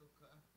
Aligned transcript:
tocar. 0.00 0.49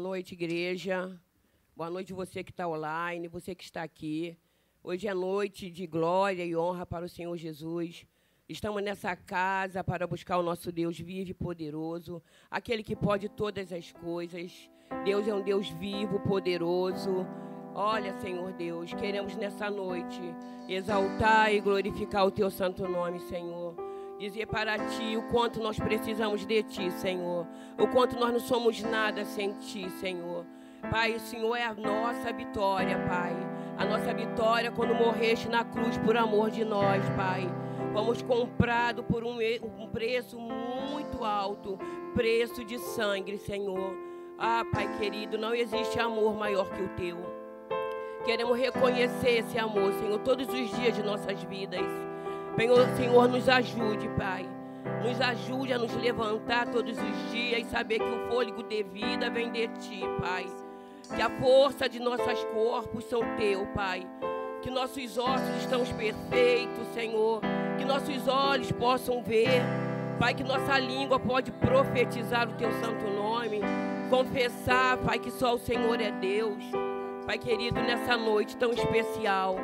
Noite, 0.00 0.32
igreja. 0.32 1.14
Boa 1.76 1.90
noite, 1.90 2.14
você 2.14 2.42
que 2.42 2.50
está 2.50 2.66
online, 2.66 3.28
você 3.28 3.54
que 3.54 3.62
está 3.62 3.82
aqui. 3.82 4.36
Hoje 4.82 5.06
é 5.06 5.12
noite 5.12 5.70
de 5.70 5.86
glória 5.86 6.42
e 6.42 6.56
honra 6.56 6.86
para 6.86 7.04
o 7.04 7.08
Senhor 7.08 7.36
Jesus. 7.36 8.06
Estamos 8.48 8.82
nessa 8.82 9.14
casa 9.14 9.84
para 9.84 10.06
buscar 10.06 10.38
o 10.38 10.42
nosso 10.42 10.72
Deus 10.72 10.98
vivo 10.98 11.30
e 11.30 11.34
poderoso, 11.34 12.22
aquele 12.50 12.82
que 12.82 12.96
pode 12.96 13.28
todas 13.28 13.72
as 13.72 13.92
coisas. 13.92 14.70
Deus 15.04 15.28
é 15.28 15.34
um 15.34 15.42
Deus 15.42 15.68
vivo, 15.68 16.18
poderoso. 16.20 17.26
Olha, 17.74 18.18
Senhor 18.20 18.52
Deus, 18.54 18.94
queremos 18.94 19.36
nessa 19.36 19.70
noite 19.70 20.20
exaltar 20.66 21.52
e 21.52 21.60
glorificar 21.60 22.26
o 22.26 22.30
teu 22.30 22.50
santo 22.50 22.88
nome, 22.88 23.20
Senhor. 23.20 23.69
Dizer 24.20 24.44
para 24.48 24.78
ti 24.78 25.16
o 25.16 25.22
quanto 25.30 25.60
nós 25.60 25.78
precisamos 25.78 26.44
de 26.44 26.62
ti, 26.62 26.90
Senhor. 26.90 27.46
O 27.78 27.86
quanto 27.86 28.18
nós 28.18 28.30
não 28.30 28.38
somos 28.38 28.82
nada 28.82 29.24
sem 29.24 29.54
ti, 29.54 29.88
Senhor. 29.92 30.44
Pai, 30.90 31.14
o 31.14 31.20
Senhor 31.20 31.56
é 31.56 31.64
a 31.64 31.72
nossa 31.72 32.30
vitória, 32.30 32.98
Pai. 33.08 33.34
A 33.78 33.84
nossa 33.86 34.12
vitória 34.12 34.70
quando 34.70 34.94
morreste 34.94 35.48
na 35.48 35.64
cruz 35.64 35.96
por 35.96 36.18
amor 36.18 36.50
de 36.50 36.66
nós, 36.66 37.02
Pai. 37.16 37.48
Fomos 37.94 38.20
comprados 38.20 39.02
por 39.06 39.24
um, 39.24 39.38
preço 39.90 40.38
muito 40.38 41.24
alto 41.24 41.78
preço 42.14 42.62
de 42.62 42.78
sangue, 42.78 43.38
Senhor. 43.38 43.96
Ah, 44.38 44.66
Pai 44.70 44.98
querido, 44.98 45.38
não 45.38 45.54
existe 45.54 45.98
amor 45.98 46.34
maior 46.34 46.68
que 46.68 46.82
o 46.82 46.88
teu. 46.90 47.16
Queremos 48.26 48.58
reconhecer 48.58 49.38
esse 49.38 49.58
amor, 49.58 49.94
Senhor, 49.94 50.18
todos 50.18 50.46
os 50.46 50.76
dias 50.76 50.94
de 50.94 51.02
nossas 51.02 51.42
vidas. 51.44 52.09
Senhor, 52.60 52.86
Senhor, 52.94 53.26
nos 53.26 53.48
ajude, 53.48 54.06
Pai. 54.18 54.46
Nos 55.02 55.18
ajude 55.18 55.72
a 55.72 55.78
nos 55.78 55.94
levantar 55.94 56.66
todos 56.66 56.92
os 56.92 57.32
dias 57.32 57.62
e 57.62 57.64
saber 57.64 58.00
que 58.00 58.04
o 58.04 58.28
fôlego 58.28 58.62
de 58.62 58.82
vida 58.82 59.30
vem 59.30 59.50
de 59.50 59.66
Ti, 59.66 60.02
Pai. 60.20 60.46
Que 61.16 61.22
a 61.22 61.30
força 61.40 61.88
de 61.88 61.98
nossos 61.98 62.44
corpos 62.52 63.04
são 63.04 63.22
Teu, 63.38 63.64
Pai. 63.68 64.06
Que 64.60 64.68
nossos 64.68 65.16
ossos 65.16 65.56
estão 65.58 65.80
perfeitos, 65.86 66.86
Senhor. 66.92 67.40
Que 67.78 67.84
nossos 67.86 68.28
olhos 68.28 68.70
possam 68.72 69.22
ver. 69.22 69.62
Pai, 70.18 70.34
que 70.34 70.44
nossa 70.44 70.78
língua 70.78 71.18
pode 71.18 71.50
profetizar 71.52 72.46
o 72.46 72.52
Teu 72.56 72.70
santo 72.72 73.06
nome. 73.06 73.62
Confessar, 74.10 74.98
Pai, 74.98 75.18
que 75.18 75.30
só 75.30 75.54
o 75.54 75.58
Senhor 75.58 75.98
é 75.98 76.10
Deus. 76.10 76.62
Pai 77.26 77.38
querido, 77.38 77.80
nessa 77.80 78.18
noite 78.18 78.54
tão 78.58 78.70
especial. 78.70 79.56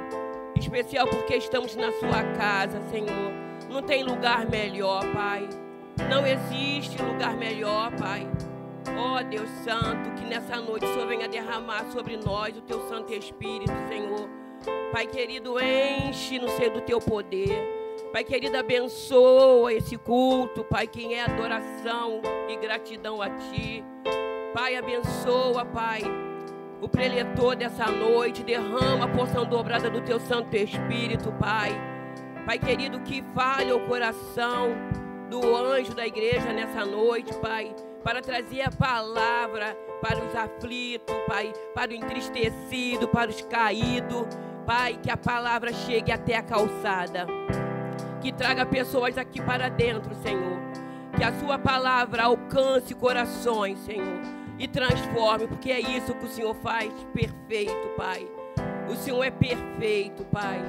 Especial 0.58 1.06
porque 1.06 1.36
estamos 1.36 1.76
na 1.76 1.92
Sua 1.92 2.22
casa, 2.36 2.80
Senhor. 2.90 3.32
Não 3.70 3.82
tem 3.82 4.02
lugar 4.02 4.48
melhor, 4.48 5.02
Pai. 5.12 5.48
Não 6.10 6.26
existe 6.26 7.00
lugar 7.00 7.36
melhor, 7.36 7.94
Pai. 7.96 8.26
Ó 8.96 9.18
oh, 9.18 9.24
Deus 9.24 9.48
Santo, 9.64 10.10
que 10.16 10.24
nessa 10.26 10.60
noite 10.60 10.86
o 10.86 10.92
Senhor 10.92 11.06
venha 11.06 11.28
derramar 11.28 11.84
sobre 11.92 12.16
nós 12.16 12.56
o 12.56 12.62
Teu 12.62 12.88
Santo 12.88 13.12
Espírito, 13.12 13.72
Senhor. 13.88 14.28
Pai 14.92 15.06
querido, 15.06 15.56
enche 15.60 16.38
no 16.38 16.48
ser 16.48 16.70
do 16.70 16.80
Teu 16.80 17.00
poder. 17.00 17.86
Pai 18.12 18.24
querido, 18.24 18.56
abençoa 18.56 19.72
esse 19.72 19.96
culto, 19.96 20.64
Pai, 20.64 20.86
quem 20.86 21.14
é 21.14 21.24
adoração 21.24 22.22
e 22.48 22.56
gratidão 22.56 23.20
a 23.20 23.28
Ti. 23.28 23.84
Pai, 24.54 24.76
abençoa, 24.76 25.64
Pai, 25.66 26.00
o 26.80 26.88
preletor 26.88 27.56
dessa 27.56 27.86
noite, 27.86 28.42
derrama 28.42 29.04
a 29.04 29.08
porção 29.08 29.44
dobrada 29.44 29.88
do 29.90 30.00
Teu 30.00 30.20
Santo 30.20 30.54
Espírito, 30.54 31.32
Pai. 31.32 31.70
Pai 32.44 32.58
querido, 32.58 33.00
que 33.00 33.22
fale 33.34 33.72
o 33.72 33.86
coração 33.86 34.68
do 35.30 35.56
anjo 35.56 35.94
da 35.94 36.06
igreja 36.06 36.52
nessa 36.52 36.84
noite, 36.84 37.34
Pai 37.38 37.74
para 38.06 38.22
trazer 38.22 38.62
a 38.62 38.70
palavra 38.70 39.76
para 40.00 40.24
os 40.24 40.32
aflitos, 40.36 41.12
Pai, 41.26 41.52
para 41.74 41.90
o 41.90 41.94
entristecido, 41.94 43.08
para 43.08 43.28
os 43.28 43.42
caídos. 43.42 44.28
Pai, 44.64 44.96
que 45.02 45.10
a 45.10 45.16
palavra 45.16 45.72
chegue 45.72 46.12
até 46.12 46.36
a 46.36 46.42
calçada. 46.42 47.26
Que 48.20 48.30
traga 48.30 48.64
pessoas 48.64 49.18
aqui 49.18 49.42
para 49.42 49.68
dentro, 49.68 50.14
Senhor. 50.22 50.56
Que 51.16 51.24
a 51.24 51.32
Sua 51.40 51.58
palavra 51.58 52.26
alcance 52.26 52.94
corações, 52.94 53.80
Senhor. 53.80 54.35
E 54.58 54.66
transforme, 54.66 55.46
porque 55.46 55.70
é 55.70 55.80
isso 55.80 56.14
que 56.14 56.24
o 56.24 56.28
Senhor 56.28 56.54
faz 56.56 56.90
perfeito, 57.12 57.88
Pai. 57.96 58.26
O 58.90 58.96
Senhor 58.96 59.22
é 59.22 59.30
perfeito, 59.30 60.24
Pai. 60.24 60.60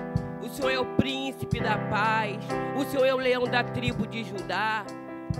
O 0.41 0.49
Senhor 0.49 0.71
é 0.71 0.79
o 0.79 0.85
príncipe 0.95 1.59
da 1.59 1.77
paz. 1.77 2.37
O 2.77 2.85
Senhor 2.85 3.05
é 3.05 3.13
o 3.13 3.17
leão 3.17 3.43
da 3.43 3.63
tribo 3.63 4.05
de 4.05 4.23
Judá. 4.23 4.85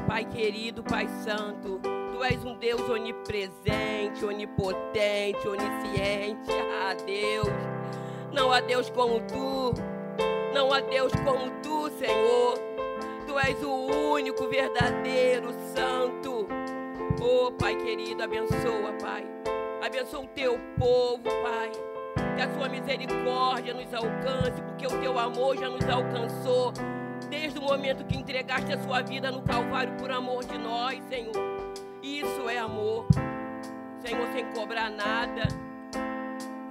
Pai 0.07 0.25
querido, 0.25 0.83
Pai 0.83 1.07
santo, 1.23 1.79
Tu 1.81 2.23
és 2.23 2.43
um 2.43 2.57
Deus 2.57 2.81
onipresente, 2.89 4.25
onipotente, 4.25 5.47
onisciente. 5.47 6.51
Ah, 6.81 6.95
Deus, 7.05 7.47
não 8.33 8.51
há 8.51 8.59
Deus 8.59 8.89
como 8.89 9.21
Tu, 9.21 9.73
não 10.53 10.73
há 10.73 10.79
Deus 10.79 11.11
como 11.23 11.51
Tu, 11.61 11.89
Senhor. 11.97 12.57
Tu 13.25 13.39
és 13.39 13.61
o 13.63 13.71
único, 14.13 14.47
verdadeiro, 14.47 15.53
santo. 15.75 16.56
Oh, 17.21 17.51
Pai 17.51 17.75
querido, 17.75 18.23
abençoa, 18.23 18.93
Pai. 19.01 19.25
Abençoa 19.85 20.21
o 20.21 20.27
Teu 20.27 20.59
povo, 20.77 21.23
Pai. 21.23 21.71
Que 22.35 22.41
a 22.41 22.53
Sua 22.53 22.69
misericórdia 22.69 23.73
nos 23.73 23.93
alcance, 23.93 24.61
porque 24.61 24.85
o 24.85 25.01
Teu 25.01 25.17
amor 25.17 25.57
já 25.57 25.69
nos 25.69 25.87
alcançou 25.89 26.73
desde 27.29 27.59
o 27.59 27.61
momento 27.61 28.05
que 28.05 28.17
entregaste 28.17 28.71
a 28.71 28.77
sua 28.77 29.01
vida 29.01 29.31
no 29.31 29.41
Calvário 29.41 29.93
por 29.93 30.11
amor 30.11 30.43
de 30.45 30.57
nós, 30.57 31.01
Senhor. 31.09 31.33
Isso 32.01 32.49
é 32.49 32.57
amor. 32.57 33.05
Senhor, 34.05 34.27
sem 34.31 34.45
cobrar 34.53 34.89
nada, 34.89 35.43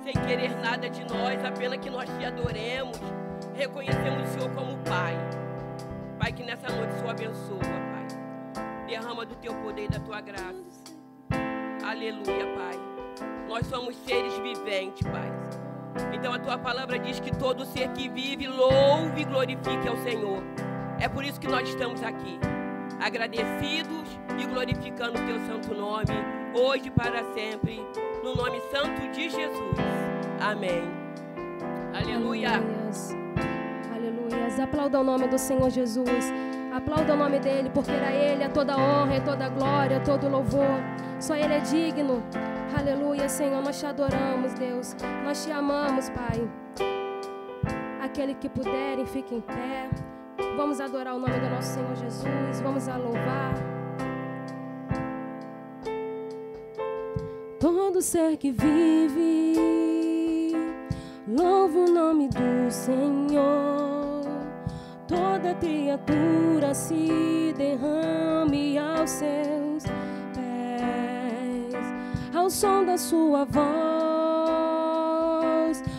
sem 0.03 0.13
querer 0.13 0.57
nada 0.59 0.89
de 0.89 1.05
nós, 1.05 1.45
apenas 1.45 1.79
que 1.79 1.91
nós 1.91 2.09
te 2.09 2.25
adoremos, 2.25 2.99
reconhecemos 3.55 4.29
o 4.29 4.33
Senhor 4.33 4.55
como 4.55 4.77
Pai. 4.79 5.15
Pai, 6.19 6.33
que 6.33 6.43
nessa 6.43 6.69
noite 6.69 6.95
o 6.95 6.99
Senhor 6.99 7.11
abençoa. 7.11 7.86
Derrama 8.87 9.27
do 9.27 9.35
teu 9.37 9.55
poder 9.63 9.85
e 9.85 9.89
da 9.89 9.99
tua 9.99 10.21
graça. 10.21 10.97
Aleluia, 11.85 12.47
Pai. 12.57 12.79
Nós 13.49 13.67
somos 13.67 13.97
seres 13.97 14.37
viventes, 14.39 15.07
Pai. 15.07 15.31
Então 16.13 16.33
a 16.33 16.39
tua 16.39 16.59
palavra 16.59 16.99
diz 16.99 17.19
que 17.21 17.35
todo 17.37 17.65
ser 17.65 17.89
que 17.93 18.09
vive 18.09 18.47
louve 18.47 19.23
e 19.23 19.25
glorifique 19.25 19.89
ao 19.89 19.97
Senhor. 19.99 20.43
É 21.01 21.09
por 21.09 21.25
isso 21.25 21.41
que 21.41 21.49
nós 21.49 21.69
estamos 21.69 22.03
aqui, 22.03 22.39
agradecidos 23.01 24.19
e 24.39 24.47
glorificando 24.47 25.19
o 25.19 25.27
teu 25.27 25.39
santo 25.47 25.75
nome, 25.75 26.05
hoje 26.55 26.89
e 26.89 26.91
para 26.91 27.23
sempre, 27.35 27.85
no 28.23 28.35
nome 28.35 28.61
santo 28.71 29.11
de 29.13 29.29
Jesus. 29.29 29.77
Amém. 30.41 30.83
Aleluia. 31.95 32.51
Aleluia. 33.95 34.63
Aplauda 34.63 35.01
o 35.01 35.05
nome 35.05 35.29
do 35.29 35.39
Senhor 35.39 35.71
Jesus. 35.71 36.33
Aplauda 36.77 37.15
o 37.15 37.17
nome 37.17 37.39
dele, 37.39 37.71
porque 37.73 37.91
era 37.91 38.13
ele 38.13 38.45
a 38.45 38.51
toda 38.51 38.77
honra, 38.77 39.19
toda 39.23 39.49
glória, 39.49 39.99
todo 40.01 40.29
louvor. 40.29 40.79
Só 41.19 41.35
ele 41.35 41.55
é 41.55 41.61
digno. 41.61 42.23
Aleluia, 42.79 43.31
Senhor, 43.31 43.63
nós 43.63 43.81
te 43.81 43.87
adoramos, 43.87 44.53
Deus. 44.53 44.95
Nós 45.25 45.43
te 45.43 45.51
amamos, 45.51 46.11
Pai. 46.11 46.47
Aquele 48.03 48.35
que 48.35 48.51
puderem, 48.51 49.07
fique 49.07 49.37
em 49.37 49.41
pé. 49.41 49.89
Vamos 50.59 50.79
adorar 50.79 51.15
o 51.15 51.19
nome 51.19 51.41
do 51.41 51.49
nosso 51.49 51.73
Senhor 51.73 51.97
Jesus. 51.97 52.61
Vamos 52.63 52.87
a 52.89 52.97
louvar. 52.99 53.55
Todo 57.59 58.03
ser 58.03 58.37
que 58.37 58.51
vive, 58.53 59.55
louve 61.27 61.79
o 61.79 61.91
nome 61.91 62.29
do 62.29 62.71
Senhor. 62.71 63.86
Toda 65.07 65.55
criatura 65.55 66.75
se 66.75 67.55
derrame 67.57 68.79
aos 68.79 69.11
seus 69.11 69.85
ao 72.47 72.51
som 72.51 72.85
da 72.85 72.97
sua 72.97 73.45
voz, 73.45 73.63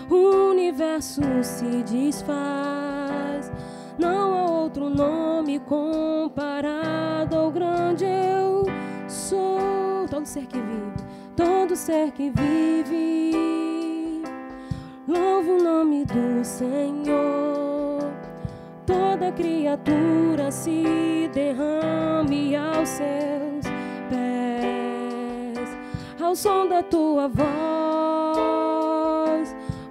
o 0.09 0.49
universo 0.51 1.21
se 1.43 1.83
desfaz. 1.83 3.51
Não 3.99 4.33
há 4.33 4.45
outro 4.49 4.89
nome 4.89 5.59
comparado 5.59 7.35
ao 7.35 7.51
grande 7.51 8.05
eu 8.05 8.63
sou. 9.09 10.07
Todo 10.09 10.25
ser 10.25 10.45
que 10.45 10.57
vive, 10.57 10.93
todo 11.35 11.75
ser 11.75 12.11
que 12.11 12.29
vive, 12.29 14.23
louva 15.05 15.51
o 15.51 15.61
nome 15.61 16.05
do 16.05 16.45
Senhor. 16.45 17.46
Toda 19.17 19.31
criatura 19.31 20.51
se 20.51 21.27
derrame 21.33 22.55
aos 22.55 22.87
seus 22.87 23.65
ao 26.21 26.35
som 26.35 26.67
da 26.67 26.83
tua 26.83 27.27
voz, 27.27 27.45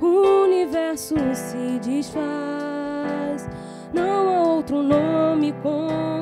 o 0.00 0.44
universo 0.44 1.16
se 1.34 1.80
desfaz. 1.80 3.48
Não 3.92 4.28
há 4.28 4.42
outro 4.42 4.80
nome 4.80 5.52
comparado 5.54 6.15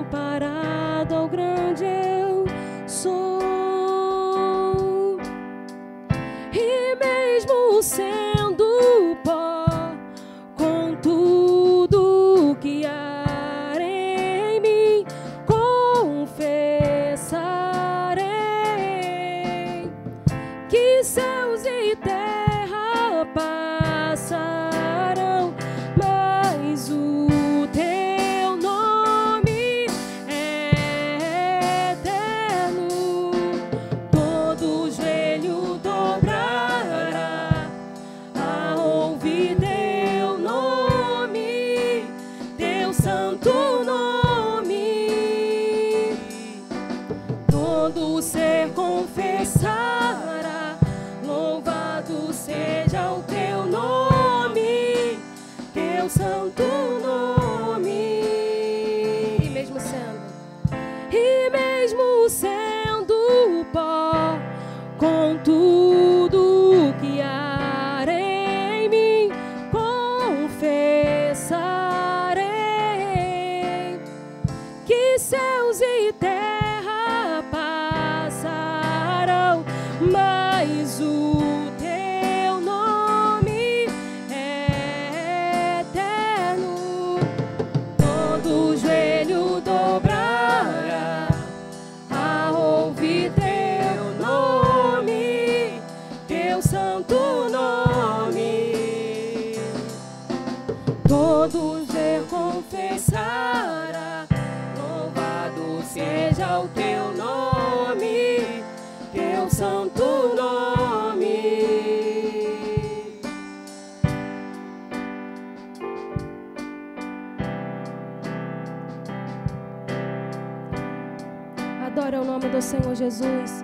Jesus. 123.15 123.63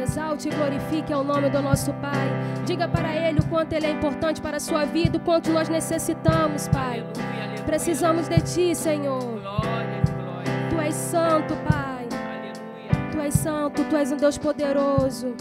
Exalte 0.00 0.48
e 0.48 0.52
glorifique 0.52 1.12
ao 1.12 1.24
nome 1.24 1.50
do 1.50 1.60
nosso 1.60 1.92
Pai. 1.94 2.28
Diga 2.64 2.86
para 2.86 3.12
Ele 3.14 3.40
o 3.40 3.46
quanto 3.46 3.72
Ele 3.72 3.86
é 3.86 3.90
importante 3.90 4.40
para 4.40 4.58
a 4.58 4.60
sua 4.60 4.84
vida, 4.84 5.18
o 5.18 5.20
quanto 5.20 5.50
nós 5.50 5.68
necessitamos, 5.68 6.68
Pai. 6.68 7.00
Aleluia, 7.00 7.42
aleluia. 7.42 7.64
Precisamos 7.64 8.28
de 8.28 8.40
Ti, 8.40 8.74
Senhor. 8.74 9.20
Glória, 9.40 10.02
glória. 10.16 10.68
Tu 10.70 10.80
és 10.80 10.94
santo, 10.94 11.54
Pai. 11.68 12.06
Aleluia. 12.12 13.10
Tu 13.10 13.20
és 13.20 13.34
santo, 13.34 13.84
Tu 13.84 13.96
és 13.96 14.12
um 14.12 14.16
Deus 14.16 14.38
poderoso. 14.38 15.34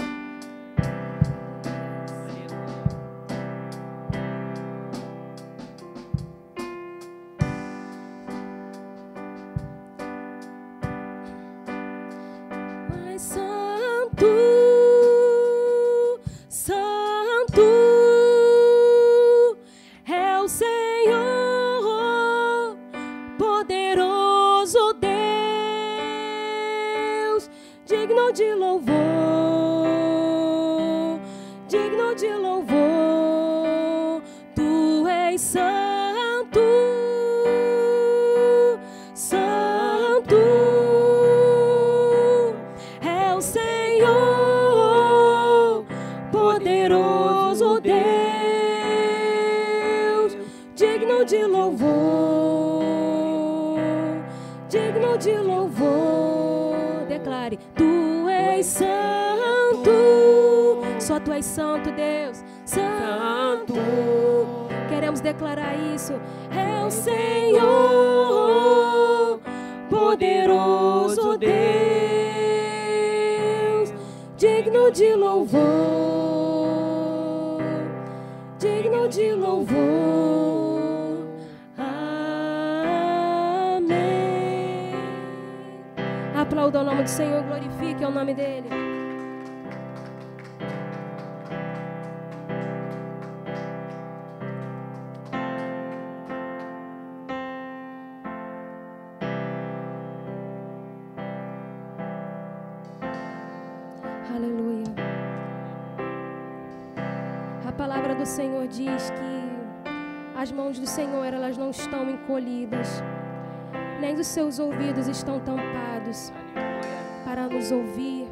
Seus 114.37 114.59
ouvidos 114.59 115.07
estão 115.07 115.39
tampados 115.39 116.31
Aleluia. 116.53 117.23
para 117.25 117.47
nos 117.47 117.71
ouvir. 117.71 118.27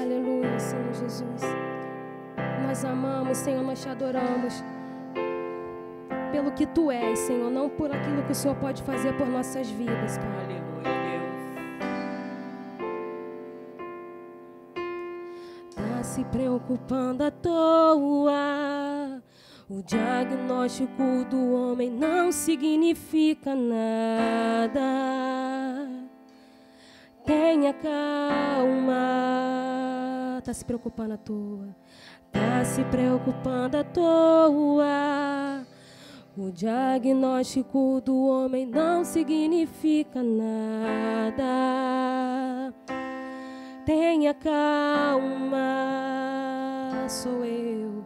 Aleluia, 0.00 0.56
Senhor 0.60 0.94
Jesus. 0.94 1.42
Nós 2.64 2.84
amamos, 2.84 3.38
Senhor, 3.38 3.64
nós 3.64 3.82
te 3.82 3.88
adoramos. 3.88 4.62
Pelo 6.30 6.52
que 6.52 6.64
tu 6.64 6.92
és, 6.92 7.18
Senhor, 7.18 7.50
não 7.50 7.68
por 7.68 7.90
aquilo 7.90 8.22
que 8.22 8.30
o 8.30 8.34
Senhor 8.36 8.56
pode 8.58 8.84
fazer 8.84 9.16
por 9.16 9.26
nossas 9.26 9.68
vidas, 9.68 10.16
Pai. 10.16 10.28
Aleluia, 10.44 10.94
Deus. 15.74 15.74
Tá 15.74 16.04
se 16.04 16.22
preocupando 16.26 17.24
à 17.24 17.32
toa. 17.32 18.65
O 19.68 19.82
diagnóstico 19.82 21.24
do 21.28 21.54
homem 21.54 21.90
não 21.90 22.30
significa 22.30 23.52
nada. 23.52 24.80
Tenha 27.24 27.74
calma. 27.74 28.94
Tá 30.44 30.54
se 30.54 30.64
preocupando 30.64 31.14
à 31.14 31.16
toa. 31.16 31.74
Tá 32.30 32.64
se 32.64 32.84
preocupando 32.84 33.76
à 33.78 33.82
toa. 33.82 35.66
O 36.38 36.52
diagnóstico 36.52 38.00
do 38.04 38.24
homem 38.24 38.66
não 38.66 39.04
significa 39.04 40.22
nada. 40.22 41.42
Tenha 43.84 44.32
calma, 44.32 45.58
sou 47.08 47.44
eu. 47.44 48.05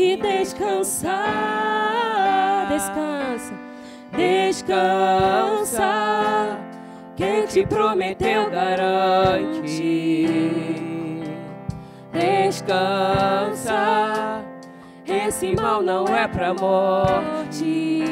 e 0.00 0.16
descansar. 0.16 1.10
Descansa, 2.70 3.52
Descansa, 4.16 5.92
quem 7.16 7.44
te 7.46 7.66
prometeu 7.66 8.48
garante. 8.50 10.26
Descansa, 12.12 13.74
esse 15.06 15.54
mal 15.54 15.82
não 15.82 16.06
é 16.06 16.26
pra 16.26 16.54
morte. 16.54 18.02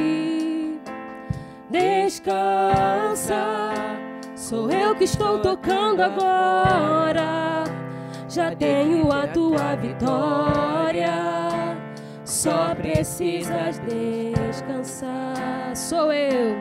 Descansa, 1.70 3.72
Sou 4.36 4.70
eu 4.70 4.94
que 4.94 5.04
estou 5.04 5.38
tocando 5.40 6.02
agora. 6.02 7.64
Já 8.28 8.54
tenho 8.54 9.10
a 9.10 9.26
tua 9.26 9.74
vitória. 9.76 11.47
Só 12.28 12.74
precisas 12.74 13.80
descansar. 13.80 15.74
Sou 15.74 16.12
eu. 16.12 16.58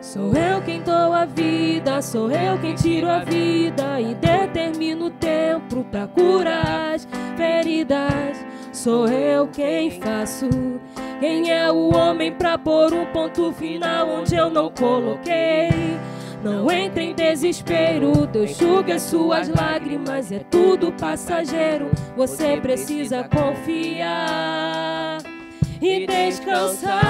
Sou 0.00 0.34
eu 0.34 0.60
quem 0.62 0.82
dou 0.82 1.12
a 1.12 1.24
vida, 1.24 2.02
sou 2.02 2.28
eu 2.28 2.58
quem 2.58 2.74
tiro 2.74 3.08
a 3.08 3.20
vida 3.20 4.00
e 4.00 4.16
determino 4.16 5.06
o 5.06 5.10
tempo 5.10 5.84
pra 5.84 6.08
curar 6.08 6.92
as 6.92 7.06
feridas. 7.36 8.44
Sou 8.72 9.06
eu 9.06 9.46
quem 9.46 9.92
faço. 9.92 10.50
Quem 11.20 11.52
é 11.52 11.70
o 11.70 11.94
homem 11.94 12.32
pra 12.32 12.58
pôr 12.58 12.92
um 12.92 13.06
ponto 13.06 13.52
final 13.52 14.08
onde 14.08 14.34
eu 14.34 14.50
não 14.50 14.72
coloquei? 14.72 15.70
Não 16.42 16.70
entre 16.72 17.04
em 17.04 17.14
desespero, 17.14 18.26
Deus 18.26 18.50
enxuga 18.50 18.96
as 18.96 19.02
suas 19.02 19.48
lágrimas, 19.48 20.32
é 20.32 20.40
tudo 20.50 20.90
passageiro. 20.92 21.88
Você 22.16 22.56
precisa 22.60 23.22
confiar 23.24 25.18
e 25.80 26.04
descansar. 26.04 27.02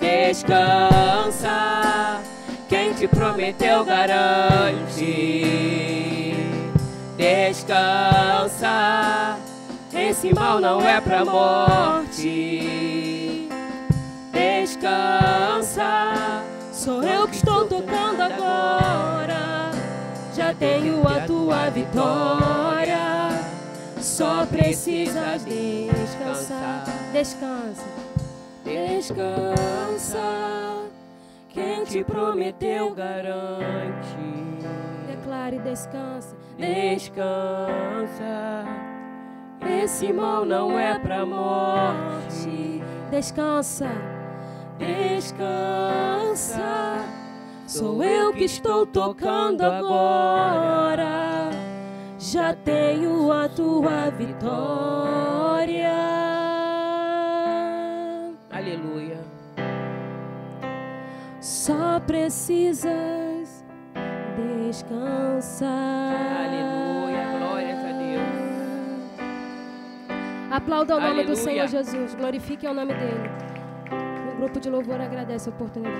Descansa, 0.00 1.50
quem 2.68 2.92
te 2.94 3.06
prometeu 3.06 3.84
garante. 3.84 5.04
Descansa, 7.16 8.66
esse 9.94 10.34
mal 10.34 10.60
não 10.60 10.80
é 10.80 11.00
pra 11.00 11.24
morte. 11.24 12.18
Descansa, 14.32 15.84
Sou 16.86 17.02
eu 17.02 17.26
que 17.26 17.34
estou 17.34 17.66
tocando 17.66 18.20
agora. 18.20 19.72
Já 20.36 20.54
tenho 20.54 21.02
a 21.02 21.26
tua 21.26 21.68
vitória. 21.68 23.42
Só 23.98 24.46
precisas 24.46 25.44
descansar. 25.44 26.84
Descansa. 27.12 27.82
descansa, 28.62 30.18
quem 31.48 31.82
te 31.82 32.04
prometeu 32.04 32.94
garante. 32.94 34.16
Declare 35.08 35.58
descansa. 35.58 36.36
Descansa, 36.56 37.64
esse 39.82 40.12
mal 40.12 40.44
não 40.44 40.78
é 40.78 40.96
pra 41.00 41.26
morte. 41.26 42.80
Descansa. 43.10 44.15
Descansa, 44.78 46.64
Sou 47.66 48.02
eu 48.02 48.32
que 48.32 48.44
estou 48.44 48.86
tocando 48.86 49.62
agora. 49.62 51.50
Já 52.18 52.54
tenho 52.54 53.32
a 53.32 53.48
tua 53.48 54.10
vitória. 54.10 55.92
Aleluia. 58.50 59.18
Só 61.40 62.00
precisas 62.00 63.64
descansar. 64.36 65.68
Aleluia. 66.46 67.38
Glórias 67.38 67.78
a 67.84 67.92
Deus. 67.92 69.20
Aplauda 70.50 70.96
o 70.96 71.00
nome 71.00 71.12
Aleluia. 71.20 71.34
do 71.34 71.36
Senhor 71.36 71.66
Jesus. 71.66 72.14
Glorifique 72.14 72.66
o 72.66 72.74
nome 72.74 72.94
dele. 72.94 73.55
O 74.36 74.38
grupo 74.38 74.60
de 74.60 74.68
louvor 74.68 75.00
agradece 75.00 75.48
a 75.48 75.52
oportunidade. 75.52 75.96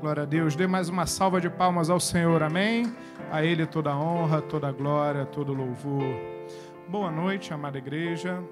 Glória 0.00 0.24
a 0.24 0.26
Deus. 0.26 0.56
Dê 0.56 0.66
mais 0.66 0.88
uma 0.88 1.06
salva 1.06 1.40
de 1.40 1.48
palmas 1.48 1.88
ao 1.88 2.00
Senhor. 2.00 2.42
Amém. 2.42 2.92
A 3.30 3.44
Ele 3.44 3.64
toda 3.66 3.92
a 3.92 3.96
honra, 3.96 4.42
toda 4.42 4.68
a 4.68 4.72
glória, 4.72 5.24
todo 5.24 5.52
o 5.52 5.54
louvor. 5.54 6.02
Boa 6.88 7.12
noite, 7.12 7.54
amada 7.54 7.78
igreja. 7.78 8.42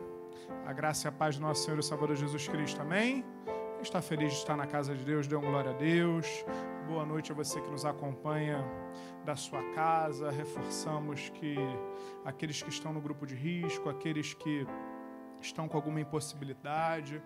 A 0.65 0.73
graça 0.73 1.07
e 1.07 1.11
a 1.11 1.13
paz 1.13 1.37
do 1.37 1.43
nosso 1.43 1.65
Senhor 1.65 1.81
e 1.81 1.83
Salvador 1.83 2.15
Jesus 2.15 2.47
Cristo. 2.47 2.81
Amém. 2.81 3.25
Está 3.83 4.01
feliz 4.01 4.33
de 4.33 4.38
estar 4.38 4.57
na 4.57 4.64
casa 4.64 4.95
de 4.95 5.05
Deus. 5.05 5.27
Dê 5.27 5.35
uma 5.35 5.51
glória 5.51 5.73
a 5.73 5.75
Deus. 5.75 6.45
Boa 6.87 7.05
noite 7.05 7.33
a 7.33 7.35
você 7.35 7.61
que 7.61 7.68
nos 7.68 7.85
acompanha 7.85 8.64
da 9.25 9.35
sua 9.35 9.61
casa. 9.75 10.31
Reforçamos 10.31 11.31
que 11.31 11.57
aqueles 12.25 12.62
que 12.62 12.71
estão 12.71 12.92
no 12.92 13.01
grupo 13.01 13.27
de 13.27 13.35
risco, 13.35 13.88
aqueles 13.88 14.35
que 14.35 14.64
estão 15.40 15.66
com 15.66 15.77
alguma 15.77 16.01
impossibilidade, 16.01 17.21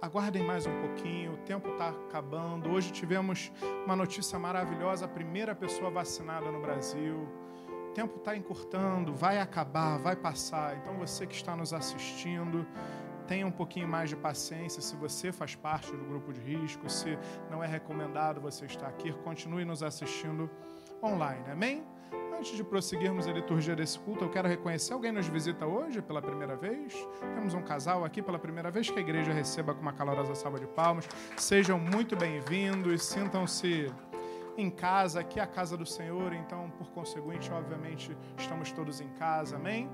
aguardem 0.00 0.42
mais 0.42 0.66
um 0.66 0.80
pouquinho, 0.80 1.34
o 1.34 1.38
tempo 1.38 1.68
está 1.68 1.90
acabando. 1.90 2.70
Hoje 2.70 2.90
tivemos 2.90 3.52
uma 3.84 3.94
notícia 3.94 4.38
maravilhosa: 4.38 5.04
a 5.04 5.08
primeira 5.08 5.54
pessoa 5.54 5.90
vacinada 5.90 6.50
no 6.50 6.60
Brasil. 6.60 7.28
O 7.90 7.92
tempo 7.92 8.16
está 8.16 8.34
encurtando, 8.34 9.14
vai 9.14 9.38
acabar, 9.40 9.98
vai 9.98 10.16
passar. 10.16 10.78
Então 10.78 10.96
você 10.96 11.26
que 11.26 11.34
está 11.34 11.54
nos 11.54 11.74
assistindo, 11.74 12.66
tenha 13.26 13.46
um 13.46 13.50
pouquinho 13.50 13.88
mais 13.88 14.08
de 14.08 14.16
paciência. 14.16 14.80
Se 14.80 14.96
você 14.96 15.32
faz 15.32 15.54
parte 15.54 15.90
do 15.90 16.04
grupo 16.04 16.32
de 16.32 16.40
risco, 16.40 16.88
se 16.88 17.18
não 17.50 17.62
é 17.62 17.66
recomendado 17.66 18.40
você 18.40 18.66
estar 18.66 18.86
aqui, 18.86 19.12
continue 19.24 19.64
nos 19.64 19.82
assistindo 19.82 20.48
online. 21.02 21.50
Amém? 21.50 21.84
Antes 22.38 22.54
de 22.54 22.62
prosseguirmos 22.62 23.26
a 23.26 23.32
liturgia 23.32 23.74
desse 23.74 23.98
culto, 23.98 24.24
eu 24.24 24.30
quero 24.30 24.46
reconhecer 24.46 24.92
alguém 24.92 25.10
nos 25.10 25.26
visita 25.26 25.66
hoje 25.66 26.02
pela 26.02 26.20
primeira 26.20 26.54
vez. 26.54 26.94
Temos 27.34 27.54
um 27.54 27.62
casal 27.62 28.04
aqui 28.04 28.20
pela 28.20 28.38
primeira 28.38 28.70
vez 28.70 28.90
que 28.90 28.98
a 28.98 29.00
igreja 29.00 29.32
receba 29.32 29.74
com 29.74 29.80
uma 29.80 29.92
calorosa 29.92 30.34
salva 30.34 30.60
de 30.60 30.66
palmas. 30.66 31.08
Sejam 31.38 31.78
muito 31.78 32.14
bem-vindos, 32.14 33.04
sintam-se 33.04 33.90
em 34.56 34.70
casa, 34.70 35.20
aqui 35.20 35.40
é 35.40 35.42
a 35.42 35.46
casa 35.46 35.76
do 35.76 35.86
Senhor, 35.86 36.32
então, 36.34 36.70
por 36.78 36.90
conseguinte, 36.90 37.50
obviamente, 37.50 38.16
estamos 38.38 38.70
todos 38.70 39.00
em 39.00 39.08
casa, 39.10 39.56
amém? 39.56 39.90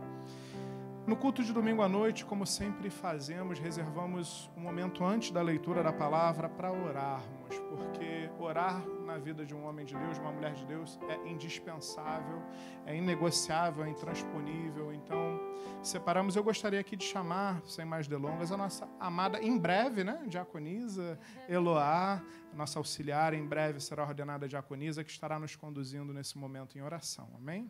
No 1.04 1.16
culto 1.16 1.42
de 1.42 1.52
domingo 1.52 1.82
à 1.82 1.88
noite, 1.88 2.24
como 2.24 2.46
sempre 2.46 2.88
fazemos, 2.88 3.58
reservamos 3.58 4.48
um 4.56 4.60
momento 4.60 5.04
antes 5.04 5.32
da 5.32 5.42
leitura 5.42 5.82
da 5.82 5.92
palavra 5.92 6.48
para 6.48 6.70
orarmos, 6.70 7.58
porque 7.68 8.30
orar 8.38 8.80
na 9.04 9.18
vida 9.18 9.44
de 9.44 9.52
um 9.52 9.66
homem 9.66 9.84
de 9.84 9.96
Deus, 9.96 10.14
de 10.14 10.20
uma 10.20 10.30
mulher 10.30 10.54
de 10.54 10.64
Deus, 10.64 11.00
é 11.08 11.28
indispensável, 11.28 12.40
é 12.86 12.96
inegociável, 12.96 13.84
é 13.84 13.90
intransponível. 13.90 14.92
Então, 14.92 15.40
separamos. 15.82 16.36
Eu 16.36 16.44
gostaria 16.44 16.78
aqui 16.78 16.94
de 16.94 17.04
chamar, 17.04 17.60
sem 17.66 17.84
mais 17.84 18.06
delongas, 18.06 18.52
a 18.52 18.56
nossa 18.56 18.88
amada, 19.00 19.42
em 19.42 19.58
breve, 19.58 20.04
né, 20.04 20.22
diaconisa 20.28 21.18
Eloá, 21.48 22.22
nossa 22.54 22.78
auxiliar, 22.78 23.34
em 23.34 23.44
breve 23.44 23.80
será 23.80 24.04
ordenada 24.04 24.46
diaconisa, 24.46 25.02
que 25.02 25.10
estará 25.10 25.36
nos 25.36 25.56
conduzindo 25.56 26.14
nesse 26.14 26.38
momento 26.38 26.78
em 26.78 26.80
oração. 26.80 27.28
Amém? 27.34 27.68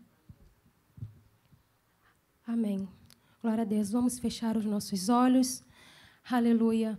Amém. 2.46 3.01
Glória 3.42 3.62
a 3.62 3.64
Deus. 3.64 3.90
Vamos 3.90 4.20
fechar 4.20 4.56
os 4.56 4.64
nossos 4.64 5.08
olhos. 5.08 5.64
Aleluia. 6.30 6.96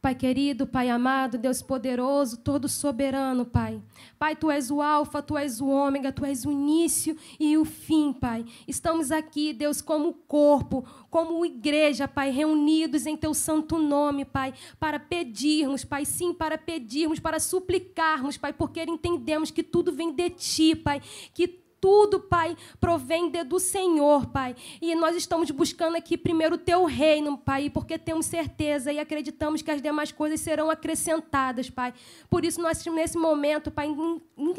Pai 0.00 0.14
querido, 0.14 0.64
Pai 0.64 0.88
amado, 0.88 1.36
Deus 1.36 1.60
poderoso, 1.60 2.36
todo 2.38 2.68
soberano, 2.68 3.44
Pai. 3.44 3.82
Pai, 4.16 4.36
tu 4.36 4.52
és 4.52 4.70
o 4.70 4.80
Alfa, 4.80 5.20
tu 5.20 5.36
és 5.36 5.60
o 5.60 5.66
Ômega, 5.66 6.12
tu 6.12 6.24
és 6.24 6.46
o 6.46 6.52
início 6.52 7.16
e 7.40 7.58
o 7.58 7.64
fim, 7.64 8.12
Pai. 8.12 8.46
Estamos 8.68 9.10
aqui, 9.10 9.52
Deus, 9.52 9.82
como 9.82 10.14
corpo, 10.14 10.86
como 11.10 11.44
igreja, 11.44 12.06
Pai, 12.06 12.30
reunidos 12.30 13.04
em 13.04 13.16
teu 13.16 13.34
santo 13.34 13.76
nome, 13.76 14.24
Pai, 14.24 14.54
para 14.78 15.00
pedirmos, 15.00 15.84
Pai, 15.84 16.04
sim, 16.04 16.32
para 16.32 16.56
pedirmos, 16.56 17.18
para 17.18 17.40
suplicarmos, 17.40 18.38
Pai, 18.38 18.52
porque 18.52 18.84
entendemos 18.84 19.50
que 19.50 19.64
tudo 19.64 19.92
vem 19.92 20.14
de 20.14 20.30
ti, 20.30 20.76
Pai, 20.76 21.02
que 21.34 21.60
tudo, 21.80 22.20
Pai, 22.20 22.56
provém 22.80 23.30
do 23.44 23.58
Senhor, 23.58 24.26
Pai. 24.26 24.54
E 24.80 24.94
nós 24.94 25.16
estamos 25.16 25.50
buscando 25.50 25.96
aqui 25.96 26.16
primeiro 26.16 26.56
o 26.56 26.58
teu 26.58 26.84
reino, 26.84 27.38
Pai, 27.38 27.70
porque 27.70 27.98
temos 27.98 28.26
certeza 28.26 28.92
e 28.92 28.98
acreditamos 28.98 29.62
que 29.62 29.70
as 29.70 29.80
demais 29.80 30.12
coisas 30.12 30.40
serão 30.40 30.70
acrescentadas, 30.70 31.70
Pai. 31.70 31.94
Por 32.28 32.44
isso, 32.44 32.60
nós, 32.60 32.84
nesse 32.86 33.16
momento, 33.16 33.70
Pai, 33.70 33.86
em- 33.86 34.20
em 34.36 34.52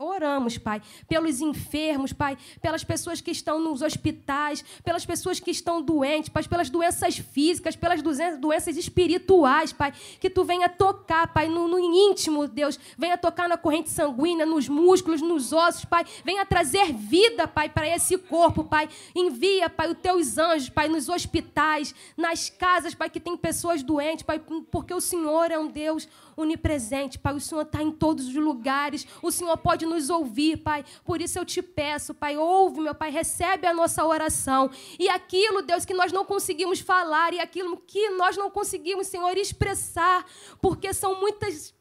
oramos, 0.00 0.56
Pai, 0.56 0.80
pelos 1.08 1.40
enfermos, 1.40 2.12
Pai, 2.12 2.38
pelas 2.62 2.84
pessoas 2.84 3.20
que 3.20 3.32
estão 3.32 3.58
nos 3.58 3.82
hospitais, 3.82 4.64
pelas 4.84 5.04
pessoas 5.04 5.40
que 5.40 5.50
estão 5.50 5.82
doentes, 5.82 6.28
Pai, 6.28 6.44
pelas 6.44 6.70
doenças 6.70 7.18
físicas, 7.18 7.74
pelas 7.74 8.00
doenças 8.00 8.76
espirituais, 8.76 9.72
Pai, 9.72 9.92
que 10.20 10.30
tu 10.30 10.44
venha 10.44 10.68
tocar, 10.68 11.32
Pai, 11.32 11.48
no, 11.48 11.66
no 11.66 11.80
íntimo, 11.80 12.46
Deus, 12.46 12.78
venha 12.96 13.18
tocar 13.18 13.48
na 13.48 13.56
corrente 13.56 13.90
sanguínea, 13.90 14.46
nos 14.46 14.68
músculos, 14.68 15.20
nos 15.20 15.52
ossos, 15.52 15.84
Pai, 15.84 16.04
venha 16.24 16.46
trazer 16.46 16.92
vida, 16.92 17.48
Pai, 17.48 17.68
para 17.68 17.88
esse 17.88 18.16
corpo, 18.16 18.62
Pai. 18.62 18.88
Envia, 19.16 19.68
Pai, 19.68 19.90
os 19.90 19.98
teus 19.98 20.38
anjos, 20.38 20.68
Pai, 20.68 20.88
nos 20.88 21.08
hospitais, 21.08 21.92
nas 22.16 22.48
casas, 22.48 22.94
Pai, 22.94 23.10
que 23.10 23.18
tem 23.18 23.36
pessoas 23.36 23.82
doentes, 23.82 24.22
Pai, 24.22 24.40
porque 24.70 24.94
o 24.94 25.00
Senhor 25.00 25.50
é 25.50 25.58
um 25.58 25.66
Deus 25.66 26.08
onipresente, 26.40 27.18
Pai. 27.18 27.34
O 27.34 27.40
Senhor 27.40 27.62
está 27.62 27.82
em 27.82 27.90
todos 27.90 28.28
os 28.28 28.34
lugares. 28.34 29.06
O 29.22 29.30
Senhor 29.30 29.56
pode 29.58 29.84
nos 29.84 30.10
ouvir, 30.10 30.58
Pai. 30.58 30.84
Por 31.04 31.20
isso 31.20 31.38
eu 31.38 31.44
te 31.44 31.60
peço, 31.60 32.14
Pai, 32.14 32.36
ouve, 32.36 32.80
meu 32.80 32.94
Pai, 32.94 33.10
recebe 33.10 33.66
a 33.66 33.74
nossa 33.74 34.04
oração. 34.04 34.70
E 34.98 35.08
aquilo, 35.08 35.62
Deus, 35.62 35.84
que 35.84 35.94
nós 35.94 36.12
não 36.12 36.24
conseguimos 36.24 36.80
falar 36.80 37.32
e 37.32 37.40
aquilo 37.40 37.76
que 37.76 38.10
nós 38.10 38.36
não 38.36 38.50
conseguimos, 38.50 39.06
Senhor, 39.06 39.36
expressar, 39.36 40.24
porque 40.60 40.92
são 40.94 41.18
muitas 41.18 41.74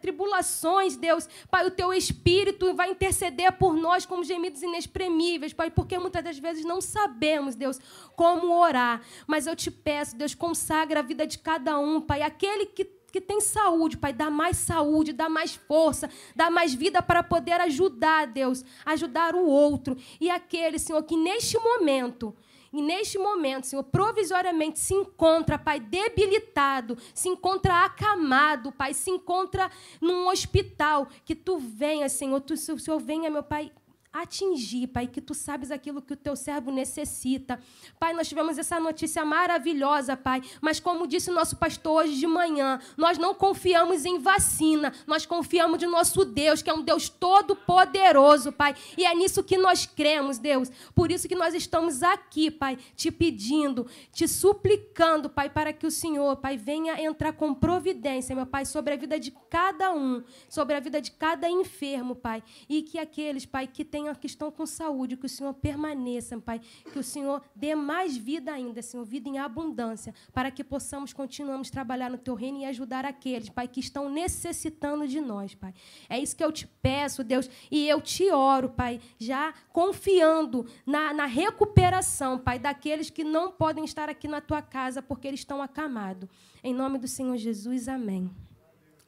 tribulações, 0.00 0.96
Deus. 0.96 1.28
Pai, 1.50 1.66
o 1.66 1.70
teu 1.70 1.92
Espírito 1.92 2.74
vai 2.74 2.90
interceder 2.90 3.52
por 3.52 3.74
nós 3.74 4.06
como 4.06 4.24
gemidos 4.24 4.62
inexprimíveis, 4.62 5.52
Pai, 5.52 5.70
porque 5.70 5.98
muitas 5.98 6.22
das 6.22 6.38
vezes 6.38 6.64
não 6.64 6.80
sabemos, 6.80 7.54
Deus, 7.54 7.78
como 8.14 8.56
orar. 8.56 9.02
Mas 9.26 9.46
eu 9.46 9.56
te 9.56 9.70
peço, 9.70 10.16
Deus, 10.16 10.34
consagra 10.34 11.00
a 11.00 11.02
vida 11.02 11.26
de 11.26 11.38
cada 11.38 11.78
um, 11.78 12.00
Pai. 12.00 12.22
Aquele 12.22 12.66
que 12.66 12.84
que 13.12 13.20
tem 13.20 13.40
saúde, 13.40 13.98
Pai, 13.98 14.12
dá 14.12 14.30
mais 14.30 14.56
saúde, 14.56 15.12
dá 15.12 15.28
mais 15.28 15.54
força, 15.54 16.08
dá 16.34 16.50
mais 16.50 16.72
vida 16.72 17.02
para 17.02 17.22
poder 17.22 17.60
ajudar, 17.60 18.26
Deus, 18.26 18.64
ajudar 18.86 19.34
o 19.34 19.46
outro. 19.46 19.96
E 20.18 20.30
aquele, 20.30 20.78
Senhor, 20.78 21.02
que 21.02 21.16
neste 21.16 21.58
momento, 21.58 22.34
e 22.72 22.80
neste 22.80 23.18
momento, 23.18 23.66
Senhor, 23.66 23.82
provisoriamente 23.84 24.78
se 24.78 24.94
encontra, 24.94 25.58
Pai, 25.58 25.78
debilitado, 25.78 26.96
se 27.12 27.28
encontra 27.28 27.84
acamado, 27.84 28.72
Pai, 28.72 28.94
se 28.94 29.10
encontra 29.10 29.70
num 30.00 30.26
hospital, 30.28 31.06
que 31.26 31.34
tu 31.34 31.58
venha, 31.58 32.08
Senhor, 32.08 32.40
tu, 32.40 32.56
Senhor 32.56 32.98
venha, 32.98 33.28
meu 33.28 33.42
Pai, 33.42 33.70
atingir, 34.12 34.88
Pai, 34.88 35.06
que 35.06 35.20
tu 35.20 35.34
sabes 35.34 35.70
aquilo 35.70 36.02
que 36.02 36.12
o 36.12 36.16
teu 36.16 36.36
servo 36.36 36.70
necessita. 36.70 37.58
Pai, 37.98 38.12
nós 38.12 38.28
tivemos 38.28 38.58
essa 38.58 38.78
notícia 38.78 39.24
maravilhosa, 39.24 40.16
Pai, 40.16 40.42
mas 40.60 40.78
como 40.78 41.06
disse 41.06 41.30
o 41.30 41.34
nosso 41.34 41.56
pastor 41.56 42.04
hoje 42.04 42.16
de 42.16 42.26
manhã, 42.26 42.78
nós 42.96 43.16
não 43.16 43.34
confiamos 43.34 44.04
em 44.04 44.18
vacina, 44.18 44.92
nós 45.06 45.24
confiamos 45.24 45.82
no 45.82 45.90
nosso 45.90 46.24
Deus, 46.24 46.60
que 46.60 46.68
é 46.68 46.74
um 46.74 46.82
Deus 46.82 47.08
todo-poderoso, 47.08 48.52
Pai, 48.52 48.74
e 48.98 49.04
é 49.04 49.14
nisso 49.14 49.42
que 49.42 49.56
nós 49.56 49.86
cremos, 49.86 50.38
Deus. 50.38 50.70
Por 50.94 51.10
isso 51.10 51.26
que 51.26 51.34
nós 51.34 51.54
estamos 51.54 52.02
aqui, 52.02 52.50
Pai, 52.50 52.78
te 52.94 53.10
pedindo, 53.10 53.86
te 54.12 54.28
suplicando, 54.28 55.30
Pai, 55.30 55.48
para 55.48 55.72
que 55.72 55.86
o 55.86 55.90
Senhor, 55.90 56.36
Pai, 56.36 56.56
venha 56.58 57.00
entrar 57.02 57.32
com 57.32 57.54
providência, 57.54 58.36
meu 58.36 58.46
Pai, 58.46 58.66
sobre 58.66 58.92
a 58.92 58.96
vida 58.96 59.18
de 59.18 59.30
cada 59.48 59.92
um, 59.92 60.22
sobre 60.48 60.74
a 60.74 60.80
vida 60.80 61.00
de 61.00 61.10
cada 61.12 61.48
enfermo, 61.48 62.14
Pai, 62.14 62.42
e 62.68 62.82
que 62.82 62.98
aqueles, 62.98 63.46
Pai, 63.46 63.66
que 63.66 63.84
têm 63.84 64.01
tenha, 64.02 64.14
que 64.14 64.26
estão 64.26 64.50
com 64.50 64.66
saúde, 64.66 65.16
que 65.16 65.26
o 65.26 65.28
Senhor 65.28 65.54
permaneça, 65.54 66.38
Pai, 66.38 66.60
que 66.92 66.98
o 66.98 67.02
Senhor 67.02 67.42
dê 67.54 67.74
mais 67.74 68.16
vida 68.16 68.52
ainda, 68.52 68.82
Senhor, 68.82 69.04
vida 69.04 69.28
em 69.28 69.38
abundância, 69.38 70.14
para 70.32 70.50
que 70.50 70.64
possamos 70.64 71.12
continuarmos 71.12 71.70
trabalhar 71.70 72.10
no 72.10 72.18
Teu 72.18 72.34
reino 72.34 72.58
e 72.58 72.64
ajudar 72.64 73.04
aqueles, 73.04 73.48
Pai, 73.48 73.68
que 73.68 73.80
estão 73.80 74.10
necessitando 74.10 75.06
de 75.06 75.20
nós, 75.20 75.54
Pai. 75.54 75.72
É 76.08 76.18
isso 76.18 76.36
que 76.36 76.44
eu 76.44 76.52
te 76.52 76.66
peço, 76.66 77.22
Deus, 77.22 77.48
e 77.70 77.88
eu 77.88 78.00
te 78.00 78.30
oro, 78.30 78.68
Pai, 78.68 79.00
já 79.18 79.54
confiando 79.72 80.66
na, 80.84 81.12
na 81.12 81.26
recuperação, 81.26 82.38
Pai, 82.38 82.58
daqueles 82.58 83.10
que 83.10 83.24
não 83.24 83.52
podem 83.52 83.84
estar 83.84 84.08
aqui 84.08 84.26
na 84.26 84.40
Tua 84.40 84.62
casa 84.62 85.00
porque 85.00 85.28
eles 85.28 85.40
estão 85.40 85.62
acamados. 85.62 86.28
Em 86.62 86.74
nome 86.74 86.98
do 86.98 87.08
Senhor 87.08 87.36
Jesus, 87.36 87.88
amém. 87.88 88.30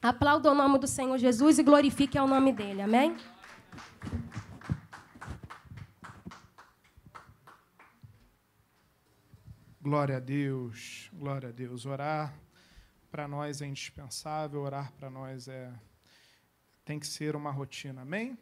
Aplauda 0.01 0.51
o 0.51 0.55
nome 0.55 0.77
do 0.77 0.87
Senhor 0.87 1.17
Jesus 1.17 1.57
e 1.57 1.63
glorifique 1.63 2.17
ao 2.17 2.27
nome 2.27 2.51
dele. 2.53 2.81
Amém? 2.81 3.15
Glória 9.85 10.17
a 10.17 10.19
Deus, 10.19 11.11
glória 11.13 11.49
a 11.49 11.51
Deus. 11.51 11.85
Orar 11.85 12.35
para 13.11 13.27
nós 13.27 13.61
é 13.61 13.67
indispensável, 13.67 14.61
orar 14.61 14.91
para 14.93 15.11
nós 15.11 15.47
é 15.47 15.71
tem 16.83 16.99
que 16.99 17.05
ser 17.05 17.35
uma 17.35 17.51
rotina. 17.51 18.01
Amém? 18.01 18.35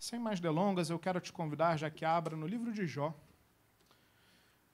Sem 0.00 0.18
mais 0.18 0.40
delongas, 0.40 0.88
eu 0.88 0.98
quero 0.98 1.20
te 1.20 1.30
convidar, 1.30 1.76
já 1.76 1.90
que 1.90 2.06
abra 2.06 2.34
no 2.34 2.46
livro 2.46 2.72
de 2.72 2.86
Jó. 2.86 3.14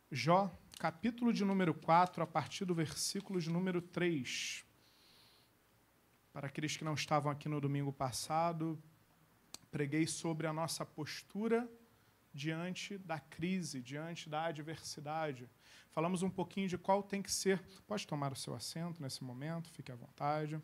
Jó, 0.08 0.56
capítulo 0.78 1.32
de 1.32 1.44
número 1.44 1.74
4, 1.74 2.22
a 2.22 2.26
partir 2.28 2.64
do 2.64 2.76
versículo 2.76 3.40
de 3.40 3.50
número 3.50 3.82
3. 3.82 4.64
Para 6.32 6.46
aqueles 6.46 6.76
que 6.76 6.84
não 6.84 6.94
estavam 6.94 7.32
aqui 7.32 7.48
no 7.48 7.60
domingo 7.60 7.92
passado, 7.92 8.80
preguei 9.68 10.06
sobre 10.06 10.46
a 10.46 10.52
nossa 10.52 10.86
postura 10.86 11.68
diante 12.34 12.98
da 12.98 13.18
crise, 13.18 13.80
diante 13.80 14.28
da 14.28 14.44
adversidade 14.44 15.48
Falamos 15.94 16.24
um 16.24 16.28
pouquinho 16.28 16.66
de 16.66 16.76
qual 16.76 17.04
tem 17.04 17.22
que 17.22 17.30
ser. 17.30 17.62
Pode 17.86 18.04
tomar 18.04 18.32
o 18.32 18.34
seu 18.34 18.52
assento 18.52 19.00
nesse 19.00 19.22
momento, 19.22 19.70
fique 19.70 19.92
à 19.92 19.94
vontade. 19.94 20.60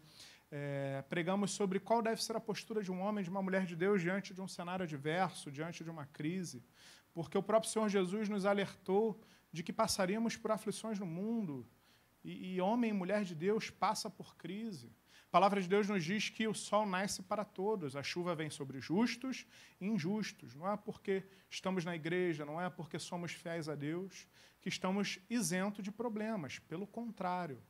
É, 0.51 1.05
pregamos 1.09 1.53
sobre 1.53 1.79
qual 1.79 2.03
deve 2.03 2.21
ser 2.21 2.35
a 2.35 2.41
postura 2.41 2.83
de 2.83 2.91
um 2.91 3.01
homem, 3.01 3.23
de 3.23 3.31
uma 3.31 3.41
mulher 3.41 3.65
de 3.65 3.77
Deus 3.77 4.03
diante 4.03 4.35
de 4.35 4.41
um 4.41 4.49
cenário 4.49 4.83
adverso, 4.83 5.49
diante 5.49 5.85
de 5.85 5.91
uma 5.91 6.05
crise. 6.05 6.65
Porque 7.15 7.39
o 7.39 7.43
próprio 7.45 7.71
Senhor 7.71 7.89
Jesus 7.89 8.29
nos 8.29 8.45
alertou 8.45 9.21
de 9.53 9.63
que 9.63 9.73
passaríamos 9.73 10.37
por 10.37 10.51
aflições 10.51 10.99
no 10.99 11.07
mundo. 11.07 11.65
E, 12.25 12.55
e 12.57 12.61
homem 12.61 12.91
e 12.91 12.93
mulher 12.93 13.23
de 13.23 13.37
Deus 13.37 13.71
passa 13.71 14.11
por 14.11 14.35
crise. 14.35 14.91
A 15.31 15.39
palavra 15.39 15.63
de 15.63 15.69
Deus 15.69 15.89
nos 15.89 16.05
diz 16.05 16.29
que 16.29 16.49
o 16.49 16.53
sol 16.53 16.85
nasce 16.85 17.23
para 17.23 17.45
todos, 17.45 17.95
a 17.95 18.03
chuva 18.03 18.35
vem 18.35 18.51
sobre 18.51 18.81
justos 18.81 19.47
e 19.81 19.87
injustos. 19.87 20.57
Não 20.57 20.69
é 20.69 20.77
porque 20.77 21.23
estamos 21.49 21.85
na 21.85 21.95
igreja, 21.95 22.45
não 22.45 22.61
é 22.61 22.69
porque 22.69 22.99
somos 22.99 23.31
fiéis 23.31 23.69
a 23.69 23.77
Deus 23.77 24.27
que 24.61 24.69
estamos 24.69 25.21
isentos 25.31 25.85
de 25.85 25.93
problemas, 25.93 26.59
pelo 26.59 26.85
contrário. 26.85 27.63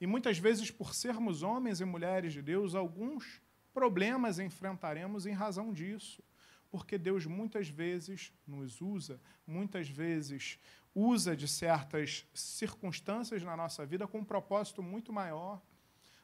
E 0.00 0.06
muitas 0.06 0.38
vezes, 0.38 0.70
por 0.70 0.94
sermos 0.94 1.42
homens 1.42 1.80
e 1.80 1.84
mulheres 1.84 2.32
de 2.32 2.40
Deus, 2.40 2.76
alguns 2.76 3.42
problemas 3.74 4.38
enfrentaremos 4.38 5.26
em 5.26 5.32
razão 5.32 5.72
disso. 5.72 6.22
Porque 6.70 6.96
Deus 6.96 7.26
muitas 7.26 7.68
vezes 7.68 8.32
nos 8.46 8.80
usa, 8.80 9.20
muitas 9.44 9.88
vezes 9.88 10.60
usa 10.94 11.36
de 11.36 11.48
certas 11.48 12.24
circunstâncias 12.32 13.42
na 13.42 13.56
nossa 13.56 13.84
vida 13.84 14.06
com 14.06 14.20
um 14.20 14.24
propósito 14.24 14.80
muito 14.80 15.12
maior 15.12 15.60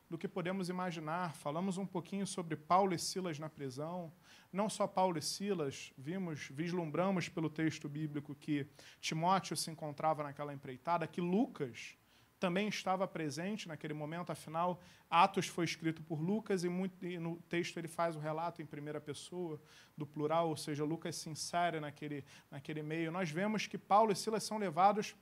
do 0.08 0.16
que 0.16 0.28
podemos 0.28 0.68
imaginar. 0.68 1.34
Falamos 1.34 1.78
um 1.78 1.86
pouquinho 1.86 2.26
sobre 2.26 2.56
Paulo 2.56 2.94
e 2.94 2.98
Silas 2.98 3.38
na 3.38 3.48
prisão. 3.48 4.12
Não 4.52 4.68
só 4.68 4.86
Paulo 4.86 5.18
e 5.18 5.22
Silas, 5.22 5.92
vimos, 5.98 6.48
vislumbramos 6.50 7.28
pelo 7.28 7.50
texto 7.50 7.88
bíblico 7.88 8.34
que 8.34 8.66
Timóteo 9.00 9.56
se 9.56 9.70
encontrava 9.70 10.22
naquela 10.22 10.54
empreitada, 10.54 11.06
que 11.06 11.20
Lucas 11.20 11.96
também 12.38 12.68
estava 12.68 13.08
presente 13.08 13.66
naquele 13.66 13.94
momento, 13.94 14.30
afinal, 14.30 14.80
Atos 15.08 15.46
foi 15.46 15.64
escrito 15.64 16.02
por 16.02 16.20
Lucas 16.20 16.64
e, 16.64 16.68
muito, 16.68 17.04
e, 17.04 17.18
no 17.18 17.36
texto 17.48 17.78
ele 17.78 17.88
faz 17.88 18.14
o 18.14 18.18
relato 18.18 18.60
em 18.60 18.66
primeira 18.66 19.00
pessoa, 19.00 19.60
do 19.96 20.06
plural, 20.06 20.50
ou 20.50 20.56
seja, 20.56 20.84
Lucas 20.84 21.16
se 21.16 21.30
insere 21.30 21.80
naquele, 21.80 22.24
naquele 22.50 22.82
meio. 22.82 23.10
Nós 23.10 23.30
vemos 23.30 23.66
que 23.66 23.78
Paulo 23.78 24.12
e 24.12 24.16
Silas 24.16 24.44
são 24.44 24.58
levados 24.58 25.16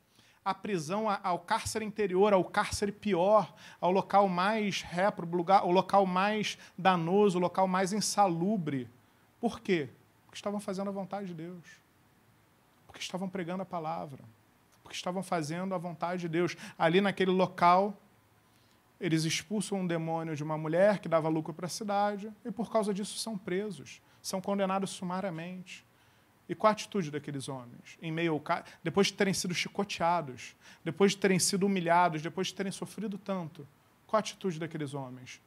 à 0.45 0.53
prisão, 0.53 1.07
ao 1.23 1.39
cárcere 1.39 1.85
interior, 1.85 2.33
ao 2.35 2.45
cárcere 2.45 2.93
pior, 2.93 3.55
ao 3.81 3.91
local 3.91 4.29
mais 4.29 4.83
réprobo, 4.83 5.39
o 5.39 5.71
local 5.71 6.05
mais 6.05 6.59
danoso, 6.77 7.39
o 7.39 7.41
local 7.41 7.67
mais 7.67 7.93
insalubre. 7.93 8.89
Por 9.41 9.61
quê? 9.61 9.89
Porque 10.27 10.37
estavam 10.37 10.61
fazendo 10.61 10.89
a 10.89 10.93
vontade 10.93 11.29
de 11.29 11.35
Deus. 11.35 11.65
Porque 12.87 13.01
estavam 13.01 13.29
pregando 13.29 13.63
a 13.63 13.67
palavra. 13.67 14.23
Porque 14.83 14.97
estavam 14.97 15.23
fazendo 15.23 15.75
a 15.75 15.79
vontade 15.79 16.23
de 16.23 16.29
Deus. 16.29 16.57
Ali 16.79 17.01
naquele 17.01 17.31
local, 17.31 17.97
eles 19.01 19.25
expulsam 19.25 19.81
um 19.81 19.87
demônio 19.87 20.37
de 20.37 20.43
uma 20.43 20.59
mulher 20.59 20.99
que 20.99 21.09
dava 21.09 21.29
lucro 21.29 21.55
para 21.55 21.67
a 21.67 21.71
cidade 21.71 22.31
e 22.45 22.51
por 22.51 22.71
causa 22.71 22.93
disso 22.93 23.19
são 23.19 23.37
presos, 23.37 24.01
são 24.21 24.41
condenados 24.41 24.91
sumariamente. 24.91 25.85
E 26.49 26.55
qual 26.55 26.71
a 26.71 26.73
atitude 26.73 27.11
daqueles 27.11 27.49
homens? 27.49 27.99
Em 28.03 28.13
meio 28.13 28.33
ao 28.33 28.41
ca... 28.41 28.65
depois 28.83 29.07
de 29.07 29.15
terem 29.15 29.33
sido 29.33 29.55
chicoteados, 29.55 30.55
depois 30.85 31.13
de 31.13 31.19
terem 31.19 31.39
sido 31.39 31.67
humilhados, 31.67 32.21
depois 32.21 32.49
de 32.49 32.55
terem 32.55 32.73
sofrido 32.73 33.17
tanto, 33.17 33.67
qual 34.07 34.19
a 34.19 34.21
atitude 34.21 34.59
daqueles 34.59 34.93
homens? 34.95 35.41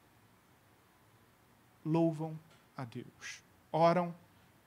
Louvam 1.85 2.37
a 2.75 2.83
Deus. 2.83 3.43
Oram 3.71 4.13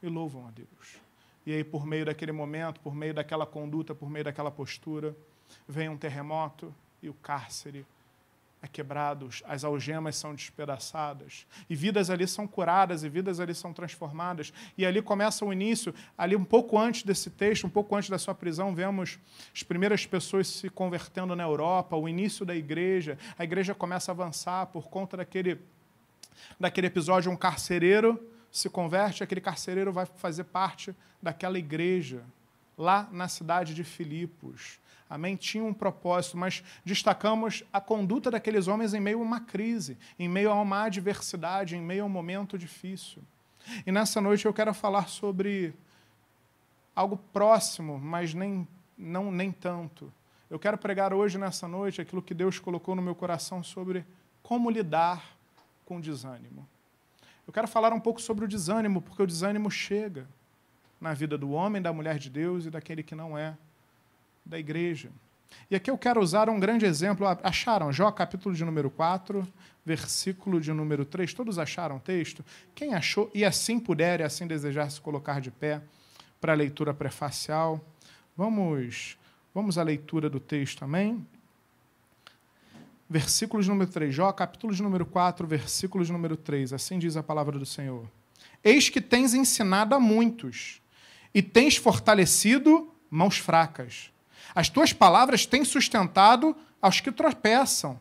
e 0.02 0.08
louvam 0.08 0.46
a 0.46 0.50
Deus. 0.50 0.98
E 1.44 1.52
aí, 1.52 1.64
por 1.64 1.84
meio 1.84 2.04
daquele 2.04 2.32
momento, 2.32 2.80
por 2.80 2.94
meio 2.94 3.12
daquela 3.12 3.44
conduta, 3.44 3.94
por 3.94 4.08
meio 4.08 4.24
daquela 4.24 4.50
postura, 4.50 5.16
vem 5.66 5.88
um 5.88 5.96
terremoto 5.96 6.72
e 7.02 7.08
o 7.08 7.14
cárcere 7.14 7.84
é 8.62 8.68
quebrado, 8.68 9.28
as 9.44 9.64
algemas 9.64 10.16
são 10.16 10.34
despedaçadas, 10.34 11.46
e 11.68 11.74
vidas 11.74 12.10
ali 12.10 12.26
são 12.28 12.46
curadas, 12.46 13.02
e 13.02 13.08
vidas 13.08 13.40
ali 13.40 13.54
são 13.54 13.72
transformadas. 13.72 14.52
E 14.76 14.84
ali 14.84 15.00
começa 15.00 15.44
o 15.44 15.52
início, 15.52 15.94
ali 16.16 16.36
um 16.36 16.44
pouco 16.44 16.78
antes 16.78 17.02
desse 17.02 17.30
texto, 17.30 17.66
um 17.66 17.70
pouco 17.70 17.96
antes 17.96 18.10
da 18.10 18.18
sua 18.18 18.34
prisão, 18.34 18.74
vemos 18.74 19.18
as 19.54 19.62
primeiras 19.62 20.04
pessoas 20.04 20.46
se 20.46 20.68
convertendo 20.68 21.34
na 21.34 21.42
Europa, 21.42 21.96
o 21.96 22.06
início 22.06 22.44
da 22.44 22.54
igreja. 22.54 23.16
A 23.38 23.44
igreja 23.44 23.74
começa 23.74 24.10
a 24.10 24.14
avançar 24.14 24.66
por 24.66 24.88
conta 24.88 25.16
daquele, 25.16 25.58
daquele 26.58 26.88
episódio, 26.88 27.32
um 27.32 27.36
carcereiro 27.36 28.20
se 28.50 28.68
converte, 28.68 29.22
aquele 29.22 29.40
carcereiro 29.40 29.92
vai 29.92 30.04
fazer 30.04 30.44
parte 30.44 30.94
daquela 31.22 31.58
igreja, 31.58 32.24
lá 32.76 33.08
na 33.12 33.28
cidade 33.28 33.74
de 33.74 33.84
Filipos. 33.84 34.79
Amém? 35.10 35.34
Tinha 35.34 35.64
um 35.64 35.74
propósito, 35.74 36.38
mas 36.38 36.62
destacamos 36.84 37.64
a 37.72 37.80
conduta 37.80 38.30
daqueles 38.30 38.68
homens 38.68 38.94
em 38.94 39.00
meio 39.00 39.18
a 39.18 39.22
uma 39.22 39.40
crise, 39.40 39.98
em 40.16 40.28
meio 40.28 40.52
a 40.52 40.54
uma 40.54 40.84
adversidade, 40.84 41.76
em 41.76 41.82
meio 41.82 42.04
a 42.04 42.06
um 42.06 42.08
momento 42.08 42.56
difícil. 42.56 43.20
E 43.84 43.90
nessa 43.90 44.20
noite 44.20 44.46
eu 44.46 44.54
quero 44.54 44.72
falar 44.72 45.08
sobre 45.08 45.74
algo 46.94 47.16
próximo, 47.32 47.98
mas 47.98 48.32
nem, 48.32 48.68
não, 48.96 49.32
nem 49.32 49.50
tanto. 49.50 50.12
Eu 50.48 50.60
quero 50.60 50.78
pregar 50.78 51.12
hoje, 51.12 51.38
nessa 51.38 51.66
noite, 51.66 52.00
aquilo 52.00 52.22
que 52.22 52.32
Deus 52.32 52.60
colocou 52.60 52.94
no 52.94 53.02
meu 53.02 53.14
coração 53.14 53.64
sobre 53.64 54.06
como 54.44 54.70
lidar 54.70 55.36
com 55.84 55.96
o 55.96 56.00
desânimo. 56.00 56.68
Eu 57.48 57.52
quero 57.52 57.66
falar 57.66 57.92
um 57.92 57.98
pouco 57.98 58.20
sobre 58.20 58.44
o 58.44 58.48
desânimo, 58.48 59.02
porque 59.02 59.22
o 59.22 59.26
desânimo 59.26 59.72
chega 59.72 60.28
na 61.00 61.14
vida 61.14 61.36
do 61.36 61.50
homem, 61.50 61.82
da 61.82 61.92
mulher 61.92 62.16
de 62.16 62.30
Deus 62.30 62.66
e 62.66 62.70
daquele 62.70 63.02
que 63.02 63.14
não 63.14 63.36
é 63.36 63.56
da 64.50 64.58
igreja. 64.58 65.10
E 65.70 65.76
aqui 65.76 65.88
eu 65.88 65.96
quero 65.96 66.20
usar 66.20 66.50
um 66.50 66.58
grande 66.58 66.84
exemplo. 66.84 67.26
Acharam 67.42 67.92
Jó, 67.92 68.10
capítulo 68.10 68.54
de 68.54 68.64
número 68.64 68.90
4, 68.90 69.46
versículo 69.86 70.60
de 70.60 70.72
número 70.72 71.04
3. 71.04 71.32
Todos 71.32 71.58
acharam 71.58 71.96
o 71.96 72.00
texto? 72.00 72.44
Quem 72.74 72.92
achou 72.92 73.30
e 73.32 73.44
assim 73.44 73.78
puder 73.78 74.20
e 74.20 74.24
assim 74.24 74.46
desejar 74.46 74.90
se 74.90 75.00
colocar 75.00 75.40
de 75.40 75.52
pé 75.52 75.80
para 76.40 76.52
a 76.52 76.56
leitura 76.56 76.92
prefacial. 76.92 77.80
Vamos, 78.36 79.16
vamos 79.54 79.78
à 79.78 79.84
leitura 79.84 80.28
do 80.28 80.40
texto, 80.40 80.82
amém? 80.82 81.24
Versículo 83.08 83.62
de 83.62 83.68
número 83.68 83.90
3. 83.90 84.12
Jó, 84.12 84.32
capítulo 84.32 84.74
de 84.74 84.82
número 84.82 85.06
4, 85.06 85.46
versículo 85.46 86.04
de 86.04 86.10
número 86.10 86.36
3. 86.36 86.72
Assim 86.72 86.98
diz 86.98 87.16
a 87.16 87.22
palavra 87.22 87.56
do 87.56 87.66
Senhor. 87.66 88.04
Eis 88.64 88.88
que 88.88 89.00
tens 89.00 89.32
ensinado 89.32 89.94
a 89.94 90.00
muitos 90.00 90.82
e 91.32 91.40
tens 91.40 91.76
fortalecido 91.76 92.92
mãos 93.08 93.38
fracas 93.38 94.10
as 94.54 94.68
tuas 94.68 94.92
palavras 94.92 95.46
têm 95.46 95.64
sustentado 95.64 96.56
aos 96.80 97.00
que 97.00 97.12
tropeçam, 97.12 97.98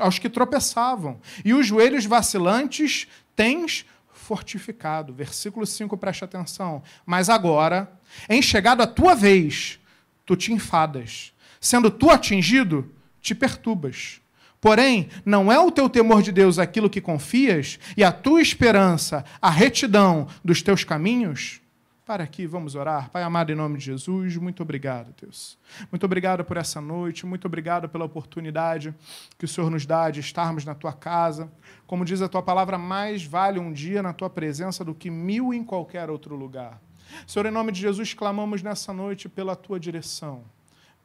aos 0.00 0.18
que 0.18 0.28
tropeçavam, 0.28 1.20
e 1.44 1.52
os 1.54 1.66
joelhos 1.66 2.04
vacilantes 2.04 3.06
tens 3.36 3.84
fortificado. 4.10 5.12
Versículo 5.14 5.66
5, 5.66 5.96
preste 5.96 6.24
atenção. 6.24 6.82
Mas 7.06 7.30
agora, 7.30 7.90
em 8.28 8.42
chegado 8.42 8.82
a 8.82 8.86
tua 8.86 9.14
vez, 9.14 9.78
tu 10.26 10.36
te 10.36 10.52
enfadas. 10.52 11.32
Sendo 11.60 11.90
tu 11.90 12.10
atingido, 12.10 12.92
te 13.20 13.34
perturbas. 13.34 14.20
Porém, 14.60 15.08
não 15.24 15.52
é 15.52 15.58
o 15.58 15.70
teu 15.70 15.88
temor 15.88 16.22
de 16.22 16.32
Deus 16.32 16.58
aquilo 16.58 16.90
que 16.90 17.00
confias, 17.00 17.78
e 17.96 18.02
a 18.02 18.10
tua 18.10 18.42
esperança, 18.42 19.24
a 19.40 19.50
retidão 19.50 20.26
dos 20.44 20.62
teus 20.62 20.82
caminhos? 20.82 21.60
Para 22.08 22.24
aqui, 22.24 22.46
vamos 22.46 22.74
orar. 22.74 23.10
Pai 23.10 23.22
amado, 23.22 23.52
em 23.52 23.54
nome 23.54 23.76
de 23.76 23.84
Jesus, 23.84 24.34
muito 24.38 24.62
obrigado, 24.62 25.14
Deus. 25.20 25.58
Muito 25.92 26.06
obrigado 26.06 26.42
por 26.42 26.56
essa 26.56 26.80
noite, 26.80 27.26
muito 27.26 27.44
obrigado 27.44 27.86
pela 27.86 28.06
oportunidade 28.06 28.94
que 29.36 29.44
o 29.44 29.48
Senhor 29.48 29.70
nos 29.70 29.84
dá 29.84 30.10
de 30.10 30.20
estarmos 30.20 30.64
na 30.64 30.74
tua 30.74 30.94
casa. 30.94 31.52
Como 31.86 32.06
diz 32.06 32.22
a 32.22 32.28
tua 32.28 32.42
palavra, 32.42 32.78
mais 32.78 33.26
vale 33.26 33.58
um 33.58 33.70
dia 33.70 34.02
na 34.02 34.14
tua 34.14 34.30
presença 34.30 34.82
do 34.82 34.94
que 34.94 35.10
mil 35.10 35.52
em 35.52 35.62
qualquer 35.62 36.08
outro 36.08 36.34
lugar. 36.34 36.80
Senhor, 37.26 37.44
em 37.44 37.50
nome 37.50 37.72
de 37.72 37.82
Jesus, 37.82 38.14
clamamos 38.14 38.62
nessa 38.62 38.90
noite 38.90 39.28
pela 39.28 39.54
tua 39.54 39.78
direção 39.78 40.44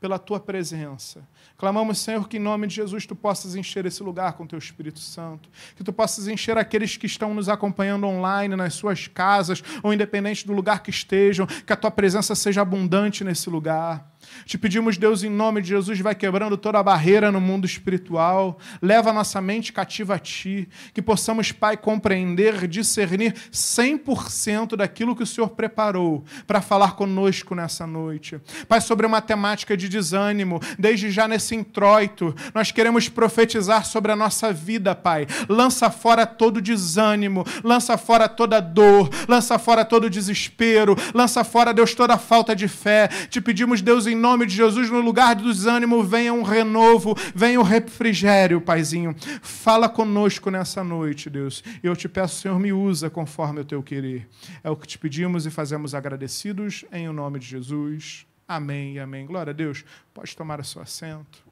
pela 0.04 0.20
tua 0.20 0.38
presença. 0.38 1.26
Clamamos, 1.58 1.98
Senhor, 2.00 2.28
que 2.28 2.36
em 2.36 2.40
nome 2.42 2.68
de 2.68 2.76
Jesus 2.76 3.06
tu 3.06 3.16
possas 3.16 3.56
encher 3.56 3.86
esse 3.86 4.04
lugar 4.04 4.34
com 4.34 4.46
teu 4.46 4.60
Espírito 4.60 5.00
Santo, 5.00 5.48
que 5.78 5.82
tu 5.82 5.94
possas 5.94 6.28
encher 6.28 6.58
aqueles 6.58 6.98
que 6.98 7.06
estão 7.06 7.34
nos 7.34 7.48
acompanhando 7.48 8.06
online, 8.06 8.54
nas 8.54 8.74
suas 8.74 9.08
casas, 9.08 9.64
ou 9.82 9.94
independente 9.94 10.46
do 10.46 10.52
lugar 10.52 10.84
que 10.84 10.90
estejam, 10.90 11.48
que 11.48 11.72
a 11.72 11.78
tua 11.78 11.90
presença 11.90 12.36
seja 12.36 12.62
abundante 12.62 13.24
nesse 13.24 13.50
lugar. 13.50 14.13
Te 14.46 14.58
pedimos, 14.58 14.98
Deus, 14.98 15.24
em 15.24 15.30
nome 15.30 15.62
de 15.62 15.70
Jesus, 15.70 16.00
vai 16.00 16.16
quebrando 16.16 16.58
toda 16.58 16.80
a 16.80 16.84
barreira 16.84 17.32
no 17.32 17.42
mundo 17.42 17.66
espiritual, 17.66 18.58
leva 18.82 19.10
a 19.10 19.14
nossa 19.14 19.42
mente 19.42 19.72
cativa 19.74 20.16
a 20.16 20.20
Ti, 20.20 20.68
que 20.94 21.02
possamos, 21.02 21.52
Pai, 21.52 21.78
compreender, 21.78 22.68
discernir 22.68 23.34
100% 23.52 24.76
daquilo 24.76 25.16
que 25.16 25.24
o 25.24 25.28
Senhor 25.28 25.50
preparou 25.50 26.24
para 26.46 26.62
falar 26.62 26.96
conosco 26.96 27.56
nessa 27.56 27.86
noite. 27.88 28.40
Pai, 28.68 28.82
sobre 28.82 29.06
uma 29.06 29.22
temática 29.22 29.76
de 29.78 29.88
desânimo, 29.88 30.60
desde 30.78 31.12
já 31.12 31.28
nesse 31.28 31.56
introito, 31.56 32.36
nós 32.54 32.72
queremos 32.72 33.10
profetizar 33.10 33.86
sobre 33.86 34.12
a 34.12 34.16
nossa 34.16 34.52
vida, 34.52 34.96
Pai. 34.96 35.28
Lança 35.48 35.90
fora 35.90 36.26
todo 36.26 36.62
desânimo, 36.62 37.46
lança 37.64 37.98
fora 37.98 38.28
toda 38.28 38.60
dor, 38.60 39.10
lança 39.28 39.58
fora 39.60 39.86
todo 39.86 40.10
desespero, 40.10 40.96
lança 41.14 41.44
fora, 41.44 41.74
Deus, 41.74 41.94
toda 41.94 42.18
falta 42.18 42.56
de 42.56 42.68
fé. 42.68 43.08
Te 43.30 43.42
pedimos, 43.42 43.82
Deus, 43.82 44.08
em 44.08 44.16
nome 44.24 44.46
de 44.46 44.56
Jesus, 44.56 44.90
no 44.90 45.02
lugar 45.02 45.36
do 45.36 45.44
desânimo, 45.44 46.02
venha 46.02 46.34
um 46.34 46.44
renovo, 46.44 47.14
venha 47.36 47.60
um 47.60 47.64
refrigério, 47.64 48.62
Paizinho. 48.62 49.14
Fala 49.42 49.90
conosco 49.90 50.50
nessa 50.50 50.82
noite, 50.82 51.30
Deus. 51.30 51.62
Eu 51.84 51.94
te 51.94 52.08
peço, 52.08 52.40
Senhor, 52.40 52.58
me 52.58 52.72
usa 52.72 53.10
conforme 53.10 53.60
o 53.60 53.66
teu 53.66 53.84
querer. 53.84 54.30
É 54.64 54.70
o 54.70 54.78
que 54.78 54.88
te 54.88 54.98
pedimos 54.98 55.46
e 55.46 55.52
fazemos 55.52 55.94
agradecidos 55.94 56.86
em 56.90 57.10
o 57.10 57.12
nome 57.12 57.38
de 57.38 57.48
Jesus. 57.48 58.26
Amém 58.48 58.94
e 58.94 59.00
amém. 59.00 59.26
Glória 59.26 59.52
a 59.52 59.54
Deus. 59.54 59.84
Pode 60.14 60.34
tomar 60.38 60.62
o 60.62 60.64
seu 60.64 60.82
assento. 60.82 61.44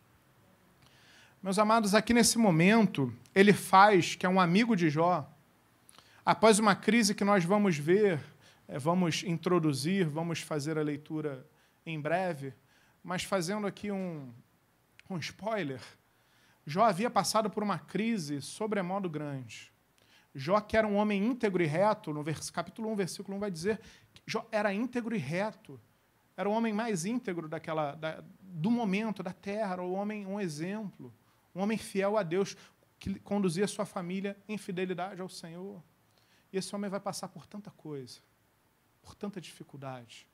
Meus 1.43 1.59
amados, 1.59 1.93
aqui 1.93 2.13
nesse 2.13 2.37
momento, 2.37 3.13
ele 3.35 3.51
faz, 3.51 4.15
que 4.15 4.25
é 4.25 4.29
um 4.29 4.39
amigo 4.39 4.77
de 4.77 4.89
Jó, 4.89 5.29
após 6.25 6.57
uma 6.57 6.73
crise 6.73 7.13
que 7.13 7.25
nós 7.25 7.43
vamos 7.43 7.77
ver, 7.77 8.21
eh, 8.65 8.79
vamos 8.79 9.23
introduzir, 9.23 10.07
vamos 10.07 10.39
fazer 10.39 10.77
a 10.77 10.81
leitura 10.81 11.45
em 11.85 11.99
breve, 11.99 12.53
mas 13.03 13.23
fazendo 13.23 13.65
aqui 13.67 13.91
um, 13.91 14.33
um 15.09 15.17
spoiler, 15.17 15.81
Jó 16.65 16.83
havia 16.83 17.09
passado 17.09 17.49
por 17.49 17.63
uma 17.63 17.79
crise 17.79 18.41
sobremodo 18.41 19.09
grande. 19.09 19.71
Jó, 20.33 20.61
que 20.61 20.77
era 20.77 20.87
um 20.87 20.95
homem 20.95 21.23
íntegro 21.25 21.61
e 21.61 21.65
reto, 21.65 22.13
no 22.13 22.23
capítulo 22.53 22.89
1, 22.91 22.95
versículo 22.95 23.37
1, 23.37 23.39
vai 23.39 23.51
dizer 23.51 23.81
que 24.13 24.21
Jó 24.25 24.47
era 24.51 24.73
íntegro 24.73 25.15
e 25.15 25.19
reto. 25.19 25.79
Era 26.37 26.47
o 26.47 26.53
homem 26.53 26.71
mais 26.71 27.03
íntegro 27.05 27.49
daquela, 27.49 27.93
da, 27.95 28.23
do 28.39 28.71
momento, 28.71 29.21
da 29.21 29.33
terra, 29.33 29.73
era 29.73 29.83
o 29.83 29.91
homem, 29.91 30.25
um 30.25 30.39
exemplo. 30.39 31.13
Um 31.53 31.61
homem 31.61 31.77
fiel 31.77 32.17
a 32.17 32.23
Deus, 32.23 32.55
que 32.97 33.19
conduzia 33.19 33.67
sua 33.67 33.85
família 33.85 34.37
em 34.47 34.57
fidelidade 34.57 35.21
ao 35.21 35.27
Senhor. 35.27 35.83
E 36.53 36.57
esse 36.57 36.73
homem 36.73 36.89
vai 36.89 36.99
passar 36.99 37.27
por 37.27 37.45
tanta 37.45 37.71
coisa, 37.71 38.19
por 39.01 39.15
tanta 39.15 39.41
dificuldade, 39.41 40.27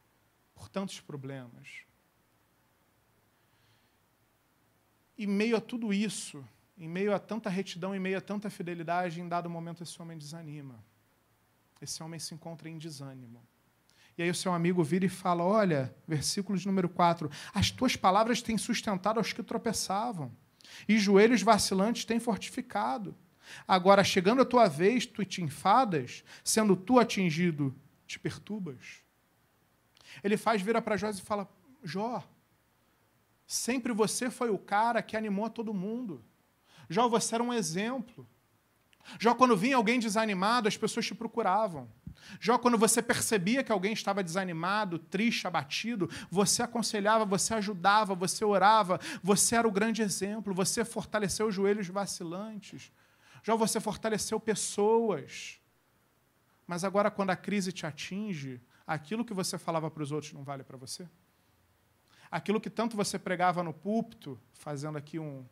por 0.58 0.68
tantos 0.68 1.00
problemas. 1.00 1.86
E 5.16 5.24
em 5.24 5.28
meio 5.28 5.56
a 5.56 5.62
tudo 5.62 5.94
isso, 5.94 6.44
em 6.76 6.90
meio 6.90 7.14
a 7.14 7.20
tanta 7.20 7.48
retidão, 7.48 7.96
em 7.96 8.00
meio 8.00 8.18
a 8.18 8.22
tanta 8.22 8.50
fidelidade, 8.50 9.22
em 9.22 9.28
dado 9.28 9.50
momento 9.50 9.84
esse 9.84 10.02
homem 10.02 10.18
desanima. 10.18 10.84
Esse 11.80 12.02
homem 12.02 12.20
se 12.20 12.34
encontra 12.34 12.68
em 12.68 12.78
desânimo. 12.78 13.48
E 14.18 14.24
aí 14.24 14.30
o 14.32 14.36
seu 14.36 14.52
amigo 14.52 14.84
vira 14.84 15.06
e 15.06 15.10
fala: 15.10 15.44
Olha, 15.44 15.96
versículo 16.08 16.58
de 16.58 16.66
número 16.66 16.90
4: 16.90 17.30
As 17.54 17.70
tuas 17.70 17.96
palavras 17.96 18.42
têm 18.42 18.58
sustentado 18.58 19.20
aos 19.20 19.32
que 19.32 19.44
tropeçavam, 19.44 20.36
e 20.88 20.98
joelhos 20.98 21.44
vacilantes 21.44 22.04
têm 22.04 22.20
fortificado. 22.20 23.16
Agora, 23.68 24.04
chegando 24.04 24.42
a 24.42 24.46
tua 24.46 24.68
vez, 24.68 25.06
tu 25.06 25.24
te 25.24 25.44
enfadas, 25.44 26.24
sendo 26.44 26.76
tu 26.76 27.00
atingido, 27.00 27.76
te 28.08 28.20
perturbas. 28.20 29.07
Ele 30.24 30.38
faz 30.38 30.62
vira 30.62 30.82
para 30.82 30.98
Jó 30.98 31.10
e 31.10 31.22
fala: 31.22 31.50
Jó, 31.84 32.24
sempre 33.46 33.94
você 33.94 34.30
foi 34.30 34.50
o 34.50 34.58
cara 34.58 35.02
que 35.02 35.18
animou 35.18 35.50
todo 35.50 35.74
mundo. 35.74 36.24
Jó, 36.90 37.08
você 37.08 37.36
era 37.36 37.44
um 37.44 37.54
exemplo. 37.54 38.28
Jó, 39.20 39.34
quando 39.34 39.56
vinha 39.56 39.76
alguém 39.76 40.00
desanimado, 40.00 40.68
as 40.68 40.78
pessoas 40.78 41.06
te 41.06 41.16
procuravam. 41.16 41.90
Jó, 42.40 42.58
quando 42.58 42.78
você 42.78 43.02
percebia 43.02 43.64
que 43.64 43.72
alguém 43.72 43.94
estava 43.94 44.24
desanimado, 44.24 45.00
triste, 45.00 45.48
abatido, 45.48 46.10
você 46.30 46.62
aconselhava, 46.62 47.26
você 47.26 47.54
ajudava, 47.54 48.16
você 48.16 48.44
orava, 48.44 49.00
você 49.24 49.56
era 49.56 49.68
o 49.68 49.72
grande 49.72 50.02
exemplo, 50.02 50.54
você 50.54 50.84
fortaleceu 50.84 51.48
os 51.48 51.56
joelhos 51.56 51.88
vacilantes. 51.88 52.92
Jó, 53.44 53.56
você 53.56 53.80
fortaleceu 53.80 54.40
pessoas. 54.40 55.60
Mas 56.66 56.84
agora, 56.84 57.10
quando 57.10 57.30
a 57.30 57.36
crise 57.36 57.72
te 57.72 57.86
atinge, 57.86 58.62
aquilo 58.88 59.26
que 59.26 59.34
você 59.34 59.58
falava 59.58 59.92
para 59.92 60.02
os 60.02 60.12
outros 60.14 60.32
não 60.32 60.44
vale 60.44 60.64
para 60.64 60.78
você? 60.78 61.08
Aquilo 62.32 62.60
que 62.60 62.70
tanto 62.70 62.96
você 62.96 63.20
pregava 63.20 63.62
no 63.62 63.74
púlpito, 63.74 64.40
fazendo 64.54 64.98
aqui 64.98 65.20
um, 65.20 65.46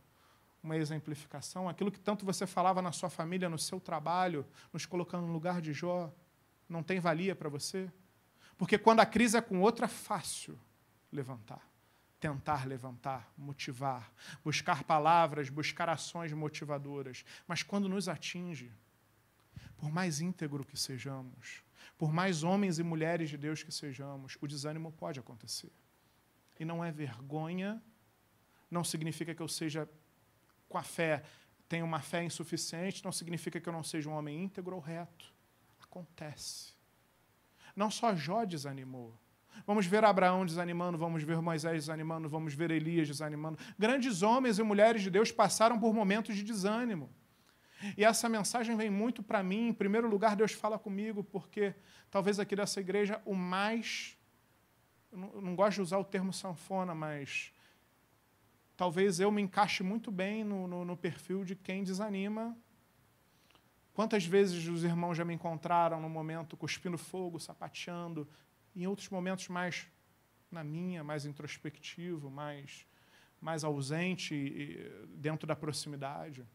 uma 0.63 0.77
exemplificação, 0.77 1.69
aquilo 1.69 1.91
que 1.91 1.99
tanto 1.99 2.25
você 2.25 2.47
falava 2.47 2.81
na 2.81 2.91
sua 2.91 3.09
família, 3.09 3.49
no 3.49 3.59
seu 3.59 3.79
trabalho, 3.79 4.45
nos 4.73 4.85
colocando 4.85 5.27
no 5.27 5.33
lugar 5.33 5.61
de 5.61 5.73
Jó, 5.73 6.11
não 6.67 6.81
tem 6.81 6.99
valia 6.99 7.35
para 7.35 7.49
você? 7.49 7.91
Porque 8.57 8.77
quando 8.77 9.01
a 9.01 9.05
crise 9.05 9.37
é 9.37 9.41
com 9.41 9.59
outro, 9.59 9.85
é 9.85 9.87
fácil 9.87 10.59
levantar, 11.11 11.69
tentar 12.19 12.65
levantar, 12.65 13.31
motivar, 13.37 14.11
buscar 14.43 14.83
palavras, 14.83 15.49
buscar 15.49 15.89
ações 15.89 16.31
motivadoras. 16.33 17.25
Mas 17.47 17.63
quando 17.63 17.89
nos 17.89 18.07
atinge, 18.07 18.71
por 19.77 19.91
mais 19.91 20.21
íntegro 20.21 20.65
que 20.65 20.77
sejamos, 20.77 21.64
por 21.97 22.12
mais 22.12 22.43
homens 22.43 22.79
e 22.79 22.84
mulheres 22.84 23.29
de 23.29 23.38
Deus 23.38 23.63
que 23.63 23.71
sejamos, 23.71 24.38
o 24.41 24.47
desânimo 24.47 24.91
pode 24.91 25.19
acontecer. 25.19 25.71
E 26.60 26.65
não 26.65 26.84
é 26.84 26.91
vergonha, 26.91 27.81
não 28.69 28.84
significa 28.84 29.34
que 29.34 29.41
eu 29.41 29.47
seja 29.47 29.89
com 30.67 30.77
a 30.77 30.84
fé, 30.84 31.23
tenho 31.67 31.86
uma 31.86 32.01
fé 32.01 32.23
insuficiente, 32.23 33.03
não 33.03 33.12
significa 33.12 33.60
que 33.60 33.67
eu 33.67 33.73
não 33.73 33.84
seja 33.84 34.10
um 34.10 34.13
homem 34.13 34.43
íntegro 34.43 34.75
ou 34.75 34.81
reto. 34.81 35.34
Acontece. 35.79 36.73
Não 37.75 37.89
só 37.89 38.15
Jó 38.15 38.45
desanimou. 38.45 39.17
Vamos 39.65 39.86
ver 39.86 40.03
Abraão 40.03 40.45
desanimando, 40.45 40.97
vamos 40.97 41.23
ver 41.23 41.41
Moisés 41.41 41.84
desanimando, 41.84 42.27
vamos 42.27 42.53
ver 42.53 42.71
Elias 42.71 43.08
desanimando. 43.08 43.58
Grandes 43.79 44.21
homens 44.21 44.60
e 44.60 44.63
mulheres 44.63 45.01
de 45.01 45.10
Deus 45.10 45.31
passaram 45.31 45.79
por 45.79 45.93
momentos 45.93 46.36
de 46.36 46.43
desânimo. 46.43 47.10
E 47.97 48.03
essa 48.03 48.27
mensagem 48.29 48.75
vem 48.75 48.89
muito 48.89 49.21
para 49.21 49.43
mim. 49.43 49.69
Em 49.69 49.73
primeiro 49.73 50.09
lugar, 50.09 50.35
Deus 50.35 50.51
fala 50.51 50.79
comigo, 50.79 51.23
porque 51.23 51.75
talvez 52.09 52.39
aqui 52.39 52.55
dessa 52.55 52.79
igreja 52.79 53.21
o 53.25 53.35
mais. 53.35 54.17
Eu 55.11 55.41
não, 55.41 55.55
gosto 55.55 55.75
de 55.75 55.81
usar 55.81 55.97
o 55.97 56.03
termo 56.03 56.33
sanfona, 56.33 56.93
mas 56.93 57.53
talvez 58.75 59.19
eu 59.19 59.31
me 59.31 59.41
encaixe 59.41 59.83
muito 59.83 60.11
bem 60.11 60.43
no, 60.43 60.67
no, 60.67 60.83
no, 60.83 60.97
perfil 60.97 61.43
de 61.45 61.55
quem 61.55 61.83
desanima. 61.83 62.57
Quantas 63.93 64.25
vezes 64.25 64.67
os 64.67 64.83
irmãos 64.83 65.15
já 65.15 65.23
me 65.23 65.33
encontraram 65.33 66.01
no 66.01 66.09
momento 66.09 66.57
cuspindo 66.57 66.97
fogo, 66.97 67.39
sapateando, 67.39 68.27
em 68.75 68.85
outros 68.85 69.09
momentos 69.09 69.47
mais 69.47 69.87
na 70.51 70.63
minha, 70.63 71.03
mais 71.03 71.25
introspectivo, 71.25 72.29
mais, 72.29 72.85
mais 73.39 73.63
ausente 73.63 74.79
dentro 75.09 75.47
da 75.47 75.55
proximidade. 75.55 76.45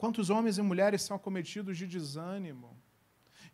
Quantos 0.00 0.30
homens 0.30 0.56
e 0.56 0.62
mulheres 0.62 1.02
são 1.02 1.14
acometidos 1.14 1.76
de 1.76 1.86
desânimo? 1.86 2.74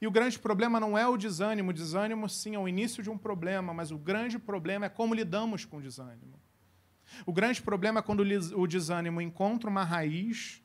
E 0.00 0.06
o 0.06 0.12
grande 0.12 0.38
problema 0.38 0.78
não 0.78 0.96
é 0.96 1.04
o 1.04 1.16
desânimo. 1.16 1.70
O 1.70 1.74
desânimo, 1.74 2.28
sim, 2.28 2.54
é 2.54 2.58
o 2.58 2.68
início 2.68 3.02
de 3.02 3.10
um 3.10 3.18
problema, 3.18 3.74
mas 3.74 3.90
o 3.90 3.98
grande 3.98 4.38
problema 4.38 4.86
é 4.86 4.88
como 4.88 5.12
lidamos 5.12 5.64
com 5.64 5.78
o 5.78 5.82
desânimo. 5.82 6.40
O 7.26 7.32
grande 7.32 7.60
problema 7.60 7.98
é 7.98 8.02
quando 8.02 8.20
o 8.20 8.66
desânimo 8.68 9.20
encontra 9.20 9.68
uma 9.68 9.82
raiz 9.82 10.62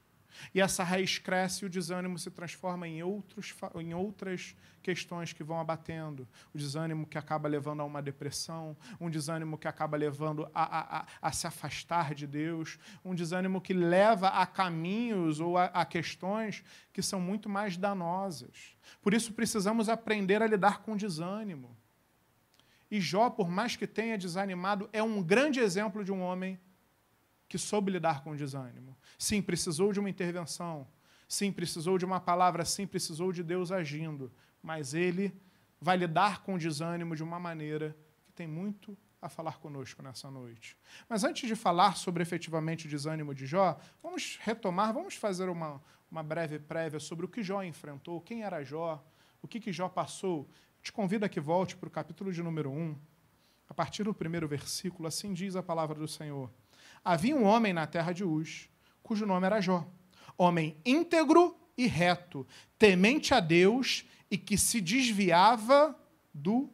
e 0.54 0.62
essa 0.62 0.84
raiz 0.84 1.18
cresce 1.18 1.64
e 1.64 1.68
o 1.68 1.70
desânimo 1.70 2.18
se 2.18 2.30
transforma 2.32 2.88
em, 2.88 3.04
outros, 3.04 3.54
em 3.76 3.94
outras 3.94 4.56
questões 4.82 5.34
que 5.34 5.44
vão 5.44 5.60
abatendo. 5.60 6.28
O 6.54 6.58
desânimo 6.58 7.06
que 7.06 7.18
acaba 7.18 7.48
levando 7.48 7.82
a 7.82 7.86
uma 7.86 8.02
depressão, 8.02 8.76
um 9.00 9.10
desânimo 9.10 9.58
que 9.58 9.68
acaba 9.68 9.98
levando 9.98 10.50
a, 10.54 11.00
a, 11.00 11.06
a 11.22 11.32
se 11.32 11.48
afastar 11.48 12.14
de 12.14 12.26
Deus, 12.26 12.80
um 13.04 13.16
desânimo 13.16 13.62
que 13.62 13.74
leva 13.74 14.30
a 14.30 14.46
caminhos 14.46 15.40
ou 15.40 15.58
a, 15.58 15.66
a 15.66 15.86
questões 15.86 16.64
que 16.92 17.02
são 17.02 17.20
muito 17.20 17.50
mais 17.50 17.78
danosas. 17.78 18.76
Por 19.02 19.14
isso 19.14 19.34
precisamos 19.34 19.90
aprender 19.90 20.42
a 20.42 20.48
lidar 20.48 20.82
com 20.82 20.94
o 20.94 20.98
desânimo. 20.98 21.76
E 22.90 23.00
Jó, 23.00 23.30
por 23.30 23.50
mais 23.50 23.78
que 23.78 23.88
tenha 23.88 24.18
desanimado, 24.18 24.90
é 24.92 25.02
um 25.02 25.24
grande 25.24 25.62
exemplo 25.62 26.04
de 26.04 26.12
um 26.12 26.22
homem 26.22 26.60
que 27.52 27.58
soube 27.58 27.92
lidar 27.92 28.24
com 28.24 28.32
o 28.32 28.38
desânimo. 28.38 28.98
Sim, 29.18 29.42
precisou 29.42 29.92
de 29.92 30.00
uma 30.00 30.10
intervenção. 30.10 30.88
Sim, 31.28 31.52
precisou 31.52 31.98
de 31.98 32.06
uma 32.06 32.18
palavra. 32.18 32.64
Sim, 32.64 32.88
precisou 32.88 33.34
de 33.34 33.44
Deus 33.44 33.74
agindo. 33.74 34.32
Mas 34.64 34.94
ele 34.94 35.38
vai 35.82 35.98
lidar 35.98 36.44
com 36.44 36.54
o 36.54 36.58
desânimo 36.58 37.14
de 37.14 37.22
uma 37.22 37.42
maneira 37.42 37.94
que 38.26 38.32
tem 38.32 38.48
muito 38.48 38.98
a 39.22 39.28
falar 39.28 39.60
conosco 39.60 40.02
nessa 40.02 40.32
noite. 40.32 40.78
Mas 41.10 41.26
antes 41.26 41.46
de 41.46 41.54
falar 41.54 41.98
sobre 41.98 42.24
efetivamente 42.24 42.88
o 42.88 42.90
desânimo 42.90 43.36
de 43.36 43.46
Jó, 43.46 43.78
vamos 44.02 44.40
retomar, 44.42 44.94
vamos 44.94 45.16
fazer 45.16 45.50
uma, 45.50 45.82
uma 46.10 46.24
breve 46.24 46.58
prévia 46.58 47.02
sobre 47.02 47.26
o 47.26 47.28
que 47.28 47.44
Jó 47.44 47.62
enfrentou, 47.62 48.22
quem 48.22 48.44
era 48.44 48.64
Jó, 48.64 49.06
o 49.42 49.48
que, 49.48 49.60
que 49.60 49.74
Jó 49.74 49.90
passou 49.90 50.50
te 50.82 50.94
convido 50.94 51.26
a 51.26 51.30
que 51.30 51.42
volte 51.42 51.76
para 51.76 51.90
o 51.90 51.92
capítulo 51.92 52.32
de 52.32 52.42
número 52.42 52.72
1, 52.72 52.96
a 53.68 53.74
partir 53.74 54.04
do 54.04 54.14
primeiro 54.14 54.48
versículo, 54.48 55.06
assim 55.06 55.34
diz 55.34 55.58
a 55.58 55.62
palavra 55.62 56.00
do 56.00 56.08
Senhor. 56.08 56.50
Havia 57.04 57.36
um 57.36 57.44
homem 57.44 57.74
na 57.74 57.88
terra 57.88 58.12
de 58.12 58.24
Uz, 58.24 58.70
cujo 59.02 59.26
nome 59.26 59.46
era 59.46 59.62
Jó, 59.62 59.88
homem 60.38 60.78
íntegro 60.86 61.58
e 61.78 61.88
reto, 61.88 62.48
temente 62.78 63.34
a 63.34 63.40
Deus 63.40 64.06
e 64.30 64.38
que 64.38 64.58
se 64.58 64.80
desviava 64.80 65.98
do 66.34 66.70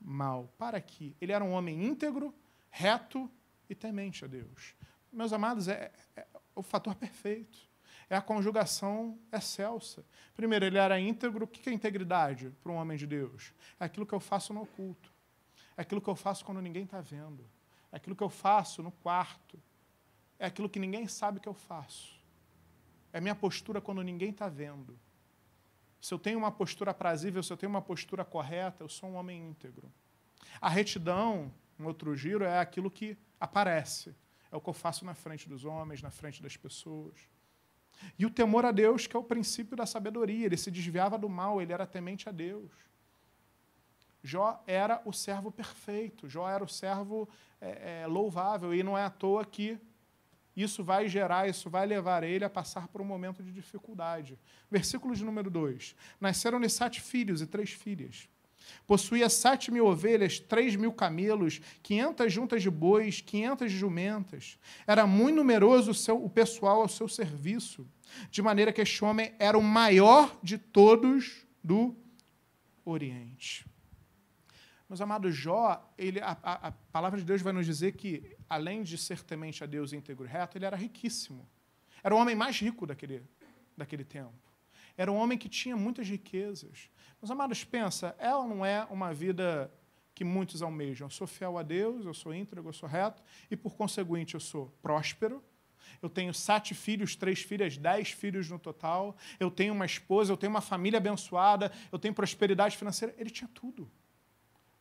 mal. 0.00 0.52
Para 0.58 0.78
aqui. 0.78 1.16
Ele 1.20 1.32
era 1.32 1.44
um 1.44 1.52
homem 1.52 1.84
íntegro, 1.84 2.34
reto 2.70 3.30
e 3.68 3.74
temente 3.74 4.24
a 4.24 4.28
Deus. 4.28 4.74
Meus 5.12 5.32
amados, 5.32 5.68
é, 5.68 5.92
é 6.16 6.26
o 6.54 6.62
fator 6.62 6.94
perfeito 6.94 7.70
é 8.10 8.16
a 8.16 8.20
conjugação 8.20 9.16
excelsa. 9.32 10.04
Primeiro, 10.34 10.64
ele 10.64 10.76
era 10.76 10.98
íntegro. 10.98 11.44
O 11.44 11.48
que 11.48 11.70
é 11.70 11.72
integridade 11.72 12.52
para 12.60 12.72
um 12.72 12.74
homem 12.74 12.98
de 12.98 13.06
Deus? 13.06 13.54
É 13.78 13.84
aquilo 13.84 14.04
que 14.04 14.12
eu 14.12 14.18
faço 14.18 14.52
no 14.52 14.62
oculto. 14.62 15.12
É 15.76 15.82
aquilo 15.82 16.00
que 16.00 16.08
eu 16.08 16.16
faço 16.16 16.44
quando 16.44 16.60
ninguém 16.60 16.82
está 16.82 17.00
vendo. 17.00 17.48
É 17.92 17.96
aquilo 17.96 18.16
que 18.16 18.22
eu 18.22 18.30
faço 18.30 18.82
no 18.82 18.92
quarto. 18.92 19.60
É 20.38 20.46
aquilo 20.46 20.68
que 20.68 20.78
ninguém 20.78 21.06
sabe 21.06 21.40
que 21.40 21.48
eu 21.48 21.54
faço. 21.54 22.18
É 23.12 23.20
minha 23.20 23.34
postura 23.34 23.80
quando 23.80 24.02
ninguém 24.02 24.30
está 24.30 24.48
vendo. 24.48 24.98
Se 26.00 26.14
eu 26.14 26.18
tenho 26.18 26.38
uma 26.38 26.50
postura 26.50 26.94
prazível, 26.94 27.42
se 27.42 27.52
eu 27.52 27.56
tenho 27.56 27.70
uma 27.70 27.82
postura 27.82 28.24
correta, 28.24 28.82
eu 28.82 28.88
sou 28.88 29.10
um 29.10 29.16
homem 29.16 29.48
íntegro. 29.48 29.92
A 30.60 30.68
retidão, 30.68 31.52
um 31.78 31.84
outro 31.84 32.16
giro, 32.16 32.44
é 32.44 32.58
aquilo 32.58 32.90
que 32.90 33.18
aparece. 33.38 34.14
É 34.50 34.56
o 34.56 34.60
que 34.60 34.68
eu 34.68 34.74
faço 34.74 35.04
na 35.04 35.14
frente 35.14 35.48
dos 35.48 35.64
homens, 35.64 36.00
na 36.00 36.10
frente 36.10 36.42
das 36.42 36.56
pessoas. 36.56 37.28
E 38.18 38.24
o 38.24 38.30
temor 38.30 38.64
a 38.64 38.72
Deus, 38.72 39.06
que 39.06 39.14
é 39.14 39.18
o 39.18 39.24
princípio 39.24 39.76
da 39.76 39.84
sabedoria. 39.84 40.46
Ele 40.46 40.56
se 40.56 40.70
desviava 40.70 41.18
do 41.18 41.28
mal, 41.28 41.60
ele 41.60 41.72
era 41.72 41.86
temente 41.86 42.28
a 42.28 42.32
Deus. 42.32 42.70
Jó 44.22 44.62
era 44.66 45.00
o 45.04 45.12
servo 45.12 45.50
perfeito, 45.50 46.28
Jó 46.28 46.48
era 46.48 46.62
o 46.62 46.68
servo 46.68 47.28
é, 47.60 48.02
é, 48.02 48.06
louvável, 48.06 48.74
e 48.74 48.82
não 48.82 48.96
é 48.96 49.04
à 49.04 49.10
toa 49.10 49.44
que 49.44 49.78
isso 50.54 50.84
vai 50.84 51.08
gerar, 51.08 51.48
isso 51.48 51.70
vai 51.70 51.86
levar 51.86 52.22
ele 52.22 52.44
a 52.44 52.50
passar 52.50 52.88
por 52.88 53.00
um 53.00 53.04
momento 53.04 53.42
de 53.42 53.52
dificuldade. 53.52 54.38
Versículo 54.70 55.14
de 55.14 55.24
número 55.24 55.50
2: 55.50 55.94
Nasceram-lhe 56.20 56.68
sete 56.68 57.00
filhos 57.00 57.40
e 57.40 57.46
três 57.46 57.70
filhas. 57.70 58.28
Possuía 58.86 59.28
sete 59.28 59.70
mil 59.70 59.86
ovelhas, 59.86 60.38
três 60.38 60.76
mil 60.76 60.92
camelos, 60.92 61.60
quinhentas 61.82 62.32
juntas 62.32 62.62
de 62.62 62.70
bois, 62.70 63.20
quinhentas 63.20 63.70
de 63.72 63.78
jumentas. 63.78 64.58
Era 64.86 65.06
muito 65.06 65.36
numeroso 65.36 65.92
o, 65.92 65.94
seu, 65.94 66.22
o 66.22 66.28
pessoal 66.28 66.82
ao 66.82 66.88
seu 66.88 67.08
serviço, 67.08 67.86
de 68.30 68.42
maneira 68.42 68.72
que 68.72 68.80
este 68.80 69.04
homem 69.04 69.34
era 69.38 69.56
o 69.56 69.62
maior 69.62 70.38
de 70.42 70.58
todos 70.58 71.46
do 71.62 71.96
Oriente. 72.84 73.69
Meus 74.90 75.00
amados, 75.00 75.36
Jó, 75.36 75.88
ele, 75.96 76.18
a, 76.18 76.36
a, 76.42 76.66
a, 76.66 76.72
palavra 76.72 77.16
de 77.16 77.24
Deus 77.24 77.40
vai 77.40 77.52
nos 77.52 77.64
dizer 77.64 77.92
que, 77.92 78.36
além 78.48 78.82
de 78.82 78.98
ser 78.98 79.22
temente 79.22 79.62
a 79.62 79.66
Deus 79.66 79.92
íntegro 79.92 80.24
e 80.24 80.28
reto, 80.28 80.58
ele 80.58 80.64
era 80.64 80.76
riquíssimo. 80.76 81.48
Era 82.02 82.12
o 82.12 82.18
homem 82.18 82.34
mais 82.34 82.60
rico 82.60 82.88
daquele, 82.88 83.22
daquele 83.76 84.02
tempo. 84.02 84.34
Era 84.96 85.12
um 85.12 85.14
homem 85.14 85.38
que 85.38 85.48
tinha 85.48 85.76
muitas 85.76 86.08
riquezas. 86.08 86.90
Meus 87.22 87.30
amados, 87.30 87.62
pensa, 87.62 88.16
ela 88.18 88.44
não 88.48 88.66
é 88.66 88.84
uma 88.90 89.14
vida 89.14 89.72
que 90.12 90.24
muitos 90.24 90.60
almejam. 90.60 91.06
Eu 91.06 91.10
sou 91.10 91.24
fiel 91.24 91.56
a 91.56 91.62
Deus, 91.62 92.04
eu 92.04 92.12
sou 92.12 92.34
íntegro, 92.34 92.68
eu 92.68 92.72
sou 92.72 92.88
reto, 92.88 93.22
e 93.48 93.56
por 93.56 93.76
conseguinte 93.76 94.34
eu 94.34 94.40
sou 94.40 94.76
próspero. 94.82 95.40
Eu 96.02 96.10
tenho 96.10 96.34
sete 96.34 96.74
filhos, 96.74 97.14
três 97.14 97.40
filhas, 97.40 97.76
dez 97.76 98.10
filhos 98.10 98.50
no 98.50 98.58
total. 98.58 99.16
Eu 99.38 99.52
tenho 99.52 99.72
uma 99.72 99.86
esposa, 99.86 100.32
eu 100.32 100.36
tenho 100.36 100.50
uma 100.50 100.60
família 100.60 100.96
abençoada, 100.96 101.70
eu 101.92 101.98
tenho 101.98 102.12
prosperidade 102.12 102.76
financeira. 102.76 103.14
Ele 103.16 103.30
tinha 103.30 103.48
tudo. 103.54 103.88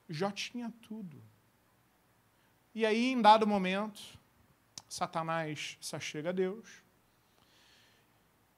Jó 0.10 0.32
tinha 0.32 0.74
tudo. 0.82 1.22
E 2.74 2.86
aí, 2.86 3.12
em 3.12 3.22
dado 3.22 3.46
momento, 3.46 4.02
Satanás 4.88 5.78
se 5.80 5.96
achega 5.96 6.30
a 6.30 6.32
Deus 6.34 6.82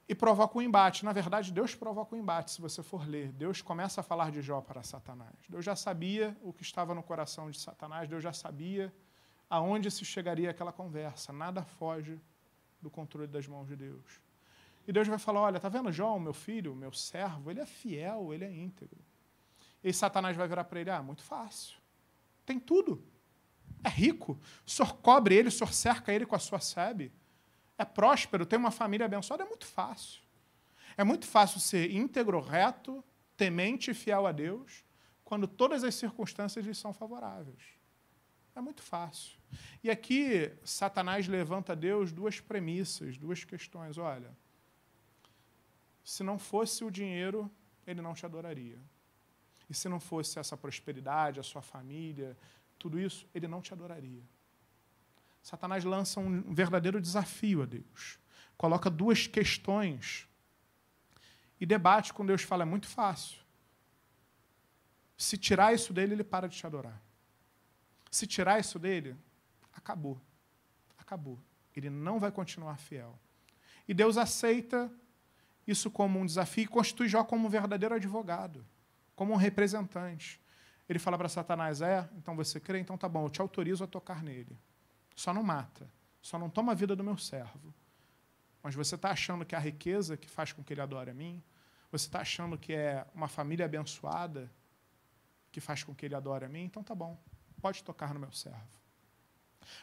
e 0.08 0.16
provoca 0.16 0.58
um 0.58 0.62
embate. 0.62 1.04
Na 1.04 1.12
verdade, 1.12 1.52
Deus 1.52 1.76
provoca 1.76 2.16
um 2.16 2.20
embate, 2.20 2.52
se 2.52 2.62
você 2.62 2.82
for 2.82 3.08
ler. 3.08 3.32
Deus 3.34 3.62
começa 3.62 4.02
a 4.02 4.04
falar 4.04 4.32
de 4.32 4.42
Jó 4.42 4.62
para 4.62 4.82
Satanás. 4.84 5.36
Deus 5.50 5.64
já 5.64 5.76
sabia 5.76 6.38
o 6.42 6.54
que 6.54 6.64
estava 6.64 6.96
no 6.96 7.04
coração 7.04 7.52
de 7.52 7.60
Satanás, 7.60 8.10
Deus 8.10 8.24
já 8.24 8.34
sabia 8.34 8.94
aonde 9.50 9.92
se 9.92 10.06
chegaria 10.06 10.50
aquela 10.50 10.72
conversa. 10.72 11.34
Nada 11.34 11.64
foge 11.64 12.20
do 12.82 12.90
controle 12.90 13.28
das 13.28 13.48
mãos 13.48 13.68
de 13.68 13.76
Deus. 13.76 14.22
E 14.88 14.92
Deus 14.92 15.08
vai 15.08 15.18
falar: 15.18 15.42
Olha, 15.42 15.60
tá 15.60 15.70
vendo 15.70 15.92
Jó, 15.92 16.18
meu 16.18 16.34
filho, 16.34 16.76
meu 16.76 16.92
servo? 16.92 17.52
Ele 17.52 17.60
é 17.60 17.66
fiel, 17.66 18.34
ele 18.34 18.46
é 18.46 18.52
íntegro. 18.52 19.00
E 19.84 19.92
Satanás 19.92 20.36
vai 20.36 20.48
virar 20.48 20.64
para 20.64 20.80
ele: 20.80 20.90
Ah, 20.90 21.02
muito 21.02 21.24
fácil. 21.24 21.78
Tem 22.46 22.60
tudo. 22.60 23.04
É 23.84 23.90
rico. 23.90 24.40
O 24.66 24.70
senhor 24.70 24.96
cobre 24.98 25.36
ele, 25.36 25.48
o 25.48 25.52
senhor 25.52 25.74
cerca 25.74 26.14
ele 26.14 26.26
com 26.26 26.36
a 26.36 26.40
sua 26.40 26.60
sebe. 26.60 27.12
é 27.78 27.86
próspero, 27.86 28.46
tem 28.46 28.60
uma 28.60 28.70
família 28.70 29.06
abençoada, 29.06 29.44
é 29.44 29.48
muito 29.48 29.66
fácil. 29.66 30.22
É 30.96 31.04
muito 31.04 31.26
fácil 31.26 31.60
ser 31.60 31.90
íntegro, 31.90 32.40
reto, 32.40 33.04
temente 33.36 33.90
e 33.90 33.94
fiel 33.94 34.28
a 34.28 34.32
Deus, 34.32 34.84
quando 35.24 35.48
todas 35.48 35.84
as 35.84 35.96
circunstâncias 35.96 36.64
lhe 36.64 36.76
são 36.76 36.94
favoráveis. 36.94 37.64
É 38.54 38.62
muito 38.62 38.84
fácil. 38.84 39.40
E 39.84 39.90
aqui, 39.90 40.52
Satanás 40.64 41.28
levanta 41.28 41.72
a 41.72 41.76
Deus 41.76 42.12
duas 42.12 42.40
premissas, 42.40 43.18
duas 43.18 43.44
questões. 43.44 43.98
Olha, 43.98 44.36
se 46.04 46.22
não 46.22 46.38
fosse 46.38 46.84
o 46.84 46.92
dinheiro, 46.92 47.50
ele 47.88 48.02
não 48.02 48.14
te 48.14 48.26
adoraria. 48.26 48.78
E 49.72 49.74
se 49.74 49.88
não 49.88 50.02
fosse 50.02 50.38
essa 50.38 50.58
prosperidade, 50.58 51.40
a 51.40 51.44
sua 51.44 51.62
família, 51.62 52.38
tudo 52.78 53.00
isso, 53.00 53.26
ele 53.34 53.48
não 53.48 53.62
te 53.62 53.72
adoraria. 53.72 54.22
Satanás 55.42 55.86
lança 55.86 56.20
um 56.20 56.54
verdadeiro 56.54 57.00
desafio 57.00 57.62
a 57.62 57.66
Deus. 57.66 58.20
Coloca 58.58 58.90
duas 58.90 59.28
questões 59.28 60.28
e 61.58 61.66
debate 61.66 62.12
com 62.12 62.26
Deus. 62.26 62.42
Fala: 62.42 62.64
é 62.64 62.66
muito 62.66 62.86
fácil. 62.86 63.40
Se 65.16 65.38
tirar 65.38 65.74
isso 65.74 65.94
dele, 65.94 66.16
ele 66.16 66.24
para 66.26 66.50
de 66.50 66.58
te 66.58 66.68
adorar. 66.68 67.02
Se 68.12 68.28
tirar 68.28 68.60
isso 68.60 68.78
dele, 68.78 69.16
acabou. 69.72 70.20
Acabou. 70.98 71.40
Ele 71.74 71.90
não 71.90 72.20
vai 72.20 72.30
continuar 72.30 72.76
fiel. 72.76 73.18
E 73.88 73.94
Deus 73.94 74.18
aceita 74.18 74.92
isso 75.66 75.90
como 75.90 76.20
um 76.20 76.26
desafio 76.26 76.66
e 76.66 76.68
constitui 76.68 77.08
Jó 77.08 77.24
como 77.24 77.48
um 77.48 77.50
verdadeiro 77.50 77.96
advogado, 77.96 78.66
como 79.22 79.34
um 79.34 79.38
representante. 79.38 80.42
Ele 80.90 80.98
fala 80.98 81.16
para 81.16 81.30
Satanás: 81.30 81.80
É, 81.80 82.10
então 82.18 82.36
você 82.36 82.60
crê? 82.60 82.80
Então 82.80 82.98
tá 82.98 83.08
bom, 83.08 83.24
eu 83.24 83.30
te 83.30 83.40
autorizo 83.40 83.84
a 83.84 83.88
tocar 83.88 84.24
nele. 84.24 84.58
Só 85.16 85.32
não 85.32 85.44
mata, 85.44 85.88
só 86.20 86.40
não 86.40 86.50
toma 86.50 86.72
a 86.72 86.76
vida 86.76 86.96
do 86.96 87.04
meu 87.04 87.16
servo. 87.16 87.72
Mas 88.64 88.74
você 88.74 88.96
está 88.96 89.12
achando 89.12 89.46
que 89.46 89.56
a 89.56 89.60
riqueza 89.60 90.18
que 90.18 90.28
faz 90.28 90.52
com 90.52 90.64
que 90.64 90.74
ele 90.74 90.82
adore 90.82 91.12
a 91.12 91.14
mim? 91.14 91.40
Você 91.92 92.08
está 92.08 92.22
achando 92.22 92.58
que 92.58 92.74
é 92.74 93.06
uma 93.14 93.28
família 93.28 93.64
abençoada 93.64 94.52
que 95.52 95.62
faz 95.62 95.84
com 95.84 95.94
que 95.94 96.08
ele 96.08 96.16
adore 96.16 96.46
a 96.46 96.50
mim? 96.50 96.64
Então 96.64 96.82
tá 96.82 96.96
bom, 96.96 97.16
pode 97.62 97.84
tocar 97.84 98.16
no 98.16 98.20
meu 98.20 98.32
servo. 98.32 98.74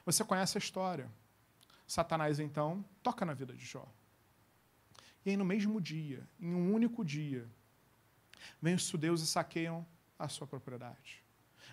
Você 0.04 0.24
conhece 0.24 0.58
a 0.58 0.60
história. 0.60 1.08
Satanás, 1.86 2.40
então, 2.40 2.84
toca 3.04 3.24
na 3.24 3.34
vida 3.34 3.54
de 3.54 3.64
Jó. 3.64 3.86
E 5.24 5.30
aí, 5.30 5.36
no 5.36 5.44
mesmo 5.44 5.80
dia, 5.80 6.28
em 6.40 6.52
um 6.52 6.74
único 6.74 7.04
dia, 7.04 7.48
vem 8.60 8.74
os 8.74 8.82
judeus 8.82 9.22
e 9.22 9.26
saqueiam 9.26 9.86
a 10.18 10.28
sua 10.28 10.46
propriedade. 10.46 11.22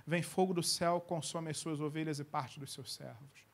Vem 0.05 0.21
fogo 0.21 0.53
do 0.53 0.61
céu, 0.61 1.01
consome 1.01 1.49
as 1.49 1.57
suas 1.57 1.79
ovelhas 1.79 2.19
e 2.19 2.23
parte 2.23 2.59
dos 2.59 2.73
seus 2.73 2.93
servos. 2.93 3.45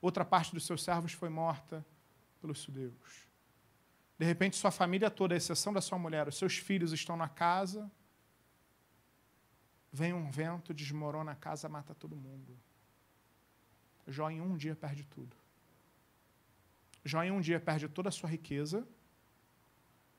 Outra 0.00 0.24
parte 0.24 0.54
dos 0.54 0.64
seus 0.64 0.82
servos 0.82 1.12
foi 1.12 1.28
morta 1.28 1.84
pelos 2.40 2.62
judeus. 2.62 3.28
De 4.18 4.24
repente, 4.24 4.56
sua 4.56 4.70
família 4.70 5.10
toda, 5.10 5.34
à 5.34 5.36
exceção 5.36 5.72
da 5.72 5.80
sua 5.80 5.98
mulher, 5.98 6.26
os 6.26 6.36
seus 6.36 6.56
filhos 6.56 6.92
estão 6.92 7.16
na 7.16 7.28
casa. 7.28 7.90
Vem 9.92 10.12
um 10.12 10.30
vento, 10.30 10.74
desmorona 10.74 11.32
a 11.32 11.36
casa, 11.36 11.68
mata 11.68 11.94
todo 11.94 12.16
mundo. 12.16 12.58
Jó 14.06 14.30
em 14.30 14.40
um 14.40 14.56
dia 14.56 14.74
perde 14.74 15.04
tudo. 15.04 15.36
Jó 17.04 17.22
em 17.22 17.30
um 17.30 17.40
dia 17.40 17.60
perde 17.60 17.88
toda 17.88 18.08
a 18.08 18.12
sua 18.12 18.28
riqueza. 18.28 18.86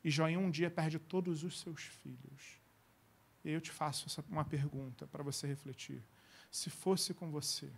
E 0.02 0.10
Jó 0.10 0.28
em 0.28 0.36
um 0.36 0.50
dia 0.50 0.70
perde 0.70 0.98
todos 0.98 1.44
os 1.44 1.60
seus 1.60 1.82
filhos. 1.82 2.60
E 3.44 3.50
eu 3.50 3.60
te 3.60 3.70
faço 3.70 4.22
uma 4.28 4.44
pergunta 4.44 5.06
para 5.06 5.22
você 5.22 5.46
refletir. 5.46 6.02
Se 6.50 6.68
fosse 6.68 7.14
com 7.14 7.30
você, 7.30 7.70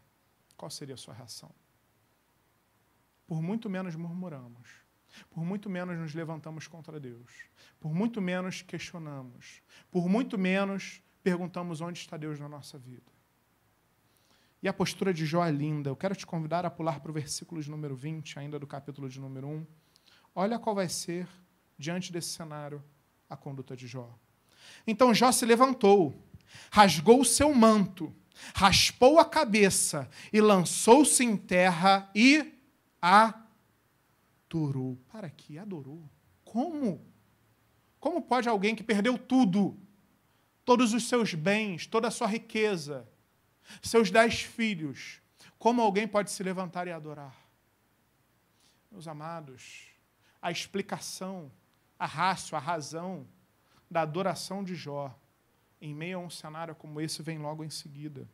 qual 0.56 0.70
seria 0.70 0.94
a 0.94 0.98
sua 0.98 1.14
reação? 1.14 1.52
Por 3.26 3.40
muito 3.42 3.68
menos 3.70 3.94
murmuramos, 3.94 4.68
por 5.30 5.44
muito 5.44 5.70
menos 5.70 5.98
nos 5.98 6.14
levantamos 6.14 6.66
contra 6.66 6.98
Deus, 6.98 7.32
por 7.78 7.94
muito 7.94 8.20
menos 8.20 8.62
questionamos, 8.62 9.62
por 9.90 10.08
muito 10.08 10.36
menos 10.36 11.02
perguntamos 11.22 11.80
onde 11.80 11.98
está 11.98 12.16
Deus 12.16 12.38
na 12.38 12.48
nossa 12.48 12.78
vida. 12.78 13.10
E 14.62 14.68
a 14.68 14.72
postura 14.72 15.12
de 15.12 15.26
Jó 15.26 15.44
é 15.44 15.50
linda. 15.50 15.90
Eu 15.90 15.96
quero 15.96 16.14
te 16.14 16.24
convidar 16.24 16.64
a 16.64 16.70
pular 16.70 17.00
para 17.00 17.10
o 17.10 17.14
versículo 17.14 17.60
de 17.60 17.68
número 17.68 17.96
20, 17.96 18.38
ainda 18.38 18.58
do 18.58 18.66
capítulo 18.66 19.08
de 19.08 19.18
número 19.18 19.48
1. 19.48 19.66
Olha 20.34 20.58
qual 20.58 20.74
vai 20.74 20.88
ser, 20.88 21.28
diante 21.82 22.12
desse 22.12 22.28
cenário, 22.28 22.82
a 23.28 23.36
conduta 23.36 23.76
de 23.76 23.88
Jó. 23.88 24.16
Então 24.86 25.12
Jó 25.12 25.32
se 25.32 25.44
levantou, 25.44 26.14
rasgou 26.70 27.20
o 27.20 27.24
seu 27.24 27.52
manto, 27.52 28.14
raspou 28.54 29.18
a 29.18 29.24
cabeça 29.24 30.08
e 30.32 30.40
lançou-se 30.40 31.24
em 31.24 31.36
terra 31.36 32.08
e 32.14 32.54
adorou. 33.00 34.96
Para 35.10 35.26
aqui, 35.26 35.58
adorou. 35.58 36.08
Como? 36.44 37.04
Como 37.98 38.22
pode 38.22 38.48
alguém 38.48 38.76
que 38.76 38.84
perdeu 38.84 39.18
tudo, 39.18 39.76
todos 40.64 40.94
os 40.94 41.08
seus 41.08 41.34
bens, 41.34 41.84
toda 41.84 42.06
a 42.06 42.12
sua 42.12 42.28
riqueza, 42.28 43.08
seus 43.82 44.08
dez 44.08 44.42
filhos, 44.42 45.20
como 45.58 45.82
alguém 45.82 46.06
pode 46.06 46.30
se 46.30 46.44
levantar 46.44 46.86
e 46.86 46.92
adorar? 46.92 47.36
Meus 48.88 49.08
amados, 49.08 49.88
a 50.40 50.50
explicação, 50.50 51.50
a 52.02 52.06
rácio, 52.06 52.56
a 52.56 52.58
razão 52.58 53.24
da 53.88 54.00
adoração 54.00 54.64
de 54.64 54.74
Jó, 54.74 55.16
em 55.80 55.94
meio 55.94 56.18
a 56.18 56.20
um 56.20 56.28
cenário 56.28 56.74
como 56.74 57.00
esse, 57.00 57.22
vem 57.22 57.38
logo 57.38 57.62
em 57.62 57.70
seguida. 57.70 58.28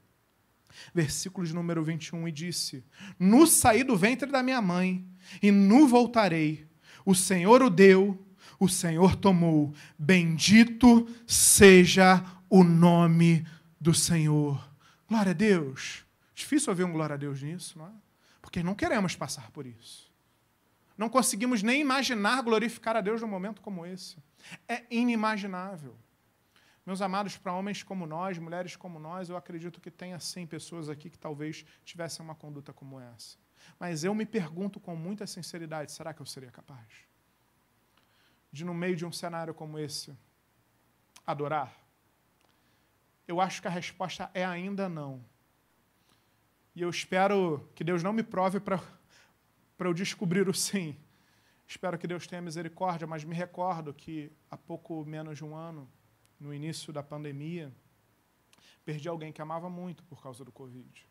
Versículo 0.94 1.46
de 1.46 1.54
número 1.54 1.84
21, 1.84 2.26
e 2.26 2.32
disse: 2.32 2.82
No 3.18 3.46
saí 3.46 3.84
do 3.84 3.94
ventre 3.94 4.32
da 4.32 4.42
minha 4.42 4.62
mãe, 4.62 5.06
e 5.42 5.50
no 5.50 5.86
voltarei. 5.86 6.66
O 7.04 7.14
Senhor 7.14 7.60
o 7.60 7.68
deu, 7.68 8.26
o 8.58 8.70
Senhor 8.70 9.14
tomou. 9.14 9.74
Bendito 9.98 11.06
seja 11.26 12.24
o 12.48 12.64
nome 12.64 13.46
do 13.78 13.92
Senhor. 13.92 14.66
Glória 15.06 15.32
a 15.32 15.34
Deus. 15.34 16.06
Difícil 16.34 16.70
ouvir 16.70 16.84
um 16.84 16.92
glória 16.92 17.14
a 17.14 17.18
Deus 17.18 17.42
nisso, 17.42 17.78
não 17.78 17.86
é? 17.86 17.92
Porque 18.40 18.62
não 18.62 18.74
queremos 18.74 19.14
passar 19.14 19.50
por 19.50 19.66
isso. 19.66 20.07
Não 20.98 21.08
conseguimos 21.08 21.62
nem 21.62 21.80
imaginar 21.80 22.42
glorificar 22.42 22.96
a 22.96 23.00
Deus 23.00 23.22
num 23.22 23.28
momento 23.28 23.62
como 23.62 23.86
esse. 23.86 24.16
É 24.66 24.84
inimaginável. 24.90 25.96
Meus 26.84 27.00
amados, 27.00 27.36
para 27.36 27.52
homens 27.52 27.84
como 27.84 28.04
nós, 28.04 28.36
mulheres 28.36 28.74
como 28.74 28.98
nós, 28.98 29.28
eu 29.28 29.36
acredito 29.36 29.80
que 29.80 29.92
tenha 29.92 30.18
sim 30.18 30.44
pessoas 30.44 30.88
aqui 30.88 31.08
que 31.08 31.18
talvez 31.18 31.64
tivessem 31.84 32.24
uma 32.24 32.34
conduta 32.34 32.72
como 32.72 32.98
essa. 32.98 33.38
Mas 33.78 34.02
eu 34.02 34.12
me 34.12 34.26
pergunto 34.26 34.80
com 34.80 34.96
muita 34.96 35.24
sinceridade: 35.24 35.92
será 35.92 36.12
que 36.12 36.20
eu 36.20 36.26
seria 36.26 36.50
capaz? 36.50 36.88
De, 38.50 38.64
no 38.64 38.74
meio 38.74 38.96
de 38.96 39.06
um 39.06 39.12
cenário 39.12 39.54
como 39.54 39.78
esse, 39.78 40.16
adorar? 41.24 41.72
Eu 43.26 43.40
acho 43.40 43.62
que 43.62 43.68
a 43.68 43.70
resposta 43.70 44.30
é 44.34 44.44
ainda 44.44 44.88
não. 44.88 45.22
E 46.74 46.82
eu 46.82 46.90
espero 46.90 47.68
que 47.74 47.84
Deus 47.84 48.02
não 48.02 48.12
me 48.12 48.22
prove 48.22 48.58
para 48.58 48.80
eu 49.86 49.94
descobrir 49.94 50.48
o 50.48 50.54
sim. 50.54 50.96
Espero 51.66 51.98
que 51.98 52.06
Deus 52.06 52.26
tenha 52.26 52.42
misericórdia, 52.42 53.06
mas 53.06 53.22
me 53.22 53.34
recordo 53.34 53.92
que 53.92 54.32
há 54.50 54.56
pouco 54.56 55.04
menos 55.04 55.36
de 55.36 55.44
um 55.44 55.54
ano, 55.54 55.88
no 56.40 56.52
início 56.52 56.92
da 56.92 57.02
pandemia, 57.02 57.72
perdi 58.84 59.08
alguém 59.08 59.32
que 59.32 59.42
amava 59.42 59.68
muito 59.68 60.02
por 60.04 60.22
causa 60.22 60.44
do 60.44 60.50
Covid. 60.50 61.06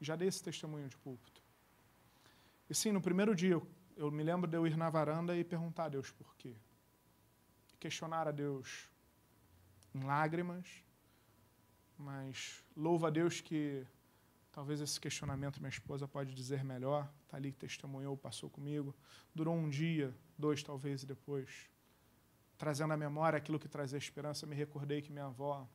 Já 0.00 0.14
dei 0.14 0.28
esse 0.28 0.42
testemunho 0.42 0.88
de 0.88 0.96
púlpito. 0.98 1.42
E 2.68 2.74
sim, 2.74 2.92
no 2.92 3.00
primeiro 3.00 3.34
dia, 3.34 3.52
eu, 3.52 3.66
eu 3.96 4.10
me 4.10 4.22
lembro 4.22 4.48
de 4.48 4.56
eu 4.56 4.66
ir 4.66 4.76
na 4.76 4.90
varanda 4.90 5.36
e 5.36 5.42
perguntar 5.42 5.86
a 5.86 5.88
Deus 5.88 6.10
por 6.10 6.36
quê. 6.36 6.54
E 7.72 7.76
questionar 7.78 8.28
a 8.28 8.30
Deus 8.30 8.88
em 9.94 10.02
lágrimas, 10.02 10.66
mas 11.96 12.64
louvo 12.76 13.06
a 13.06 13.10
Deus 13.10 13.40
que 13.40 13.86
Talvez 14.52 14.80
esse 14.82 15.00
questionamento 15.00 15.58
minha 15.58 15.70
esposa 15.70 16.06
pode 16.06 16.34
dizer 16.34 16.62
melhor. 16.62 17.10
Está 17.24 17.38
ali, 17.38 17.50
testemunhou, 17.52 18.16
passou 18.16 18.50
comigo. 18.50 18.94
Durou 19.34 19.56
um 19.56 19.68
dia, 19.68 20.14
dois 20.36 20.62
talvez, 20.62 21.02
e 21.02 21.06
depois, 21.06 21.70
trazendo 22.58 22.92
à 22.92 22.96
memória 22.96 23.38
aquilo 23.38 23.58
que 23.58 23.68
trazia 23.68 23.98
esperança, 23.98 24.46
me 24.46 24.54
recordei 24.54 25.00
que 25.00 25.10
minha 25.10 25.24
avó, 25.24 25.66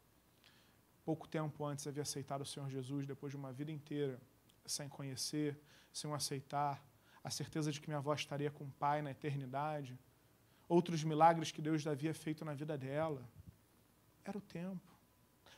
pouco 1.03 1.27
tempo 1.27 1.65
antes, 1.65 1.87
havia 1.87 2.03
aceitado 2.03 2.41
o 2.41 2.45
Senhor 2.45 2.69
Jesus, 2.69 3.07
depois 3.07 3.31
de 3.31 3.37
uma 3.37 3.51
vida 3.51 3.71
inteira 3.71 4.21
sem 4.63 4.87
conhecer, 4.87 5.59
sem 5.91 6.09
o 6.09 6.13
aceitar, 6.13 6.83
a 7.23 7.29
certeza 7.29 7.71
de 7.71 7.81
que 7.81 7.87
minha 7.87 7.97
avó 7.97 8.13
estaria 8.13 8.51
com 8.51 8.65
o 8.65 8.71
Pai 8.71 9.01
na 9.01 9.11
eternidade, 9.11 9.97
outros 10.67 11.03
milagres 11.03 11.51
que 11.51 11.61
Deus 11.61 11.85
havia 11.87 12.13
feito 12.13 12.45
na 12.45 12.53
vida 12.53 12.77
dela. 12.77 13.27
Era 14.23 14.37
o 14.37 14.41
tempo. 14.41 14.85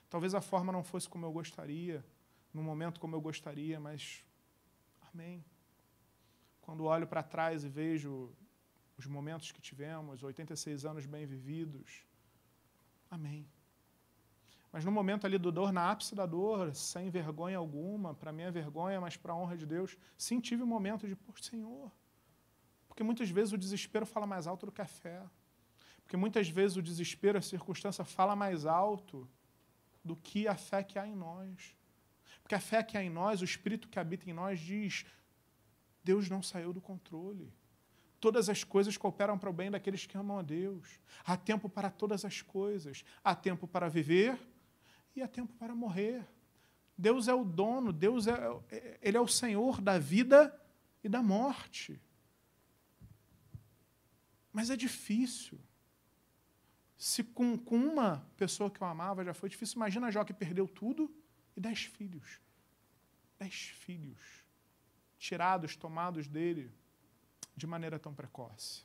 Talvez 0.09 0.33
a 0.33 0.41
forma 0.41 0.71
não 0.71 0.83
fosse 0.83 1.09
como 1.09 1.25
eu 1.25 1.31
gostaria, 1.31 2.05
num 2.53 2.63
momento 2.63 2.99
como 2.99 3.15
eu 3.15 3.21
gostaria, 3.21 3.79
mas 3.79 4.23
amém. 5.13 5.43
Quando 6.61 6.85
olho 6.85 7.07
para 7.07 7.23
trás 7.23 7.63
e 7.63 7.69
vejo 7.69 8.31
os 8.97 9.05
momentos 9.05 9.51
que 9.51 9.61
tivemos, 9.61 10.23
86 10.23 10.85
anos 10.85 11.05
bem 11.05 11.25
vividos, 11.25 12.05
amém. 13.09 13.47
Mas 14.71 14.85
no 14.85 14.91
momento 14.91 15.25
ali 15.25 15.37
do 15.37 15.51
dor, 15.51 15.71
na 15.71 15.89
ápice 15.89 16.13
da 16.13 16.25
dor, 16.25 16.75
sem 16.75 17.09
vergonha 17.09 17.57
alguma, 17.57 18.13
para 18.13 18.31
minha 18.31 18.51
vergonha, 18.51 19.01
mas 19.01 19.17
para 19.17 19.33
a 19.33 19.35
honra 19.35 19.57
de 19.57 19.65
Deus, 19.65 19.97
sim, 20.17 20.39
tive 20.39 20.61
um 20.61 20.67
momento 20.67 21.07
de, 21.07 21.15
por 21.15 21.39
Senhor, 21.39 21.89
por 21.89 22.89
Porque 22.89 23.03
muitas 23.03 23.29
vezes 23.29 23.51
o 23.51 23.57
desespero 23.57 24.05
fala 24.05 24.27
mais 24.27 24.45
alto 24.45 24.67
do 24.67 24.71
que 24.71 24.81
a 24.81 24.87
fé. 24.87 25.23
Porque 26.03 26.17
muitas 26.17 26.49
vezes 26.49 26.77
o 26.77 26.81
desespero, 26.81 27.37
a 27.37 27.41
circunstância, 27.41 28.03
fala 28.03 28.35
mais 28.35 28.65
alto 28.65 29.27
do 30.03 30.15
que 30.15 30.47
a 30.47 30.55
fé 30.55 30.83
que 30.83 30.99
há 30.99 31.07
em 31.07 31.15
nós. 31.15 31.75
Porque 32.49 32.55
a 32.55 32.59
fé 32.59 32.81
que 32.81 32.97
há 32.97 33.03
em 33.03 33.11
nós, 33.11 33.43
o 33.43 33.45
Espírito 33.45 33.87
que 33.87 33.99
habita 33.99 34.27
em 34.27 34.33
nós, 34.33 34.59
diz: 34.59 35.05
Deus 36.03 36.27
não 36.27 36.41
saiu 36.41 36.73
do 36.73 36.81
controle. 36.81 37.53
Todas 38.19 38.49
as 38.49 38.63
coisas 38.63 38.97
cooperam 38.97 39.37
para 39.37 39.51
o 39.51 39.53
bem 39.53 39.69
daqueles 39.69 40.07
que 40.07 40.17
amam 40.17 40.39
a 40.39 40.41
Deus. 40.41 40.99
Há 41.23 41.37
tempo 41.37 41.69
para 41.69 41.91
todas 41.91 42.25
as 42.25 42.41
coisas. 42.41 43.05
Há 43.23 43.35
tempo 43.35 43.67
para 43.67 43.87
viver 43.87 44.35
e 45.15 45.21
há 45.21 45.27
tempo 45.27 45.53
para 45.59 45.75
morrer. 45.75 46.27
Deus 46.97 47.27
é 47.27 47.33
o 47.35 47.45
dono, 47.45 47.93
Deus 47.93 48.25
é, 48.25 48.97
ele 48.99 49.15
é 49.15 49.21
o 49.21 49.27
Senhor 49.27 49.79
da 49.79 49.99
vida 49.99 50.51
e 51.03 51.07
da 51.07 51.21
morte. 51.21 52.01
Mas 54.51 54.71
é 54.71 54.75
difícil. 54.75 55.59
Se 56.97 57.23
com, 57.23 57.55
com 57.59 57.77
uma 57.77 58.27
pessoa 58.35 58.71
que 58.71 58.81
eu 58.81 58.87
amava 58.87 59.23
já 59.23 59.35
foi 59.35 59.49
difícil, 59.49 59.75
imagina 59.75 60.09
Jó 60.09 60.23
que 60.23 60.33
perdeu 60.33 60.67
tudo 60.67 61.13
e 61.59 61.61
dez 61.61 61.83
filhos. 61.83 62.39
Dez 63.37 63.53
filhos 63.53 64.45
tirados, 65.17 65.75
tomados 65.75 66.25
dele 66.25 66.71
de 67.53 67.67
maneira 67.67 67.99
tão 67.99 68.13
precoce. 68.13 68.83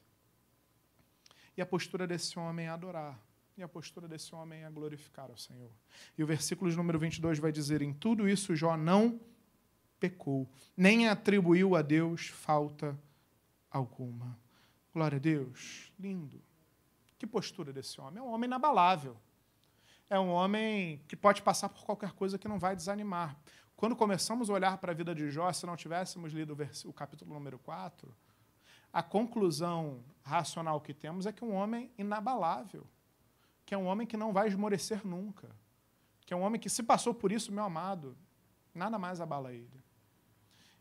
E 1.56 1.62
a 1.62 1.66
postura 1.66 2.04
desse 2.04 2.36
homem 2.36 2.66
é 2.66 2.70
adorar. 2.70 3.16
E 3.56 3.62
a 3.62 3.68
postura 3.68 4.08
desse 4.08 4.34
homem 4.34 4.64
é 4.64 4.70
glorificar 4.70 5.30
ao 5.30 5.36
Senhor. 5.36 5.70
E 6.18 6.24
o 6.24 6.26
versículo 6.26 6.68
de 6.68 6.76
número 6.76 6.98
22 6.98 7.38
vai 7.38 7.52
dizer: 7.52 7.80
Em 7.80 7.94
tudo 7.94 8.28
isso 8.28 8.56
Jó 8.56 8.76
não 8.76 9.20
pecou, 10.00 10.50
nem 10.76 11.08
atribuiu 11.08 11.76
a 11.76 11.82
Deus 11.82 12.26
falta 12.26 12.98
alguma. 13.70 14.36
Glória 14.92 15.16
a 15.16 15.20
Deus. 15.20 15.92
Lindo. 15.96 16.42
Que 17.16 17.26
postura 17.28 17.72
desse 17.72 18.00
homem? 18.00 18.18
É 18.18 18.22
um 18.22 18.32
homem 18.32 18.48
inabalável. 18.48 19.16
É 20.08 20.18
um 20.18 20.30
homem 20.30 21.02
que 21.08 21.16
pode 21.16 21.42
passar 21.42 21.68
por 21.68 21.84
qualquer 21.84 22.12
coisa 22.12 22.38
que 22.38 22.46
não 22.46 22.58
vai 22.58 22.76
desanimar. 22.76 23.36
Quando 23.76 23.96
começamos 23.96 24.48
a 24.48 24.52
olhar 24.52 24.78
para 24.78 24.92
a 24.92 24.94
vida 24.94 25.14
de 25.14 25.30
Jó, 25.30 25.52
se 25.52 25.66
não 25.66 25.76
tivéssemos 25.76 26.32
lido 26.32 26.56
o 26.84 26.92
capítulo 26.92 27.32
número 27.32 27.58
4, 27.58 28.14
a 28.92 29.02
conclusão 29.02 30.04
racional 30.22 30.80
que 30.80 30.94
temos 30.94 31.26
é 31.26 31.32
que 31.32 31.44
um 31.44 31.52
homem 31.52 31.90
inabalável, 31.98 32.86
que 33.66 33.74
é 33.74 33.78
um 33.78 33.86
homem 33.86 34.06
que 34.06 34.16
não 34.16 34.32
vai 34.32 34.46
esmorecer 34.46 35.04
nunca, 35.06 35.50
que 36.24 36.32
é 36.32 36.36
um 36.36 36.42
homem 36.42 36.60
que, 36.60 36.70
se 36.70 36.82
passou 36.82 37.12
por 37.12 37.32
isso, 37.32 37.52
meu 37.52 37.64
amado, 37.64 38.16
nada 38.74 38.98
mais 38.98 39.20
abala 39.20 39.52
ele. 39.52 39.82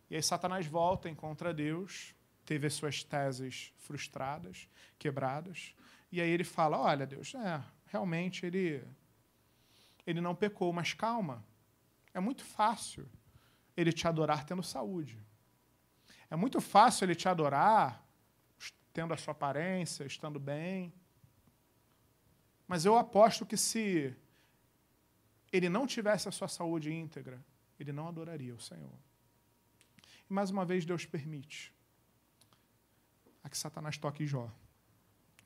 E 0.09 0.15
aí 0.15 0.21
Satanás 0.21 0.67
volta, 0.67 1.09
encontra 1.09 1.53
Deus, 1.53 2.13
teve 2.45 2.67
as 2.67 2.73
suas 2.73 3.03
teses 3.03 3.73
frustradas, 3.77 4.69
quebradas, 4.99 5.73
e 6.11 6.21
aí 6.21 6.29
ele 6.29 6.43
fala: 6.43 6.77
Olha, 6.77 7.07
Deus, 7.07 7.33
é, 7.33 7.63
realmente 7.87 8.45
ele, 8.45 8.85
ele 10.05 10.21
não 10.21 10.35
pecou, 10.35 10.71
mas 10.73 10.93
calma, 10.93 11.45
é 12.13 12.19
muito 12.19 12.43
fácil 12.43 13.09
ele 13.75 13.91
te 13.91 14.07
adorar 14.07 14.45
tendo 14.45 14.61
saúde. 14.61 15.23
É 16.29 16.35
muito 16.35 16.59
fácil 16.61 17.05
ele 17.05 17.15
te 17.15 17.27
adorar 17.27 18.03
tendo 18.91 19.13
a 19.13 19.17
sua 19.17 19.31
aparência, 19.31 20.05
estando 20.05 20.39
bem. 20.39 20.93
Mas 22.67 22.85
eu 22.85 22.97
aposto 22.97 23.45
que 23.45 23.57
se 23.57 24.15
ele 25.51 25.69
não 25.69 25.85
tivesse 25.85 26.29
a 26.29 26.31
sua 26.31 26.47
saúde 26.47 26.93
íntegra, 26.93 27.43
ele 27.79 27.91
não 27.91 28.07
adoraria 28.07 28.55
o 28.55 28.59
Senhor. 28.59 28.97
E 30.29 30.33
mais 30.33 30.49
uma 30.49 30.65
vez 30.65 30.85
Deus 30.85 31.05
permite 31.05 31.73
a 33.43 33.49
que 33.49 33.57
Satanás 33.57 33.97
toque 33.97 34.25
Jó, 34.25 34.49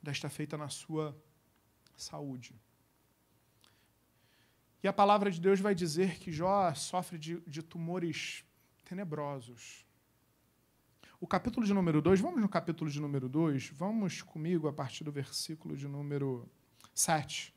desta 0.01 0.29
feita 0.29 0.57
na 0.57 0.69
sua 0.69 1.19
saúde. 1.95 2.53
E 4.87 4.89
a 4.89 4.93
palavra 4.93 5.29
de 5.29 5.41
Deus 5.41 5.59
vai 5.59 5.75
dizer 5.75 6.17
que 6.17 6.31
Jó 6.31 6.73
sofre 6.73 7.17
de, 7.17 7.41
de 7.41 7.61
tumores 7.61 8.45
tenebrosos. 8.85 9.85
O 11.19 11.27
capítulo 11.27 11.65
de 11.65 11.73
número 11.73 12.01
2, 12.01 12.21
vamos 12.21 12.39
no 12.39 12.47
capítulo 12.47 12.89
de 12.89 13.01
número 13.01 13.27
2, 13.27 13.71
vamos 13.75 14.21
comigo 14.21 14.65
a 14.65 14.71
partir 14.71 15.03
do 15.03 15.11
versículo 15.11 15.75
de 15.75 15.89
número 15.89 16.49
7. 16.93 17.53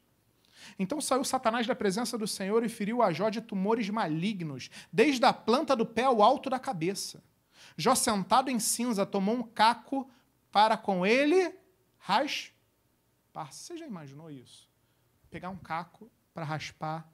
Então 0.77 1.01
saiu 1.01 1.23
Satanás 1.23 1.69
da 1.69 1.75
presença 1.77 2.19
do 2.19 2.27
Senhor 2.27 2.65
e 2.65 2.69
feriu 2.69 3.01
a 3.01 3.13
Jó 3.13 3.31
de 3.31 3.41
tumores 3.41 3.89
malignos, 3.89 4.69
desde 4.93 5.25
a 5.25 5.33
planta 5.33 5.77
do 5.77 5.87
pé 5.87 6.03
ao 6.03 6.25
alto 6.25 6.51
da 6.51 6.59
cabeça. 6.59 7.23
Jó, 7.77 7.95
sentado 7.95 8.51
em 8.51 8.59
cinza, 8.59 9.07
tomou 9.07 9.37
um 9.37 9.45
caco 9.45 10.11
para 10.51 10.77
com 10.77 11.07
ele 11.07 11.55
raspar. 11.97 13.53
Você 13.53 13.77
já 13.77 13.87
imaginou 13.87 14.33
isso? 14.33 14.69
Pegar 15.31 15.51
um 15.51 15.59
caco 15.59 16.11
para 16.35 16.45
raspar 16.45 17.09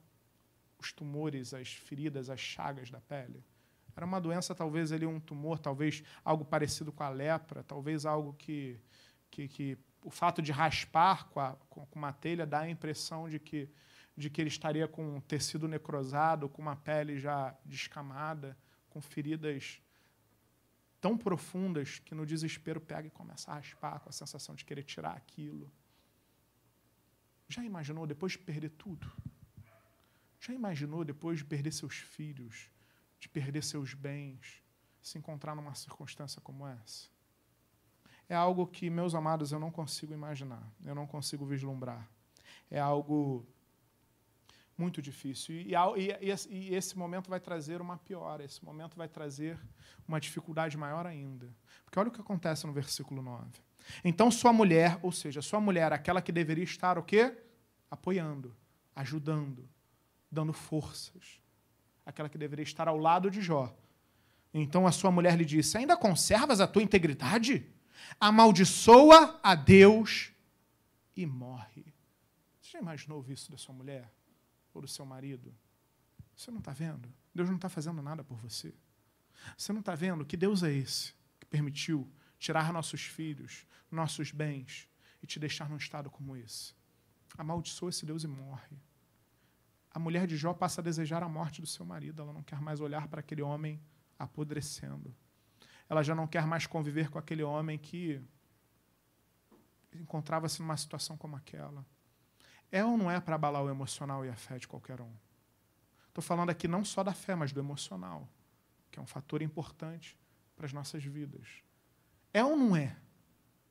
os 0.79 0.93
tumores, 0.93 1.55
as 1.55 1.73
feridas, 1.73 2.31
as 2.31 2.41
chagas 2.41 2.91
da 2.91 3.01
pele? 3.01 3.45
Era 3.97 4.05
uma 4.05 4.21
doença, 4.21 4.55
talvez 4.55 4.93
ali 4.93 5.07
um 5.07 5.19
tumor, 5.19 5.59
talvez 5.59 6.03
algo 6.23 6.45
parecido 6.45 6.93
com 6.93 7.03
a 7.03 7.09
lepra, 7.09 7.65
talvez 7.65 8.05
algo 8.05 8.35
que, 8.35 8.79
que, 9.31 9.49
que 9.49 9.79
o 10.05 10.11
fato 10.11 10.43
de 10.43 10.53
raspar 10.53 11.29
com, 11.31 11.41
a, 11.41 11.57
com 11.71 11.87
uma 11.95 12.13
telha 12.13 12.47
dá 12.47 12.61
a 12.61 12.71
impressão 12.71 13.29
de 13.29 13.39
que, 13.39 13.71
de 14.15 14.29
que 14.29 14.41
ele 14.41 14.49
estaria 14.49 14.87
com 14.87 15.17
um 15.17 15.21
tecido 15.21 15.67
necrosado, 15.67 16.49
com 16.49 16.61
uma 16.61 16.77
pele 16.77 17.19
já 17.19 17.57
descamada, 17.65 18.57
com 18.91 19.01
feridas 19.01 19.81
tão 21.01 21.17
profundas 21.17 21.99
que 21.99 22.15
no 22.15 22.27
desespero 22.27 22.81
pega 22.81 23.09
e 23.09 23.11
começa 23.11 23.51
a 23.51 23.55
raspar 23.55 24.01
com 24.01 24.09
a 24.09 24.13
sensação 24.13 24.55
de 24.55 24.65
querer 24.65 24.83
tirar 24.83 25.17
aquilo. 25.17 25.73
Já 27.49 27.65
imaginou 27.65 28.07
depois 28.07 28.33
de 28.33 28.39
perder 28.39 28.71
tudo? 28.71 29.11
Já 30.41 30.53
imaginou 30.53 31.05
depois 31.05 31.39
de 31.39 31.45
perder 31.45 31.73
seus 31.73 31.97
filhos, 31.97 32.71
de 33.19 33.29
perder 33.29 33.63
seus 33.63 33.95
bens, 33.95 34.63
se 35.03 35.19
encontrar 35.19 35.55
numa 35.55 35.75
circunstância 35.75 36.41
como 36.41 36.67
essa. 36.67 37.09
É 38.29 38.35
algo 38.35 38.67
que, 38.67 38.91
meus 38.91 39.15
amados, 39.15 39.53
eu 39.53 39.61
não 39.61 39.71
consigo 39.71 40.13
imaginar, 40.13 40.69
eu 40.85 40.95
não 40.95 41.07
consigo 41.07 41.47
vislumbrar. 41.47 42.09
É 42.71 42.81
algo 42.81 43.47
muito 44.77 45.01
difícil. 45.01 45.55
E, 45.55 45.73
e, 45.75 46.35
e, 46.51 46.75
esse 46.75 46.99
momento 46.99 47.31
vai 47.31 47.41
trazer 47.41 47.81
uma 47.81 47.97
piora, 47.97 48.45
esse 48.45 48.65
momento 48.65 48.97
vai 48.97 49.09
trazer 49.09 49.59
uma 50.07 50.21
dificuldade 50.21 50.77
maior 50.77 51.07
ainda. 51.07 51.49
Porque 51.85 51.99
olha 51.99 52.09
o 52.09 52.13
que 52.13 52.21
acontece 52.21 52.67
no 52.67 52.73
versículo 52.73 53.23
9. 53.23 53.47
Então 54.05 54.31
sua 54.31 54.53
mulher, 54.53 54.99
ou 55.03 55.13
seja, 55.13 55.41
sua 55.41 55.61
mulher, 55.61 55.93
aquela 55.93 56.21
que 56.21 56.33
deveria 56.33 56.65
estar 56.65 56.99
o 56.99 57.03
quê? 57.03 57.37
Apoiando, 57.91 58.55
ajudando, 58.95 59.69
dando 60.31 60.53
forças, 60.53 61.41
aquela 62.05 62.29
que 62.29 62.39
deveria 62.39 62.63
estar 62.63 62.89
ao 62.89 62.97
lado 62.97 63.31
de 63.31 63.41
Jó. 63.41 63.75
Então 64.53 64.87
a 64.87 64.93
sua 64.93 65.11
mulher 65.11 65.37
lhe 65.37 65.45
disse: 65.45 65.77
Ainda 65.77 65.97
conservas 65.97 66.61
a 66.61 66.67
tua 66.67 66.83
integridade? 66.83 67.67
Amaldiçoa 68.21 69.41
a 69.43 69.55
Deus 69.55 70.33
e 71.17 71.27
morre. 71.27 71.85
Você 72.61 72.73
já 72.73 72.79
imaginou 72.79 73.25
isso 73.29 73.51
da 73.51 73.57
sua 73.57 73.75
mulher? 73.75 74.13
Ou 74.73 74.83
do 74.83 74.89
seu 74.89 75.05
marido? 75.07 75.55
Você 76.35 76.51
não 76.51 76.59
está 76.59 76.73
vendo? 76.73 77.13
Deus 77.35 77.49
não 77.49 77.57
está 77.57 77.69
fazendo 77.69 78.03
nada 78.03 78.23
por 78.23 78.37
você. 78.37 78.75
Você 79.57 79.73
não 79.73 79.81
está 79.81 79.95
vendo 79.95 80.25
que 80.25 80.37
Deus 80.37 80.63
é 80.63 80.73
esse 80.73 81.15
que 81.39 81.47
permitiu 81.47 82.11
tirar 82.39 82.73
nossos 82.73 83.03
filhos, 83.03 83.67
nossos 83.91 84.31
bens 84.31 84.89
e 85.23 85.27
te 85.27 85.39
deixar 85.39 85.69
num 85.69 85.77
estado 85.77 86.11
como 86.11 86.37
esse? 86.37 86.75
Amaldiçoa 87.39 87.91
esse 87.91 88.05
Deus 88.05 88.25
e 88.25 88.27
morre 88.27 88.77
a 89.97 89.99
mulher 89.99 90.27
de 90.27 90.37
Jó 90.37 90.53
passa 90.53 90.83
a 90.83 90.85
desejar 90.85 91.23
a 91.23 91.29
morte 91.29 91.63
do 91.63 91.67
seu 91.67 91.83
marido. 91.83 92.21
Ela 92.21 92.31
não 92.31 92.43
quer 92.43 92.61
mais 92.61 92.83
olhar 92.83 93.09
para 93.09 93.21
aquele 93.21 93.41
homem 93.41 93.81
apodrecendo. 94.19 95.17
Ela 95.89 96.03
já 96.03 96.15
não 96.15 96.27
quer 96.27 96.47
mais 96.47 96.67
conviver 96.67 97.09
com 97.09 97.19
aquele 97.19 97.43
homem 97.43 97.79
que 97.79 98.23
encontrava-se 99.95 100.61
numa 100.61 100.77
situação 100.77 101.17
como 101.17 101.35
aquela. 101.35 101.83
É 102.71 102.85
ou 102.85 102.99
não 102.99 103.11
é 103.11 103.19
para 103.19 103.37
abalar 103.37 103.63
o 103.65 103.71
emocional 103.71 104.23
e 104.23 104.29
a 104.29 104.37
fé 104.37 104.59
de 104.59 104.69
qualquer 104.69 105.01
um? 105.01 105.11
Estou 106.09 106.23
falando 106.23 106.51
aqui 106.51 106.69
não 106.69 106.85
só 106.85 107.03
da 107.03 107.15
fé, 107.15 107.35
mas 107.35 107.51
do 107.51 107.59
emocional, 107.59 108.29
que 108.91 108.99
é 108.99 109.03
um 109.03 109.07
fator 109.07 109.41
importante 109.41 110.15
para 110.55 110.67
as 110.67 110.75
nossas 110.75 111.03
vidas. 111.03 111.63
É 112.35 112.45
ou 112.45 112.55
não 112.55 112.77
é? 112.77 112.95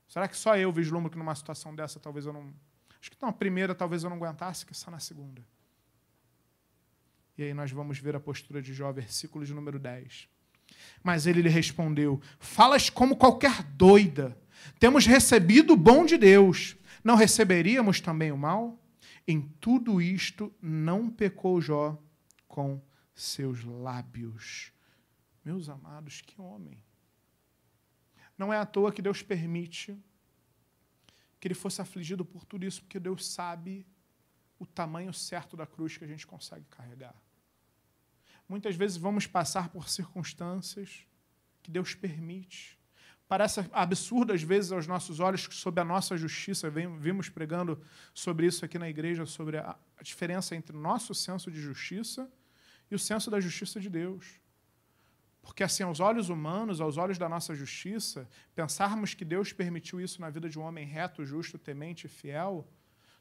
Será 0.08 0.28
que 0.28 0.36
só 0.36 0.58
eu 0.58 0.72
vislumbro 0.72 1.12
que 1.12 1.20
numa 1.20 1.36
situação 1.36 1.76
dessa 1.76 2.00
talvez 2.00 2.26
eu 2.26 2.34
não. 2.34 2.52
Acho 3.00 3.12
que 3.12 3.18
na 3.22 3.32
primeira 3.32 3.76
talvez 3.76 4.04
eu 4.04 4.10
não 4.10 4.18
aguentasse, 4.18 4.66
que 4.66 4.74
só 4.74 4.90
na 4.90 4.98
segunda. 4.98 5.46
E 7.38 7.44
aí 7.44 7.54
nós 7.54 7.72
vamos 7.72 8.00
ver 8.00 8.16
a 8.16 8.20
postura 8.20 8.62
de 8.62 8.74
Jó, 8.74 8.92
versículo 8.92 9.46
de 9.46 9.54
número 9.54 9.78
10. 9.78 10.30
Mas 11.04 11.28
ele 11.28 11.42
lhe 11.42 11.50
respondeu: 11.50 12.22
Falas 12.40 12.90
como 12.90 13.18
qualquer 13.18 13.64
doida. 13.64 14.38
Temos 14.80 15.06
recebido 15.06 15.74
o 15.74 15.78
bom 15.78 16.06
de 16.06 16.18
Deus. 16.18 16.76
Não 17.04 17.16
receberíamos 17.16 18.00
também 18.00 18.32
o 18.32 18.38
mal? 18.38 18.82
Em 19.28 19.42
tudo 19.42 20.02
isto 20.02 20.54
não 20.62 21.10
pecou 21.10 21.60
Jó 21.60 22.02
com 22.48 22.82
seus 23.14 23.64
lábios. 23.64 24.72
Meus 25.44 25.70
amados, 25.70 26.22
que 26.22 26.40
homem. 26.40 26.82
Não 28.38 28.52
é 28.52 28.58
à 28.58 28.66
toa 28.66 28.92
que 28.92 29.02
Deus 29.02 29.22
permite 29.22 29.98
que 31.40 31.48
ele 31.48 31.56
fosse 31.56 31.82
afligido 31.82 32.26
por 32.26 32.44
tudo 32.44 32.66
isso, 32.66 32.82
porque 32.82 33.00
Deus 33.00 33.26
sabe 33.28 33.86
o 34.58 34.66
tamanho 34.66 35.14
certo 35.14 35.56
da 35.56 35.66
cruz 35.66 35.98
que 35.98 36.04
a 36.04 36.08
gente 36.08 36.26
consegue 36.26 36.66
carregar. 36.66 37.16
Muitas 38.48 38.76
vezes 38.76 38.98
vamos 38.98 39.26
passar 39.26 39.70
por 39.70 39.90
circunstâncias 39.90 41.06
que 41.64 41.72
Deus 41.72 41.96
permite. 41.96 42.78
Parece 43.28 43.68
absurdo 43.74 44.34
às 44.34 44.44
vezes 44.44 44.72
aos 44.72 44.86
nossos 44.86 45.20
olhos 45.20 45.48
sob 45.52 45.82
a 45.82 45.84
nossa 45.84 46.16
justiça. 46.16 46.70
Vimos 46.70 47.28
pregando 47.28 47.82
sobre 48.14 48.46
isso 48.46 48.64
aqui 48.64 48.78
na 48.78 48.88
igreja, 48.88 49.26
sobre 49.26 49.58
a 49.58 49.76
diferença 50.02 50.56
entre 50.56 50.76
o 50.76 50.80
nosso 50.80 51.16
senso 51.16 51.50
de 51.50 51.60
justiça 51.60 52.32
e 52.90 52.94
o 52.94 53.00
senso 53.00 53.32
da 53.32 53.40
justiça 53.40 53.80
de 53.80 53.90
Deus. 53.90 54.40
Porque, 55.42 55.64
assim, 55.64 55.84
aos 55.84 56.00
olhos 56.00 56.30
humanos, 56.30 56.82
aos 56.82 56.98
olhos 56.98 57.18
da 57.18 57.30
nossa 57.30 57.54
justiça, 57.56 58.28
pensarmos 58.56 59.14
que 59.14 59.26
Deus 59.26 59.54
permitiu 59.54 60.02
isso 60.02 60.20
na 60.22 60.30
vida 60.30 60.50
de 60.50 60.58
um 60.58 60.64
homem 60.64 60.86
reto, 60.86 61.26
justo, 61.26 61.58
temente 61.58 62.06
e 62.06 62.10
fiel, 62.10 62.68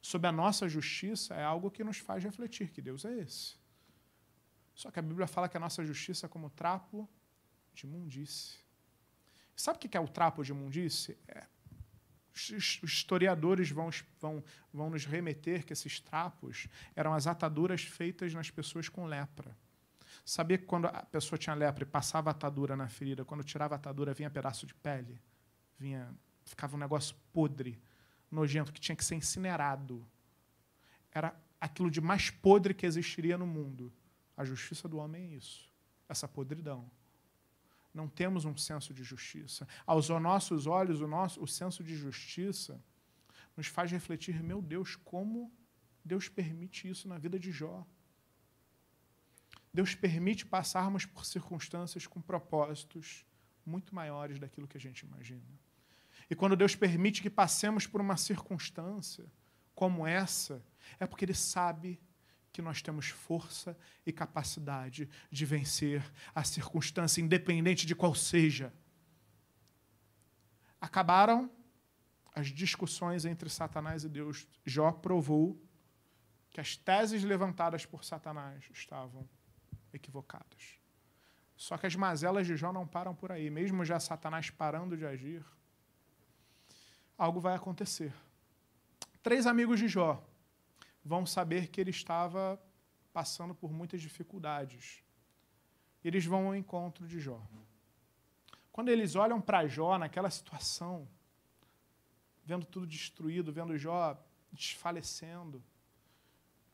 sob 0.00 0.26
a 0.26 0.32
nossa 0.32 0.68
justiça, 0.68 1.34
é 1.34 1.44
algo 1.44 1.70
que 1.70 1.84
nos 1.84 1.98
faz 1.98 2.24
refletir 2.24 2.70
que 2.70 2.80
Deus 2.82 3.04
é 3.04 3.18
esse. 3.20 3.56
Só 4.74 4.90
que 4.90 4.98
a 4.98 5.02
Bíblia 5.02 5.26
fala 5.26 5.48
que 5.48 5.56
a 5.56 5.60
nossa 5.60 5.84
justiça 5.84 6.26
é 6.26 6.28
como 6.28 6.50
trapo 6.50 7.08
de 7.72 7.86
imundície. 7.86 8.58
Sabe 9.56 9.76
o 9.76 9.80
que 9.80 9.96
é 9.96 10.00
o 10.00 10.08
trapo 10.08 10.42
de 10.42 10.50
imundície? 10.50 11.16
É, 11.28 11.46
os 12.34 12.80
historiadores 12.82 13.70
vão, 13.70 13.88
vão, 14.20 14.44
vão 14.72 14.90
nos 14.90 15.06
remeter 15.06 15.64
que 15.64 15.72
esses 15.72 16.00
trapos 16.00 16.66
eram 16.96 17.14
as 17.14 17.28
ataduras 17.28 17.82
feitas 17.82 18.34
nas 18.34 18.50
pessoas 18.50 18.88
com 18.88 19.06
lepra. 19.06 19.56
Sabia 20.24 20.58
que 20.58 20.64
quando 20.64 20.86
a 20.86 21.02
pessoa 21.04 21.38
tinha 21.38 21.54
lepra 21.54 21.84
e 21.84 21.86
passava 21.86 22.30
atadura 22.30 22.74
na 22.74 22.88
ferida, 22.88 23.24
quando 23.24 23.44
tirava 23.44 23.74
a 23.74 23.76
atadura 23.76 24.12
vinha 24.12 24.30
pedaço 24.30 24.66
de 24.66 24.74
pele? 24.74 25.20
Vinha, 25.78 26.12
ficava 26.44 26.74
um 26.74 26.78
negócio 26.78 27.14
podre, 27.32 27.80
nojento, 28.30 28.72
que 28.72 28.80
tinha 28.80 28.96
que 28.96 29.04
ser 29.04 29.14
incinerado. 29.14 30.04
Era 31.12 31.36
aquilo 31.60 31.90
de 31.90 32.00
mais 32.00 32.30
podre 32.30 32.74
que 32.74 32.84
existiria 32.86 33.38
no 33.38 33.46
mundo. 33.46 33.92
A 34.36 34.44
justiça 34.44 34.88
do 34.88 34.98
homem 34.98 35.32
é 35.32 35.36
isso, 35.36 35.72
essa 36.08 36.26
podridão. 36.26 36.90
Não 37.92 38.08
temos 38.08 38.44
um 38.44 38.56
senso 38.56 38.92
de 38.92 39.04
justiça. 39.04 39.68
Aos 39.86 40.08
nossos 40.08 40.66
olhos, 40.66 41.00
o, 41.00 41.06
nosso, 41.06 41.40
o 41.42 41.46
senso 41.46 41.84
de 41.84 41.94
justiça 41.94 42.82
nos 43.56 43.68
faz 43.68 43.90
refletir: 43.90 44.42
meu 44.42 44.60
Deus, 44.60 44.96
como 44.96 45.52
Deus 46.04 46.28
permite 46.28 46.88
isso 46.88 47.08
na 47.08 47.18
vida 47.18 47.38
de 47.38 47.52
Jó. 47.52 47.86
Deus 49.72 49.94
permite 49.94 50.44
passarmos 50.44 51.06
por 51.06 51.24
circunstâncias 51.24 52.06
com 52.06 52.20
propósitos 52.20 53.24
muito 53.64 53.94
maiores 53.94 54.38
daquilo 54.38 54.68
que 54.68 54.76
a 54.76 54.80
gente 54.80 55.00
imagina. 55.00 55.58
E 56.28 56.34
quando 56.34 56.56
Deus 56.56 56.76
permite 56.76 57.22
que 57.22 57.30
passemos 57.30 57.86
por 57.86 58.00
uma 58.00 58.16
circunstância 58.16 59.24
como 59.74 60.06
essa, 60.06 60.64
é 60.98 61.06
porque 61.06 61.24
Ele 61.24 61.34
sabe 61.34 62.00
que 62.54 62.62
nós 62.62 62.80
temos 62.80 63.08
força 63.08 63.76
e 64.06 64.12
capacidade 64.12 65.10
de 65.28 65.44
vencer 65.44 66.08
a 66.32 66.44
circunstância, 66.44 67.20
independente 67.20 67.84
de 67.84 67.96
qual 67.96 68.14
seja. 68.14 68.72
Acabaram 70.80 71.50
as 72.32 72.46
discussões 72.46 73.24
entre 73.24 73.50
Satanás 73.50 74.04
e 74.04 74.08
Deus. 74.08 74.46
Jó 74.64 74.92
provou 74.92 75.60
que 76.48 76.60
as 76.60 76.76
teses 76.76 77.24
levantadas 77.24 77.84
por 77.84 78.04
Satanás 78.04 78.64
estavam 78.72 79.28
equivocadas. 79.92 80.78
Só 81.56 81.76
que 81.76 81.88
as 81.88 81.96
mazelas 81.96 82.46
de 82.46 82.56
Jó 82.56 82.72
não 82.72 82.86
param 82.86 83.16
por 83.16 83.32
aí. 83.32 83.50
Mesmo 83.50 83.84
já 83.84 83.98
Satanás 83.98 84.48
parando 84.48 84.96
de 84.96 85.04
agir, 85.04 85.44
algo 87.18 87.40
vai 87.40 87.56
acontecer. 87.56 88.14
Três 89.24 89.44
amigos 89.44 89.80
de 89.80 89.88
Jó 89.88 90.24
vão 91.04 91.26
saber 91.26 91.68
que 91.68 91.80
ele 91.80 91.90
estava 91.90 92.60
passando 93.12 93.54
por 93.54 93.72
muitas 93.72 94.00
dificuldades. 94.00 95.02
Eles 96.04 96.24
vão 96.24 96.46
ao 96.46 96.56
encontro 96.56 97.06
de 97.06 97.20
Jó. 97.20 97.40
Quando 98.72 98.88
eles 98.88 99.14
olham 99.14 99.40
para 99.40 99.66
Jó 99.68 99.96
naquela 99.98 100.30
situação, 100.30 101.08
vendo 102.44 102.66
tudo 102.66 102.86
destruído, 102.86 103.52
vendo 103.52 103.78
Jó 103.78 104.18
desfalecendo, 104.52 105.62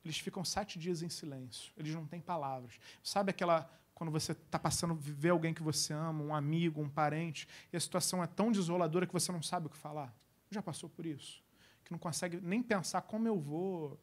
eles 0.04 0.18
ficam 0.18 0.44
sete 0.44 0.78
dias 0.78 1.02
em 1.02 1.08
silêncio. 1.08 1.72
Eles 1.76 1.94
não 1.94 2.06
têm 2.06 2.20
palavras. 2.20 2.78
Sabe 3.02 3.30
aquela 3.30 3.70
quando 4.00 4.10
você 4.10 4.32
está 4.32 4.58
passando, 4.58 4.94
ver 4.94 5.28
alguém 5.28 5.52
que 5.52 5.62
você 5.62 5.92
ama, 5.92 6.24
um 6.24 6.34
amigo, 6.34 6.80
um 6.80 6.88
parente, 6.88 7.46
e 7.70 7.76
a 7.76 7.80
situação 7.80 8.24
é 8.24 8.26
tão 8.26 8.50
desoladora 8.50 9.06
que 9.06 9.12
você 9.12 9.30
não 9.30 9.42
sabe 9.42 9.66
o 9.66 9.68
que 9.68 9.76
falar? 9.76 10.10
Já 10.50 10.62
passou 10.62 10.88
por 10.88 11.04
isso? 11.04 11.44
Que 11.84 11.92
não 11.92 11.98
consegue 11.98 12.40
nem 12.40 12.62
pensar 12.62 13.02
como 13.02 13.28
eu 13.28 13.38
vou 13.38 14.00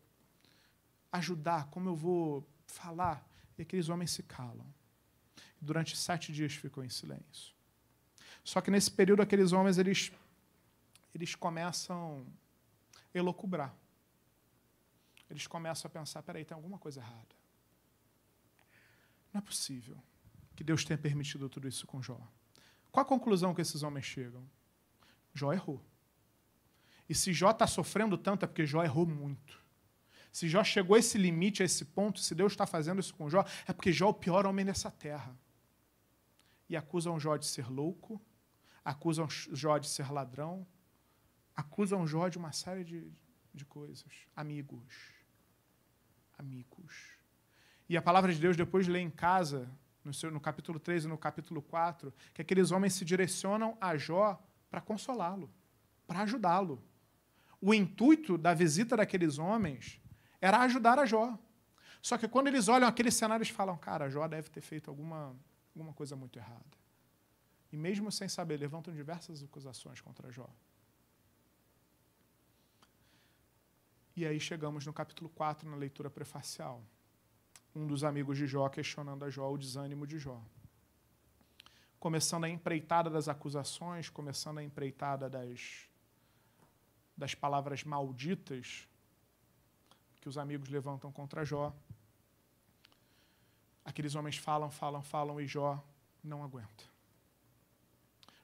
ajudar, 1.12 1.70
como 1.70 1.90
eu 1.90 1.96
vou 1.96 2.48
falar. 2.66 3.28
E 3.58 3.62
aqueles 3.62 3.90
homens 3.90 4.12
se 4.12 4.24
calam. 4.24 4.66
Durante 5.60 5.98
sete 5.98 6.32
dias 6.32 6.54
ficam 6.54 6.84
em 6.84 6.90
silêncio. 6.90 7.56
Só 8.44 8.62
que 8.62 8.70
nesse 8.70 8.92
período, 8.92 9.22
aqueles 9.22 9.52
homens 9.52 9.78
eles, 9.78 10.12
eles 11.14 11.36
começam 11.36 12.26
a 13.14 13.18
elocubrar 13.18 13.76
eles 15.30 15.48
começam 15.48 15.88
a 15.88 15.92
pensar: 15.92 16.22
peraí, 16.24 16.46
tem 16.46 16.56
alguma 16.56 16.78
coisa 16.78 17.02
errada. 17.02 17.36
Não 19.34 19.40
é 19.40 19.42
possível 19.42 20.02
que 20.56 20.64
Deus 20.64 20.84
tenha 20.84 20.98
permitido 20.98 21.50
tudo 21.50 21.68
isso 21.68 21.86
com 21.86 22.02
Jó. 22.02 22.20
Qual 22.92 23.06
a 23.06 23.08
conclusão 23.08 23.54
que 23.54 23.62
esses 23.62 23.84
homens 23.84 24.06
chegam? 24.06 24.50
Jó 25.34 25.54
errou. 25.54 25.84
E 27.08 27.14
se 27.14 27.32
Jó 27.32 27.52
está 27.52 27.68
sofrendo 27.68 28.18
tanto 28.18 28.44
é 28.44 28.48
porque 28.48 28.66
Jó 28.66 28.84
errou 28.84 29.06
muito. 29.06 29.62
Se 30.32 30.48
Jó 30.48 30.64
chegou 30.64 30.96
a 30.96 31.00
esse 31.00 31.18
limite, 31.18 31.62
a 31.62 31.66
esse 31.66 31.86
ponto, 31.86 32.20
se 32.20 32.36
Deus 32.36 32.54
está 32.54 32.66
fazendo 32.66 33.00
isso 33.00 33.14
com 33.14 33.30
Jó, 33.30 33.44
é 33.66 33.74
porque 33.74 33.92
Jó 33.92 34.08
é 34.08 34.10
o 34.10 34.14
pior 34.14 34.46
homem 34.46 34.66
dessa 34.66 34.92
terra. 34.92 35.38
E 36.70 36.76
acusam 36.76 37.20
Jó 37.20 37.38
de 37.38 37.46
ser 37.46 37.70
louco, 37.70 38.22
acusam 38.84 39.28
Jó 39.30 39.78
de 39.78 39.90
ser 39.90 40.12
ladrão, 40.12 40.68
acusam 41.56 42.06
Jó 42.06 42.28
de 42.28 42.38
uma 42.38 42.52
série 42.52 42.84
de, 42.84 43.12
de 43.54 43.66
coisas. 43.66 44.12
Amigos 44.36 45.18
amigos. 46.38 47.18
E 47.90 47.98
a 47.98 48.02
palavra 48.02 48.34
de 48.34 48.40
Deus 48.40 48.56
depois 48.56 48.88
lê 48.88 49.00
em 49.00 49.10
casa, 49.10 49.70
no, 50.04 50.14
seu, 50.14 50.32
no 50.32 50.40
capítulo 50.40 50.80
3 50.80 51.06
e 51.06 51.08
no 51.08 51.18
capítulo 51.18 51.62
4, 51.62 52.14
que 52.34 52.42
aqueles 52.42 52.72
homens 52.72 52.94
se 52.94 53.04
direcionam 53.04 53.78
a 53.82 53.98
Jó 53.98 54.42
para 54.70 54.82
consolá-lo, 54.82 55.52
para 56.06 56.22
ajudá-lo. 56.22 56.84
O 57.60 57.74
intuito 57.74 58.38
da 58.38 58.54
visita 58.54 58.96
daqueles 58.96 59.40
homens 59.40 60.00
era 60.40 60.62
ajudar 60.62 61.00
a 61.00 61.06
Jó. 61.06 61.38
Só 62.02 62.18
que 62.18 62.28
quando 62.28 62.48
eles 62.48 62.68
olham 62.68 62.88
aquele 62.88 63.12
cenário, 63.12 63.44
eles 63.44 63.54
falam: 63.54 63.78
cara, 63.78 64.10
Jó 64.10 64.28
deve 64.28 64.50
ter 64.50 64.62
feito 64.62 64.90
alguma, 64.90 65.36
alguma 65.76 65.94
coisa 65.94 66.16
muito 66.16 66.38
errada. 66.38 66.78
E 67.72 67.78
mesmo 67.78 68.12
sem 68.12 68.30
saber, 68.30 68.58
levantam 68.58 68.94
diversas 68.94 69.44
acusações 69.44 70.00
contra 70.00 70.32
Jó. 70.32 70.50
E 74.16 74.26
aí 74.26 74.40
chegamos 74.40 74.86
no 74.86 74.94
capítulo 74.94 75.30
4, 75.30 75.70
na 75.70 75.76
leitura 75.76 76.10
prefacial. 76.10 76.82
Um 77.76 77.86
dos 77.86 78.04
amigos 78.04 78.38
de 78.38 78.48
Jó 78.48 78.68
questionando 78.70 79.24
a 79.26 79.30
Jó 79.30 79.52
o 79.52 79.58
desânimo 79.58 80.08
de 80.08 80.18
Jó. 80.18 80.42
Começando 82.00 82.46
a 82.46 82.50
empreitada 82.50 83.10
das 83.10 83.28
acusações, 83.28 84.10
começando 84.10 84.60
a 84.60 84.64
empreitada 84.64 85.30
das, 85.30 85.88
das 87.16 87.36
palavras 87.36 87.84
malditas 87.84 88.88
que 90.20 90.30
os 90.30 90.38
amigos 90.38 90.70
levantam 90.70 91.12
contra 91.12 91.46
Jó. 91.46 91.76
Aqueles 93.84 94.16
homens 94.16 94.38
falam, 94.38 94.70
falam, 94.70 95.02
falam 95.02 95.40
e 95.40 95.48
Jó 95.48 95.84
não 96.24 96.44
aguenta. 96.44 96.84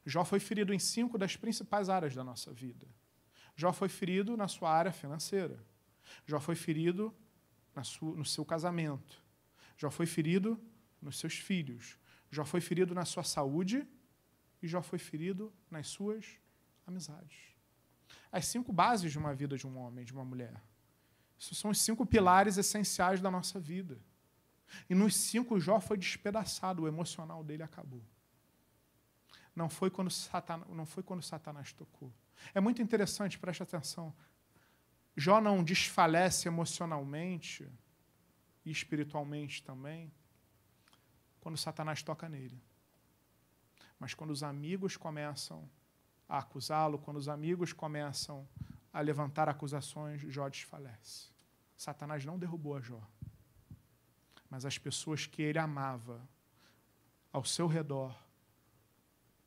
Jó 0.06 0.24
foi 0.24 0.40
ferido 0.40 0.74
em 0.74 0.80
cinco 0.80 1.18
das 1.18 1.36
principais 1.36 1.90
áreas 1.90 2.14
da 2.14 2.24
nossa 2.24 2.52
vida 2.52 2.88
Jó 3.56 3.72
foi 3.72 3.90
ferido 3.90 4.36
na 4.36 4.48
sua 4.48 4.72
área 4.72 4.92
financeira. 4.92 5.64
Jó 6.26 6.40
foi 6.40 6.56
ferido 6.56 7.14
sua, 7.84 8.16
no 8.16 8.26
seu 8.26 8.46
casamento. 8.46 9.24
Jó 9.78 9.90
foi 9.90 10.06
ferido 10.06 10.60
nos 11.02 11.20
seus 11.20 11.36
filhos. 11.36 11.98
Jó 12.32 12.46
foi 12.46 12.62
ferido 12.62 12.96
na 12.96 13.06
sua 13.06 13.24
saúde 13.24 13.88
e 14.62 14.68
Jó 14.68 14.82
foi 14.82 14.98
ferido 14.98 15.54
nas 15.70 15.88
suas 15.88 16.40
amizades. 16.86 17.38
As 18.32 18.48
cinco 18.48 18.74
bases 18.74 19.12
de 19.12 19.20
uma 19.20 19.34
vida 19.34 19.56
de 19.56 19.68
um 19.68 19.78
homem, 19.78 20.04
de 20.04 20.14
uma 20.14 20.26
mulher. 20.26 20.62
Isso 21.38 21.56
são 21.56 21.72
os 21.72 21.82
cinco 21.82 22.06
pilares 22.06 22.58
essenciais 22.58 23.22
da 23.22 23.30
nossa 23.30 23.60
vida. 23.60 24.00
E 24.90 24.96
nos 24.96 25.16
cinco, 25.16 25.60
Jó 25.60 25.80
foi 25.80 25.98
despedaçado, 25.98 26.84
o 26.84 26.88
emocional 26.88 27.44
dele 27.44 27.64
acabou. 27.64 28.04
Não 29.56 29.70
foi 29.70 29.90
quando 29.90 30.10
Satanás, 30.10 30.70
não 30.72 30.86
foi 30.86 31.04
quando 31.04 31.22
Satanás 31.22 31.72
tocou. 31.74 32.12
É 32.54 32.60
muito 32.60 32.82
interessante, 32.82 33.38
preste 33.38 33.62
atenção. 33.62 34.14
Jó 35.16 35.40
não 35.40 35.64
desfalece 35.64 36.48
emocionalmente 36.48 37.70
e 38.66 38.72
espiritualmente 38.72 39.62
também 39.62 40.12
quando 41.40 41.58
Satanás 41.58 42.02
toca 42.02 42.28
nele. 42.28 42.60
Mas 44.00 44.14
quando 44.14 44.32
os 44.32 44.42
amigos 44.42 44.98
começam 44.98 45.70
a 46.28 46.40
acusá-lo, 46.40 46.98
quando 46.98 47.18
os 47.18 47.30
amigos 47.30 47.74
começam 47.74 48.48
a 48.94 49.02
levantar 49.02 49.50
acusações, 49.50 50.22
Jó 50.22 50.48
desfalece. 50.48 51.28
Satanás 51.76 52.24
não 52.24 52.38
derrubou 52.38 52.78
a 52.78 52.80
Jó, 52.80 53.02
mas 54.50 54.66
as 54.66 54.78
pessoas 54.78 55.26
que 55.26 55.42
ele 55.42 55.58
amava 55.58 56.22
ao 57.32 57.44
seu 57.44 57.66
redor, 57.66 58.16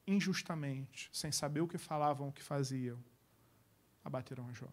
injustamente, 0.05 1.09
sem 1.13 1.31
saber 1.31 1.61
o 1.61 1.69
que 1.69 1.79
falavam, 1.79 2.29
o 2.29 2.33
que 2.33 2.43
faziam, 2.43 2.99
abateram 4.05 4.49
a 4.49 4.53
Jó. 4.53 4.69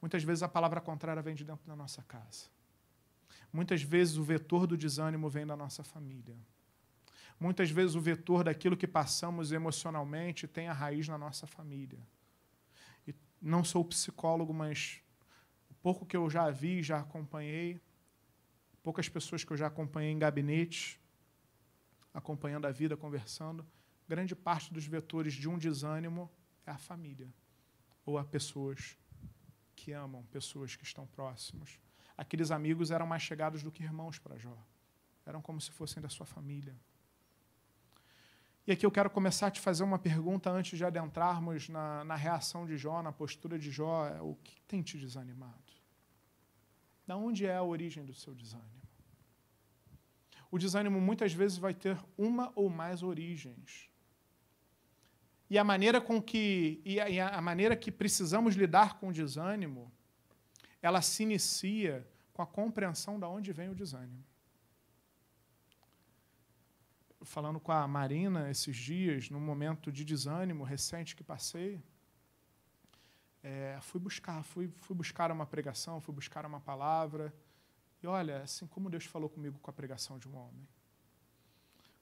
Muitas 0.00 0.24
vezes 0.24 0.42
a 0.42 0.48
palavra 0.48 0.80
contrária 0.80 1.22
vem 1.22 1.34
de 1.34 1.44
dentro 1.44 1.66
da 1.66 1.76
nossa 1.76 2.02
casa. 2.02 2.46
Muitas 3.52 3.82
vezes 3.82 4.16
o 4.16 4.24
vetor 4.24 4.66
do 4.66 4.76
desânimo 4.76 5.28
vem 5.28 5.46
da 5.46 5.56
nossa 5.56 5.84
família. 5.84 6.36
Muitas 7.38 7.70
vezes 7.70 7.94
o 7.94 8.00
vetor 8.00 8.44
daquilo 8.44 8.76
que 8.76 8.86
passamos 8.86 9.52
emocionalmente 9.52 10.48
tem 10.48 10.68
a 10.68 10.72
raiz 10.72 11.06
na 11.06 11.18
nossa 11.18 11.46
família. 11.46 12.00
Não 13.44 13.62
sou 13.62 13.84
psicólogo, 13.84 14.54
mas 14.54 15.02
o 15.68 15.74
pouco 15.74 16.06
que 16.06 16.16
eu 16.16 16.30
já 16.30 16.50
vi, 16.50 16.82
já 16.82 17.00
acompanhei, 17.00 17.78
poucas 18.82 19.06
pessoas 19.06 19.44
que 19.44 19.52
eu 19.52 19.56
já 19.56 19.66
acompanhei 19.66 20.10
em 20.10 20.18
gabinete, 20.18 20.98
acompanhando 22.14 22.66
a 22.66 22.70
vida, 22.70 22.96
conversando, 22.96 23.66
grande 24.08 24.34
parte 24.34 24.72
dos 24.72 24.86
vetores 24.86 25.34
de 25.34 25.46
um 25.46 25.58
desânimo 25.58 26.30
é 26.64 26.70
a 26.70 26.78
família 26.78 27.28
ou 28.06 28.16
a 28.16 28.24
pessoas 28.24 28.96
que 29.76 29.92
amam, 29.92 30.24
pessoas 30.32 30.74
que 30.74 30.84
estão 30.84 31.06
próximos. 31.06 31.78
Aqueles 32.16 32.50
amigos 32.50 32.90
eram 32.90 33.06
mais 33.06 33.22
chegados 33.22 33.62
do 33.62 33.70
que 33.70 33.82
irmãos 33.82 34.18
para 34.18 34.38
Jó. 34.38 34.56
Eram 35.26 35.42
como 35.42 35.60
se 35.60 35.70
fossem 35.70 36.02
da 36.02 36.08
sua 36.08 36.24
família. 36.24 36.74
E 38.66 38.72
aqui 38.72 38.86
eu 38.86 38.90
quero 38.90 39.10
começar 39.10 39.48
a 39.48 39.50
te 39.50 39.60
fazer 39.60 39.84
uma 39.84 39.98
pergunta 39.98 40.50
antes 40.50 40.78
de 40.78 40.84
adentrarmos 40.84 41.68
na, 41.68 42.02
na 42.02 42.14
reação 42.14 42.64
de 42.64 42.78
Jó, 42.78 43.02
na 43.02 43.12
postura 43.12 43.58
de 43.58 43.70
Jó. 43.70 44.06
É, 44.06 44.22
o 44.22 44.36
que 44.42 44.58
tem 44.62 44.80
te 44.80 44.96
desanimado? 44.96 45.52
Da 47.06 47.14
onde 47.14 47.44
é 47.44 47.54
a 47.54 47.62
origem 47.62 48.06
do 48.06 48.14
seu 48.14 48.34
desânimo? 48.34 48.70
O 50.50 50.58
desânimo 50.58 50.98
muitas 50.98 51.34
vezes 51.34 51.58
vai 51.58 51.74
ter 51.74 51.98
uma 52.16 52.52
ou 52.54 52.70
mais 52.70 53.02
origens. 53.02 53.90
E 55.50 55.58
a 55.58 55.64
maneira 55.64 56.00
com 56.00 56.22
que 56.22 56.80
e 56.86 56.98
a, 56.98 57.10
e 57.10 57.20
a 57.20 57.40
maneira 57.42 57.76
que 57.76 57.92
precisamos 57.92 58.54
lidar 58.54 58.98
com 58.98 59.08
o 59.08 59.12
desânimo, 59.12 59.92
ela 60.80 61.02
se 61.02 61.22
inicia 61.22 62.08
com 62.32 62.40
a 62.40 62.46
compreensão 62.46 63.20
de 63.20 63.26
onde 63.26 63.52
vem 63.52 63.68
o 63.68 63.74
desânimo 63.74 64.24
falando 67.24 67.58
com 67.58 67.72
a 67.72 67.86
Marina 67.88 68.50
esses 68.50 68.76
dias, 68.76 69.30
num 69.30 69.40
momento 69.40 69.90
de 69.90 70.04
desânimo 70.04 70.64
recente 70.64 71.16
que 71.16 71.24
passei, 71.24 71.82
é, 73.42 73.78
fui 73.82 74.00
buscar, 74.00 74.42
fui, 74.42 74.68
fui 74.80 74.96
buscar 74.96 75.30
uma 75.30 75.46
pregação, 75.46 76.00
fui 76.00 76.14
buscar 76.14 76.46
uma 76.46 76.60
palavra. 76.60 77.34
E 78.02 78.06
olha, 78.06 78.42
assim 78.42 78.66
como 78.66 78.88
Deus 78.88 79.04
falou 79.04 79.28
comigo 79.28 79.58
com 79.58 79.70
a 79.70 79.72
pregação 79.72 80.18
de 80.18 80.28
um 80.28 80.36
homem. 80.36 80.66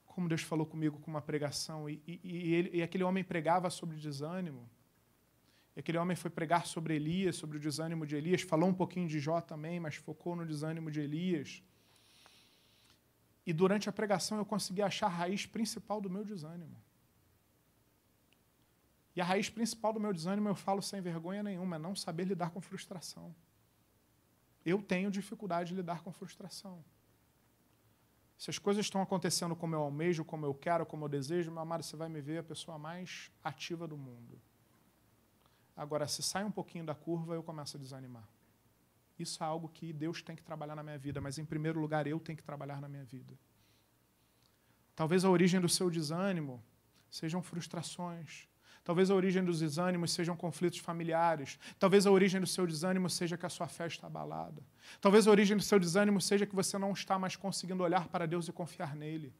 Como 0.05 0.29
Deus 0.29 0.41
falou 0.41 0.65
comigo 0.65 0.99
com 0.99 1.09
uma 1.09 1.21
pregação. 1.21 1.89
E, 1.89 2.01
e, 2.07 2.19
e, 2.23 2.53
ele, 2.53 2.77
e 2.77 2.83
aquele 2.83 3.03
homem 3.03 3.23
pregava 3.23 3.69
sobre 3.69 3.97
desânimo. 3.97 4.69
E 5.75 5.79
aquele 5.79 5.97
homem 5.97 6.15
foi 6.15 6.29
pregar 6.29 6.65
sobre 6.65 6.95
Elias, 6.95 7.35
sobre 7.35 7.57
o 7.57 7.59
desânimo 7.59 8.05
de 8.05 8.15
Elias. 8.15 8.41
Falou 8.41 8.69
um 8.69 8.73
pouquinho 8.73 9.07
de 9.07 9.19
Jó 9.19 9.41
também, 9.41 9.79
mas 9.79 9.95
focou 9.95 10.35
no 10.35 10.45
desânimo 10.45 10.91
de 10.91 11.01
Elias. 11.01 11.63
E 13.45 13.51
durante 13.51 13.89
a 13.89 13.91
pregação 13.91 14.37
eu 14.37 14.45
consegui 14.45 14.81
achar 14.81 15.07
a 15.07 15.09
raiz 15.09 15.45
principal 15.45 15.99
do 15.99 16.09
meu 16.09 16.23
desânimo. 16.23 16.75
E 19.15 19.21
a 19.21 19.25
raiz 19.25 19.49
principal 19.49 19.93
do 19.93 19.99
meu 19.99 20.13
desânimo, 20.13 20.49
eu 20.49 20.55
falo 20.55 20.81
sem 20.81 21.01
vergonha 21.01 21.43
nenhuma, 21.43 21.75
é 21.75 21.79
não 21.79 21.95
saber 21.95 22.23
lidar 22.23 22.49
com 22.49 22.61
frustração. 22.61 23.35
Eu 24.65 24.81
tenho 24.81 25.11
dificuldade 25.11 25.69
de 25.69 25.75
lidar 25.75 26.01
com 26.03 26.11
frustração. 26.11 26.83
Se 28.37 28.49
as 28.49 28.57
coisas 28.57 28.85
estão 28.85 29.01
acontecendo 29.01 29.55
como 29.55 29.75
eu 29.75 29.81
almejo, 29.81 30.25
como 30.25 30.45
eu 30.45 30.53
quero, 30.53 30.85
como 30.85 31.05
eu 31.05 31.09
desejo, 31.09 31.51
meu 31.51 31.61
amado, 31.61 31.83
você 31.83 31.95
vai 31.95 32.09
me 32.09 32.21
ver 32.21 32.39
a 32.39 32.43
pessoa 32.43 32.77
mais 32.79 33.31
ativa 33.43 33.87
do 33.87 33.97
mundo. 33.97 34.41
Agora, 35.75 36.07
se 36.07 36.23
sai 36.23 36.43
um 36.43 36.51
pouquinho 36.51 36.85
da 36.85 36.95
curva, 36.95 37.35
eu 37.35 37.43
começo 37.43 37.77
a 37.77 37.79
desanimar. 37.79 38.27
Isso 39.17 39.43
é 39.43 39.47
algo 39.47 39.69
que 39.69 39.93
Deus 39.93 40.21
tem 40.21 40.35
que 40.35 40.43
trabalhar 40.43 40.75
na 40.75 40.83
minha 40.83 40.97
vida, 40.97 41.21
mas 41.21 41.37
em 41.37 41.45
primeiro 41.45 41.79
lugar 41.79 42.07
eu 42.07 42.19
tenho 42.19 42.37
que 42.37 42.43
trabalhar 42.43 42.81
na 42.81 42.89
minha 42.89 43.03
vida. 43.03 43.37
Talvez 44.95 45.23
a 45.23 45.29
origem 45.29 45.59
do 45.59 45.69
seu 45.69 45.89
desânimo 45.89 46.63
sejam 47.09 47.41
frustrações. 47.41 48.47
Talvez 48.83 49.09
a 49.09 49.15
origem 49.15 49.43
dos 49.43 49.59
desânimos 49.59 50.11
sejam 50.11 50.35
conflitos 50.35 50.79
familiares. 50.79 51.57
Talvez 51.79 52.05
a 52.05 52.11
origem 52.11 52.41
do 52.41 52.47
seu 52.47 52.67
desânimo 52.67 53.09
seja 53.09 53.37
que 53.37 53.45
a 53.45 53.49
sua 53.49 53.67
fé 53.67 53.87
está 53.87 54.07
abalada. 54.07 54.61
Talvez 54.99 55.25
a 55.25 55.31
origem 55.31 55.55
do 55.55 55.63
seu 55.63 55.79
desânimo 55.79 56.19
seja 56.19 56.45
que 56.45 56.55
você 56.55 56.77
não 56.77 56.91
está 56.91 57.17
mais 57.17 57.35
conseguindo 57.35 57.81
olhar 57.81 58.07
para 58.09 58.27
Deus 58.27 58.47
e 58.47 58.51
confiar 58.51 58.95
nele. 58.95 59.33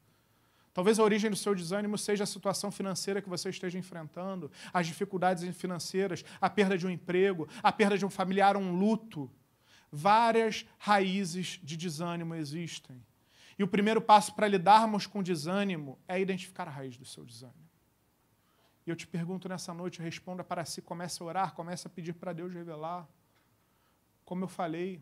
Talvez 0.72 0.98
a 0.98 1.04
origem 1.04 1.30
do 1.30 1.36
seu 1.36 1.54
desânimo 1.54 1.96
seja 1.98 2.24
a 2.24 2.26
situação 2.26 2.70
financeira 2.70 3.22
que 3.22 3.28
você 3.28 3.50
esteja 3.50 3.78
enfrentando, 3.78 4.50
as 4.72 4.86
dificuldades 4.86 5.56
financeiras, 5.56 6.24
a 6.40 6.50
perda 6.50 6.76
de 6.76 6.86
um 6.86 6.90
emprego, 6.90 7.46
a 7.62 7.70
perda 7.70 7.96
de 7.96 8.04
um 8.04 8.10
familiar, 8.10 8.56
um 8.56 8.76
luto 8.76 9.30
várias 9.94 10.66
raízes 10.76 11.60
de 11.62 11.76
desânimo 11.76 12.34
existem. 12.34 13.00
E 13.56 13.62
o 13.62 13.68
primeiro 13.68 14.00
passo 14.00 14.34
para 14.34 14.48
lidarmos 14.48 15.06
com 15.06 15.22
desânimo 15.22 15.98
é 16.08 16.20
identificar 16.20 16.66
a 16.66 16.70
raiz 16.70 16.96
do 16.96 17.04
seu 17.04 17.24
desânimo. 17.24 17.64
E 18.84 18.90
eu 18.90 18.96
te 18.96 19.06
pergunto 19.06 19.48
nessa 19.48 19.72
noite, 19.72 20.02
responda 20.02 20.42
para 20.42 20.64
si, 20.64 20.82
comece 20.82 21.22
a 21.22 21.26
orar, 21.26 21.54
comece 21.54 21.86
a 21.86 21.90
pedir 21.90 22.14
para 22.14 22.32
Deus 22.32 22.52
revelar. 22.52 23.08
Como 24.24 24.44
eu 24.44 24.48
falei, 24.48 25.00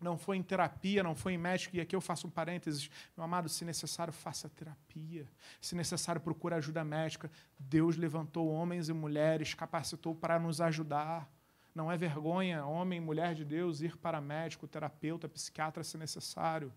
não 0.00 0.16
foi 0.16 0.38
em 0.38 0.42
terapia, 0.42 1.02
não 1.02 1.14
foi 1.14 1.34
em 1.34 1.38
médico, 1.38 1.76
e 1.76 1.80
aqui 1.80 1.94
eu 1.94 2.00
faço 2.00 2.26
um 2.26 2.30
parênteses, 2.30 2.90
meu 3.14 3.24
amado, 3.24 3.48
se 3.50 3.64
necessário, 3.66 4.12
faça 4.12 4.48
terapia. 4.48 5.28
Se 5.60 5.76
necessário, 5.76 6.20
procure 6.20 6.54
ajuda 6.54 6.82
médica. 6.82 7.30
Deus 7.58 7.96
levantou 7.96 8.48
homens 8.48 8.88
e 8.88 8.94
mulheres, 8.94 9.52
capacitou 9.52 10.14
para 10.14 10.38
nos 10.38 10.60
ajudar. 10.60 11.30
Não 11.74 11.90
é 11.90 11.96
vergonha, 11.96 12.64
homem, 12.64 13.00
mulher 13.00 13.34
de 13.34 13.44
Deus, 13.44 13.80
ir 13.80 13.96
para 13.96 14.20
médico, 14.20 14.66
terapeuta, 14.66 15.28
psiquiatra 15.28 15.84
se 15.84 15.96
necessário. 15.96 16.72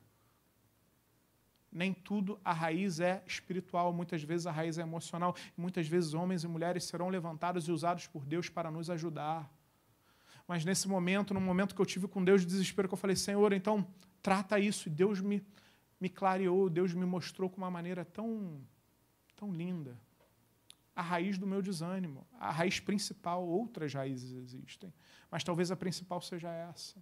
Nem 1.72 1.92
tudo 1.92 2.40
a 2.46 2.54
raiz 2.54 3.00
é 3.00 3.24
espiritual, 3.26 3.92
muitas 3.92 4.22
vezes 4.22 4.46
a 4.46 4.52
raiz 4.52 4.78
é 4.78 4.82
emocional. 4.82 5.36
Muitas 5.58 5.88
vezes 5.88 6.14
homens 6.14 6.44
e 6.44 6.48
mulheres 6.48 6.84
serão 6.84 7.10
levantados 7.10 7.68
e 7.68 7.72
usados 7.72 8.06
por 8.06 8.24
Deus 8.24 8.48
para 8.50 8.70
nos 8.70 8.90
ajudar. 8.92 9.52
Mas 10.48 10.64
nesse 10.64 10.88
momento, 10.88 11.34
no 11.34 11.42
momento 11.42 11.74
que 11.74 11.82
eu 11.82 11.86
tive 11.86 12.08
com 12.08 12.24
Deus 12.24 12.42
de 12.42 12.48
desespero, 12.48 12.88
que 12.88 12.94
eu 12.94 12.98
falei, 12.98 13.16
Senhor, 13.16 13.52
então 13.54 13.88
trata 14.22 14.60
isso. 14.60 14.88
E 14.88 14.92
Deus 14.92 15.20
me, 15.20 15.44
me 16.00 16.10
clareou, 16.10 16.70
Deus 16.70 16.94
me 16.94 17.06
mostrou 17.06 17.50
com 17.50 17.58
uma 17.58 17.72
maneira 17.72 18.06
tão, 18.06 18.62
tão 19.36 19.52
linda 19.52 19.98
a 20.96 21.02
raiz 21.02 21.38
do 21.38 21.48
meu 21.48 21.62
desânimo, 21.62 22.28
a 22.40 22.52
raiz 22.52 22.80
principal. 22.80 23.46
Outras 23.46 23.94
raízes 23.94 24.32
existem, 24.32 24.94
mas 25.30 25.44
talvez 25.44 25.72
a 25.72 25.76
principal 25.76 26.22
seja 26.22 26.50
essa. 26.50 27.02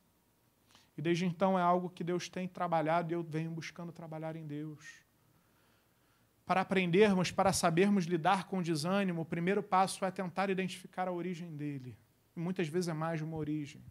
E 0.97 1.01
desde 1.01 1.25
então 1.25 1.57
é 1.57 1.61
algo 1.61 1.89
que 1.89 2.03
Deus 2.03 2.29
tem 2.29 2.47
trabalhado 2.47 3.11
e 3.11 3.15
eu 3.15 3.23
venho 3.23 3.51
buscando 3.51 3.91
trabalhar 3.91 4.35
em 4.35 4.45
Deus. 4.45 5.03
Para 6.45 6.61
aprendermos, 6.61 7.31
para 7.31 7.53
sabermos 7.53 8.05
lidar 8.05 8.47
com 8.47 8.57
o 8.59 8.63
desânimo, 8.63 9.21
o 9.21 9.25
primeiro 9.25 9.63
passo 9.63 10.03
é 10.03 10.11
tentar 10.11 10.49
identificar 10.49 11.07
a 11.07 11.11
origem 11.11 11.55
dele. 11.55 11.97
E 12.35 12.39
muitas 12.39 12.67
vezes 12.67 12.89
é 12.89 12.93
mais 12.93 13.19
de 13.19 13.23
uma 13.23 13.37
origem. 13.37 13.81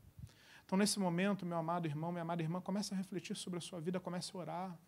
Então, 0.64 0.78
nesse 0.78 1.00
momento, 1.00 1.46
meu 1.46 1.56
amado 1.58 1.86
irmão, 1.86 2.12
minha 2.12 2.22
amada 2.22 2.42
irmã, 2.42 2.60
comece 2.60 2.94
a 2.94 2.96
refletir 2.96 3.36
sobre 3.36 3.58
a 3.58 3.60
sua 3.60 3.80
vida, 3.80 3.98
comece 3.98 4.30
a 4.34 4.38
orar. 4.38 4.78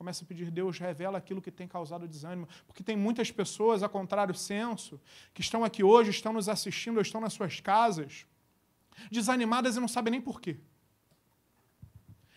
Comece 0.00 0.24
a 0.24 0.26
pedir, 0.26 0.50
Deus, 0.50 0.78
revela 0.78 1.18
aquilo 1.18 1.42
que 1.42 1.50
tem 1.50 1.68
causado 1.68 2.08
desânimo. 2.08 2.48
Porque 2.66 2.82
tem 2.82 2.96
muitas 2.96 3.30
pessoas, 3.30 3.82
a 3.82 3.88
contrário 3.88 4.34
senso, 4.34 4.98
que 5.34 5.42
estão 5.42 5.62
aqui 5.62 5.84
hoje, 5.84 6.08
estão 6.08 6.32
nos 6.32 6.48
assistindo, 6.48 6.96
ou 6.96 7.02
estão 7.02 7.20
nas 7.20 7.34
suas 7.34 7.60
casas, 7.60 8.24
desanimadas 9.10 9.76
e 9.76 9.80
não 9.80 9.86
sabem 9.86 10.12
nem 10.12 10.18
porquê. 10.18 10.56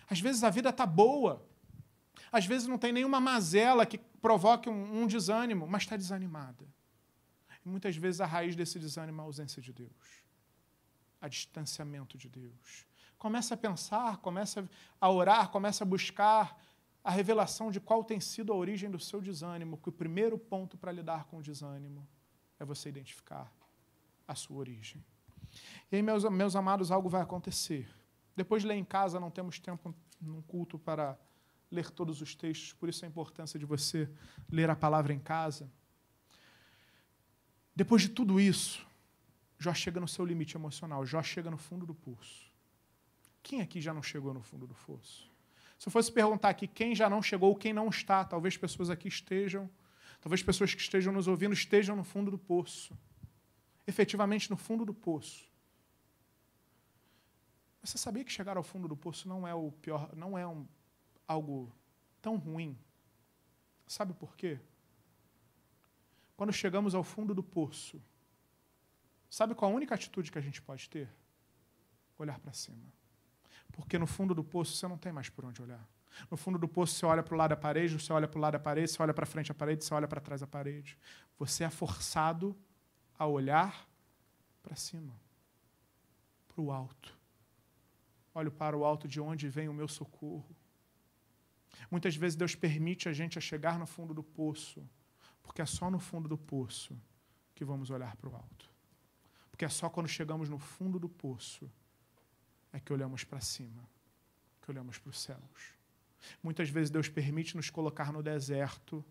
Às 0.10 0.20
vezes 0.20 0.44
a 0.44 0.50
vida 0.50 0.72
está 0.72 0.86
boa, 0.86 1.42
às 2.30 2.46
vezes 2.46 2.68
não 2.68 2.78
tem 2.78 2.92
nenhuma 2.92 3.22
mazela 3.22 3.86
que 3.86 3.98
provoque 3.98 4.70
um, 4.70 5.04
um 5.04 5.08
desânimo, 5.08 5.66
mas 5.66 5.84
está 5.84 5.96
desanimada. 5.96 6.68
E 7.66 7.70
muitas 7.70 7.96
vezes 7.96 8.20
a 8.20 8.26
raiz 8.26 8.58
desse 8.58 8.78
desânimo 8.78 9.22
é 9.22 9.24
a 9.24 9.26
ausência 9.26 9.62
de 9.62 9.72
Deus, 9.72 10.22
a 11.22 11.30
distanciamento 11.30 12.18
de 12.18 12.28
Deus. 12.28 12.86
Começa 13.18 13.54
a 13.54 13.58
pensar, 13.58 14.18
começa 14.18 14.70
a 15.00 15.10
orar, 15.10 15.48
começa 15.48 15.86
a 15.86 15.88
buscar 15.88 16.62
a 17.04 17.12
revelação 17.12 17.70
de 17.70 17.82
qual 17.82 18.04
tem 18.04 18.20
sido 18.20 18.54
a 18.54 18.56
origem 18.56 18.90
do 18.90 19.00
seu 19.00 19.20
desânimo, 19.20 19.78
que 19.78 19.90
o 19.90 19.92
primeiro 19.92 20.38
ponto 20.38 20.78
para 20.78 20.92
lidar 20.92 21.26
com 21.26 21.38
o 21.38 21.42
desânimo 21.42 22.08
é 22.60 22.64
você 22.64 22.88
identificar 22.90 23.52
a 24.28 24.36
sua 24.36 24.58
origem. 24.58 25.04
E 25.92 25.98
aí, 25.98 26.02
meus, 26.02 26.24
meus 26.24 26.56
amados, 26.56 26.92
algo 26.92 27.10
vai 27.10 27.22
acontecer. 27.22 27.88
Depois 28.36 28.62
de 28.62 28.68
ler 28.68 28.76
em 28.76 28.86
casa, 28.86 29.20
não 29.20 29.30
temos 29.30 29.60
tempo 29.60 29.94
num 30.20 30.42
culto 30.42 30.80
para 30.80 31.20
ler 31.70 31.90
todos 31.90 32.22
os 32.22 32.36
textos, 32.36 32.72
por 32.74 32.88
isso 32.88 33.04
a 33.04 33.08
importância 33.08 33.60
de 33.60 33.66
você 33.66 34.10
ler 34.50 34.70
a 34.70 34.76
palavra 34.76 35.12
em 35.12 35.20
casa. 35.20 35.70
Depois 37.76 38.04
de 38.04 38.10
tudo 38.10 38.40
isso, 38.40 38.86
Jó 39.58 39.74
chega 39.74 40.00
no 40.00 40.08
seu 40.08 40.24
limite 40.24 40.56
emocional, 40.56 41.06
Jó 41.06 41.22
chega 41.22 41.52
no 41.52 41.58
fundo 41.58 41.86
do 41.86 41.94
poço. 41.94 42.52
Quem 43.42 43.60
aqui 43.60 43.82
já 43.82 43.94
não 43.94 44.04
chegou 44.04 44.34
no 44.34 44.42
fundo 44.42 44.66
do 44.66 44.74
fosso? 44.74 45.33
Se 45.84 45.90
eu 45.90 45.92
fosse 45.92 46.10
perguntar 46.10 46.48
aqui 46.48 46.66
quem 46.66 46.96
já 46.96 47.10
não 47.10 47.22
chegou, 47.22 47.54
quem 47.58 47.74
não 47.74 47.90
está, 47.90 48.24
talvez 48.24 48.56
pessoas 48.56 48.90
aqui 48.90 49.10
estejam, 49.10 49.70
talvez 50.22 50.42
pessoas 50.42 50.74
que 50.74 50.80
estejam 50.80 51.12
nos 51.12 51.28
ouvindo 51.28 51.52
estejam 51.52 51.94
no 51.94 52.06
fundo 52.06 52.32
do 52.32 52.38
poço. 52.38 52.98
Efetivamente 53.86 54.50
no 54.50 54.56
fundo 54.56 54.86
do 54.86 54.94
poço. 54.94 55.46
Você 57.84 57.98
sabia 57.98 58.24
que 58.24 58.32
chegar 58.32 58.56
ao 58.56 58.64
fundo 58.64 58.88
do 58.88 58.96
poço 58.96 59.28
não 59.28 59.46
é 59.46 59.54
o 59.54 59.74
pior, 59.74 60.10
não 60.16 60.38
é 60.38 60.48
um, 60.48 60.66
algo 61.28 61.70
tão 62.22 62.38
ruim? 62.38 62.80
Sabe 63.86 64.14
por 64.14 64.38
quê? 64.38 64.62
Quando 66.38 66.54
chegamos 66.54 66.96
ao 66.96 67.04
fundo 67.04 67.36
do 67.36 67.44
poço, 67.44 68.02
sabe 69.30 69.54
qual 69.54 69.70
a 69.70 69.76
única 69.76 69.96
atitude 69.96 70.32
que 70.32 70.38
a 70.38 70.42
gente 70.42 70.62
pode 70.62 70.90
ter? 70.90 71.10
Olhar 72.18 72.40
para 72.40 72.54
cima. 72.54 73.03
Porque 73.74 73.98
no 73.98 74.08
fundo 74.08 74.34
do 74.34 74.44
poço 74.44 74.76
você 74.76 74.88
não 74.88 74.98
tem 74.98 75.12
mais 75.12 75.30
por 75.30 75.44
onde 75.44 75.62
olhar. 75.62 75.86
No 76.30 76.38
fundo 76.38 76.60
do 76.60 76.68
poço 76.68 76.94
você 76.94 77.06
olha 77.06 77.24
para 77.24 77.34
o 77.34 77.38
lado 77.38 77.50
da 77.50 77.58
parede, 77.58 78.00
você 78.00 78.14
olha 78.14 78.28
para 78.28 78.38
o 78.38 78.42
lado 78.42 78.54
da 78.54 78.60
parede, 78.60 78.92
você 78.92 79.02
olha 79.02 79.14
para 79.14 79.26
frente 79.26 79.48
da 79.48 79.54
parede, 79.56 79.84
você 79.84 79.94
olha 79.94 80.08
para 80.08 80.22
trás 80.22 80.42
da 80.42 80.48
parede. 80.48 80.98
Você 81.40 81.64
é 81.64 81.70
forçado 81.70 82.56
a 83.18 83.26
olhar 83.26 83.90
para 84.62 84.76
cima, 84.76 85.20
para 86.48 86.62
o 86.62 86.72
alto. 86.72 87.18
Olho 88.34 88.52
para 88.52 88.78
o 88.78 88.86
alto 88.86 89.08
de 89.08 89.20
onde 89.20 89.50
vem 89.50 89.68
o 89.68 89.74
meu 89.74 89.88
socorro. 89.88 90.56
Muitas 91.90 92.16
vezes 92.16 92.36
Deus 92.36 92.56
permite 92.56 93.10
a 93.10 93.14
gente 93.14 93.38
a 93.38 93.42
chegar 93.42 93.80
no 93.80 93.88
fundo 93.88 94.14
do 94.14 94.24
poço, 94.24 94.88
porque 95.42 95.62
é 95.62 95.66
só 95.66 95.90
no 95.90 96.00
fundo 96.00 96.30
do 96.30 96.38
poço 96.38 96.96
que 97.56 97.66
vamos 97.66 97.90
olhar 97.90 98.16
para 98.16 98.30
o 98.30 98.36
alto. 98.36 98.72
Porque 99.50 99.66
é 99.66 99.70
só 99.70 99.90
quando 99.90 100.08
chegamos 100.08 100.48
no 100.48 100.60
fundo 100.60 101.00
do 101.00 101.10
poço 101.10 101.70
é 102.74 102.80
que 102.80 102.92
olhamos 102.92 103.24
para 103.24 103.40
cima, 103.40 103.88
que 104.62 104.72
olhamos 104.72 104.98
para 104.98 105.12
os 105.12 105.22
céus. 105.22 105.74
Muitas 106.42 106.70
vezes 106.70 106.90
Deus 106.90 107.08
permite 107.08 107.56
nos 107.56 107.70
colocar 107.70 108.12
no 108.12 108.24
deserto. 108.24 109.06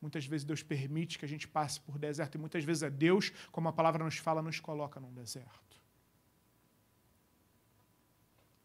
Muitas 0.00 0.26
vezes 0.26 0.44
Deus 0.44 0.62
permite 0.62 1.18
que 1.18 1.24
a 1.24 1.28
gente 1.28 1.46
passe 1.46 1.80
por 1.80 1.96
deserto. 1.96 2.34
E 2.34 2.38
muitas 2.38 2.64
vezes 2.64 2.82
é 2.82 2.90
Deus, 2.90 3.30
como 3.52 3.68
a 3.68 3.72
palavra 3.72 4.04
nos 4.04 4.18
fala, 4.18 4.42
nos 4.42 4.58
coloca 4.60 4.98
num 4.98 5.12
deserto. 5.12 5.80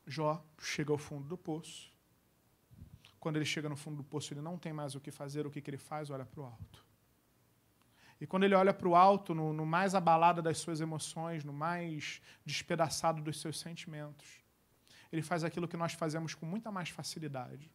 Jó 0.07 0.43
chega 0.59 0.91
ao 0.91 0.97
fundo 0.97 1.27
do 1.27 1.37
poço. 1.37 1.93
Quando 3.19 3.35
ele 3.35 3.45
chega 3.45 3.69
no 3.69 3.75
fundo 3.75 3.97
do 3.97 4.03
poço, 4.03 4.33
ele 4.33 4.41
não 4.41 4.57
tem 4.57 4.73
mais 4.73 4.95
o 4.95 4.99
que 4.99 5.11
fazer. 5.11 5.45
O 5.45 5.51
que, 5.51 5.61
que 5.61 5.69
ele 5.69 5.77
faz? 5.77 6.09
Olha 6.09 6.25
para 6.25 6.41
o 6.41 6.45
alto. 6.45 6.88
E 8.19 8.27
quando 8.27 8.43
ele 8.43 8.53
olha 8.53 8.73
para 8.73 8.87
o 8.87 8.95
alto, 8.95 9.33
no, 9.33 9.53
no 9.53 9.65
mais 9.65 9.95
abalado 9.95 10.41
das 10.41 10.57
suas 10.57 10.81
emoções, 10.81 11.43
no 11.43 11.53
mais 11.53 12.21
despedaçado 12.45 13.21
dos 13.21 13.39
seus 13.39 13.57
sentimentos, 13.57 14.43
ele 15.11 15.21
faz 15.21 15.43
aquilo 15.43 15.67
que 15.67 15.77
nós 15.77 15.93
fazemos 15.93 16.35
com 16.35 16.45
muita 16.45 16.71
mais 16.71 16.89
facilidade. 16.89 17.71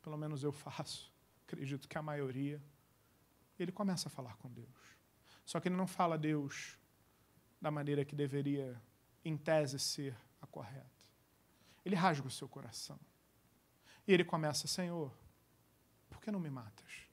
Pelo 0.00 0.16
menos 0.16 0.42
eu 0.44 0.52
faço, 0.52 1.12
acredito 1.46 1.88
que 1.88 1.98
a 1.98 2.02
maioria. 2.02 2.62
Ele 3.58 3.72
começa 3.72 4.08
a 4.08 4.10
falar 4.10 4.36
com 4.36 4.50
Deus. 4.50 4.68
Só 5.44 5.60
que 5.60 5.68
ele 5.68 5.76
não 5.76 5.86
fala 5.86 6.14
a 6.14 6.18
Deus 6.18 6.78
da 7.60 7.70
maneira 7.70 8.04
que 8.04 8.14
deveria, 8.14 8.80
em 9.24 9.36
tese, 9.36 9.78
ser 9.78 10.16
a 10.40 10.46
correta. 10.46 10.86
Ele 11.84 11.94
rasga 11.94 12.26
o 12.26 12.30
seu 12.30 12.48
coração. 12.48 12.98
E 14.06 14.12
ele 14.12 14.24
começa: 14.24 14.66
Senhor, 14.66 15.12
por 16.08 16.20
que 16.20 16.30
não 16.30 16.40
me 16.40 16.50
matas? 16.50 17.11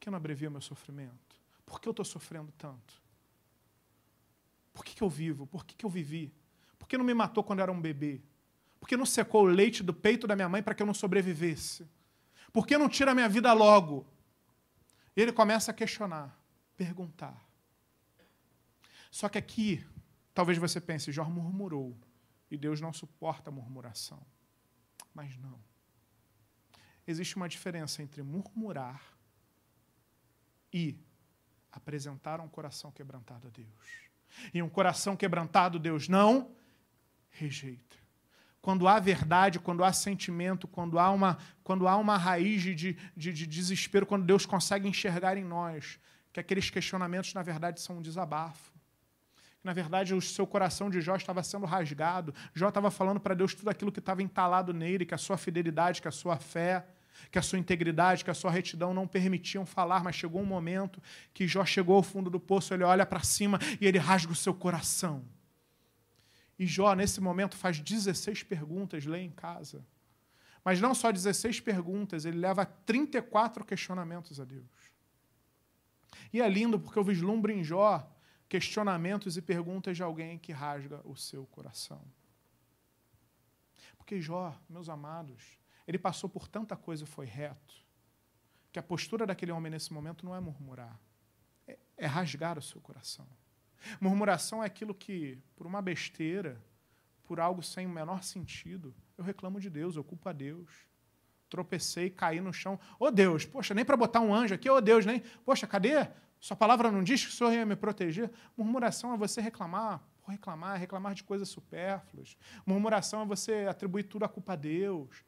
Que 0.00 0.10
não 0.10 0.16
abrevia 0.16 0.48
o 0.48 0.52
meu 0.52 0.62
sofrimento? 0.62 1.36
Por 1.66 1.80
que 1.80 1.86
eu 1.86 1.92
estou 1.92 2.04
sofrendo 2.04 2.50
tanto? 2.58 3.00
Por 4.72 4.84
que, 4.84 4.94
que 4.94 5.02
eu 5.02 5.10
vivo? 5.10 5.46
Por 5.46 5.64
que, 5.64 5.76
que 5.76 5.84
eu 5.84 5.90
vivi? 5.90 6.32
Por 6.78 6.88
que 6.88 6.96
não 6.96 7.04
me 7.04 7.12
matou 7.12 7.44
quando 7.44 7.60
era 7.60 7.70
um 7.70 7.80
bebê? 7.80 8.22
Por 8.80 8.88
que 8.88 8.96
não 8.96 9.04
secou 9.04 9.44
o 9.44 9.46
leite 9.46 9.82
do 9.82 9.92
peito 9.92 10.26
da 10.26 10.34
minha 10.34 10.48
mãe 10.48 10.62
para 10.62 10.74
que 10.74 10.82
eu 10.82 10.86
não 10.86 10.94
sobrevivesse? 10.94 11.86
Por 12.50 12.66
que 12.66 12.78
não 12.78 12.88
tira 12.88 13.12
a 13.12 13.14
minha 13.14 13.28
vida 13.28 13.52
logo? 13.52 14.06
E 15.14 15.20
ele 15.20 15.32
começa 15.32 15.70
a 15.70 15.74
questionar, 15.74 16.34
perguntar. 16.76 17.46
Só 19.10 19.28
que 19.28 19.36
aqui, 19.36 19.86
talvez 20.32 20.56
você 20.56 20.80
pense, 20.80 21.12
Jó 21.12 21.24
murmurou. 21.24 21.96
E 22.50 22.56
Deus 22.56 22.80
não 22.80 22.92
suporta 22.92 23.50
murmuração. 23.50 24.20
Mas 25.14 25.36
não. 25.36 25.60
Existe 27.06 27.36
uma 27.36 27.48
diferença 27.48 28.02
entre 28.02 28.22
murmurar 28.22 29.19
e 30.72 30.96
apresentar 31.72 32.40
um 32.40 32.48
coração 32.48 32.90
quebrantado 32.90 33.48
a 33.48 33.50
Deus. 33.50 34.10
E 34.54 34.62
um 34.62 34.68
coração 34.68 35.16
quebrantado, 35.16 35.78
Deus 35.78 36.08
não 36.08 36.54
rejeita. 37.30 37.96
Quando 38.62 38.86
há 38.86 39.00
verdade, 39.00 39.58
quando 39.58 39.82
há 39.82 39.92
sentimento, 39.92 40.68
quando 40.68 40.98
há 40.98 41.10
uma, 41.10 41.38
quando 41.64 41.88
há 41.88 41.96
uma 41.96 42.16
raiz 42.16 42.62
de, 42.62 42.74
de, 42.74 43.32
de 43.32 43.46
desespero, 43.46 44.04
quando 44.04 44.26
Deus 44.26 44.44
consegue 44.44 44.86
enxergar 44.86 45.36
em 45.36 45.44
nós 45.44 45.98
que 46.32 46.38
aqueles 46.38 46.68
questionamentos, 46.68 47.32
na 47.32 47.42
verdade, 47.42 47.80
são 47.80 47.98
um 47.98 48.02
desabafo. 48.02 48.70
Na 49.64 49.72
verdade, 49.72 50.14
o 50.14 50.20
seu 50.20 50.46
coração 50.46 50.88
de 50.88 51.00
Jó 51.00 51.16
estava 51.16 51.42
sendo 51.42 51.66
rasgado. 51.66 52.34
Jó 52.54 52.68
estava 52.68 52.90
falando 52.90 53.20
para 53.20 53.34
Deus 53.34 53.54
tudo 53.54 53.68
aquilo 53.68 53.92
que 53.92 53.98
estava 53.98 54.22
entalado 54.22 54.72
nele, 54.72 55.04
que 55.04 55.14
a 55.14 55.18
sua 55.18 55.36
fidelidade, 55.36 56.00
que 56.00 56.08
a 56.08 56.12
sua 56.12 56.36
fé, 56.36 56.86
que 57.30 57.38
a 57.38 57.42
sua 57.42 57.58
integridade, 57.58 58.24
que 58.24 58.30
a 58.30 58.34
sua 58.34 58.50
retidão 58.50 58.94
não 58.94 59.06
permitiam 59.06 59.66
falar, 59.66 60.04
mas 60.04 60.14
chegou 60.14 60.40
um 60.40 60.46
momento 60.46 61.02
que 61.34 61.46
Jó 61.46 61.64
chegou 61.64 61.96
ao 61.96 62.02
fundo 62.02 62.30
do 62.30 62.38
poço, 62.38 62.72
ele 62.72 62.84
olha 62.84 63.04
para 63.04 63.20
cima 63.20 63.58
e 63.80 63.86
ele 63.86 63.98
rasga 63.98 64.32
o 64.32 64.36
seu 64.36 64.54
coração. 64.54 65.24
E 66.58 66.66
Jó, 66.66 66.94
nesse 66.94 67.20
momento, 67.20 67.56
faz 67.56 67.80
16 67.80 68.42
perguntas, 68.42 69.06
lê 69.06 69.20
em 69.20 69.30
casa. 69.30 69.84
Mas 70.64 70.80
não 70.80 70.94
só 70.94 71.10
16 71.10 71.60
perguntas, 71.60 72.24
ele 72.24 72.38
leva 72.38 72.66
34 72.66 73.64
questionamentos 73.64 74.38
a 74.38 74.44
Deus. 74.44 74.92
E 76.32 76.40
é 76.40 76.48
lindo 76.48 76.78
porque 76.78 76.98
eu 76.98 77.04
vislumbro 77.04 77.50
em 77.50 77.64
Jó 77.64 78.06
questionamentos 78.48 79.36
e 79.36 79.42
perguntas 79.42 79.96
de 79.96 80.02
alguém 80.02 80.38
que 80.38 80.52
rasga 80.52 81.00
o 81.04 81.16
seu 81.16 81.46
coração. 81.46 82.02
Porque 83.96 84.20
Jó, 84.20 84.54
meus 84.68 84.88
amados, 84.88 85.59
ele 85.90 85.98
passou 85.98 86.30
por 86.30 86.46
tanta 86.46 86.76
coisa 86.76 87.02
e 87.02 87.06
foi 87.06 87.26
reto, 87.26 87.74
que 88.70 88.78
a 88.78 88.82
postura 88.82 89.26
daquele 89.26 89.50
homem 89.50 89.72
nesse 89.72 89.92
momento 89.92 90.24
não 90.24 90.36
é 90.36 90.38
murmurar, 90.38 90.96
é, 91.66 91.76
é 91.96 92.06
rasgar 92.06 92.56
o 92.56 92.62
seu 92.62 92.80
coração. 92.80 93.26
Murmuração 94.00 94.62
é 94.62 94.66
aquilo 94.66 94.94
que, 94.94 95.36
por 95.56 95.66
uma 95.66 95.82
besteira, 95.82 96.62
por 97.24 97.40
algo 97.40 97.60
sem 97.60 97.86
o 97.86 97.90
menor 97.90 98.22
sentido, 98.22 98.94
eu 99.18 99.24
reclamo 99.24 99.58
de 99.58 99.68
Deus, 99.68 99.96
eu 99.96 100.04
culpo 100.04 100.28
a 100.28 100.32
Deus. 100.32 100.70
Tropecei, 101.48 102.08
caí 102.08 102.40
no 102.40 102.52
chão. 102.52 102.78
Ô 102.96 103.06
oh, 103.06 103.10
Deus, 103.10 103.44
poxa, 103.44 103.74
nem 103.74 103.84
para 103.84 103.96
botar 103.96 104.20
um 104.20 104.32
anjo 104.32 104.54
aqui, 104.54 104.70
ô 104.70 104.76
oh, 104.76 104.80
Deus, 104.80 105.04
nem. 105.04 105.20
Poxa, 105.44 105.66
cadê? 105.66 106.08
Sua 106.38 106.56
palavra 106.56 106.88
não 106.92 107.02
diz 107.02 107.24
que 107.24 107.32
o 107.32 107.32
Senhor 107.32 107.52
ia 107.52 107.66
me 107.66 107.74
proteger. 107.74 108.30
Murmuração 108.56 109.12
é 109.12 109.16
você 109.16 109.40
reclamar 109.40 110.00
reclamar, 110.30 110.78
reclamar 110.78 111.14
de 111.14 111.24
coisas 111.24 111.48
supérfluas. 111.48 112.36
Murmuração 112.64 113.22
é 113.22 113.26
você 113.26 113.66
atribuir 113.68 114.04
tudo 114.04 114.24
à 114.24 114.28
culpa 114.28 114.52
a 114.52 114.56
Deus. 114.56 115.24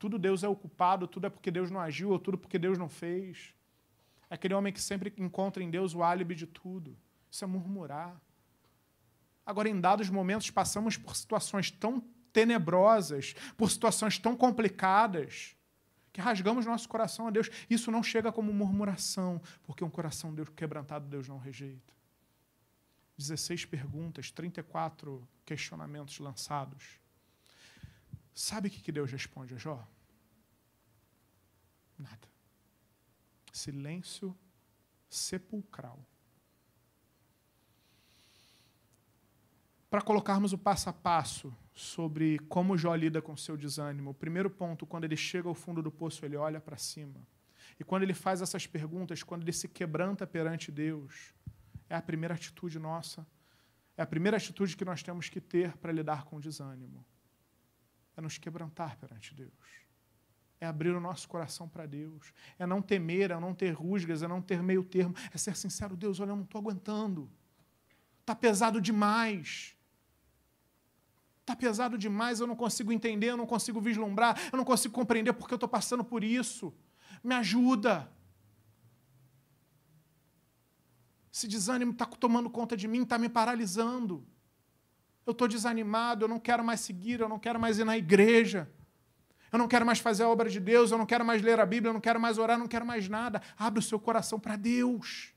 Tudo 0.00 0.18
Deus 0.18 0.42
é 0.42 0.48
o 0.48 0.56
culpado, 0.56 1.06
tudo 1.06 1.26
é 1.26 1.30
porque 1.30 1.50
Deus 1.50 1.70
não 1.70 1.78
agiu, 1.78 2.08
ou 2.08 2.18
tudo 2.18 2.38
porque 2.38 2.58
Deus 2.58 2.78
não 2.78 2.88
fez. 2.88 3.54
É 4.30 4.34
aquele 4.34 4.54
homem 4.54 4.72
que 4.72 4.80
sempre 4.80 5.12
encontra 5.18 5.62
em 5.62 5.70
Deus 5.70 5.94
o 5.94 6.02
álibi 6.02 6.34
de 6.34 6.46
tudo. 6.46 6.96
Isso 7.30 7.44
é 7.44 7.46
murmurar. 7.46 8.18
Agora, 9.44 9.68
em 9.68 9.78
dados 9.78 10.08
momentos, 10.08 10.50
passamos 10.50 10.96
por 10.96 11.14
situações 11.14 11.70
tão 11.70 12.00
tenebrosas, 12.32 13.34
por 13.58 13.70
situações 13.70 14.18
tão 14.18 14.34
complicadas, 14.34 15.54
que 16.14 16.20
rasgamos 16.22 16.64
nosso 16.64 16.88
coração 16.88 17.26
a 17.26 17.30
Deus. 17.30 17.50
Isso 17.68 17.90
não 17.90 18.02
chega 18.02 18.32
como 18.32 18.54
murmuração, 18.54 19.38
porque 19.64 19.84
um 19.84 19.90
coração 19.90 20.34
Deus 20.34 20.48
quebrantado 20.48 21.06
Deus 21.08 21.28
não 21.28 21.36
rejeita. 21.36 21.92
16 23.18 23.66
perguntas, 23.66 24.30
34 24.30 25.28
questionamentos 25.44 26.18
lançados. 26.20 26.99
Sabe 28.40 28.68
o 28.68 28.70
que 28.70 28.90
Deus 28.90 29.12
responde 29.12 29.54
a 29.54 29.58
Jó? 29.58 29.86
Nada. 31.98 32.26
Silêncio 33.52 34.34
sepulcral. 35.10 36.02
Para 39.90 40.00
colocarmos 40.00 40.54
o 40.54 40.58
passo 40.58 40.88
a 40.88 40.92
passo 40.92 41.54
sobre 41.74 42.38
como 42.48 42.78
Jó 42.78 42.94
lida 42.94 43.20
com 43.20 43.36
seu 43.36 43.58
desânimo. 43.58 44.12
O 44.12 44.14
primeiro 44.14 44.48
ponto, 44.48 44.86
quando 44.86 45.04
ele 45.04 45.18
chega 45.18 45.46
ao 45.46 45.54
fundo 45.54 45.82
do 45.82 45.92
poço, 45.92 46.24
ele 46.24 46.36
olha 46.36 46.62
para 46.62 46.78
cima. 46.78 47.20
E 47.78 47.84
quando 47.84 48.04
ele 48.04 48.14
faz 48.14 48.40
essas 48.40 48.66
perguntas, 48.66 49.22
quando 49.22 49.42
ele 49.42 49.52
se 49.52 49.68
quebranta 49.68 50.26
perante 50.26 50.72
Deus, 50.72 51.34
é 51.90 51.94
a 51.94 52.00
primeira 52.00 52.36
atitude 52.36 52.78
nossa, 52.78 53.26
é 53.98 54.02
a 54.02 54.06
primeira 54.06 54.38
atitude 54.38 54.78
que 54.78 54.84
nós 54.84 55.02
temos 55.02 55.28
que 55.28 55.42
ter 55.42 55.76
para 55.76 55.92
lidar 55.92 56.24
com 56.24 56.36
o 56.36 56.40
desânimo. 56.40 57.04
É 58.16 58.20
nos 58.20 58.38
quebrantar 58.38 58.96
perante 58.96 59.34
Deus. 59.34 59.52
É 60.60 60.66
abrir 60.66 60.90
o 60.90 61.00
nosso 61.00 61.28
coração 61.28 61.68
para 61.68 61.86
Deus. 61.86 62.32
É 62.58 62.66
não 62.66 62.82
temer, 62.82 63.30
é 63.30 63.40
não 63.40 63.54
ter 63.54 63.70
rusgas, 63.70 64.22
é 64.22 64.28
não 64.28 64.42
ter 64.42 64.62
meio 64.62 64.84
termo. 64.84 65.14
É 65.32 65.38
ser 65.38 65.56
sincero, 65.56 65.96
Deus, 65.96 66.20
olha, 66.20 66.30
eu 66.30 66.36
não 66.36 66.44
estou 66.44 66.60
aguentando. 66.60 67.30
Está 68.20 68.34
pesado 68.34 68.80
demais. 68.80 69.74
Está 71.40 71.56
pesado 71.56 71.98
demais, 71.98 72.38
eu 72.38 72.46
não 72.46 72.54
consigo 72.54 72.92
entender, 72.92 73.30
eu 73.30 73.36
não 73.36 73.46
consigo 73.46 73.80
vislumbrar, 73.80 74.38
eu 74.52 74.56
não 74.56 74.64
consigo 74.64 74.94
compreender 74.94 75.32
porque 75.32 75.52
eu 75.52 75.56
estou 75.56 75.68
passando 75.68 76.04
por 76.04 76.22
isso. 76.22 76.72
Me 77.24 77.34
ajuda. 77.34 78.08
Esse 81.32 81.48
desânimo 81.48 81.92
está 81.92 82.06
tomando 82.06 82.50
conta 82.50 82.76
de 82.76 82.86
mim, 82.86 83.02
está 83.02 83.18
me 83.18 83.28
paralisando. 83.28 84.26
Eu 85.30 85.32
estou 85.32 85.46
desanimado, 85.46 86.24
eu 86.24 86.28
não 86.28 86.40
quero 86.40 86.64
mais 86.64 86.80
seguir, 86.80 87.20
eu 87.20 87.28
não 87.28 87.38
quero 87.38 87.60
mais 87.60 87.78
ir 87.78 87.84
na 87.84 87.96
igreja. 87.96 88.68
Eu 89.52 89.60
não 89.60 89.68
quero 89.68 89.86
mais 89.86 90.00
fazer 90.00 90.24
a 90.24 90.28
obra 90.28 90.50
de 90.50 90.58
Deus, 90.58 90.90
eu 90.90 90.98
não 90.98 91.06
quero 91.06 91.24
mais 91.24 91.40
ler 91.40 91.60
a 91.60 91.64
Bíblia, 91.64 91.90
eu 91.90 91.92
não 91.92 92.00
quero 92.00 92.18
mais 92.20 92.36
orar, 92.36 92.56
eu 92.56 92.60
não 92.60 92.66
quero 92.66 92.84
mais 92.84 93.08
nada. 93.08 93.40
Abre 93.56 93.78
o 93.78 93.82
seu 93.82 94.00
coração 94.00 94.40
para 94.40 94.56
Deus. 94.56 95.32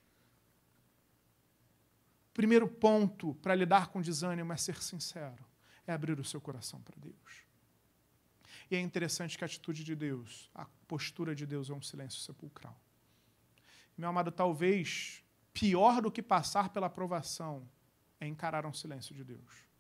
Primeiro 2.34 2.68
ponto 2.68 3.36
para 3.36 3.54
lidar 3.54 3.90
com 3.90 4.02
desânimo 4.02 4.52
é 4.52 4.58
ser 4.58 4.82
sincero, 4.82 5.46
é 5.86 5.94
abrir 5.94 6.20
o 6.20 6.26
seu 6.26 6.42
coração 6.42 6.82
para 6.82 6.96
Deus. 6.98 7.44
E 8.72 8.76
é 8.76 8.80
interessante 8.80 9.38
que 9.38 9.44
a 9.44 9.46
atitude 9.46 9.84
de 9.84 9.96
Deus, 9.96 10.50
a 10.56 10.66
postura 10.88 11.36
de 11.36 11.46
Deus 11.46 11.70
é 11.70 11.74
um 11.74 11.84
silêncio 11.84 12.20
sepulcral. 12.20 12.76
Meu 13.96 14.10
amado, 14.10 14.32
talvez 14.32 15.24
pior 15.54 16.02
do 16.02 16.12
que 16.12 16.24
passar 16.24 16.70
pela 16.70 16.88
aprovação 16.88 17.70
é 18.20 18.26
encarar 18.26 18.66
um 18.66 18.74
silêncio 18.74 19.14
de 19.14 19.24
Deus. 19.24 19.73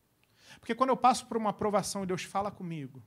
Porque 0.60 0.76
quando 0.76 0.89
eu 0.89 0.97
passo 0.97 1.26
por 1.26 1.38
uma 1.38 1.49
aprovação 1.49 2.04
e 2.04 2.06
Deus 2.06 2.24
fala 2.24 2.51
comigo, 2.51 3.01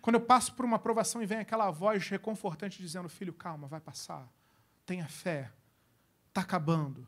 quando 0.00 0.16
eu 0.16 0.20
passo 0.20 0.52
por 0.54 0.64
uma 0.64 0.76
aprovação 0.76 1.22
e 1.22 1.26
vem 1.26 1.38
aquela 1.38 1.70
voz 1.70 2.08
reconfortante 2.08 2.82
dizendo: 2.82 3.08
Filho, 3.08 3.32
calma, 3.32 3.66
vai 3.66 3.80
passar. 3.80 4.28
Tenha 4.84 5.06
fé. 5.06 5.50
Está 6.28 6.42
acabando. 6.42 7.06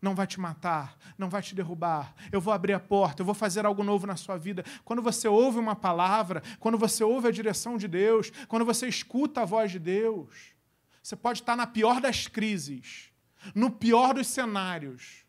Não 0.00 0.16
vai 0.16 0.26
te 0.26 0.40
matar, 0.40 0.98
não 1.16 1.30
vai 1.30 1.40
te 1.42 1.54
derrubar. 1.54 2.12
Eu 2.32 2.40
vou 2.40 2.52
abrir 2.52 2.72
a 2.72 2.80
porta, 2.80 3.22
eu 3.22 3.26
vou 3.26 3.36
fazer 3.36 3.64
algo 3.64 3.84
novo 3.84 4.04
na 4.04 4.16
sua 4.16 4.36
vida. 4.36 4.64
Quando 4.84 5.00
você 5.00 5.28
ouve 5.28 5.60
uma 5.60 5.76
palavra, 5.76 6.42
quando 6.58 6.76
você 6.76 7.04
ouve 7.04 7.28
a 7.28 7.30
direção 7.30 7.78
de 7.78 7.86
Deus, 7.86 8.32
quando 8.48 8.64
você 8.64 8.88
escuta 8.88 9.42
a 9.42 9.44
voz 9.44 9.70
de 9.70 9.78
Deus, 9.78 10.56
você 11.00 11.14
pode 11.14 11.40
estar 11.40 11.54
na 11.54 11.68
pior 11.68 12.00
das 12.00 12.26
crises, 12.26 13.12
no 13.54 13.70
pior 13.70 14.14
dos 14.14 14.26
cenários, 14.26 15.24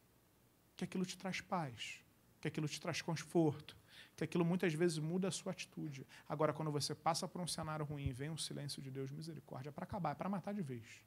que 0.76 0.84
aquilo 0.84 1.06
te 1.06 1.18
traz 1.20 1.40
paz, 1.40 2.03
que 2.44 2.50
aquilo 2.50 2.68
te 2.68 2.80
traz 2.82 3.02
conforto, 3.02 3.78
que 4.18 4.24
aquilo 4.26 4.44
muitas 4.44 4.74
vezes 4.74 5.00
muda 5.00 5.30
a 5.30 5.32
sua 5.32 5.54
atitude. 5.54 6.06
Agora, 6.28 6.52
quando 6.52 6.70
você 6.70 6.94
passa 6.94 7.26
por 7.26 7.40
um 7.40 7.48
cenário 7.48 7.86
ruim 7.86 8.08
e 8.10 8.12
vem 8.12 8.30
um 8.30 8.38
silêncio 8.38 8.82
de 8.82 8.92
Deus, 8.92 9.10
misericórdia, 9.12 9.70
é 9.70 9.72
para 9.72 9.86
acabar, 9.86 10.12
é 10.12 10.16
para 10.16 10.28
matar 10.28 10.54
de 10.54 10.62
vez. 10.62 11.06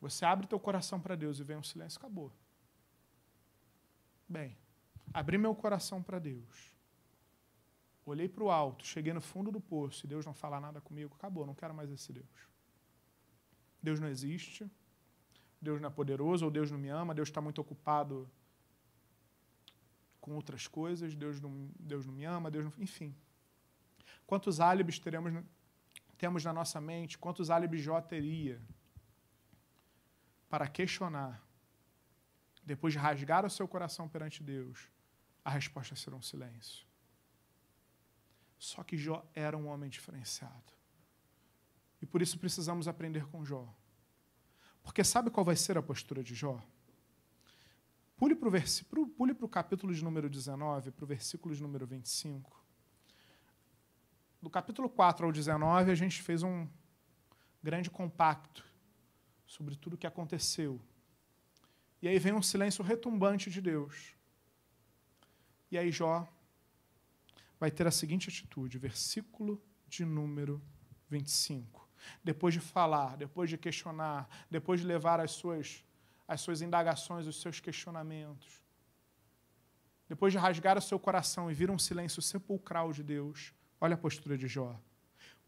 Você 0.00 0.24
abre 0.24 0.48
teu 0.48 0.58
coração 0.58 1.00
para 1.00 1.14
Deus 1.14 1.38
e 1.38 1.44
vem 1.44 1.56
um 1.56 1.62
silêncio, 1.62 1.96
acabou. 1.96 2.32
Bem, 4.28 4.58
abri 5.14 5.38
meu 5.38 5.54
coração 5.54 6.02
para 6.02 6.18
Deus. 6.18 6.72
Olhei 8.04 8.28
para 8.28 8.42
o 8.42 8.50
alto, 8.50 8.84
cheguei 8.84 9.12
no 9.12 9.20
fundo 9.20 9.52
do 9.52 9.60
poço 9.60 10.06
e 10.06 10.08
Deus 10.08 10.26
não 10.26 10.34
fala 10.34 10.58
nada 10.58 10.80
comigo, 10.80 11.14
acabou, 11.14 11.46
não 11.46 11.54
quero 11.54 11.72
mais 11.72 11.88
esse 11.88 12.12
Deus. 12.12 12.48
Deus 13.80 14.00
não 14.00 14.08
existe, 14.08 14.68
Deus 15.60 15.80
não 15.80 15.88
é 15.88 15.92
poderoso, 15.92 16.44
ou 16.44 16.50
Deus 16.50 16.68
não 16.68 16.78
me 16.78 16.88
ama, 16.88 17.14
Deus 17.14 17.28
está 17.28 17.40
muito 17.40 17.60
ocupado 17.60 18.28
com 20.22 20.36
outras 20.36 20.68
coisas, 20.68 21.16
Deus 21.16 21.40
não, 21.40 21.68
Deus 21.78 22.06
não 22.06 22.14
me 22.14 22.24
ama, 22.24 22.50
Deus 22.50 22.64
não. 22.64 22.72
Enfim. 22.78 23.14
Quantos 24.24 24.60
álibis 24.60 24.98
teremos, 24.98 25.44
temos 26.16 26.44
na 26.44 26.52
nossa 26.52 26.80
mente? 26.80 27.18
Quantos 27.18 27.50
álibis 27.50 27.82
Jó 27.82 28.00
teria 28.00 28.62
para 30.48 30.68
questionar, 30.68 31.44
depois 32.62 32.92
de 32.94 33.00
rasgar 33.00 33.44
o 33.44 33.50
seu 33.50 33.66
coração 33.66 34.08
perante 34.08 34.44
Deus? 34.44 34.88
A 35.44 35.50
resposta 35.50 35.96
será 35.96 36.14
um 36.16 36.22
silêncio. 36.22 36.86
Só 38.56 38.84
que 38.84 38.96
Jó 38.96 39.26
era 39.34 39.58
um 39.58 39.66
homem 39.66 39.90
diferenciado. 39.90 40.72
E 42.00 42.06
por 42.06 42.22
isso 42.22 42.38
precisamos 42.38 42.86
aprender 42.86 43.26
com 43.26 43.44
Jó. 43.44 43.68
Porque 44.84 45.02
sabe 45.02 45.30
qual 45.30 45.44
vai 45.44 45.56
ser 45.56 45.76
a 45.76 45.82
postura 45.82 46.22
de 46.22 46.32
Jó? 46.32 46.62
Pule 48.22 48.36
para 48.36 48.48
o. 48.48 49.06
Pule 49.08 49.36
o 49.40 49.48
capítulo 49.48 49.92
de 49.92 50.04
número 50.04 50.30
19, 50.30 50.92
para 50.92 51.04
o 51.04 51.08
versículo 51.08 51.56
de 51.56 51.60
número 51.60 51.84
25. 51.84 52.64
Do 54.40 54.48
capítulo 54.48 54.88
4 54.88 55.26
ao 55.26 55.32
19, 55.32 55.90
a 55.90 55.94
gente 55.96 56.22
fez 56.22 56.44
um 56.44 56.68
grande 57.60 57.90
compacto 57.90 58.64
sobre 59.44 59.74
tudo 59.74 59.94
o 59.94 59.98
que 59.98 60.06
aconteceu. 60.06 60.80
E 62.00 62.06
aí 62.06 62.16
vem 62.20 62.32
um 62.32 62.40
silêncio 62.40 62.84
retumbante 62.84 63.50
de 63.50 63.60
Deus. 63.60 64.14
E 65.68 65.76
aí 65.76 65.90
Jó 65.90 66.24
vai 67.58 67.72
ter 67.72 67.88
a 67.88 67.90
seguinte 67.90 68.28
atitude, 68.28 68.78
versículo 68.78 69.60
de 69.88 70.04
número 70.04 70.62
25. 71.08 71.88
Depois 72.22 72.54
de 72.54 72.60
falar, 72.60 73.16
depois 73.16 73.50
de 73.50 73.58
questionar, 73.58 74.28
depois 74.48 74.78
de 74.78 74.86
levar 74.86 75.18
as 75.18 75.32
suas 75.32 75.84
as 76.26 76.40
suas 76.40 76.62
indagações, 76.62 77.26
os 77.26 77.40
seus 77.40 77.60
questionamentos. 77.60 78.62
Depois 80.08 80.32
de 80.32 80.38
rasgar 80.38 80.76
o 80.76 80.82
seu 80.82 80.98
coração 80.98 81.50
e 81.50 81.54
vir 81.54 81.70
um 81.70 81.78
silêncio 81.78 82.20
sepulcral 82.20 82.92
de 82.92 83.02
Deus, 83.02 83.52
olha 83.80 83.94
a 83.94 83.98
postura 83.98 84.36
de 84.36 84.46
Jó. 84.46 84.78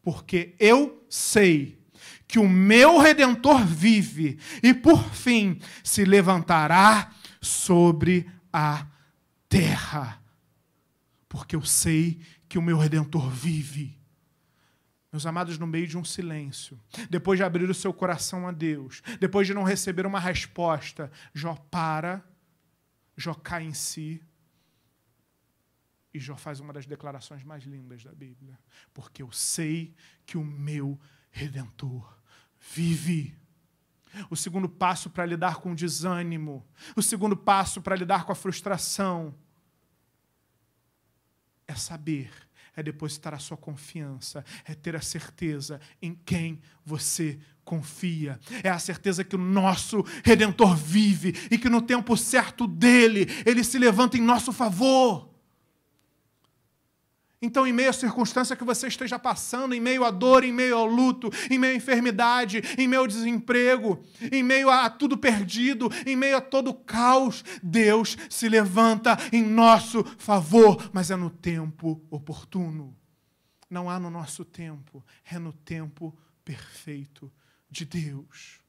Porque 0.01 0.55
eu 0.59 1.05
sei 1.09 1.79
que 2.27 2.39
o 2.39 2.47
meu 2.47 2.97
redentor 2.97 3.65
vive 3.65 4.39
e 4.61 4.73
por 4.73 5.03
fim 5.13 5.59
se 5.83 6.03
levantará 6.05 7.13
sobre 7.41 8.29
a 8.51 8.87
terra. 9.47 10.21
Porque 11.27 11.55
eu 11.55 11.63
sei 11.63 12.19
que 12.47 12.57
o 12.57 12.61
meu 12.61 12.77
redentor 12.77 13.29
vive 13.29 13.97
meus 15.15 15.25
amados, 15.25 15.57
no 15.57 15.65
meio 15.65 15.87
de 15.87 15.97
um 15.97 16.03
silêncio, 16.03 16.77
depois 17.09 17.39
de 17.39 17.43
abrir 17.43 17.69
o 17.69 17.73
seu 17.73 17.93
coração 17.93 18.45
a 18.45 18.51
Deus, 18.51 19.01
depois 19.17 19.47
de 19.47 19.53
não 19.53 19.63
receber 19.63 20.05
uma 20.05 20.19
resposta, 20.19 21.09
Jó 21.33 21.55
para, 21.55 22.21
Jó 23.15 23.33
cai 23.33 23.63
em 23.63 23.73
si, 23.73 24.21
e 26.13 26.19
Jó 26.19 26.35
faz 26.35 26.59
uma 26.59 26.73
das 26.73 26.85
declarações 26.85 27.45
mais 27.45 27.63
lindas 27.63 28.03
da 28.03 28.13
Bíblia. 28.13 28.59
Porque 28.93 29.21
eu 29.21 29.31
sei 29.31 29.95
que 30.25 30.37
o 30.37 30.43
meu 30.43 30.99
redentor 31.31 32.17
vive. 32.59 33.37
O 34.29 34.35
segundo 34.35 34.67
passo 34.67 35.09
para 35.09 35.25
lidar 35.25 35.57
com 35.57 35.71
o 35.71 35.75
desânimo, 35.75 36.65
o 36.95 37.01
segundo 37.01 37.37
passo 37.37 37.81
para 37.81 37.95
lidar 37.95 38.25
com 38.25 38.33
a 38.33 38.35
frustração, 38.35 39.33
é 41.67 41.75
saber 41.75 42.31
é 42.75 42.83
depositar 42.83 43.33
a 43.33 43.39
sua 43.39 43.57
confiança, 43.57 44.43
é 44.65 44.73
ter 44.73 44.95
a 44.95 45.01
certeza 45.01 45.79
em 46.01 46.13
quem 46.25 46.61
você 46.85 47.39
confia. 47.63 48.39
É 48.63 48.69
a 48.69 48.79
certeza 48.79 49.23
que 49.23 49.35
o 49.35 49.39
nosso 49.39 50.05
redentor 50.23 50.75
vive 50.75 51.33
e 51.49 51.57
que 51.57 51.69
no 51.69 51.81
tempo 51.81 52.15
certo 52.15 52.67
dele, 52.67 53.27
ele 53.45 53.63
se 53.63 53.77
levanta 53.77 54.17
em 54.17 54.21
nosso 54.21 54.53
favor. 54.53 55.34
Então, 57.41 57.67
em 57.67 57.73
meio 57.73 57.89
à 57.89 57.93
circunstância 57.93 58.55
que 58.55 58.63
você 58.63 58.87
esteja 58.87 59.19
passando, 59.19 59.75
em 59.75 59.79
meio 59.79 60.03
à 60.03 60.11
dor, 60.11 60.43
em 60.43 60.51
meio 60.51 60.77
ao 60.77 60.85
luto, 60.85 61.29
em 61.49 61.59
meio 61.59 61.73
à 61.73 61.75
enfermidade, 61.75 62.61
em 62.77 62.87
meio 62.87 63.01
ao 63.01 63.07
desemprego, 63.07 64.01
em 64.31 64.41
meio 64.41 64.69
a 64.69 64.89
tudo 64.89 65.17
perdido, 65.17 65.89
em 66.05 66.15
meio 66.15 66.37
a 66.37 66.41
todo 66.41 66.69
o 66.69 66.73
caos, 66.73 67.43
Deus 67.61 68.17
se 68.29 68.47
levanta 68.47 69.17
em 69.31 69.43
nosso 69.43 70.03
favor, 70.17 70.89
mas 70.93 71.11
é 71.11 71.15
no 71.15 71.29
tempo 71.29 72.01
oportuno. 72.09 72.95
Não 73.69 73.89
há 73.89 73.99
no 73.99 74.09
nosso 74.09 74.45
tempo, 74.45 75.03
é 75.29 75.37
no 75.37 75.51
tempo 75.51 76.17
perfeito 76.43 77.31
de 77.69 77.83
Deus. 77.83 78.61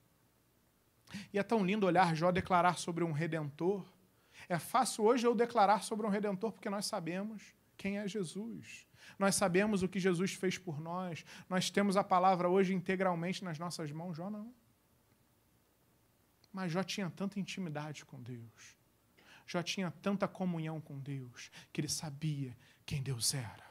E 1.33 1.39
é 1.39 1.43
tão 1.43 1.65
lindo 1.65 1.87
olhar 1.87 2.15
Jó 2.17 2.33
declarar 2.33 2.77
sobre 2.79 3.05
um 3.05 3.13
redentor. 3.13 3.87
É 4.49 4.59
fácil 4.59 5.05
hoje 5.05 5.27
eu 5.27 5.35
declarar 5.35 5.83
sobre 5.83 6.07
um 6.07 6.11
redentor 6.11 6.53
porque 6.53 6.69
nós 6.69 6.87
sabemos 6.87 7.56
quem 7.87 7.99
é 7.99 8.09
Jesus. 8.09 8.85
Nós 9.17 9.37
sabemos 9.37 9.85
o 9.85 9.89
que 9.89 10.01
Jesus 10.01 10.35
fez 10.35 10.59
por 10.59 10.81
nós. 10.81 11.25
Nós 11.49 11.71
temos 11.71 11.97
a 11.97 12.03
palavra 12.03 12.49
hoje 12.49 12.75
integralmente 12.75 13.45
nas 13.45 13.61
nossas 13.61 13.93
mãos. 13.93 14.17
Jó 14.17 14.29
não. 14.29 14.53
Mas 16.53 16.73
Jó 16.73 16.83
tinha 16.83 17.09
tanta 17.09 17.39
intimidade 17.39 18.05
com 18.05 18.21
Deus. 18.21 18.77
Jó 19.47 19.63
tinha 19.63 19.93
tanta 20.03 20.27
comunhão 20.27 20.81
com 20.81 20.99
Deus 20.99 21.49
que 21.73 21.81
ele 21.81 21.89
sabia 21.89 22.57
quem 22.85 23.01
Deus 23.01 23.33
era. 23.33 23.65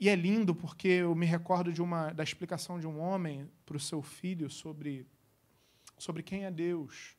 E 0.00 0.08
é 0.08 0.16
lindo 0.16 0.56
porque 0.56 0.88
eu 0.88 1.14
me 1.14 1.26
recordo 1.26 1.72
de 1.72 1.80
uma 1.80 2.12
da 2.12 2.24
explicação 2.24 2.80
de 2.80 2.86
um 2.88 2.98
homem 2.98 3.48
para 3.64 3.76
o 3.76 3.80
seu 3.80 4.02
filho 4.02 4.50
sobre 4.50 5.06
sobre 5.96 6.22
quem 6.24 6.46
é 6.46 6.50
Deus. 6.50 7.14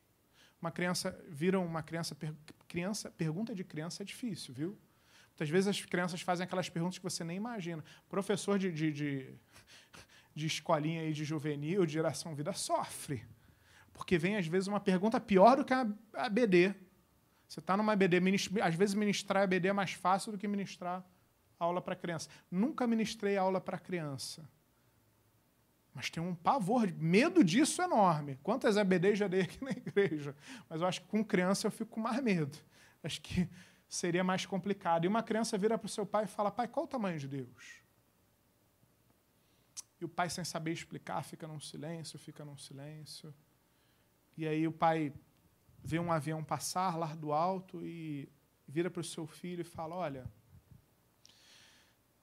Uma 0.60 0.72
criança, 0.72 1.18
viram 1.30 1.66
uma 1.66 1.82
criança, 1.82 2.16
criança, 2.72 3.11
pergunta 3.11 3.53
de 3.53 3.65
criança 3.65 4.01
é 4.01 4.05
difícil, 4.05 4.53
viu? 4.53 4.78
Muitas 5.32 5.49
vezes 5.49 5.67
as 5.67 5.82
crianças 5.82 6.22
fazem 6.22 6.45
aquelas 6.45 6.69
perguntas 6.69 6.97
que 6.97 7.03
você 7.03 7.22
nem 7.22 7.36
imagina. 7.36 7.84
Professor 8.07 8.57
de, 8.57 8.72
de, 8.72 8.93
de, 8.93 9.36
de 10.34 10.47
escolinha 10.47 11.01
aí 11.01 11.11
de 11.11 11.26
juvenil, 11.26 11.86
de 11.86 11.91
geração 11.91 12.34
vida, 12.34 12.53
sofre. 12.53 13.26
Porque 13.91 14.17
vem, 14.17 14.38
às 14.38 14.47
vezes, 14.47 14.69
uma 14.69 14.80
pergunta 14.80 15.19
pior 15.19 15.57
do 15.57 15.65
que 15.65 15.74
a, 15.74 15.86
a 16.13 16.30
BD. 16.30 16.74
Você 17.45 17.59
está 17.59 17.76
numa 17.76 17.93
BD, 17.93 18.17
às 18.61 18.76
vezes 18.76 18.95
ministrar 18.95 19.43
a 19.43 19.47
BD 19.47 19.67
é 19.67 19.74
mais 19.74 19.91
fácil 19.91 20.32
do 20.32 20.38
que 20.38 20.47
ministrar 20.47 21.05
aula 21.59 21.82
para 21.82 21.93
criança. 21.93 22.30
Nunca 22.49 22.88
ministrei 22.88 23.36
aula 23.36 23.59
para 23.59 23.78
criança. 23.78 24.47
Mas 25.94 26.10
tem 26.10 26.24
um 26.24 26.34
pavor, 26.34 26.92
medo 26.94 27.44
disso 27.44 27.82
enorme. 27.82 28.39
Quantas 28.42 28.78
ABDs 28.78 29.20
já 29.20 29.28
dei 29.28 29.42
aqui 29.42 29.64
na 29.64 29.72
igreja? 29.72 30.36
Mas 30.70 30.82
eu 30.82 30.88
acho 30.88 31.02
que 31.02 31.08
com 31.08 31.24
criança 31.24 31.68
eu 31.68 31.72
fico 31.72 31.92
com 31.92 32.00
mais 32.00 32.22
medo. 32.24 32.58
Acho 33.04 33.22
que 33.22 33.50
seria 33.89 34.24
mais 34.24 34.46
complicado. 34.46 35.04
E 35.04 35.08
uma 35.08 35.22
criança 35.22 35.58
vira 35.58 35.78
para 35.78 35.86
o 35.86 35.89
seu 35.89 36.06
pai 36.06 36.24
e 36.24 36.28
fala: 36.28 36.50
Pai, 36.50 36.68
qual 36.68 36.86
o 36.86 36.88
tamanho 36.88 37.20
de 37.20 37.28
Deus? 37.28 37.82
E 40.00 40.06
o 40.06 40.10
pai, 40.10 40.30
sem 40.30 40.44
saber 40.44 40.72
explicar, 40.72 41.24
fica 41.24 41.48
num 41.48 41.60
silêncio, 41.60 42.18
fica 42.18 42.44
num 42.46 42.58
silêncio. 42.58 43.34
E 44.38 44.48
aí 44.48 44.66
o 44.66 44.72
pai 44.72 45.14
vê 45.84 46.00
um 46.00 46.12
avião 46.12 46.44
passar 46.44 46.98
lá 46.98 47.14
do 47.14 47.34
alto 47.34 47.86
e 47.86 48.30
vira 48.68 48.89
para 48.89 49.02
o 49.02 49.04
seu 49.04 49.28
filho 49.28 49.62
e 49.62 49.66
fala: 49.66 49.96
Olha, 49.96 50.26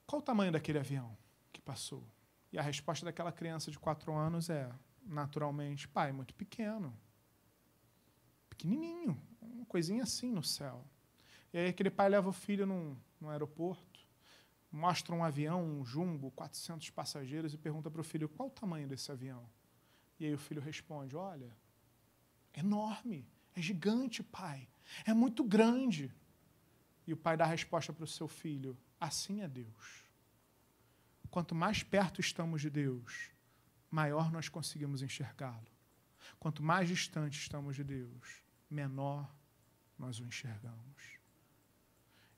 qual 0.06 0.20
o 0.20 0.24
tamanho 0.24 0.50
daquele 0.50 0.78
avião 0.78 1.16
que 1.52 1.60
passou? 1.60 2.02
E 2.52 2.58
a 2.58 2.62
resposta 2.62 3.04
daquela 3.04 3.32
criança 3.32 3.70
de 3.70 3.78
quatro 3.78 4.14
anos 4.14 4.48
é, 4.48 4.70
naturalmente, 5.04 5.86
pai, 5.88 6.12
muito 6.12 6.34
pequeno. 6.34 6.96
Pequenininho, 8.48 9.20
uma 9.40 9.66
coisinha 9.66 10.02
assim 10.02 10.32
no 10.32 10.42
céu. 10.42 10.84
E 11.52 11.58
aí 11.58 11.68
aquele 11.68 11.90
pai 11.90 12.08
leva 12.08 12.28
o 12.28 12.32
filho 12.32 12.66
num, 12.66 12.96
num 13.20 13.30
aeroporto, 13.30 14.06
mostra 14.70 15.14
um 15.14 15.24
avião, 15.24 15.62
um 15.64 15.84
jumbo, 15.84 16.30
400 16.32 16.90
passageiros 16.90 17.54
e 17.54 17.58
pergunta 17.58 17.90
para 17.90 18.00
o 18.00 18.04
filho 18.04 18.28
qual 18.28 18.48
o 18.48 18.52
tamanho 18.52 18.88
desse 18.88 19.10
avião. 19.10 19.48
E 20.18 20.26
aí 20.26 20.34
o 20.34 20.38
filho 20.38 20.60
responde, 20.60 21.16
olha, 21.16 21.56
enorme, 22.54 23.26
é 23.54 23.62
gigante, 23.62 24.22
pai, 24.22 24.68
é 25.04 25.14
muito 25.14 25.44
grande. 25.44 26.12
E 27.06 27.12
o 27.12 27.16
pai 27.16 27.36
dá 27.36 27.44
a 27.44 27.48
resposta 27.48 27.92
para 27.92 28.04
o 28.04 28.06
seu 28.06 28.28
filho, 28.28 28.76
assim 29.00 29.42
é 29.42 29.48
Deus. 29.48 30.07
Quanto 31.30 31.54
mais 31.54 31.82
perto 31.82 32.20
estamos 32.20 32.62
de 32.62 32.70
Deus, 32.70 33.30
maior 33.90 34.30
nós 34.30 34.48
conseguimos 34.48 35.02
enxergá-lo. 35.02 35.66
Quanto 36.38 36.62
mais 36.62 36.88
distante 36.88 37.38
estamos 37.38 37.76
de 37.76 37.84
Deus, 37.84 38.42
menor 38.70 39.28
nós 39.98 40.20
o 40.20 40.24
enxergamos. 40.24 41.18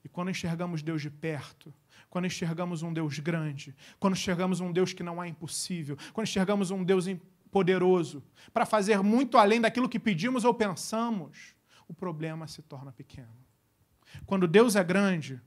E 0.03 0.09
quando 0.09 0.31
enxergamos 0.31 0.83
Deus 0.83 1.03
de 1.03 1.11
perto, 1.11 1.73
quando 2.09 2.27
enxergamos 2.27 2.83
um 2.83 2.93
Deus 2.93 3.19
grande, 3.19 3.77
quando 3.99 4.15
enxergamos 4.15 4.61
um 4.61 4.73
Deus 4.73 4.93
que 4.93 5.03
não 5.03 5.23
é 5.23 5.29
impossível, 5.29 5.97
quando 6.13 6.27
enxergamos 6.27 6.71
um 6.71 6.83
Deus 6.83 7.05
poderoso 7.51 8.23
para 8.53 8.65
fazer 8.65 9.03
muito 9.03 9.37
além 9.37 9.61
daquilo 9.61 9.89
que 9.89 9.99
pedimos 9.99 10.45
ou 10.45 10.55
pensamos, 10.55 11.55
o 11.87 11.93
problema 11.93 12.47
se 12.47 12.63
torna 12.63 12.93
pequeno. 12.93 13.37
Quando 14.25 14.49
Deus 14.49 14.75
é 14.75 14.83
grande, 14.83 15.41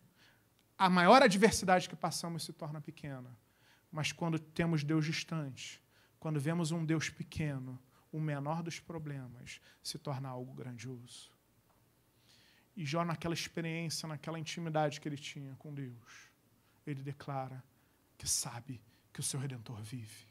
a 0.78 0.90
maior 0.90 1.22
adversidade 1.22 1.88
que 1.88 1.96
passamos 1.96 2.44
se 2.44 2.54
torna 2.54 2.82
pequena. 2.82 3.36
Mas 3.92 4.12
quando 4.12 4.40
temos 4.40 4.84
Deus 4.84 5.06
distante, 5.06 5.82
quando 6.20 6.40
vemos 6.40 6.72
um 6.72 6.84
Deus 6.84 7.10
pequeno, 7.10 7.80
o 8.12 8.20
menor 8.20 8.64
dos 8.64 8.80
problemas 8.80 9.60
se 9.82 9.98
torna 9.98 10.30
algo 10.30 10.54
grandioso. 10.54 11.32
E 12.76 12.86
Jó, 12.86 13.04
naquela 13.04 13.34
experiência, 13.34 14.08
naquela 14.08 14.40
intimidade 14.40 15.00
que 15.00 15.08
ele 15.08 15.18
tinha 15.18 15.56
com 15.56 15.74
Deus, 15.74 16.30
ele 16.86 17.02
declara 17.04 17.64
que 18.18 18.28
sabe 18.28 18.82
que 19.12 19.20
o 19.20 19.24
seu 19.24 19.40
redentor 19.40 19.82
vive. 19.82 20.28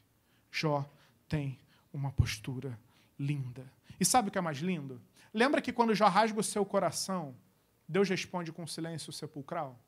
Jó 0.51 0.89
tem 1.27 1.59
uma 1.91 2.11
postura 2.11 2.77
linda. 3.17 3.71
E 3.99 4.03
sabe 4.03 4.27
o 4.27 4.31
que 4.31 4.37
é 4.37 4.41
mais 4.41 4.57
lindo? 4.57 5.01
Lembra 5.33 5.61
que 5.61 5.71
quando 5.71 5.95
Jó 5.95 6.07
rasga 6.07 6.39
o 6.39 6.43
seu 6.43 6.65
coração, 6.65 7.35
Deus 7.87 8.09
responde 8.09 8.51
com 8.51 8.67
silêncio 8.67 9.11
sepulcral? 9.13 9.79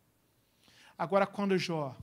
Agora, 0.98 1.28
quando 1.28 1.58
Jó 1.58 1.96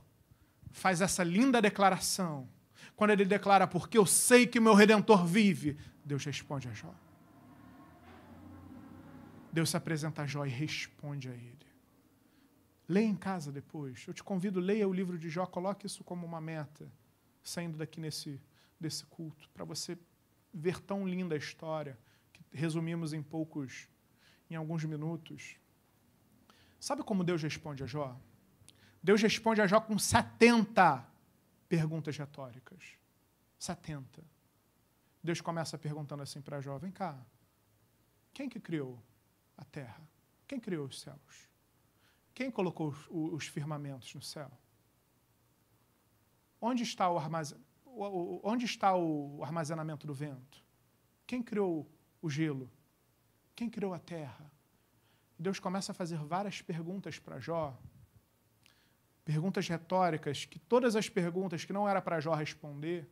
faz 0.71 1.01
essa 1.01 1.23
linda 1.23 1.61
declaração, 1.61 2.47
quando 2.95 3.11
ele 3.11 3.25
declara, 3.25 3.67
porque 3.67 3.97
eu 3.97 4.05
sei 4.05 4.45
que 4.45 4.59
meu 4.59 4.73
redentor 4.73 5.25
vive, 5.25 5.77
Deus 6.03 6.23
responde 6.25 6.67
a 6.67 6.73
Jó. 6.73 6.93
Deus 9.51 9.69
se 9.69 9.77
apresenta 9.77 10.23
a 10.23 10.25
Jó 10.25 10.45
e 10.45 10.49
responde 10.49 11.29
a 11.29 11.33
ele. 11.33 11.65
Leia 12.87 13.07
em 13.07 13.15
casa 13.15 13.51
depois. 13.51 14.03
Eu 14.07 14.13
te 14.13 14.23
convido, 14.23 14.59
leia 14.59 14.87
o 14.87 14.93
livro 14.93 15.17
de 15.17 15.29
Jó, 15.29 15.45
coloque 15.45 15.85
isso 15.85 16.03
como 16.03 16.25
uma 16.25 16.41
meta, 16.41 16.91
saindo 17.43 17.77
daqui 17.77 17.99
nesse 17.99 18.41
desse 18.83 19.05
culto, 19.05 19.49
para 19.53 19.63
você 19.63 19.97
ver 20.53 20.79
tão 20.81 21.07
linda 21.07 21.35
a 21.35 21.37
história 21.37 21.97
que 22.33 22.43
resumimos 22.51 23.13
em 23.13 23.23
poucos, 23.23 23.87
em 24.49 24.55
alguns 24.55 24.83
minutos. 24.83 25.55
Sabe 26.79 27.01
como 27.01 27.23
Deus 27.23 27.41
responde 27.41 27.81
a 27.81 27.87
Jó? 27.87 28.19
Deus 29.03 29.21
responde 29.21 29.61
a 29.61 29.67
Jó 29.67 29.81
com 29.81 29.99
70 29.99 31.05
perguntas 31.67 32.17
retóricas. 32.17 32.97
70. 33.59 34.23
Deus 35.21 35.41
começa 35.41 35.77
perguntando 35.77 36.23
assim 36.23 36.41
para 36.41 36.61
Jó: 36.61 36.77
vem 36.77 36.91
cá, 36.91 37.19
quem 38.33 38.47
que 38.47 38.61
criou 38.61 39.03
a 39.57 39.65
terra? 39.65 40.01
Quem 40.47 40.59
criou 40.59 40.85
os 40.85 41.01
céus? 41.01 41.49
Quem 42.33 42.49
colocou 42.49 42.89
os, 42.89 43.07
os 43.09 43.47
firmamentos 43.47 44.13
no 44.15 44.21
céu? 44.21 44.49
Onde 46.61 46.83
está 46.83 47.09
o. 47.09 47.19
Onde 48.41 48.65
está 48.65 48.95
o 48.95 49.43
armazenamento 49.43 50.07
do 50.07 50.13
vento? 50.13 50.63
Quem 51.27 51.43
criou 51.43 51.87
o 52.21 52.29
gelo? 52.29 52.71
Quem 53.53 53.69
criou 53.69 53.93
a 53.93 53.99
terra? 53.99 54.49
Deus 55.37 55.59
começa 55.59 55.91
a 55.91 55.95
fazer 55.95 56.17
várias 56.17 56.61
perguntas 56.61 57.19
para 57.19 57.39
Jó 57.39 57.77
Perguntas 59.25 59.67
retóricas, 59.67 60.45
que 60.45 60.59
todas 60.59 60.95
as 60.95 61.07
perguntas 61.09 61.63
que 61.63 61.71
não 61.71 61.87
era 61.87 62.01
para 62.01 62.19
Jó 62.19 62.33
responder, 62.33 63.09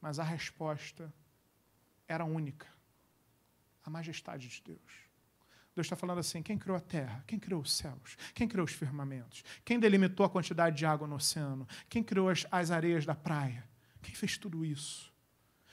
mas 0.00 0.18
a 0.18 0.24
resposta 0.24 1.12
era 2.06 2.24
única. 2.24 2.66
A 3.84 3.90
majestade 3.90 4.48
de 4.48 4.62
Deus. 4.62 5.12
Deus 5.74 5.86
está 5.86 5.96
falando 5.96 6.18
assim: 6.18 6.42
quem 6.42 6.58
criou 6.58 6.76
a 6.76 6.80
terra? 6.80 7.24
Quem 7.26 7.38
criou 7.38 7.62
os 7.62 7.72
céus? 7.72 8.16
Quem 8.34 8.46
criou 8.46 8.64
os 8.64 8.72
firmamentos? 8.72 9.42
Quem 9.64 9.80
delimitou 9.80 10.24
a 10.24 10.30
quantidade 10.30 10.76
de 10.76 10.84
água 10.84 11.06
no 11.06 11.16
oceano? 11.16 11.66
Quem 11.88 12.02
criou 12.02 12.28
as, 12.28 12.46
as 12.50 12.70
areias 12.70 13.06
da 13.06 13.14
praia? 13.14 13.66
Quem 14.02 14.14
fez 14.14 14.36
tudo 14.36 14.64
isso? 14.64 15.12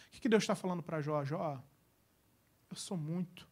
O 0.08 0.12
que, 0.12 0.22
que 0.22 0.30
Deus 0.30 0.44
está 0.44 0.56
falando 0.56 0.82
para 0.82 1.02
Jó? 1.02 1.24
Jó, 1.26 1.62
eu 2.70 2.76
sou 2.76 2.98
muito. 2.98 3.48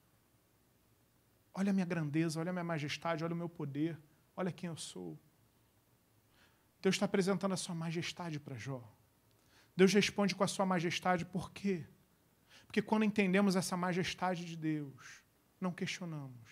Olha 1.53 1.71
a 1.71 1.73
minha 1.73 1.85
grandeza, 1.85 2.39
olha 2.39 2.51
a 2.51 2.53
minha 2.53 2.63
majestade, 2.63 3.23
olha 3.23 3.33
o 3.33 3.37
meu 3.37 3.49
poder, 3.49 3.99
olha 4.35 4.51
quem 4.51 4.67
eu 4.67 4.77
sou. 4.77 5.19
Deus 6.81 6.95
está 6.95 7.05
apresentando 7.05 7.53
a 7.53 7.57
sua 7.57 7.75
majestade 7.75 8.39
para 8.39 8.55
Jó. 8.55 8.83
Deus 9.75 9.93
responde 9.93 10.35
com 10.35 10.43
a 10.43 10.47
sua 10.47 10.65
majestade 10.65 11.25
por 11.25 11.51
quê? 11.51 11.85
Porque 12.65 12.81
quando 12.81 13.03
entendemos 13.03 13.55
essa 13.55 13.77
majestade 13.77 14.45
de 14.45 14.55
Deus, 14.55 15.23
não 15.59 15.71
questionamos. 15.71 16.49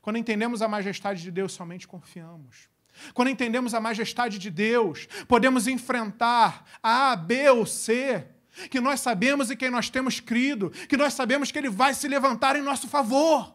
Quando 0.00 0.16
entendemos 0.16 0.62
a 0.62 0.68
majestade 0.68 1.22
de 1.22 1.30
Deus, 1.30 1.52
somente 1.52 1.86
confiamos. 1.86 2.68
Quando 3.12 3.28
entendemos 3.28 3.74
a 3.74 3.80
majestade 3.80 4.38
de 4.38 4.50
Deus, 4.50 5.06
podemos 5.28 5.66
enfrentar 5.66 6.64
A, 6.82 7.14
B 7.14 7.50
ou 7.50 7.66
C, 7.66 8.26
que 8.70 8.80
nós 8.80 9.00
sabemos 9.00 9.50
e 9.50 9.56
quem 9.56 9.70
nós 9.70 9.90
temos 9.90 10.18
crido, 10.18 10.70
que 10.70 10.96
nós 10.96 11.12
sabemos 11.12 11.52
que 11.52 11.58
Ele 11.58 11.68
vai 11.68 11.92
se 11.94 12.08
levantar 12.08 12.56
em 12.56 12.62
nosso 12.62 12.88
favor. 12.88 13.54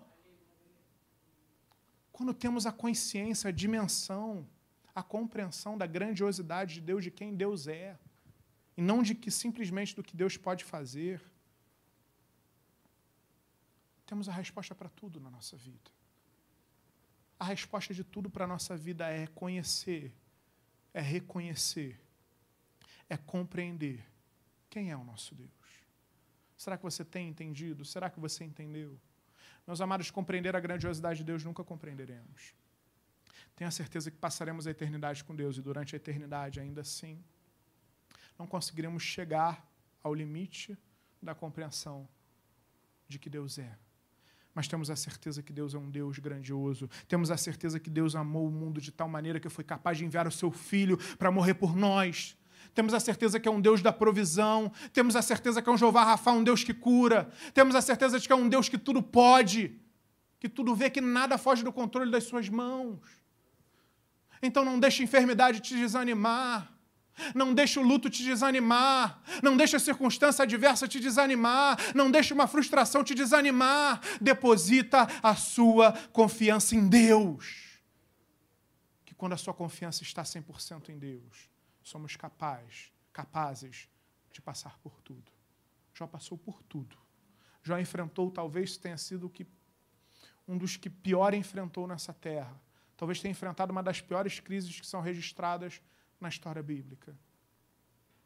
Quando 2.12 2.34
temos 2.34 2.66
a 2.68 2.72
consciência, 2.72 3.48
a 3.48 3.52
dimensão 3.52 4.48
a 4.94 5.04
compreensão 5.04 5.78
da 5.78 5.86
grandiosidade 5.86 6.76
de 6.76 6.82
Deus, 6.82 7.04
de 7.04 7.12
quem 7.12 7.36
Deus 7.36 7.68
é, 7.68 7.98
e 8.76 8.82
não 8.82 9.02
de 9.04 9.16
que 9.16 9.32
simplesmente 9.32 9.96
do 9.96 10.04
que 10.04 10.16
Deus 10.16 10.38
pode 10.38 10.64
fazer. 10.64 11.22
Temos 14.06 14.28
a 14.28 14.32
resposta 14.32 14.76
para 14.76 14.90
tudo 14.90 15.20
na 15.20 15.30
nossa 15.30 15.56
vida. 15.56 15.92
A 17.40 17.46
resposta 17.46 17.94
de 17.94 18.04
tudo 18.04 18.30
para 18.30 18.46
a 18.46 18.48
nossa 18.48 18.78
vida 18.78 19.08
é 19.08 19.28
conhecer, 19.28 20.14
é 20.94 21.02
reconhecer, 21.02 22.00
é 23.10 23.18
compreender 23.18 24.06
quem 24.70 24.92
é 24.92 24.98
o 24.98 25.04
nosso 25.04 25.34
Deus. 25.34 25.50
Será 26.56 26.78
que 26.78 26.84
você 26.84 27.04
tem 27.04 27.28
entendido? 27.28 27.84
Será 27.84 28.10
que 28.10 28.20
você 28.20 28.44
entendeu? 28.44 29.00
Meus 29.66 29.82
amados, 29.82 30.12
compreender 30.12 30.56
a 30.56 30.60
grandiosidade 30.60 31.20
de 31.20 31.24
Deus 31.24 31.44
nunca 31.44 31.64
compreenderemos. 31.64 32.54
Tenha 33.62 33.70
certeza 33.70 34.10
que 34.10 34.18
passaremos 34.18 34.66
a 34.66 34.72
eternidade 34.72 35.24
com 35.24 35.36
Deus 35.36 35.56
e 35.56 35.62
durante 35.62 35.96
a 35.96 35.98
eternidade, 35.98 36.60
ainda 36.60 36.82
assim, 36.82 37.24
não 38.36 38.48
conseguiremos 38.48 39.04
chegar 39.04 39.64
ao 40.02 40.16
limite 40.16 40.76
da 41.22 41.36
compreensão 41.36 42.10
de 43.08 43.20
que 43.20 43.30
Deus 43.30 43.60
é. 43.60 43.78
mas 44.56 44.68
temos 44.68 44.90
a 44.90 44.96
certeza 44.96 45.44
que 45.44 45.54
Deus 45.54 45.76
é 45.76 45.78
um 45.78 45.92
Deus 45.92 46.18
grandioso. 46.18 46.90
Temos 47.08 47.30
a 47.30 47.38
certeza 47.38 47.80
que 47.80 47.88
Deus 47.88 48.16
amou 48.16 48.48
o 48.48 48.52
mundo 48.52 48.82
de 48.82 48.92
tal 48.92 49.08
maneira 49.08 49.40
que 49.40 49.48
foi 49.48 49.64
capaz 49.64 49.96
de 50.00 50.06
enviar 50.06 50.26
o 50.26 50.32
seu 50.32 50.52
filho 50.52 50.98
para 51.20 51.30
morrer 51.30 51.54
por 51.54 51.76
nós. 51.76 52.36
Temos 52.74 52.96
a 52.96 53.00
certeza 53.00 53.40
que 53.40 53.48
é 53.48 53.52
um 53.52 53.62
Deus 53.62 53.80
da 53.80 53.94
provisão. 53.94 54.72
Temos 54.92 55.16
a 55.16 55.22
certeza 55.22 55.62
que 55.62 55.70
é 55.70 55.72
um 55.72 55.78
Jeová 55.78 56.04
Rafa, 56.04 56.32
um 56.32 56.44
Deus 56.44 56.64
que 56.64 56.74
cura. 56.74 57.32
Temos 57.54 57.76
a 57.76 57.82
certeza 57.82 58.20
de 58.20 58.26
que 58.26 58.34
é 58.34 58.36
um 58.36 58.50
Deus 58.50 58.68
que 58.68 58.80
tudo 58.80 59.04
pode, 59.04 59.80
que 60.40 60.50
tudo 60.50 60.74
vê, 60.74 60.90
que 60.90 61.00
nada 61.00 61.38
foge 61.38 61.64
do 61.64 61.72
controle 61.72 62.10
das 62.10 62.24
suas 62.24 62.50
mãos. 62.50 63.21
Então 64.42 64.66
não 64.66 64.80
deixe 64.80 65.02
a 65.02 65.06
enfermidade 65.06 65.60
te 65.60 65.76
desanimar. 65.76 66.72
Não 67.36 67.54
deixe 67.54 67.80
o 67.80 67.84
luto 67.84 68.10
te 68.10 68.24
desanimar. 68.24 69.22
Não 69.44 69.56
deixe 69.56 69.76
a 69.76 69.80
circunstância 69.80 70.44
adversa 70.44 70.88
te 70.88 71.00
desanimar. 71.00 71.78
Não 71.94 72.10
deixe 72.10 72.34
uma 72.34 72.48
frustração 72.48 73.04
te 73.04 73.14
desanimar. 73.14 74.02
Deposita 74.20 75.08
a 75.22 75.36
sua 75.36 75.94
confiança 76.12 76.76
em 76.76 76.88
Deus. 76.88 77.80
Que 79.06 79.14
quando 79.14 79.34
a 79.34 79.38
sua 79.38 79.54
confiança 79.54 80.04
está 80.04 80.24
100% 80.24 80.90
em 80.90 80.98
Deus, 80.98 81.50
somos 81.84 82.16
capazes, 82.16 82.92
capazes 83.14 83.88
de 84.32 84.42
passar 84.42 84.78
por 84.80 85.00
tudo. 85.02 85.32
Jó 85.94 86.08
passou 86.08 86.38
por 86.38 86.64
tudo. 86.64 86.98
Jó 87.62 87.78
enfrentou, 87.78 88.32
talvez 88.32 88.78
tenha 88.78 88.98
sido 88.98 89.32
um 90.48 90.58
dos 90.58 90.78
que 90.78 90.90
pior 90.90 91.34
enfrentou 91.34 91.86
nessa 91.86 92.14
terra. 92.14 92.60
Talvez 93.02 93.20
tenha 93.20 93.32
enfrentado 93.32 93.72
uma 93.72 93.82
das 93.82 94.00
piores 94.00 94.40
crises 94.40 94.80
que 94.80 94.86
são 94.86 95.02
registradas 95.02 95.82
na 96.20 96.30
história 96.30 96.62
bíblica. 96.62 97.18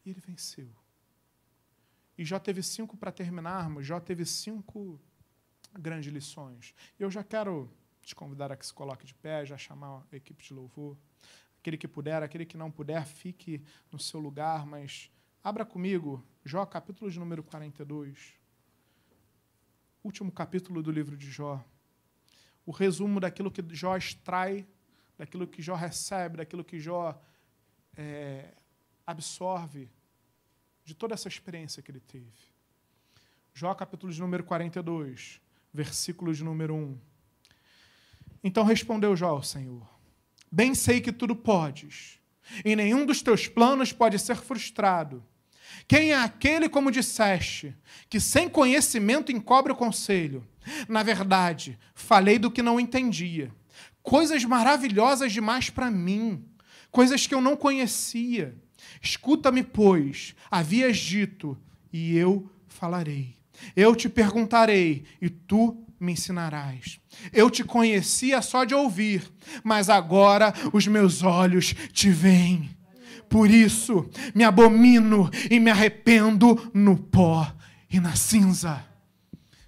E 0.06 0.10
ele 0.10 0.20
venceu. 0.20 0.70
E 2.18 2.26
Jó 2.26 2.38
teve 2.40 2.62
cinco 2.62 2.98
para 2.98 3.10
terminarmos, 3.10 3.86
Jó 3.86 4.02
teve 4.02 4.26
cinco 4.26 5.00
grandes 5.72 6.12
lições. 6.12 6.76
Eu 7.00 7.10
já 7.10 7.24
quero 7.24 7.72
te 8.02 8.14
convidar 8.14 8.52
a 8.52 8.58
que 8.58 8.66
se 8.66 8.74
coloque 8.74 9.06
de 9.06 9.14
pé, 9.14 9.46
já 9.46 9.58
chamar 9.58 10.06
a 10.12 10.16
equipe 10.18 10.44
de 10.44 10.54
louvor. 10.54 10.98
Aquele 11.62 11.78
que 11.78 11.88
puder, 11.88 12.22
aquele 12.22 12.46
que 12.46 12.58
não 12.58 12.70
puder, 12.70 13.06
fique 13.06 13.64
no 13.90 13.98
seu 13.98 14.20
lugar, 14.20 14.66
mas 14.66 15.10
abra 15.42 15.66
comigo 15.66 16.22
Jó, 16.44 16.66
capítulo 16.66 17.10
de 17.10 17.18
número 17.18 17.42
42. 17.42 18.34
Último 20.04 20.34
capítulo 20.34 20.84
do 20.84 20.92
livro 20.92 21.16
de 21.16 21.32
Jó. 21.32 21.64
O 22.66 22.72
resumo 22.72 23.20
daquilo 23.20 23.52
que 23.52 23.64
Jó 23.76 23.96
extrai, 23.96 24.66
daquilo 25.18 25.48
que 25.48 25.62
Jó 25.62 25.76
recebe, 25.76 26.38
daquilo 26.38 26.64
que 26.64 26.80
Jó 26.80 27.20
é, 27.96 28.54
absorve 29.06 29.90
de 30.84 30.94
toda 30.94 31.14
essa 31.14 31.28
experiência 31.28 31.82
que 31.82 31.92
ele 31.92 32.00
teve. 32.00 32.32
Jó, 33.54 33.74
capítulo 33.74 34.12
de 34.12 34.20
número 34.20 34.44
42, 34.44 35.40
versículo 35.74 36.34
de 36.34 36.44
número 36.44 36.76
1. 36.76 36.98
Então 38.44 38.64
respondeu 38.64 39.16
Jó 39.16 39.30
ao 39.30 39.44
Senhor: 39.44 39.88
Bem 40.52 40.76
sei 40.76 41.02
que 41.02 41.12
tudo 41.12 41.36
podes, 41.36 42.20
e 42.64 42.76
nenhum 42.76 43.06
dos 43.06 43.22
teus 43.22 43.48
planos 43.48 43.92
pode 43.92 44.20
ser 44.20 44.38
frustrado. 44.38 45.24
Quem 45.88 46.12
é 46.12 46.16
aquele, 46.16 46.68
como 46.70 46.92
disseste, 46.92 47.76
que 48.10 48.20
sem 48.20 48.50
conhecimento 48.50 49.32
encobre 49.32 49.72
o 49.72 49.76
conselho? 49.76 50.46
Na 50.88 51.04
verdade, 51.04 51.78
falei 51.94 52.40
do 52.40 52.50
que 52.52 52.62
não 52.62 52.80
entendia. 52.80 53.52
Coisas 54.02 54.44
maravilhosas 54.44 55.32
demais 55.32 55.70
para 55.70 55.92
mim 55.92 56.44
coisas 56.96 57.28
que 57.28 57.36
eu 57.36 57.42
não 57.42 57.58
conhecia. 57.58 58.56
Escuta-me, 59.02 59.62
pois, 59.62 60.34
havias 60.50 60.98
dito, 60.98 61.58
e 61.92 62.16
eu 62.16 62.50
falarei. 62.70 63.36
Eu 63.76 63.94
te 63.94 64.08
perguntarei, 64.08 65.04
e 65.22 65.30
tu 65.30 65.84
me 66.00 66.14
ensinarás. 66.14 66.98
Eu 67.34 67.50
te 67.50 67.66
conhecia 67.66 68.42
só 68.42 68.64
de 68.64 68.74
ouvir, 68.74 69.30
mas 69.62 69.90
agora 69.90 70.54
os 70.72 70.88
meus 70.88 71.22
olhos 71.22 71.74
te 71.92 72.10
veem. 72.10 72.75
Por 73.30 73.50
isso 73.50 74.10
me 74.34 74.44
abomino 74.44 75.30
e 75.50 75.60
me 75.60 75.72
arrependo 75.72 76.72
no 76.74 76.98
pó 76.98 77.54
e 77.90 78.00
na 78.00 78.16
cinza. 78.16 78.86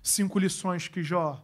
Cinco 0.02 0.40
lições 0.40 0.88
que 0.88 1.04
Jó 1.04 1.44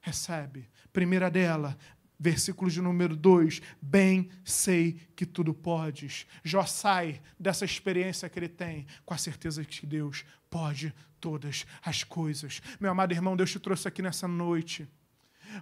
recebe. 0.00 0.68
Primeira 0.92 1.30
dela, 1.30 1.76
Versículo 2.20 2.68
de 2.68 2.82
número 2.82 3.14
2: 3.14 3.62
Bem 3.80 4.28
sei 4.42 5.00
que 5.14 5.24
tudo 5.24 5.54
podes. 5.54 6.26
Jó 6.42 6.64
sai 6.66 7.22
dessa 7.38 7.64
experiência 7.64 8.28
que 8.28 8.38
ele 8.38 8.48
tem 8.48 8.86
com 9.04 9.14
a 9.14 9.18
certeza 9.18 9.64
que 9.64 9.86
Deus 9.86 10.24
pode 10.50 10.92
todas 11.20 11.64
as 11.80 12.02
coisas. 12.02 12.60
Meu 12.80 12.90
amado 12.90 13.12
irmão, 13.12 13.36
Deus 13.36 13.52
te 13.52 13.60
trouxe 13.60 13.86
aqui 13.86 14.02
nessa 14.02 14.26
noite 14.26 14.88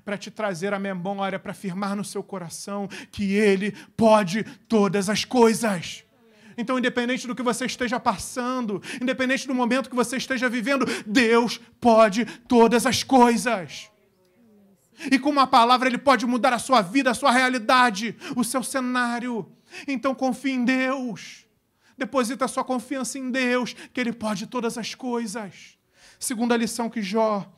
para 0.05 0.17
te 0.17 0.31
trazer 0.31 0.73
a 0.75 0.79
memória, 0.79 1.39
para 1.39 1.53
afirmar 1.53 1.97
no 1.97 2.05
seu 2.05 2.23
coração 2.23 2.89
que 3.11 3.35
Ele 3.35 3.73
pode 3.97 4.45
todas 4.69 5.09
as 5.09 5.25
coisas. 5.25 6.05
Então, 6.59 6.79
independente 6.79 7.27
do 7.27 7.35
que 7.35 7.43
você 7.43 7.67
esteja 7.67 8.01
passando, 8.01 8.83
independente 9.01 9.47
do 9.47 9.55
momento 9.55 9.91
que 9.91 9.97
você 9.97 10.17
esteja 10.17 10.49
vivendo, 10.49 10.87
Deus 11.07 11.61
pode 11.81 12.25
todas 12.49 12.87
as 12.87 13.03
coisas. 13.03 13.91
E 15.11 15.19
com 15.19 15.29
uma 15.29 15.47
palavra 15.47 15.89
ele 15.89 15.99
pode 15.99 16.25
mudar 16.25 16.55
a 16.55 16.59
sua 16.59 16.81
vida, 16.81 17.11
a 17.11 17.15
sua 17.15 17.31
realidade, 17.31 18.17
o 18.35 18.43
seu 18.43 18.63
cenário. 18.63 19.47
Então 19.87 20.15
confie 20.15 20.53
em 20.53 20.65
Deus. 20.65 21.45
Deposita 21.99 22.45
a 22.45 22.49
sua 22.49 22.65
confiança 22.65 23.19
em 23.19 23.31
Deus, 23.31 23.75
que 23.93 24.01
ele 24.01 24.13
pode 24.13 24.47
todas 24.47 24.79
as 24.79 24.95
coisas. 24.95 25.79
Segunda 26.19 26.57
lição 26.57 26.89
que 26.89 27.03
Jó 27.03 27.51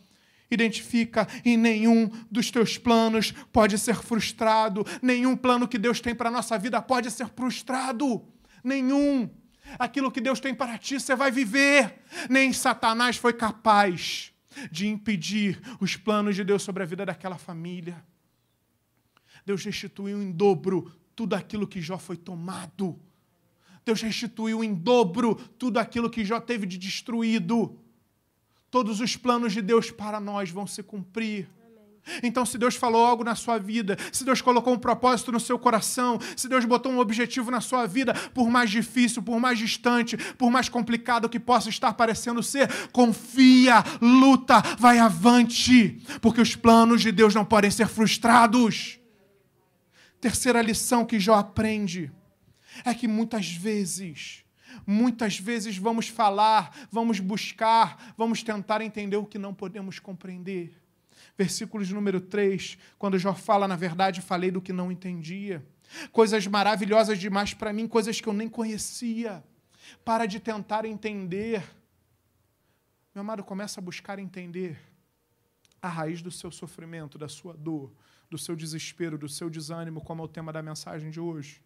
identifica, 0.51 1.27
em 1.45 1.57
nenhum 1.57 2.11
dos 2.31 2.51
teus 2.51 2.79
planos 2.79 3.33
pode 3.53 3.79
ser 3.79 3.97
frustrado, 3.97 4.85
nenhum 5.03 5.37
plano 5.37 5.69
que 5.69 5.79
Deus 5.79 6.01
tem 6.01 6.15
para 6.15 6.29
a 6.29 6.33
nossa 6.33 6.59
vida 6.59 6.81
pode 6.81 7.11
ser 7.11 7.29
frustrado. 7.29 8.23
Nenhum. 8.62 9.31
Aquilo 9.79 10.11
que 10.11 10.20
Deus 10.20 10.41
tem 10.41 10.55
para 10.55 10.79
ti, 10.79 10.99
você 10.99 11.15
vai 11.15 11.31
viver. 11.31 12.03
Nem 12.31 12.53
Satanás 12.53 13.16
foi 13.16 13.33
capaz 13.33 14.33
de 14.70 14.87
impedir 14.89 15.61
os 15.81 15.97
planos 15.97 16.35
de 16.35 16.43
Deus 16.43 16.62
sobre 16.62 16.83
a 16.83 16.87
vida 16.87 17.05
daquela 17.05 17.37
família. 17.37 18.03
Deus 19.45 19.65
restituiu 19.65 20.23
em 20.23 20.33
dobro 20.33 20.93
tudo 21.15 21.35
aquilo 21.35 21.66
que 21.66 21.81
Jó 21.81 21.99
foi 21.99 22.16
tomado. 22.16 22.99
Deus 23.85 24.03
restituiu 24.03 24.62
em 24.62 24.75
dobro 24.75 25.35
tudo 25.35 25.79
aquilo 25.79 26.11
que 26.11 26.25
Jó 26.25 26.41
teve 26.41 26.66
de 26.66 26.77
destruído. 26.77 27.79
Todos 28.70 29.01
os 29.01 29.16
planos 29.16 29.53
de 29.53 29.62
Deus 29.62 29.90
para 29.90 30.20
nós 30.20 30.51
vão 30.51 30.66
se 30.66 30.82
cumprir. 30.82 31.49
Então, 32.23 32.45
se 32.45 32.57
Deus 32.57 32.74
falou 32.74 33.05
algo 33.05 33.23
na 33.23 33.35
sua 33.35 33.59
vida, 33.59 33.97
se 34.12 34.24
Deus 34.24 34.40
colocou 34.40 34.73
um 34.73 34.78
propósito 34.78 35.31
no 35.31 35.40
seu 35.40 35.59
coração, 35.59 36.19
se 36.36 36.49
Deus 36.49 36.65
botou 36.65 36.90
um 36.90 36.99
objetivo 36.99 37.51
na 37.51 37.61
sua 37.61 37.86
vida, 37.86 38.15
por 38.35 38.49
mais 38.49 38.70
difícil, 38.70 39.23
por 39.23 39.39
mais 39.39 39.59
distante, 39.59 40.16
por 40.35 40.51
mais 40.51 40.69
complicado 40.69 41.28
que 41.28 41.39
possa 41.39 41.69
estar 41.69 41.93
parecendo 41.95 42.43
ser, 42.43 42.69
confia, 42.93 43.85
luta, 44.01 44.62
vai 44.78 44.99
avante, 44.99 46.03
porque 46.20 46.40
os 46.40 46.57
planos 46.57 47.03
de 47.03 47.12
Deus 47.12 47.35
não 47.35 47.45
podem 47.45 47.70
ser 47.70 47.89
frustrados. 47.89 48.99
Terceira 50.20 50.62
lição 50.62 51.05
que 51.05 51.20
Jó 51.20 51.35
aprende 51.35 52.11
é 52.85 52.95
que 52.95 53.07
muitas 53.07 53.51
vezes, 53.51 54.45
muitas 54.86 55.38
vezes 55.38 55.76
vamos 55.76 56.09
falar, 56.09 56.88
vamos 56.90 57.20
buscar, 57.20 58.14
vamos 58.16 58.42
tentar 58.42 58.80
entender 58.80 59.16
o 59.16 59.26
que 59.26 59.38
não 59.38 59.55
podemos 59.55 59.98
compreender 59.98 60.78
versículo 61.38 61.84
de 61.84 61.94
número 61.94 62.20
3, 62.20 62.76
quando 62.98 63.16
Jó 63.16 63.32
fala, 63.32 63.68
na 63.68 63.76
verdade, 63.76 64.20
falei 64.20 64.50
do 64.50 64.60
que 64.60 64.72
não 64.72 64.90
entendia. 64.90 65.64
Coisas 66.10 66.44
maravilhosas 66.48 67.16
demais 67.16 67.55
para 67.55 67.72
mim, 67.72 67.86
coisas 67.86 68.20
que 68.20 68.28
eu 68.28 68.32
nem 68.32 68.48
conhecia. 68.48 69.44
Para 70.05 70.26
de 70.26 70.40
tentar 70.40 70.84
entender. 70.84 71.62
Meu 73.14 73.22
amado, 73.22 73.44
começa 73.44 73.80
a 73.80 73.82
buscar 73.82 74.18
entender 74.18 74.78
a 75.80 75.88
raiz 75.88 76.20
do 76.20 76.30
seu 76.30 76.50
sofrimento, 76.50 77.16
da 77.16 77.28
sua 77.28 77.56
dor, 77.56 77.92
do 78.28 78.36
seu 78.36 78.56
desespero, 78.56 79.16
do 79.16 79.28
seu 79.28 79.48
desânimo, 79.48 80.00
como 80.00 80.22
é 80.22 80.24
o 80.24 80.28
tema 80.28 80.52
da 80.52 80.60
mensagem 80.60 81.09
de 81.09 81.20
hoje. 81.20 81.62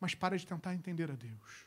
Mas 0.00 0.12
para 0.12 0.36
de 0.36 0.44
tentar 0.44 0.74
entender 0.74 1.10
a 1.10 1.14
Deus. 1.14 1.65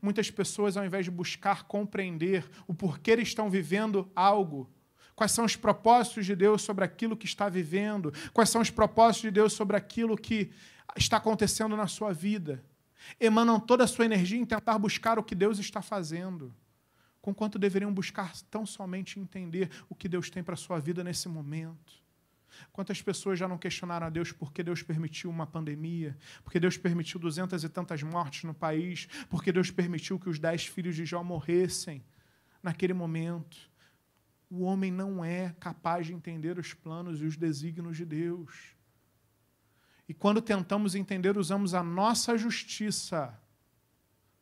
Muitas 0.00 0.30
pessoas, 0.30 0.76
ao 0.76 0.84
invés 0.84 1.04
de 1.04 1.10
buscar 1.10 1.64
compreender 1.64 2.48
o 2.66 2.74
porquê 2.74 3.14
estão 3.14 3.50
vivendo 3.50 4.10
algo, 4.14 4.70
Quais 5.18 5.32
são 5.32 5.44
os 5.44 5.56
propósitos 5.56 6.24
de 6.24 6.36
Deus 6.36 6.62
sobre 6.62 6.84
aquilo 6.84 7.16
que 7.16 7.26
está 7.26 7.48
vivendo? 7.48 8.12
Quais 8.32 8.50
são 8.50 8.60
os 8.60 8.70
propósitos 8.70 9.22
de 9.22 9.32
Deus 9.32 9.52
sobre 9.52 9.76
aquilo 9.76 10.16
que 10.16 10.52
está 10.96 11.16
acontecendo 11.16 11.76
na 11.76 11.88
sua 11.88 12.12
vida? 12.12 12.64
Emanam 13.18 13.58
toda 13.58 13.82
a 13.82 13.88
sua 13.88 14.04
energia 14.04 14.38
em 14.38 14.44
tentar 14.44 14.78
buscar 14.78 15.18
o 15.18 15.24
que 15.24 15.34
Deus 15.34 15.58
está 15.58 15.82
fazendo, 15.82 16.54
com 17.20 17.34
quanto 17.34 17.58
deveriam 17.58 17.92
buscar 17.92 18.32
tão 18.48 18.64
somente 18.64 19.18
entender 19.18 19.68
o 19.88 19.94
que 19.96 20.08
Deus 20.08 20.30
tem 20.30 20.44
para 20.44 20.54
a 20.54 20.56
sua 20.56 20.78
vida 20.78 21.02
nesse 21.02 21.28
momento. 21.28 21.94
Quantas 22.72 23.00
pessoas 23.02 23.38
já 23.38 23.48
não 23.48 23.58
questionaram 23.58 24.06
a 24.06 24.10
Deus 24.10 24.32
por 24.32 24.52
que 24.52 24.62
Deus 24.62 24.82
permitiu 24.82 25.30
uma 25.30 25.46
pandemia, 25.46 26.16
porque 26.42 26.60
Deus 26.60 26.76
permitiu 26.76 27.20
duzentas 27.20 27.64
e 27.64 27.68
tantas 27.68 28.02
mortes 28.02 28.44
no 28.44 28.54
país, 28.54 29.08
porque 29.28 29.52
Deus 29.52 29.70
permitiu 29.70 30.18
que 30.18 30.28
os 30.28 30.38
dez 30.38 30.66
filhos 30.66 30.96
de 30.96 31.04
Jó 31.04 31.22
morressem 31.22 32.04
naquele 32.62 32.92
momento. 32.92 33.70
O 34.50 34.62
homem 34.62 34.90
não 34.90 35.24
é 35.24 35.54
capaz 35.60 36.06
de 36.06 36.14
entender 36.14 36.58
os 36.58 36.72
planos 36.72 37.20
e 37.20 37.24
os 37.24 37.36
desígnios 37.36 37.96
de 37.96 38.04
Deus. 38.04 38.74
E 40.08 40.14
quando 40.14 40.40
tentamos 40.40 40.94
entender, 40.94 41.36
usamos 41.36 41.74
a 41.74 41.82
nossa 41.82 42.38
justiça 42.38 43.38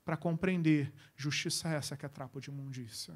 para 0.05 0.17
compreender. 0.17 0.93
Justiça 1.17 1.69
é 1.69 1.75
essa 1.75 1.97
que 1.97 2.07
é 2.07 2.09
trapo 2.09 2.41
de 2.41 2.51
imundícia. 2.51 3.15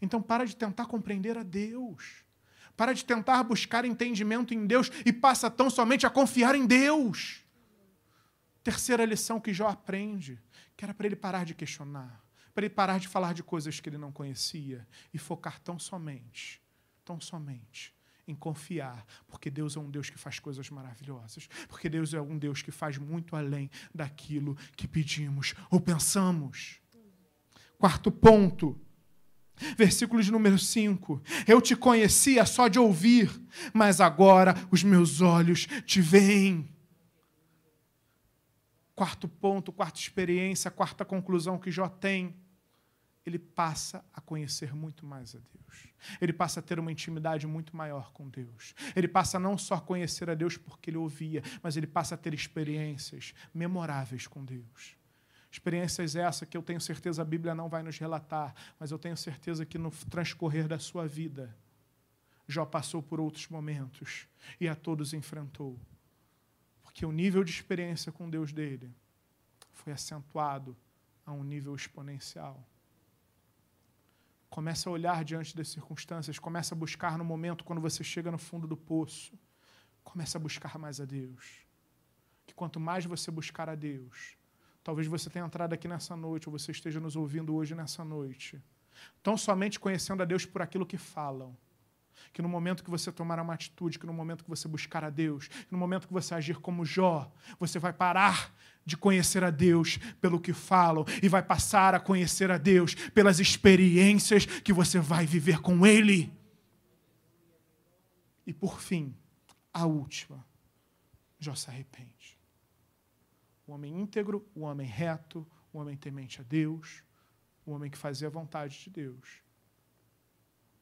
Então 0.00 0.22
para 0.22 0.46
de 0.46 0.54
tentar 0.54 0.86
compreender 0.86 1.36
a 1.36 1.42
Deus. 1.42 2.24
Para 2.80 2.94
de 2.94 3.04
tentar 3.04 3.42
buscar 3.42 3.84
entendimento 3.84 4.54
em 4.54 4.66
Deus 4.66 4.90
e 5.04 5.12
passa 5.12 5.50
tão 5.50 5.68
somente 5.68 6.06
a 6.06 6.10
confiar 6.10 6.54
em 6.54 6.64
Deus. 6.64 7.44
Terceira 8.64 9.04
lição 9.04 9.38
que 9.38 9.52
Jó 9.52 9.68
aprende, 9.68 10.40
que 10.74 10.82
era 10.82 10.94
para 10.94 11.04
ele 11.04 11.14
parar 11.14 11.44
de 11.44 11.52
questionar, 11.52 12.24
para 12.54 12.64
ele 12.64 12.74
parar 12.74 12.98
de 12.98 13.06
falar 13.06 13.34
de 13.34 13.42
coisas 13.42 13.78
que 13.80 13.90
ele 13.90 13.98
não 13.98 14.10
conhecia 14.10 14.88
e 15.12 15.18
focar 15.18 15.60
tão 15.60 15.78
somente, 15.78 16.58
tão 17.04 17.20
somente 17.20 17.94
em 18.26 18.34
confiar, 18.34 19.04
porque 19.28 19.50
Deus 19.50 19.76
é 19.76 19.78
um 19.78 19.90
Deus 19.90 20.08
que 20.08 20.16
faz 20.16 20.38
coisas 20.38 20.70
maravilhosas, 20.70 21.50
porque 21.68 21.86
Deus 21.86 22.14
é 22.14 22.20
um 22.22 22.38
Deus 22.38 22.62
que 22.62 22.70
faz 22.70 22.96
muito 22.96 23.36
além 23.36 23.70
daquilo 23.94 24.56
que 24.74 24.88
pedimos 24.88 25.54
ou 25.70 25.82
pensamos. 25.82 26.80
Quarto 27.76 28.10
ponto, 28.10 28.80
versículo 29.76 30.22
de 30.22 30.30
número 30.30 30.58
5. 30.58 31.22
Eu 31.46 31.60
te 31.60 31.76
conhecia 31.76 32.44
só 32.44 32.68
de 32.68 32.78
ouvir, 32.78 33.30
mas 33.72 34.00
agora 34.00 34.54
os 34.70 34.82
meus 34.82 35.20
olhos 35.20 35.66
te 35.84 36.00
veem. 36.00 36.68
Quarto 38.94 39.28
ponto, 39.28 39.72
quarta 39.72 39.98
experiência, 39.98 40.70
quarta 40.70 41.04
conclusão 41.04 41.58
que 41.58 41.70
Jó 41.70 41.88
tem 41.88 42.34
ele 43.24 43.38
passa 43.38 44.04
a 44.12 44.20
conhecer 44.20 44.74
muito 44.74 45.04
mais 45.04 45.34
a 45.34 45.38
Deus. 45.38 45.88
Ele 46.20 46.32
passa 46.32 46.60
a 46.60 46.62
ter 46.62 46.78
uma 46.78 46.90
intimidade 46.90 47.46
muito 47.46 47.76
maior 47.76 48.12
com 48.12 48.28
Deus. 48.28 48.74
Ele 48.96 49.08
passa 49.08 49.36
a 49.36 49.40
não 49.40 49.58
só 49.58 49.78
conhecer 49.78 50.30
a 50.30 50.34
Deus 50.34 50.56
porque 50.56 50.90
ele 50.90 50.96
ouvia, 50.96 51.42
mas 51.62 51.76
ele 51.76 51.86
passa 51.86 52.14
a 52.14 52.18
ter 52.18 52.32
experiências 52.32 53.34
memoráveis 53.52 54.26
com 54.26 54.44
Deus. 54.44 54.96
Experiências 55.50 56.14
essas 56.14 56.48
que 56.48 56.56
eu 56.56 56.62
tenho 56.62 56.80
certeza 56.80 57.22
a 57.22 57.24
Bíblia 57.24 57.54
não 57.54 57.68
vai 57.68 57.82
nos 57.82 57.98
relatar, 57.98 58.54
mas 58.78 58.90
eu 58.90 58.98
tenho 58.98 59.16
certeza 59.16 59.66
que 59.66 59.78
no 59.78 59.90
transcorrer 59.90 60.68
da 60.68 60.78
sua 60.78 61.06
vida, 61.06 61.54
Jó 62.46 62.64
passou 62.64 63.02
por 63.02 63.20
outros 63.20 63.48
momentos 63.48 64.26
e 64.60 64.68
a 64.68 64.74
todos 64.74 65.12
enfrentou. 65.12 65.78
Porque 66.82 67.06
o 67.06 67.12
nível 67.12 67.44
de 67.44 67.50
experiência 67.50 68.10
com 68.10 68.28
Deus 68.28 68.52
dele 68.52 68.92
foi 69.72 69.92
acentuado 69.92 70.76
a 71.24 71.32
um 71.32 71.44
nível 71.44 71.74
exponencial. 71.74 72.64
Comece 74.48 74.88
a 74.88 74.90
olhar 74.90 75.24
diante 75.24 75.56
das 75.56 75.68
circunstâncias, 75.68 76.38
comece 76.38 76.74
a 76.74 76.76
buscar 76.76 77.16
no 77.16 77.24
momento 77.24 77.64
quando 77.64 77.80
você 77.80 78.02
chega 78.02 78.32
no 78.32 78.38
fundo 78.38 78.66
do 78.66 78.76
poço. 78.76 79.38
Comece 80.02 80.36
a 80.36 80.40
buscar 80.40 80.76
mais 80.76 81.00
a 81.00 81.04
Deus. 81.04 81.60
Que 82.46 82.54
quanto 82.54 82.80
mais 82.80 83.04
você 83.04 83.30
buscar 83.30 83.68
a 83.68 83.76
Deus, 83.76 84.36
talvez 84.82 85.06
você 85.06 85.28
tenha 85.30 85.44
entrado 85.44 85.72
aqui 85.72 85.86
nessa 85.86 86.16
noite, 86.16 86.48
ou 86.48 86.58
você 86.58 86.72
esteja 86.72 87.00
nos 87.00 87.16
ouvindo 87.16 87.54
hoje 87.54 87.74
nessa 87.74 88.04
noite, 88.04 88.60
tão 89.22 89.36
somente 89.36 89.78
conhecendo 89.78 90.22
a 90.22 90.26
Deus 90.26 90.44
por 90.44 90.62
aquilo 90.62 90.86
que 90.86 90.96
falam 90.96 91.56
que 92.32 92.42
no 92.42 92.48
momento 92.48 92.84
que 92.84 92.90
você 92.90 93.10
tomar 93.10 93.40
uma 93.40 93.54
atitude, 93.54 93.98
que 93.98 94.06
no 94.06 94.12
momento 94.12 94.44
que 94.44 94.50
você 94.50 94.68
buscar 94.68 95.04
a 95.04 95.10
Deus, 95.10 95.48
que 95.48 95.72
no 95.72 95.78
momento 95.78 96.06
que 96.06 96.12
você 96.12 96.34
agir 96.34 96.58
como 96.58 96.84
Jó, 96.84 97.30
você 97.58 97.78
vai 97.78 97.92
parar 97.92 98.54
de 98.84 98.96
conhecer 98.96 99.44
a 99.44 99.50
Deus 99.50 99.98
pelo 100.20 100.40
que 100.40 100.52
falam 100.52 101.04
e 101.22 101.28
vai 101.28 101.42
passar 101.42 101.94
a 101.94 102.00
conhecer 102.00 102.50
a 102.50 102.58
Deus 102.58 102.94
pelas 102.94 103.40
experiências 103.40 104.46
que 104.46 104.72
você 104.72 104.98
vai 104.98 105.26
viver 105.26 105.60
com 105.60 105.84
Ele. 105.86 106.32
E 108.46 108.52
por 108.52 108.80
fim, 108.80 109.14
a 109.72 109.86
última, 109.86 110.44
Jó 111.38 111.54
se 111.54 111.70
arrepende. 111.70 112.39
O 113.70 113.74
homem 113.74 114.00
íntegro, 114.00 114.48
o 114.54 114.62
homem 114.62 114.86
reto, 114.86 115.46
o 115.72 115.78
homem 115.78 115.96
temente 115.96 116.40
a 116.40 116.44
Deus, 116.44 117.04
o 117.64 117.70
homem 117.70 117.90
que 117.90 117.96
fazia 117.96 118.28
a 118.28 118.30
vontade 118.30 118.78
de 118.80 118.90
Deus 118.90 119.42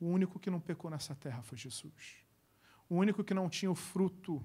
o 0.01 0.06
único 0.06 0.39
que 0.39 0.51
não 0.51 0.60
pecou 0.60 0.90
nessa 0.90 1.15
terra 1.15 1.43
foi 1.43 1.59
Jesus. 1.59 2.24
O 2.89 2.97
único 2.97 3.24
que 3.24 3.35
não 3.35 3.48
tinha 3.48 3.70
o 3.70 3.74
fruto, 3.74 4.43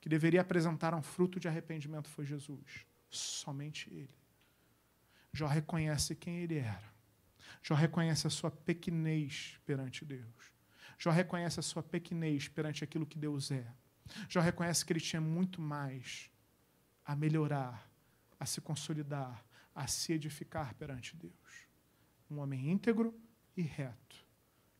que 0.00 0.08
deveria 0.08 0.40
apresentar 0.40 0.94
um 0.94 1.02
fruto 1.02 1.40
de 1.40 1.48
arrependimento 1.48 2.08
foi 2.08 2.24
Jesus. 2.24 2.86
Somente 3.10 3.92
Ele. 3.92 4.16
Jó 5.32 5.46
reconhece 5.46 6.14
quem 6.14 6.38
Ele 6.38 6.58
era. 6.58 6.96
Jó 7.62 7.74
reconhece 7.74 8.26
a 8.26 8.30
sua 8.30 8.50
pequenez 8.50 9.58
perante 9.66 10.04
Deus. 10.04 10.52
Jó 10.96 11.10
reconhece 11.10 11.58
a 11.58 11.62
sua 11.62 11.82
pequenez 11.82 12.48
perante 12.48 12.84
aquilo 12.84 13.06
que 13.06 13.18
Deus 13.18 13.50
é. 13.50 13.66
Jó 14.28 14.40
reconhece 14.40 14.84
que 14.84 14.92
ele 14.92 15.00
tinha 15.00 15.20
muito 15.20 15.60
mais 15.60 16.30
a 17.08 17.16
melhorar, 17.16 17.90
a 18.38 18.44
se 18.44 18.60
consolidar, 18.60 19.42
a 19.74 19.86
se 19.86 20.12
edificar 20.12 20.74
perante 20.74 21.16
Deus. 21.16 21.66
Um 22.30 22.38
homem 22.38 22.70
íntegro 22.70 23.18
e 23.56 23.62
reto 23.62 24.26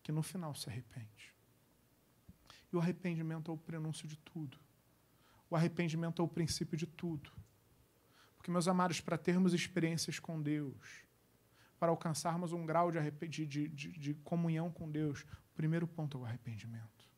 que 0.02 0.12
no 0.12 0.22
final 0.22 0.54
se 0.54 0.68
arrepende. 0.68 1.34
E 2.70 2.76
o 2.76 2.80
arrependimento 2.80 3.50
é 3.50 3.54
o 3.54 3.56
prenúncio 3.56 4.06
de 4.06 4.18
tudo. 4.18 4.58
O 5.48 5.56
arrependimento 5.56 6.20
é 6.20 6.24
o 6.24 6.28
princípio 6.28 6.76
de 6.76 6.86
tudo. 6.86 7.32
Porque, 8.36 8.50
meus 8.50 8.68
amados, 8.68 9.00
para 9.00 9.16
termos 9.16 9.54
experiências 9.54 10.18
com 10.18 10.40
Deus, 10.42 11.06
para 11.78 11.90
alcançarmos 11.90 12.52
um 12.52 12.66
grau 12.66 12.92
de, 12.92 13.10
de, 13.26 13.46
de, 13.46 13.68
de, 13.68 14.14
comunhão 14.16 14.70
com 14.70 14.90
Deus, 14.90 15.22
o 15.22 15.54
primeiro 15.54 15.86
ponto 15.86 16.18
é 16.18 16.20
o 16.20 16.24
arrependimento. 16.26 17.08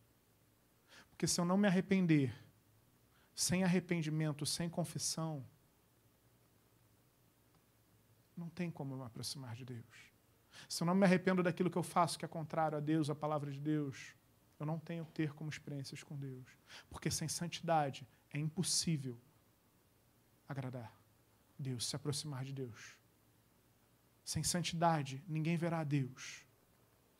Porque 1.10 1.26
se 1.26 1.40
eu 1.40 1.44
não 1.44 1.56
me 1.58 1.66
arrepender, 1.66 2.32
sem 3.40 3.64
arrependimento, 3.64 4.44
sem 4.44 4.68
confissão, 4.68 5.44
não 8.36 8.48
tem 8.48 8.70
como 8.70 8.96
me 8.96 9.04
aproximar 9.04 9.54
de 9.54 9.64
Deus 9.64 10.10
se 10.68 10.82
eu 10.82 10.86
não 10.86 10.94
me 10.94 11.04
arrependo 11.04 11.42
daquilo 11.42 11.70
que 11.70 11.78
eu 11.78 11.82
faço 11.82 12.18
que 12.18 12.24
é 12.24 12.28
contrário 12.28 12.76
a 12.76 12.80
Deus, 12.80 13.10
a 13.10 13.14
palavra 13.14 13.50
de 13.50 13.60
Deus, 13.60 14.14
eu 14.58 14.66
não 14.66 14.78
tenho 14.78 15.04
ter 15.06 15.32
como 15.32 15.50
experiências 15.50 16.02
com 16.02 16.16
Deus. 16.16 16.46
Porque 16.88 17.10
sem 17.10 17.28
santidade 17.28 18.06
é 18.30 18.38
impossível 18.38 19.18
agradar 20.48 20.92
Deus, 21.58 21.86
se 21.86 21.96
aproximar 21.96 22.44
de 22.44 22.52
Deus. 22.52 22.96
Sem 24.24 24.42
santidade, 24.42 25.22
ninguém 25.26 25.56
verá 25.56 25.82
Deus. 25.82 26.44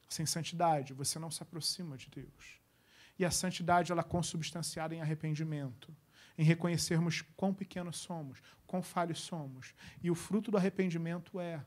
Sem 0.09 0.27
santidade, 0.27 0.93
você 0.93 1.19
não 1.19 1.31
se 1.31 1.43
aproxima 1.43 1.97
de 1.97 2.11
Deus. 2.11 2.61
E 3.19 3.25
a 3.25 3.31
santidade, 3.31 3.93
ela 3.93 4.01
é 4.01 4.05
consubstanciada 4.05 4.95
em 4.95 5.01
arrependimento, 5.01 5.95
em 6.41 6.43
reconhecermos 6.43 7.21
quão 7.37 7.53
pequenos 7.53 7.99
somos, 7.99 8.43
quão 8.67 8.83
falhos 8.83 9.21
somos. 9.21 9.75
E 10.03 10.11
o 10.11 10.15
fruto 10.15 10.51
do 10.51 10.57
arrependimento 10.57 11.39
é 11.39 11.63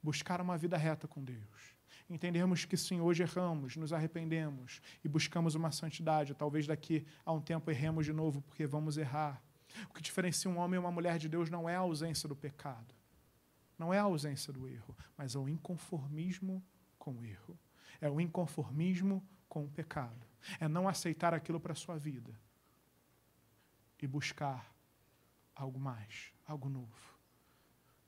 buscar 0.00 0.40
uma 0.40 0.56
vida 0.56 0.76
reta 0.76 1.08
com 1.08 1.24
Deus. 1.24 1.74
Entendermos 2.08 2.64
que 2.64 2.76
sim, 2.76 3.00
hoje 3.00 3.24
erramos, 3.24 3.74
nos 3.74 3.92
arrependemos 3.92 4.80
e 5.02 5.08
buscamos 5.08 5.56
uma 5.56 5.72
santidade. 5.72 6.34
Talvez 6.34 6.68
daqui 6.68 7.04
a 7.26 7.32
um 7.32 7.40
tempo 7.40 7.68
erremos 7.68 8.06
de 8.06 8.12
novo, 8.12 8.40
porque 8.42 8.64
vamos 8.64 8.96
errar. 8.96 9.42
O 9.88 9.92
que 9.92 10.00
diferencia 10.00 10.48
um 10.48 10.58
homem 10.58 10.76
e 10.76 10.78
uma 10.78 10.92
mulher 10.92 11.18
de 11.18 11.28
Deus 11.28 11.50
não 11.50 11.68
é 11.68 11.74
a 11.74 11.80
ausência 11.80 12.28
do 12.28 12.36
pecado, 12.36 12.94
não 13.76 13.92
é 13.92 13.98
a 13.98 14.02
ausência 14.02 14.52
do 14.52 14.68
erro, 14.68 14.96
mas 15.16 15.34
é 15.34 15.38
o 15.40 15.48
inconformismo 15.48 16.64
com 16.96 17.16
o 17.16 17.24
erro. 17.24 17.58
É 18.00 18.08
o 18.08 18.20
inconformismo 18.20 19.20
com 19.48 19.64
o 19.64 19.68
pecado. 19.68 20.28
É 20.60 20.68
não 20.68 20.86
aceitar 20.86 21.34
aquilo 21.34 21.58
para 21.58 21.72
a 21.72 21.76
sua 21.76 21.98
vida 21.98 22.32
e 24.00 24.06
buscar 24.06 24.74
algo 25.54 25.78
mais, 25.78 26.32
algo 26.46 26.68
novo. 26.68 27.18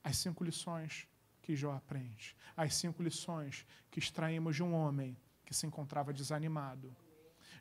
As 0.03 0.17
cinco 0.17 0.43
lições 0.43 1.07
que 1.43 1.55
Jó 1.55 1.73
aprende. 1.73 2.35
As 2.57 2.75
cinco 2.75 3.03
lições 3.03 3.67
que 3.91 3.99
extraímos 3.99 4.57
de 4.57 4.63
um 4.63 4.73
homem 4.73 5.17
que 5.45 5.55
se 5.55 5.67
encontrava 5.67 6.13
desanimado, 6.13 6.97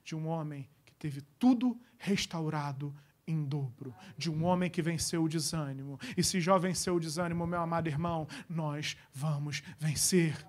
de 0.03 0.15
um 0.15 0.27
homem 0.27 0.69
que 0.85 0.93
teve 0.93 1.21
tudo 1.37 1.79
restaurado 1.97 2.95
em 3.27 3.43
dobro, 3.43 3.93
de 4.17 4.29
um 4.29 4.43
homem 4.45 4.69
que 4.69 4.81
venceu 4.81 5.23
o 5.23 5.29
desânimo. 5.29 5.99
E 6.15 6.23
se 6.23 6.39
Jó 6.39 6.57
venceu 6.57 6.95
o 6.95 6.99
desânimo, 6.99 7.45
meu 7.45 7.59
amado 7.59 7.87
irmão, 7.87 8.27
nós 8.47 8.97
vamos 9.13 9.61
vencer. 9.77 10.45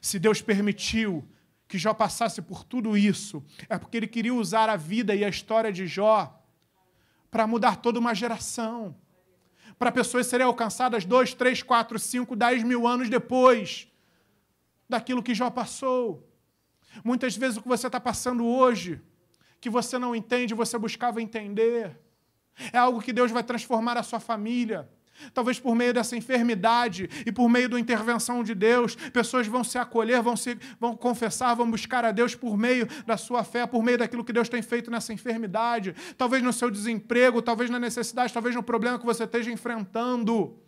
Se 0.00 0.18
Deus 0.18 0.40
permitiu 0.40 1.28
que 1.66 1.78
Jó 1.78 1.94
passasse 1.94 2.42
por 2.42 2.64
tudo 2.64 2.96
isso, 2.96 3.44
é 3.68 3.78
porque 3.78 3.96
ele 3.96 4.06
queria 4.06 4.34
usar 4.34 4.68
a 4.68 4.76
vida 4.76 5.14
e 5.14 5.24
a 5.24 5.28
história 5.28 5.72
de 5.72 5.86
Jó 5.86 6.41
para 7.32 7.46
mudar 7.46 7.76
toda 7.76 7.98
uma 7.98 8.14
geração 8.14 8.94
para 9.78 9.90
pessoas 9.90 10.28
serem 10.28 10.46
alcançadas 10.46 11.04
dois, 11.04 11.34
três, 11.34 11.60
quatro, 11.60 11.98
cinco, 11.98 12.36
dez 12.36 12.62
mil 12.62 12.86
anos 12.86 13.08
depois 13.08 13.88
daquilo 14.88 15.22
que 15.22 15.34
já 15.34 15.50
passou. 15.50 16.28
Muitas 17.02 17.36
vezes 17.36 17.56
o 17.56 17.62
que 17.62 17.66
você 17.66 17.88
está 17.88 17.98
passando 17.98 18.46
hoje, 18.46 19.00
que 19.60 19.68
você 19.68 19.98
não 19.98 20.14
entende, 20.14 20.54
você 20.54 20.78
buscava 20.78 21.20
entender. 21.20 21.98
É 22.72 22.78
algo 22.78 23.02
que 23.02 23.12
Deus 23.12 23.32
vai 23.32 23.42
transformar 23.42 23.96
a 23.96 24.04
sua 24.04 24.20
família. 24.20 24.88
Talvez 25.32 25.58
por 25.58 25.74
meio 25.74 25.94
dessa 25.94 26.16
enfermidade 26.16 27.08
e 27.26 27.32
por 27.32 27.48
meio 27.48 27.68
da 27.68 27.78
intervenção 27.78 28.42
de 28.42 28.54
Deus, 28.54 28.94
pessoas 28.94 29.46
vão 29.46 29.62
se 29.64 29.78
acolher, 29.78 30.22
vão, 30.22 30.36
se, 30.36 30.58
vão 30.78 30.96
confessar, 30.96 31.54
vão 31.54 31.70
buscar 31.70 32.04
a 32.04 32.12
Deus 32.12 32.34
por 32.34 32.56
meio 32.56 32.86
da 33.06 33.16
sua 33.16 33.44
fé, 33.44 33.66
por 33.66 33.82
meio 33.82 33.98
daquilo 33.98 34.24
que 34.24 34.32
Deus 34.32 34.48
tem 34.48 34.62
feito 34.62 34.90
nessa 34.90 35.12
enfermidade. 35.12 35.94
Talvez 36.16 36.42
no 36.42 36.52
seu 36.52 36.70
desemprego, 36.70 37.42
talvez 37.42 37.70
na 37.70 37.78
necessidade, 37.78 38.32
talvez 38.32 38.54
no 38.54 38.62
problema 38.62 38.98
que 38.98 39.06
você 39.06 39.24
esteja 39.24 39.50
enfrentando. 39.50 40.58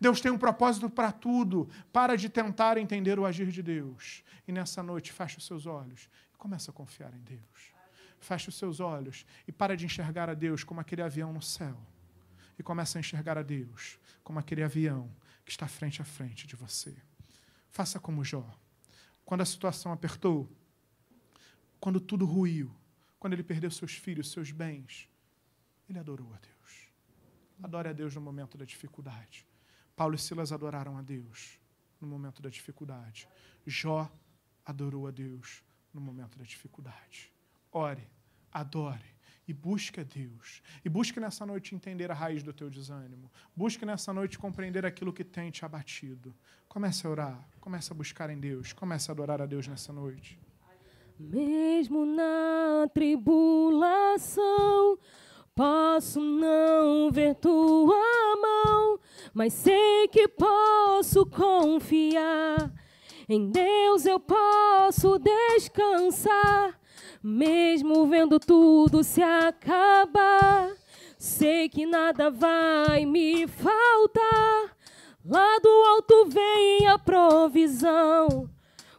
Deus 0.00 0.20
tem 0.20 0.30
um 0.30 0.38
propósito 0.38 0.90
para 0.90 1.12
tudo. 1.12 1.68
Para 1.92 2.16
de 2.16 2.28
tentar 2.28 2.76
entender 2.78 3.18
o 3.18 3.24
agir 3.24 3.48
de 3.48 3.62
Deus. 3.62 4.22
E 4.46 4.52
nessa 4.52 4.82
noite, 4.82 5.12
feche 5.12 5.38
os 5.38 5.46
seus 5.46 5.66
olhos 5.66 6.08
e 6.34 6.36
começa 6.36 6.70
a 6.70 6.74
confiar 6.74 7.12
em 7.14 7.20
Deus. 7.20 7.72
Feche 8.20 8.48
os 8.48 8.56
seus 8.56 8.80
olhos 8.80 9.24
e 9.46 9.52
para 9.52 9.76
de 9.76 9.86
enxergar 9.86 10.28
a 10.28 10.34
Deus 10.34 10.64
como 10.64 10.80
aquele 10.80 11.02
avião 11.02 11.32
no 11.32 11.42
céu. 11.42 11.78
E 12.58 12.62
começa 12.62 12.98
a 12.98 13.00
enxergar 13.00 13.38
a 13.38 13.42
Deus 13.42 13.98
como 14.22 14.38
aquele 14.38 14.62
avião 14.62 15.10
que 15.44 15.50
está 15.50 15.68
frente 15.68 16.02
a 16.02 16.04
frente 16.04 16.46
de 16.46 16.56
você. 16.56 16.96
Faça 17.70 18.00
como 18.00 18.24
Jó. 18.24 18.48
Quando 19.24 19.42
a 19.42 19.46
situação 19.46 19.92
apertou, 19.92 20.50
quando 21.78 22.00
tudo 22.00 22.26
ruiu, 22.26 22.74
quando 23.18 23.34
ele 23.34 23.42
perdeu 23.42 23.70
seus 23.70 23.92
filhos, 23.92 24.30
seus 24.30 24.50
bens, 24.50 25.08
ele 25.88 25.98
adorou 25.98 26.32
a 26.34 26.38
Deus. 26.38 26.90
Adore 27.62 27.88
a 27.88 27.92
Deus 27.92 28.14
no 28.14 28.20
momento 28.20 28.58
da 28.58 28.64
dificuldade. 28.64 29.46
Paulo 29.96 30.14
e 30.14 30.18
Silas 30.18 30.52
adoraram 30.52 30.96
a 30.96 31.02
Deus 31.02 31.58
no 32.00 32.06
momento 32.06 32.40
da 32.40 32.48
dificuldade. 32.48 33.28
Jó 33.66 34.10
adorou 34.64 35.06
a 35.06 35.10
Deus 35.10 35.62
no 35.92 36.00
momento 36.00 36.38
da 36.38 36.44
dificuldade. 36.44 37.32
Ore, 37.72 38.08
adore 38.52 39.17
e 39.48 39.52
busque 39.54 39.98
a 39.98 40.04
Deus. 40.04 40.62
E 40.84 40.88
busque 40.88 41.18
nessa 41.18 41.46
noite 41.46 41.74
entender 41.74 42.10
a 42.10 42.14
raiz 42.14 42.42
do 42.42 42.52
teu 42.52 42.68
desânimo. 42.68 43.32
Busque 43.56 43.86
nessa 43.86 44.12
noite 44.12 44.38
compreender 44.38 44.84
aquilo 44.84 45.12
que 45.12 45.24
tem 45.24 45.50
te 45.50 45.64
abatido. 45.64 46.34
Comece 46.68 47.06
a 47.06 47.10
orar, 47.10 47.48
comece 47.58 47.90
a 47.90 47.96
buscar 47.96 48.28
em 48.28 48.38
Deus, 48.38 48.74
comece 48.74 49.10
a 49.10 49.14
adorar 49.14 49.40
a 49.40 49.46
Deus 49.46 49.66
nessa 49.66 49.90
noite. 49.90 50.38
Mesmo 51.18 52.04
na 52.04 52.86
tribulação, 52.92 54.28
posso 55.54 56.20
não 56.20 57.10
ver 57.10 57.34
tua 57.36 57.96
mão, 58.36 59.00
mas 59.32 59.54
sei 59.54 60.06
que 60.08 60.28
posso 60.28 61.24
confiar. 61.26 62.70
Em 63.28 63.50
Deus 63.50 64.06
eu 64.06 64.20
posso 64.20 65.18
descansar, 65.18 66.78
mesmo 67.22 68.06
vendo 68.06 68.38
tudo 68.38 69.02
se 69.02 69.22
acabar. 69.22 70.70
Sei 71.18 71.68
que 71.68 71.84
nada 71.84 72.30
vai 72.30 73.04
me 73.04 73.46
faltar. 73.46 74.76
Lá 75.24 75.58
do 75.62 75.68
alto 75.68 76.26
vem 76.26 76.86
a 76.86 76.98
provisão. 76.98 78.48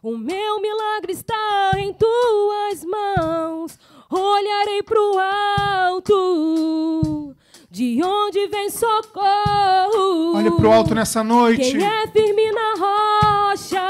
O 0.02 0.16
meu 0.16 0.60
milagre 0.60 1.12
está 1.12 1.72
em 1.76 1.92
tuas 1.92 2.84
mãos. 2.84 3.78
Olharei 4.10 4.82
pro 4.82 5.18
alto, 5.86 7.34
de 7.70 8.02
onde 8.02 8.46
vem 8.48 8.68
socorro. 8.70 10.36
Olhe 10.36 10.50
pro 10.52 10.72
alto 10.72 10.94
nessa 10.94 11.22
noite. 11.22 11.72
Quem 11.72 11.86
é 11.86 12.06
firme 12.08 12.50
na 12.52 12.74
rocha. 12.76 13.82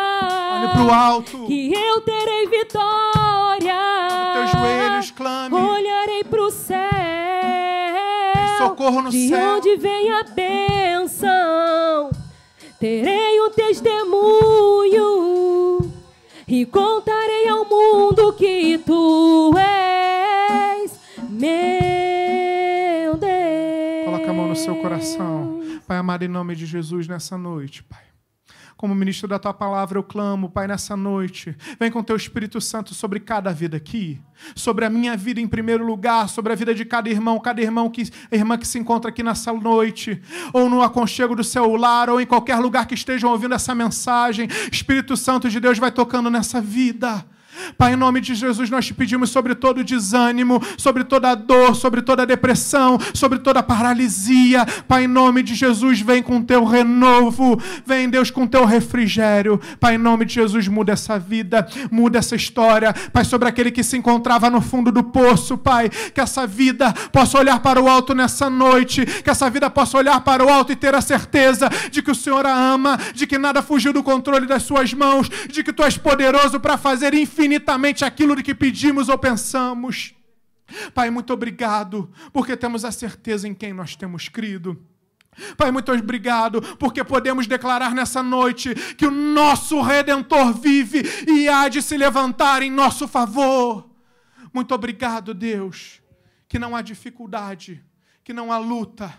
Olhe 0.54 0.68
pro 0.72 0.92
alto. 0.92 1.46
Que 1.46 1.72
eu 1.72 2.00
terei 2.00 2.46
vitória. 2.48 3.19
Socorro 8.70 9.02
no 9.02 9.10
de 9.10 9.28
céu. 9.28 9.56
onde 9.56 9.76
vem 9.76 10.12
a 10.12 10.22
bênção. 10.22 12.10
Terei 12.78 13.40
um 13.40 13.50
testemunho 13.50 15.00
e 16.46 16.64
contarei 16.66 17.48
ao 17.48 17.64
mundo 17.64 18.32
que 18.32 18.78
tu 18.78 19.52
és 19.58 20.92
meu 21.28 23.16
Deus. 23.16 24.04
Coloca 24.04 24.30
a 24.30 24.32
mão 24.32 24.46
no 24.48 24.56
seu 24.56 24.76
coração. 24.76 25.60
Pai 25.86 25.98
amado, 25.98 26.22
em 26.22 26.28
nome 26.28 26.54
de 26.54 26.64
Jesus, 26.64 27.08
nessa 27.08 27.36
noite, 27.36 27.82
Pai. 27.82 28.09
Como 28.80 28.94
ministro 28.94 29.28
da 29.28 29.38
tua 29.38 29.52
palavra, 29.52 29.98
eu 29.98 30.02
clamo, 30.02 30.48
Pai, 30.48 30.66
nessa 30.66 30.96
noite. 30.96 31.54
Vem 31.78 31.90
com 31.90 32.02
teu 32.02 32.16
Espírito 32.16 32.62
Santo 32.62 32.94
sobre 32.94 33.20
cada 33.20 33.52
vida 33.52 33.76
aqui, 33.76 34.18
sobre 34.54 34.86
a 34.86 34.88
minha 34.88 35.14
vida 35.18 35.38
em 35.38 35.46
primeiro 35.46 35.84
lugar, 35.84 36.30
sobre 36.30 36.50
a 36.50 36.56
vida 36.56 36.74
de 36.74 36.86
cada 36.86 37.06
irmão, 37.10 37.38
cada 37.38 37.60
irmão 37.60 37.90
que, 37.90 38.10
irmã 38.32 38.56
que 38.56 38.66
se 38.66 38.78
encontra 38.78 39.10
aqui 39.10 39.22
nessa 39.22 39.52
noite, 39.52 40.22
ou 40.50 40.70
no 40.70 40.80
aconchego 40.80 41.36
do 41.36 41.44
celular, 41.44 42.08
ou 42.08 42.22
em 42.22 42.26
qualquer 42.26 42.56
lugar 42.56 42.86
que 42.86 42.94
estejam 42.94 43.30
ouvindo 43.30 43.54
essa 43.54 43.74
mensagem. 43.74 44.48
Espírito 44.72 45.14
Santo 45.14 45.50
de 45.50 45.60
Deus 45.60 45.78
vai 45.78 45.92
tocando 45.92 46.30
nessa 46.30 46.58
vida. 46.58 47.22
Pai, 47.76 47.94
em 47.94 47.96
nome 47.96 48.20
de 48.20 48.34
Jesus, 48.34 48.70
nós 48.70 48.86
te 48.86 48.94
pedimos 48.94 49.30
sobre 49.30 49.54
todo 49.54 49.84
desânimo, 49.84 50.62
sobre 50.76 51.04
toda 51.04 51.34
dor, 51.34 51.74
sobre 51.74 52.02
toda 52.02 52.26
depressão, 52.26 52.98
sobre 53.14 53.38
toda 53.38 53.62
paralisia. 53.62 54.66
Pai, 54.86 55.04
em 55.04 55.08
nome 55.08 55.42
de 55.42 55.54
Jesus, 55.54 56.00
vem 56.00 56.22
com 56.22 56.42
teu 56.42 56.64
renovo, 56.64 57.60
vem, 57.86 58.08
Deus, 58.08 58.30
com 58.30 58.46
teu 58.46 58.64
refrigério. 58.64 59.60
Pai, 59.78 59.94
em 59.94 59.98
nome 59.98 60.24
de 60.24 60.34
Jesus, 60.34 60.68
muda 60.68 60.92
essa 60.92 61.18
vida, 61.18 61.66
muda 61.90 62.18
essa 62.18 62.36
história. 62.36 62.92
Pai, 63.12 63.24
sobre 63.24 63.48
aquele 63.48 63.70
que 63.70 63.82
se 63.82 63.96
encontrava 63.96 64.50
no 64.50 64.60
fundo 64.60 64.92
do 64.92 65.02
poço, 65.02 65.56
Pai, 65.56 65.88
que 65.88 66.20
essa 66.20 66.46
vida 66.46 66.92
possa 67.12 67.38
olhar 67.38 67.60
para 67.60 67.80
o 67.80 67.88
alto 67.88 68.14
nessa 68.14 68.48
noite, 68.48 69.04
que 69.04 69.30
essa 69.30 69.48
vida 69.50 69.68
possa 69.70 69.98
olhar 69.98 70.20
para 70.20 70.44
o 70.44 70.48
alto 70.48 70.72
e 70.72 70.76
ter 70.76 70.94
a 70.94 71.00
certeza 71.00 71.68
de 71.90 72.02
que 72.02 72.10
o 72.10 72.14
Senhor 72.14 72.46
a 72.46 72.54
ama, 72.54 72.98
de 73.14 73.26
que 73.26 73.38
nada 73.38 73.62
fugiu 73.62 73.92
do 73.92 74.02
controle 74.02 74.46
das 74.46 74.62
suas 74.62 74.92
mãos, 74.92 75.28
de 75.48 75.62
que 75.62 75.72
tu 75.72 75.82
és 75.82 75.96
poderoso 75.96 76.60
para 76.60 76.76
fazer 76.76 77.14
infinitamente 77.50 78.04
aquilo 78.04 78.36
de 78.36 78.44
que 78.44 78.54
pedimos 78.54 79.08
ou 79.08 79.18
pensamos. 79.18 80.14
Pai, 80.94 81.10
muito 81.10 81.32
obrigado, 81.32 82.12
porque 82.32 82.56
temos 82.56 82.84
a 82.84 82.92
certeza 82.92 83.48
em 83.48 83.54
quem 83.54 83.72
nós 83.72 83.96
temos 83.96 84.28
crido. 84.28 84.80
Pai, 85.56 85.72
muito 85.72 85.92
obrigado, 85.92 86.60
porque 86.76 87.02
podemos 87.02 87.48
declarar 87.48 87.92
nessa 87.92 88.22
noite 88.22 88.72
que 88.94 89.04
o 89.06 89.10
nosso 89.10 89.80
Redentor 89.80 90.52
vive 90.54 91.02
e 91.26 91.48
há 91.48 91.68
de 91.68 91.82
se 91.82 91.96
levantar 91.96 92.62
em 92.62 92.70
nosso 92.70 93.08
favor. 93.08 93.90
Muito 94.52 94.72
obrigado, 94.72 95.34
Deus, 95.34 96.00
que 96.48 96.58
não 96.58 96.76
há 96.76 96.82
dificuldade, 96.82 97.84
que 98.22 98.32
não 98.32 98.52
há 98.52 98.58
luta, 98.58 99.12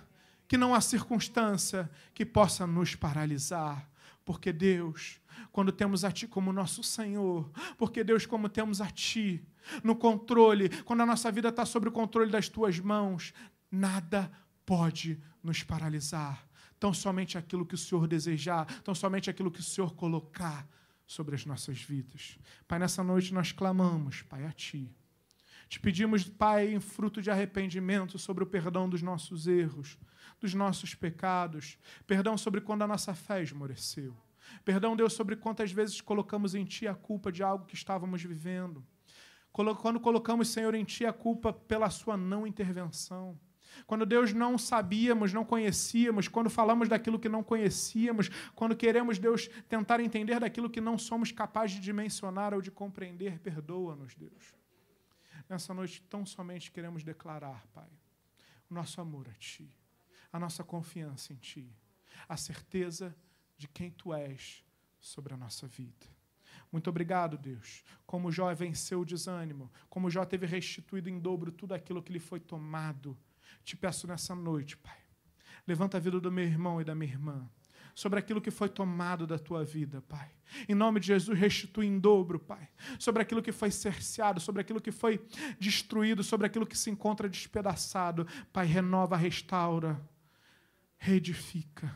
que 0.47 0.57
não 0.57 0.73
há 0.73 0.79
circunstância 0.79 1.89
que 2.13 2.25
possa 2.25 2.65
nos 2.65 2.95
paralisar, 2.95 3.89
porque 4.23 4.53
Deus, 4.53 5.20
quando 5.51 5.71
temos 5.71 6.03
a 6.03 6.11
Ti 6.11 6.27
como 6.27 6.53
nosso 6.53 6.83
Senhor, 6.83 7.51
porque 7.77 8.03
Deus, 8.03 8.25
como 8.25 8.49
temos 8.49 8.81
a 8.81 8.89
Ti 8.89 9.45
no 9.83 9.95
controle, 9.95 10.69
quando 10.83 11.01
a 11.01 11.05
nossa 11.05 11.31
vida 11.31 11.49
está 11.49 11.65
sob 11.65 11.89
o 11.89 11.91
controle 11.91 12.31
das 12.31 12.47
Tuas 12.47 12.79
mãos, 12.79 13.33
nada 13.69 14.31
pode 14.65 15.21
nos 15.43 15.63
paralisar. 15.63 16.47
Tão 16.79 16.93
somente 16.93 17.37
aquilo 17.37 17.65
que 17.65 17.75
o 17.75 17.77
Senhor 17.77 18.07
desejar, 18.07 18.65
tão 18.81 18.95
somente 18.95 19.29
aquilo 19.29 19.51
que 19.51 19.59
o 19.59 19.63
Senhor 19.63 19.93
colocar 19.93 20.67
sobre 21.05 21.35
as 21.35 21.45
nossas 21.45 21.79
vidas. 21.81 22.39
Pai, 22.67 22.79
nessa 22.79 23.03
noite 23.03 23.33
nós 23.33 23.51
clamamos, 23.51 24.21
Pai, 24.23 24.45
a 24.45 24.51
Ti. 24.51 24.89
Te 25.67 25.79
pedimos, 25.79 26.23
Pai, 26.23 26.73
em 26.73 26.79
fruto 26.79 27.21
de 27.21 27.29
arrependimento 27.29 28.17
sobre 28.17 28.43
o 28.43 28.47
perdão 28.47 28.89
dos 28.89 29.01
nossos 29.01 29.47
erros, 29.47 29.97
dos 30.39 30.53
nossos 30.53 30.95
pecados, 30.95 31.77
perdão 32.07 32.37
sobre 32.37 32.61
quando 32.61 32.81
a 32.81 32.87
nossa 32.87 33.13
fé 33.13 33.43
esmoreceu. 33.43 34.15
Perdão, 34.63 34.95
Deus, 34.95 35.13
sobre 35.13 35.35
quantas 35.35 35.71
vezes 35.71 36.01
colocamos 36.01 36.55
em 36.55 36.65
Ti 36.65 36.87
a 36.87 36.95
culpa 36.95 37.31
de 37.31 37.43
algo 37.43 37.65
que 37.65 37.75
estávamos 37.75 38.21
vivendo. 38.23 38.85
Quando 39.51 39.99
colocamos, 39.99 40.47
Senhor, 40.49 40.73
em 40.75 40.83
Ti 40.83 41.05
a 41.05 41.13
culpa 41.13 41.51
pela 41.51 41.89
Sua 41.89 42.15
não 42.15 42.47
intervenção. 42.47 43.37
Quando 43.87 44.05
Deus 44.05 44.33
não 44.33 44.57
sabíamos, 44.57 45.31
não 45.33 45.45
conhecíamos, 45.45 46.27
quando 46.27 46.49
falamos 46.49 46.89
daquilo 46.89 47.19
que 47.19 47.29
não 47.29 47.43
conhecíamos, 47.43 48.29
quando 48.53 48.75
queremos, 48.75 49.17
Deus, 49.17 49.47
tentar 49.69 49.99
entender 49.99 50.39
daquilo 50.39 50.69
que 50.69 50.81
não 50.81 50.97
somos 50.97 51.31
capazes 51.31 51.77
de 51.77 51.81
dimensionar 51.81 52.53
ou 52.53 52.61
de 52.61 52.69
compreender, 52.69 53.39
perdoa-nos, 53.39 54.13
Deus. 54.15 54.53
Nessa 55.49 55.73
noite, 55.73 56.01
tão 56.03 56.25
somente 56.25 56.71
queremos 56.71 57.03
declarar, 57.03 57.65
Pai, 57.73 57.89
o 58.69 58.73
nosso 58.73 59.01
amor 59.01 59.27
a 59.29 59.33
Ti, 59.33 59.69
a 60.31 60.39
nossa 60.39 60.63
confiança 60.63 61.33
em 61.33 61.37
Ti, 61.37 61.69
a 62.27 62.37
certeza 62.37 63.09
de 63.09 63.30
quem 63.67 63.91
Tu 63.91 64.13
és 64.13 64.63
sobre 64.99 65.33
a 65.33 65.37
nossa 65.37 65.67
vida. 65.67 66.07
Muito 66.71 66.89
obrigado, 66.89 67.37
Deus. 67.37 67.83
Como 68.05 68.31
Jó 68.31 68.53
venceu 68.53 69.01
o 69.01 69.05
desânimo, 69.05 69.71
como 69.89 70.09
Jó 70.09 70.23
teve 70.23 70.45
restituído 70.45 71.09
em 71.09 71.19
dobro 71.19 71.51
tudo 71.51 71.73
aquilo 71.73 72.01
que 72.01 72.13
lhe 72.13 72.19
foi 72.19 72.39
tomado. 72.39 73.17
Te 73.63 73.75
peço 73.75 74.07
nessa 74.07 74.33
noite, 74.33 74.77
Pai. 74.77 74.97
Levanta 75.67 75.97
a 75.97 75.99
vida 75.99 76.19
do 76.19 76.31
meu 76.31 76.45
irmão 76.45 76.79
e 76.79 76.83
da 76.83 76.95
minha 76.95 77.11
irmã. 77.11 77.49
Sobre 77.93 78.17
aquilo 78.19 78.41
que 78.41 78.51
foi 78.51 78.69
tomado 78.69 79.27
da 79.27 79.37
tua 79.37 79.65
vida, 79.65 80.01
Pai. 80.01 80.31
Em 80.67 80.73
nome 80.73 80.99
de 80.99 81.07
Jesus, 81.07 81.37
restitui 81.37 81.87
em 81.87 81.99
dobro, 81.99 82.39
Pai. 82.39 82.69
Sobre 82.97 83.21
aquilo 83.21 83.41
que 83.41 83.51
foi 83.51 83.69
cerceado, 83.69 84.39
sobre 84.39 84.61
aquilo 84.61 84.79
que 84.79 84.91
foi 84.91 85.21
destruído, 85.59 86.23
sobre 86.23 86.47
aquilo 86.47 86.65
que 86.65 86.77
se 86.77 86.89
encontra 86.89 87.27
despedaçado. 87.27 88.25
Pai, 88.53 88.65
renova, 88.65 89.17
restaura. 89.17 90.01
reedifica, 90.97 91.93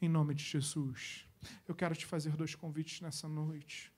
em 0.00 0.08
nome 0.08 0.34
de 0.34 0.44
Jesus. 0.44 1.26
Eu 1.66 1.74
quero 1.74 1.94
te 1.94 2.06
fazer 2.06 2.36
dois 2.36 2.54
convites 2.54 3.00
nessa 3.00 3.28
noite. 3.28 3.92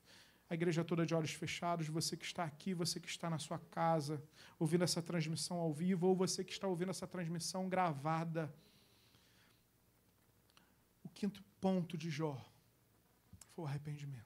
A 0.50 0.54
igreja 0.54 0.84
toda 0.84 1.04
de 1.04 1.14
olhos 1.14 1.32
fechados, 1.32 1.88
você 1.88 2.16
que 2.16 2.24
está 2.24 2.44
aqui, 2.44 2.72
você 2.72 2.98
que 2.98 3.08
está 3.08 3.28
na 3.28 3.38
sua 3.38 3.58
casa, 3.58 4.22
ouvindo 4.58 4.84
essa 4.84 5.02
transmissão 5.02 5.58
ao 5.58 5.72
vivo, 5.72 6.06
ou 6.06 6.16
você 6.16 6.42
que 6.42 6.52
está 6.52 6.66
ouvindo 6.66 6.90
essa 6.90 7.06
transmissão 7.06 7.68
gravada. 7.68 8.52
O 11.04 11.08
quinto 11.08 11.42
ponto 11.60 11.98
de 11.98 12.10
Jó 12.10 12.42
foi 13.50 13.64
o 13.64 13.68
arrependimento. 13.68 14.24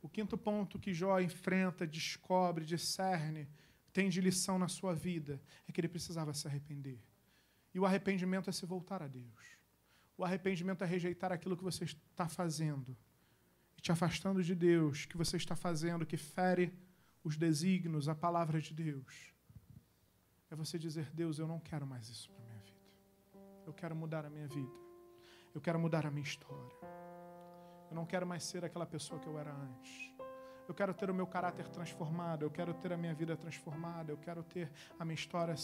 O 0.00 0.08
quinto 0.08 0.38
ponto 0.38 0.78
que 0.78 0.94
Jó 0.94 1.18
enfrenta, 1.18 1.84
descobre, 1.84 2.64
discerne, 2.64 3.48
tem 3.92 4.08
de 4.08 4.20
lição 4.20 4.56
na 4.58 4.68
sua 4.68 4.94
vida, 4.94 5.42
é 5.66 5.72
que 5.72 5.80
ele 5.80 5.88
precisava 5.88 6.32
se 6.32 6.46
arrepender. 6.46 7.02
E 7.74 7.80
o 7.80 7.84
arrependimento 7.84 8.48
é 8.48 8.52
se 8.52 8.64
voltar 8.64 9.02
a 9.02 9.08
Deus. 9.08 9.57
O 10.18 10.24
arrependimento 10.24 10.82
é 10.82 10.86
rejeitar 10.86 11.30
aquilo 11.30 11.56
que 11.56 11.62
você 11.62 11.84
está 11.84 12.28
fazendo 12.28 12.96
e 13.76 13.80
te 13.80 13.92
afastando 13.92 14.42
de 14.42 14.52
Deus, 14.52 15.06
que 15.06 15.16
você 15.16 15.36
está 15.36 15.54
fazendo, 15.54 16.04
que 16.04 16.16
fere 16.16 16.76
os 17.22 17.36
desígnios, 17.36 18.08
a 18.08 18.16
palavra 18.16 18.60
de 18.60 18.74
Deus. 18.74 19.32
É 20.50 20.56
você 20.56 20.76
dizer: 20.76 21.08
Deus, 21.12 21.38
eu 21.38 21.46
não 21.46 21.60
quero 21.60 21.86
mais 21.86 22.08
isso 22.08 22.28
para 22.32 22.44
minha 22.44 22.58
vida. 22.58 22.80
Eu 23.64 23.72
quero 23.72 23.94
mudar 23.94 24.26
a 24.26 24.30
minha 24.30 24.48
vida. 24.48 24.72
Eu 25.54 25.60
quero 25.60 25.78
mudar 25.78 26.04
a 26.04 26.10
minha 26.10 26.24
história. 26.24 26.76
Eu 27.88 27.94
não 27.94 28.04
quero 28.04 28.26
mais 28.26 28.42
ser 28.42 28.64
aquela 28.64 28.86
pessoa 28.86 29.20
que 29.20 29.28
eu 29.28 29.38
era 29.38 29.54
antes. 29.54 30.12
Eu 30.66 30.74
quero 30.74 30.92
ter 30.92 31.08
o 31.10 31.14
meu 31.14 31.28
caráter 31.28 31.68
transformado. 31.68 32.42
Eu 32.42 32.50
quero 32.50 32.74
ter 32.74 32.92
a 32.92 32.96
minha 32.96 33.14
vida 33.14 33.36
transformada. 33.36 34.10
Eu 34.10 34.18
quero 34.18 34.42
ter 34.42 34.68
a 34.98 35.04
minha 35.04 35.14
história 35.14 35.54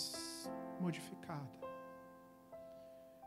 modificada. 0.80 1.73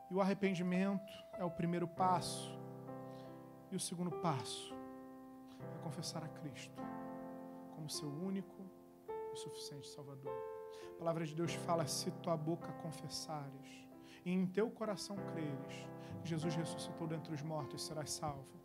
E 0.09 0.13
o 0.15 0.21
arrependimento 0.21 1.11
é 1.33 1.43
o 1.43 1.51
primeiro 1.51 1.87
passo. 1.87 2.57
E 3.71 3.75
o 3.75 3.79
segundo 3.79 4.11
passo 4.11 4.73
é 5.73 5.83
confessar 5.83 6.23
a 6.23 6.27
Cristo 6.27 6.77
como 7.75 7.89
seu 7.89 8.09
único 8.09 8.65
e 9.33 9.37
suficiente 9.37 9.87
Salvador. 9.87 10.33
A 10.95 10.97
palavra 10.97 11.25
de 11.25 11.35
Deus 11.35 11.53
fala: 11.53 11.85
se 11.85 12.09
tua 12.11 12.37
boca 12.37 12.71
confessares 12.81 13.87
e 14.25 14.31
em 14.31 14.45
teu 14.47 14.69
coração 14.69 15.17
creres, 15.31 15.87
Jesus 16.23 16.55
ressuscitou 16.55 17.07
dentre 17.07 17.33
os 17.33 17.41
mortos, 17.41 17.85
serás 17.85 18.11
salvo. 18.11 18.57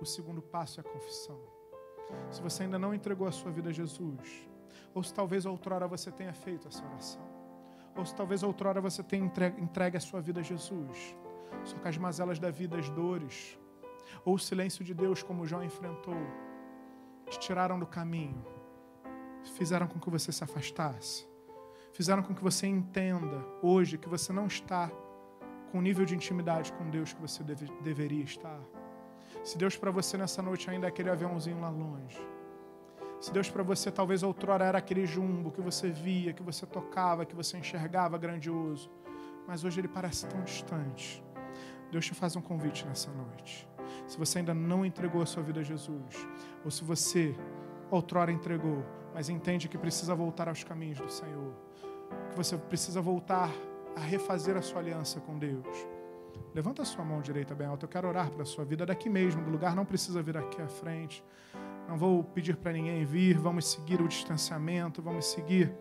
O 0.00 0.04
segundo 0.04 0.42
passo 0.42 0.80
é 0.80 0.82
a 0.82 0.92
confissão. 0.92 1.40
Se 2.30 2.42
você 2.42 2.64
ainda 2.64 2.78
não 2.78 2.92
entregou 2.92 3.26
a 3.26 3.32
sua 3.32 3.50
vida 3.50 3.70
a 3.70 3.72
Jesus, 3.72 4.48
ou 4.94 5.02
se 5.02 5.14
talvez 5.14 5.46
outrora 5.46 5.86
você 5.86 6.10
tenha 6.10 6.32
feito 6.32 6.68
essa 6.68 6.84
oração, 6.84 7.29
ou 7.96 8.04
se 8.04 8.14
talvez 8.14 8.42
outrora 8.42 8.80
você 8.80 9.02
tenha 9.02 9.24
entregue 9.58 9.96
a 9.96 10.00
sua 10.00 10.20
vida 10.20 10.40
a 10.40 10.42
Jesus, 10.42 11.16
só 11.64 11.76
que 11.76 11.88
as 11.88 11.96
mazelas 11.96 12.38
da 12.38 12.50
vida, 12.50 12.78
as 12.78 12.88
dores, 12.90 13.58
ou 14.24 14.34
o 14.34 14.38
silêncio 14.38 14.84
de 14.84 14.94
Deus, 14.94 15.22
como 15.22 15.46
Jó 15.46 15.62
enfrentou, 15.62 16.16
te 17.28 17.38
tiraram 17.38 17.78
do 17.78 17.86
caminho, 17.86 18.44
fizeram 19.56 19.86
com 19.86 19.98
que 19.98 20.10
você 20.10 20.32
se 20.32 20.42
afastasse, 20.42 21.26
fizeram 21.92 22.22
com 22.22 22.34
que 22.34 22.42
você 22.42 22.66
entenda 22.66 23.44
hoje 23.62 23.98
que 23.98 24.08
você 24.08 24.32
não 24.32 24.46
está 24.46 24.90
com 25.70 25.78
o 25.78 25.82
nível 25.82 26.04
de 26.04 26.14
intimidade 26.14 26.72
com 26.72 26.90
Deus 26.90 27.12
que 27.12 27.20
você 27.20 27.42
deve, 27.44 27.66
deveria 27.80 28.24
estar. 28.24 28.60
Se 29.44 29.56
Deus 29.56 29.76
para 29.76 29.90
você 29.90 30.16
nessa 30.16 30.42
noite 30.42 30.68
ainda 30.68 30.86
é 30.86 30.88
aquele 30.88 31.10
aviãozinho 31.10 31.60
lá 31.60 31.70
longe. 31.70 32.18
Se 33.20 33.32
Deus 33.32 33.50
para 33.50 33.62
você 33.62 33.90
talvez 33.90 34.22
outrora 34.22 34.64
era 34.64 34.78
aquele 34.78 35.06
jumbo 35.06 35.50
que 35.50 35.60
você 35.60 35.90
via, 35.90 36.32
que 36.32 36.42
você 36.42 36.64
tocava, 36.64 37.26
que 37.26 37.34
você 37.34 37.58
enxergava 37.58 38.16
grandioso, 38.16 38.90
mas 39.46 39.62
hoje 39.62 39.80
ele 39.80 39.88
parece 39.88 40.26
tão 40.26 40.42
distante. 40.42 41.22
Deus 41.92 42.06
te 42.06 42.14
faz 42.14 42.34
um 42.36 42.40
convite 42.40 42.86
nessa 42.86 43.10
noite 43.10 43.68
se 44.06 44.18
você 44.18 44.38
ainda 44.38 44.54
não 44.54 44.84
entregou 44.84 45.22
a 45.22 45.26
sua 45.26 45.42
vida 45.42 45.60
a 45.60 45.62
Jesus, 45.62 46.28
ou 46.64 46.70
se 46.70 46.84
você 46.84 47.34
outrora 47.90 48.32
entregou, 48.32 48.84
mas 49.14 49.28
entende 49.28 49.68
que 49.68 49.78
precisa 49.78 50.14
voltar 50.14 50.48
aos 50.48 50.64
caminhos 50.64 50.98
do 50.98 51.10
Senhor, 51.10 51.52
que 52.30 52.36
você 52.36 52.56
precisa 52.56 53.00
voltar 53.00 53.50
a 53.96 54.00
refazer 54.00 54.56
a 54.56 54.62
sua 54.62 54.80
aliança 54.80 55.20
com 55.20 55.38
Deus. 55.38 55.66
Levanta 56.54 56.82
a 56.82 56.84
sua 56.84 57.04
mão 57.04 57.20
direita 57.20 57.54
bem 57.54 57.66
alta. 57.66 57.84
Eu 57.84 57.88
quero 57.88 58.08
orar 58.08 58.30
pela 58.30 58.44
sua 58.44 58.64
vida 58.64 58.84
daqui 58.84 59.08
mesmo, 59.08 59.42
do 59.42 59.50
lugar. 59.50 59.74
Não 59.74 59.84
precisa 59.84 60.22
vir 60.22 60.36
aqui 60.36 60.60
à 60.60 60.66
frente. 60.66 61.22
Não 61.88 61.96
vou 61.96 62.22
pedir 62.22 62.56
para 62.56 62.72
ninguém 62.72 63.04
vir. 63.04 63.38
Vamos 63.38 63.66
seguir 63.66 64.00
o 64.00 64.08
distanciamento. 64.08 65.02
Vamos 65.02 65.26
seguir 65.26 65.72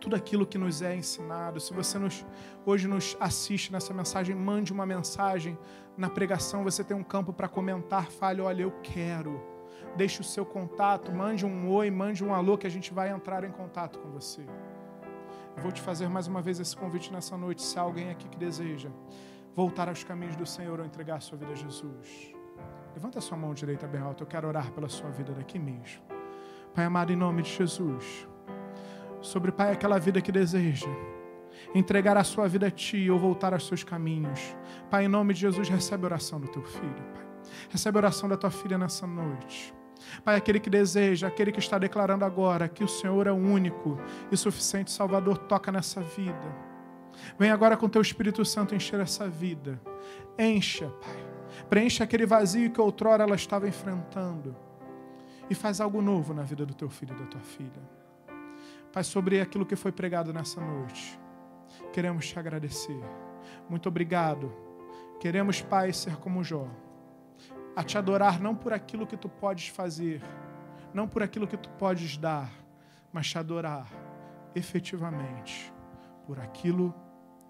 tudo 0.00 0.16
aquilo 0.16 0.46
que 0.46 0.58
nos 0.58 0.82
é 0.82 0.94
ensinado. 0.94 1.60
Se 1.60 1.72
você 1.72 1.98
nos, 1.98 2.24
hoje 2.64 2.86
nos 2.88 3.16
assiste 3.20 3.72
nessa 3.72 3.92
mensagem, 3.92 4.34
mande 4.34 4.72
uma 4.72 4.86
mensagem. 4.86 5.58
Na 5.96 6.08
pregação 6.08 6.64
você 6.64 6.82
tem 6.82 6.96
um 6.96 7.02
campo 7.02 7.32
para 7.32 7.48
comentar, 7.48 8.10
fale, 8.10 8.40
olha, 8.40 8.62
eu 8.62 8.72
quero. 8.82 9.40
Deixe 9.96 10.20
o 10.20 10.24
seu 10.24 10.44
contato, 10.44 11.12
mande 11.12 11.46
um 11.46 11.70
oi, 11.70 11.90
mande 11.90 12.24
um 12.24 12.34
alô 12.34 12.58
que 12.58 12.66
a 12.66 12.70
gente 12.70 12.92
vai 12.92 13.10
entrar 13.10 13.44
em 13.44 13.50
contato 13.50 13.98
com 13.98 14.10
você. 14.10 14.44
Eu 15.56 15.62
vou 15.62 15.70
te 15.70 15.80
fazer 15.80 16.08
mais 16.08 16.26
uma 16.26 16.42
vez 16.42 16.58
esse 16.58 16.76
convite 16.76 17.12
nessa 17.12 17.36
noite, 17.36 17.62
se 17.62 17.78
há 17.78 17.82
alguém 17.82 18.10
aqui 18.10 18.28
que 18.28 18.36
deseja 18.36 18.90
voltar 19.54 19.88
aos 19.88 20.02
caminhos 20.02 20.34
do 20.34 20.44
Senhor 20.44 20.80
ou 20.80 20.86
entregar 20.86 21.16
a 21.16 21.20
sua 21.20 21.38
vida 21.38 21.52
a 21.52 21.56
Jesus. 21.56 22.33
Levanta 22.94 23.20
sua 23.20 23.36
mão 23.36 23.52
direita 23.52 23.86
bem 23.86 24.00
alta, 24.00 24.22
eu 24.22 24.26
quero 24.26 24.46
orar 24.48 24.70
pela 24.72 24.88
sua 24.88 25.10
vida 25.10 25.32
daqui 25.32 25.58
mesmo. 25.58 26.02
Pai 26.74 26.84
amado, 26.84 27.12
em 27.12 27.16
nome 27.16 27.42
de 27.42 27.50
Jesus 27.50 28.26
sobre, 29.24 29.50
Pai, 29.50 29.72
aquela 29.72 29.98
vida 29.98 30.20
que 30.20 30.30
deseja 30.30 30.88
entregar 31.74 32.16
a 32.16 32.24
sua 32.24 32.46
vida 32.46 32.66
a 32.66 32.70
Ti 32.70 33.10
ou 33.10 33.18
voltar 33.18 33.52
aos 33.52 33.66
seus 33.66 33.82
caminhos. 33.82 34.56
Pai, 34.90 35.04
em 35.04 35.08
nome 35.08 35.34
de 35.34 35.40
Jesus, 35.40 35.68
recebe 35.68 36.04
a 36.04 36.06
oração 36.06 36.40
do 36.40 36.48
Teu 36.48 36.62
filho, 36.62 37.02
Pai. 37.14 37.24
Recebe 37.70 37.98
a 37.98 38.00
oração 38.00 38.28
da 38.28 38.36
Tua 38.36 38.50
filha 38.50 38.78
nessa 38.78 39.06
noite. 39.06 39.74
Pai, 40.22 40.36
aquele 40.36 40.60
que 40.60 40.68
deseja, 40.68 41.26
aquele 41.26 41.50
que 41.50 41.58
está 41.58 41.78
declarando 41.78 42.24
agora 42.24 42.68
que 42.68 42.84
o 42.84 42.88
Senhor 42.88 43.26
é 43.26 43.32
o 43.32 43.36
único 43.36 43.98
e 44.30 44.36
suficiente 44.36 44.90
Salvador, 44.90 45.38
toca 45.38 45.72
nessa 45.72 46.00
vida. 46.00 46.74
Vem 47.38 47.50
agora 47.50 47.76
com 47.76 47.88
Teu 47.88 48.02
Espírito 48.02 48.44
Santo 48.44 48.74
encher 48.74 49.00
essa 49.00 49.28
vida. 49.28 49.80
Encha, 50.38 50.88
Pai. 51.00 51.33
Preencha 51.74 52.04
aquele 52.04 52.24
vazio 52.24 52.70
que 52.70 52.80
outrora 52.80 53.24
ela 53.24 53.34
estava 53.34 53.66
enfrentando. 53.66 54.54
E 55.50 55.56
faz 55.56 55.80
algo 55.80 56.00
novo 56.00 56.32
na 56.32 56.44
vida 56.44 56.64
do 56.64 56.72
Teu 56.72 56.88
filho 56.88 57.16
e 57.16 57.18
da 57.18 57.26
Tua 57.26 57.40
filha. 57.40 57.82
Pai, 58.92 59.02
sobre 59.02 59.40
aquilo 59.40 59.66
que 59.66 59.74
foi 59.74 59.90
pregado 59.90 60.32
nessa 60.32 60.60
noite, 60.60 61.18
queremos 61.92 62.28
te 62.28 62.38
agradecer. 62.38 63.02
Muito 63.68 63.88
obrigado. 63.88 64.54
Queremos, 65.18 65.62
Pai, 65.62 65.92
ser 65.92 66.14
como 66.18 66.44
Jó, 66.44 66.68
a 67.74 67.82
te 67.82 67.98
adorar 67.98 68.40
não 68.40 68.54
por 68.54 68.72
aquilo 68.72 69.04
que 69.04 69.16
tu 69.16 69.28
podes 69.28 69.66
fazer, 69.66 70.22
não 70.92 71.08
por 71.08 71.24
aquilo 71.24 71.48
que 71.48 71.56
tu 71.56 71.70
podes 71.70 72.16
dar, 72.16 72.52
mas 73.12 73.28
te 73.28 73.36
adorar 73.36 73.88
efetivamente 74.54 75.74
por 76.24 76.38
aquilo 76.38 76.94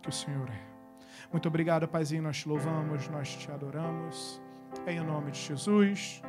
que 0.00 0.08
o 0.08 0.12
Senhor 0.12 0.48
é. 0.48 0.73
Muito 1.34 1.48
obrigado, 1.48 1.88
Paizinho. 1.88 2.22
Nós 2.22 2.38
te 2.38 2.48
louvamos, 2.48 3.08
nós 3.08 3.28
te 3.34 3.50
adoramos. 3.50 4.40
Em 4.86 5.00
nome 5.00 5.32
de 5.32 5.40
Jesus. 5.40 6.22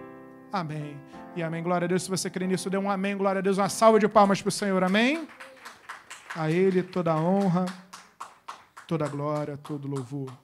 Amém. 0.52 1.00
E 1.36 1.44
amém. 1.44 1.62
Glória 1.62 1.86
a 1.86 1.88
Deus. 1.88 2.02
Se 2.02 2.10
você 2.10 2.28
crê 2.28 2.48
nisso, 2.48 2.72
dê 2.72 2.78
um 2.80 2.90
amém. 2.90 3.16
Glória 3.16 3.38
a 3.38 3.42
Deus. 3.44 3.60
Uma 3.60 3.70
salva 3.70 4.00
de 4.00 4.08
palmas 4.08 4.42
para 4.42 4.50
o 4.50 4.52
Senhor. 4.52 4.84
Amém. 4.84 5.28
A 6.36 6.50
Ele 6.50 6.82
toda 6.82 7.14
a 7.14 7.22
honra, 7.22 7.66
toda 8.88 9.06
a 9.06 9.08
glória, 9.08 9.56
todo 9.58 9.88
louvor. 9.88 10.36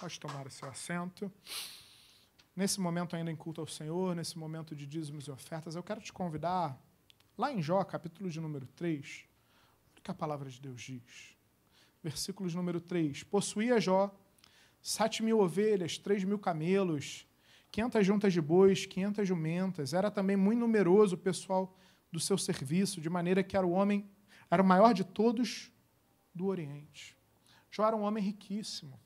Pode 0.00 0.18
tomar 0.18 0.44
o 0.44 0.50
seu 0.50 0.68
assento. 0.68 1.30
Nesse 2.56 2.80
momento 2.80 3.14
ainda 3.14 3.30
em 3.30 3.36
culto 3.36 3.60
ao 3.60 3.66
Senhor, 3.68 4.16
nesse 4.16 4.36
momento 4.36 4.74
de 4.74 4.88
dízimos 4.88 5.26
e 5.26 5.30
ofertas, 5.30 5.76
eu 5.76 5.84
quero 5.84 6.00
te 6.00 6.12
convidar, 6.12 6.76
lá 7.38 7.52
em 7.52 7.62
Jó, 7.62 7.84
capítulo 7.84 8.28
de 8.28 8.40
número 8.40 8.66
3, 8.74 9.24
o 9.96 10.02
que 10.02 10.10
a 10.10 10.14
palavra 10.14 10.50
de 10.50 10.60
Deus 10.60 10.82
diz. 10.82 11.39
Versículo 12.02 12.48
de 12.48 12.56
número 12.56 12.80
3. 12.80 13.22
Possuía 13.24 13.78
Jó 13.78 14.14
sete 14.82 15.22
mil 15.22 15.40
ovelhas, 15.40 15.98
três 15.98 16.24
mil 16.24 16.38
camelos, 16.38 17.26
500 17.70 18.06
juntas 18.06 18.32
de 18.32 18.40
bois, 18.40 18.86
500 18.86 19.28
jumentas. 19.28 19.92
Era 19.92 20.10
também 20.10 20.36
muito 20.36 20.58
numeroso 20.58 21.14
o 21.14 21.18
pessoal 21.18 21.76
do 22.10 22.18
seu 22.18 22.36
serviço, 22.36 23.00
de 23.00 23.08
maneira 23.08 23.42
que 23.42 23.56
era 23.56 23.66
o 23.66 23.70
homem, 23.70 24.08
era 24.50 24.62
o 24.62 24.66
maior 24.66 24.92
de 24.92 25.04
todos 25.04 25.70
do 26.34 26.46
Oriente. 26.46 27.16
Jó 27.70 27.86
era 27.86 27.96
um 27.96 28.02
homem 28.02 28.22
riquíssimo. 28.22 28.98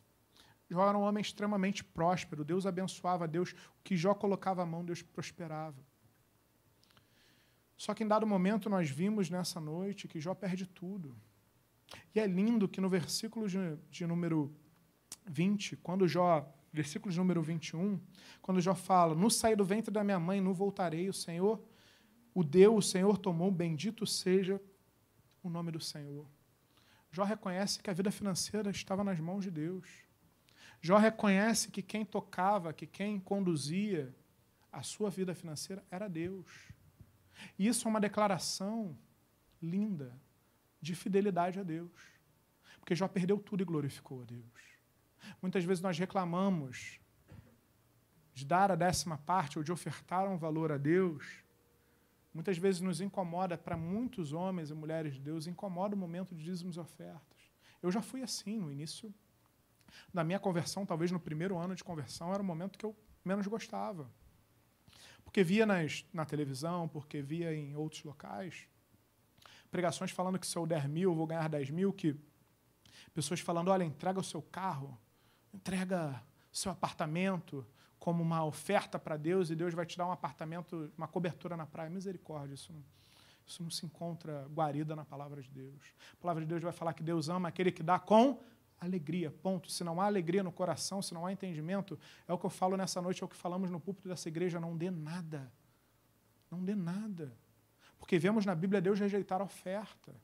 Jó 0.71 0.89
era 0.89 0.97
um 0.97 1.03
homem 1.03 1.21
extremamente 1.21 1.85
próspero. 1.85 2.45
Deus 2.45 2.65
abençoava, 2.65 3.29
Deus, 3.29 3.53
o 3.53 3.83
que 3.83 3.97
Jó 3.97 4.15
colocava 4.15 4.63
a 4.63 4.67
mão, 4.67 4.85
Deus 4.85 5.03
prosperava. 5.03 5.85
Só 7.77 7.93
que 7.93 8.03
em 8.03 8.09
dado 8.09 8.27
momento 8.27 8.71
nós 8.71 8.89
vimos 8.89 9.29
nessa 9.29 9.61
noite 9.61 10.09
que 10.09 10.21
Jó 10.21 10.35
perde 10.35 10.67
tudo. 10.67 11.15
E 12.15 12.21
é 12.21 12.27
lindo 12.27 12.69
que 12.69 12.81
no 12.81 12.89
versículo 12.89 13.49
de, 13.49 13.59
de 13.91 14.07
número 14.07 14.55
20, 15.27 15.77
quando 15.77 16.07
Jó 16.07 16.51
versículo 16.75 17.13
de 17.13 17.19
número 17.19 17.41
21, 17.41 18.01
quando 18.43 18.61
Jó 18.61 18.75
fala: 18.75 19.15
No 19.15 19.31
sair 19.31 19.57
do 19.57 19.65
ventre 19.65 19.93
da 19.93 20.03
minha 20.03 20.19
mãe, 20.19 20.41
não 20.41 20.53
voltarei, 20.53 21.09
o 21.09 21.15
Senhor, 21.15 21.63
o 22.35 22.43
deu, 22.43 22.75
o 22.77 22.83
Senhor 22.83 23.17
tomou, 23.17 23.51
bendito 23.51 24.05
seja 24.07 24.61
o 25.43 25.49
nome 25.49 25.71
do 25.71 25.81
Senhor. 25.81 26.27
Jó 27.13 27.23
reconhece 27.23 27.81
que 27.81 27.89
a 27.89 27.93
vida 27.93 28.11
financeira 28.11 28.71
estava 28.71 29.05
nas 29.05 29.21
mãos 29.21 29.45
de 29.45 29.51
Deus. 29.51 29.89
Jó 30.81 30.99
reconhece 30.99 31.71
que 31.71 31.81
quem 31.81 32.05
tocava, 32.05 32.73
que 32.73 32.87
quem 32.87 33.21
conduzia 33.21 34.13
a 34.73 34.83
sua 34.83 35.11
vida 35.11 35.33
financeira 35.33 35.85
era 35.91 36.09
Deus. 36.09 36.73
E 37.57 37.69
isso 37.69 37.87
é 37.87 37.91
uma 37.91 38.01
declaração 38.01 38.99
linda 39.63 40.13
de 40.85 40.95
fidelidade 40.95 41.59
a 41.59 41.63
Deus. 41.63 41.91
Porque 42.79 42.95
Jó 42.95 43.09
perdeu 43.09 43.39
tudo 43.39 43.63
e 43.63 43.65
glorificou 43.65 44.23
a 44.23 44.25
Deus. 44.25 44.45
Muitas 45.41 45.65
vezes 45.65 45.83
nós 45.83 45.99
reclamamos 45.99 47.01
de 48.35 48.45
dar 48.45 48.71
a 48.71 48.75
décima 48.75 49.17
parte 49.17 49.59
ou 49.59 49.65
de 49.65 49.73
ofertar 49.73 50.29
um 50.29 50.37
valor 50.37 50.71
a 50.71 50.77
Deus. 50.77 51.43
Muitas 52.33 52.59
vezes 52.59 52.81
nos 52.81 53.01
incomoda, 53.01 53.57
para 53.57 53.77
muitos 53.77 54.33
homens 54.33 54.71
e 54.71 54.75
mulheres 54.75 55.15
de 55.15 55.21
Deus, 55.21 55.47
incomoda 55.47 55.95
o 55.95 55.99
momento 55.99 56.35
de 56.35 56.45
dízimos 56.45 56.77
e 56.77 56.81
ofertas. 56.81 57.39
Eu 57.83 57.91
já 57.91 58.03
fui 58.03 58.23
assim 58.23 58.59
no 58.59 58.71
início 58.71 59.15
da 60.13 60.25
minha 60.25 60.39
conversão, 60.39 60.85
talvez 60.85 61.11
no 61.11 61.21
primeiro 61.21 61.57
ano 61.57 61.75
de 61.75 61.85
conversão, 61.85 62.33
era 62.33 62.43
o 62.43 62.45
momento 62.45 62.79
que 62.79 62.85
eu 62.85 62.95
menos 63.25 63.47
gostava. 63.47 64.11
Porque 65.25 65.43
via 65.43 65.65
nas, 65.65 66.05
na 66.13 66.27
televisão, 66.27 66.89
porque 66.89 67.23
via 67.23 67.55
em 67.55 67.77
outros 67.77 68.03
locais, 68.03 68.69
pregações 69.75 70.13
falando 70.13 70.39
que 70.39 70.47
se 70.47 70.57
eu 70.57 70.65
der 70.69 70.89
mil, 70.89 71.13
vou 71.13 71.27
ganhar 71.27 71.49
dez 71.49 71.69
mil, 71.69 71.93
que 71.93 72.15
pessoas 73.13 73.41
falando, 73.41 73.73
olha, 73.73 73.83
entrega 73.83 74.21
o 74.21 74.23
seu 74.23 74.41
carro, 74.41 74.97
entrega 75.53 76.23
o 76.53 76.57
seu 76.57 76.71
apartamento 76.71 77.67
como 77.99 78.23
uma 78.23 78.45
oferta 78.45 79.01
para 79.01 79.17
Deus 79.17 79.51
e 79.51 79.57
Deus 79.57 79.75
vai 79.75 79.85
te 79.85 79.99
dar 79.99 80.07
um 80.07 80.13
apartamento, 80.13 80.93
uma 80.97 81.09
cobertura 81.09 81.57
na 81.57 81.67
praia. 81.67 81.91
Misericórdia, 81.91 82.55
isso 82.55 82.73
não, 82.73 82.85
isso 83.45 83.65
não 83.65 83.71
se 83.71 83.85
encontra 83.85 84.47
guarida 84.55 84.95
na 84.95 85.05
palavra 85.05 85.43
de 85.43 85.51
Deus. 85.51 85.83
A 86.13 86.23
palavra 86.23 86.45
de 86.45 86.49
Deus 86.49 86.63
vai 86.63 86.73
falar 86.73 86.93
que 86.95 87.03
Deus 87.03 87.29
ama 87.29 87.49
aquele 87.49 87.73
que 87.73 87.83
dá 87.83 87.99
com 87.99 88.41
alegria, 88.81 89.33
ponto. 89.33 89.73
Se 89.73 89.83
não 89.83 90.01
há 90.01 90.07
alegria 90.07 90.45
no 90.45 90.53
coração, 90.53 91.03
se 91.03 91.13
não 91.13 91.27
há 91.27 91.33
entendimento, 91.33 91.99
é 92.29 92.33
o 92.33 92.39
que 92.39 92.47
eu 92.47 92.51
falo 92.51 92.77
nessa 92.77 93.03
noite, 93.03 93.25
é 93.25 93.27
o 93.27 93.29
que 93.29 93.35
falamos 93.35 93.73
no 93.73 93.81
púlpito 93.81 94.09
dessa 94.09 94.29
igreja, 94.29 94.61
não 94.61 94.77
dê 94.77 94.89
nada. 94.89 95.53
Não 96.49 96.65
dê 96.65 96.77
nada. 96.77 97.37
Porque 98.05 98.19
vemos 98.19 98.45
na 98.45 98.55
Bíblia 98.55 98.83
Deus 98.83 99.01
rejeitar 99.01 99.41
a 99.41 99.45
oferta. 99.45 100.15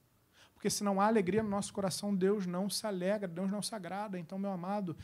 Porque 0.52 0.68
se 0.68 0.84
não 0.84 1.00
há 1.00 1.06
alegria 1.06 1.42
no 1.42 1.48
nosso 1.48 1.72
coração, 1.72 2.14
Deus 2.14 2.46
não 2.46 2.68
se 2.68 2.86
alegra, 2.86 3.26
Deus 3.26 3.50
não 3.50 3.62
se 3.62 3.74
agrada. 3.74 4.18
Então, 4.18 4.38
meu 4.38 4.52
amado, 4.52 4.94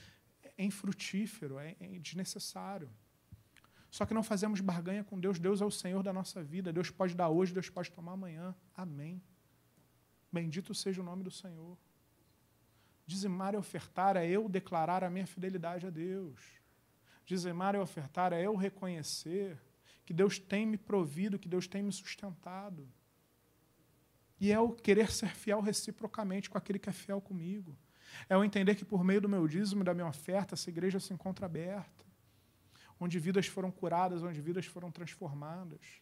é 0.58 0.62
infrutífero, 0.62 1.58
é, 1.58 1.74
é 1.80 1.98
desnecessário. 1.98 2.90
Só 3.90 4.04
que 4.04 4.12
não 4.12 4.22
fazemos 4.22 4.60
barganha 4.60 5.02
com 5.02 5.18
Deus. 5.18 5.38
Deus 5.38 5.62
é 5.62 5.64
o 5.64 5.70
Senhor 5.70 6.02
da 6.02 6.12
nossa 6.12 6.44
vida. 6.44 6.70
Deus 6.70 6.90
pode 6.90 7.14
dar 7.14 7.30
hoje, 7.30 7.54
Deus 7.54 7.70
pode 7.70 7.90
tomar 7.90 8.12
amanhã. 8.12 8.54
Amém. 8.76 9.22
Bendito 10.30 10.74
seja 10.74 11.00
o 11.00 11.04
nome 11.04 11.24
do 11.24 11.30
Senhor. 11.30 11.78
Dizimar 13.06 13.54
e 13.54 13.56
ofertar 13.56 14.18
é 14.18 14.28
eu 14.28 14.50
declarar 14.50 15.02
a 15.02 15.08
minha 15.08 15.26
fidelidade 15.26 15.86
a 15.86 15.90
Deus. 15.90 16.38
Dizimar 17.24 17.74
e 17.74 17.78
ofertar 17.78 18.34
é 18.34 18.42
eu 18.42 18.54
reconhecer 18.54 19.58
que 20.06 20.14
Deus 20.14 20.38
tem 20.38 20.64
me 20.64 20.78
provido, 20.78 21.38
que 21.38 21.48
Deus 21.48 21.66
tem 21.66 21.82
me 21.82 21.92
sustentado. 21.92 22.88
E 24.40 24.52
é 24.52 24.60
o 24.60 24.70
querer 24.70 25.10
ser 25.10 25.34
fiel 25.34 25.60
reciprocamente 25.60 26.48
com 26.48 26.56
aquele 26.56 26.78
que 26.78 26.88
é 26.88 26.92
fiel 26.92 27.20
comigo. 27.20 27.76
É 28.28 28.36
o 28.36 28.44
entender 28.44 28.76
que 28.76 28.84
por 28.84 29.02
meio 29.02 29.20
do 29.20 29.28
meu 29.28 29.48
dízimo 29.48 29.82
da 29.82 29.92
minha 29.92 30.06
oferta, 30.06 30.54
essa 30.54 30.70
igreja 30.70 31.00
se 31.00 31.12
encontra 31.12 31.46
aberta, 31.46 32.04
onde 33.00 33.18
vidas 33.18 33.48
foram 33.48 33.70
curadas, 33.70 34.22
onde 34.22 34.40
vidas 34.40 34.64
foram 34.64 34.92
transformadas. 34.92 36.00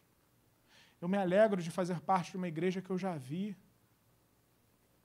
Eu 1.01 1.07
me 1.07 1.17
alegro 1.17 1.61
de 1.61 1.71
fazer 1.71 1.99
parte 1.99 2.31
de 2.31 2.37
uma 2.37 2.47
igreja 2.47 2.83
que 2.83 2.91
eu 2.91 2.97
já 2.97 3.17
vi. 3.17 3.57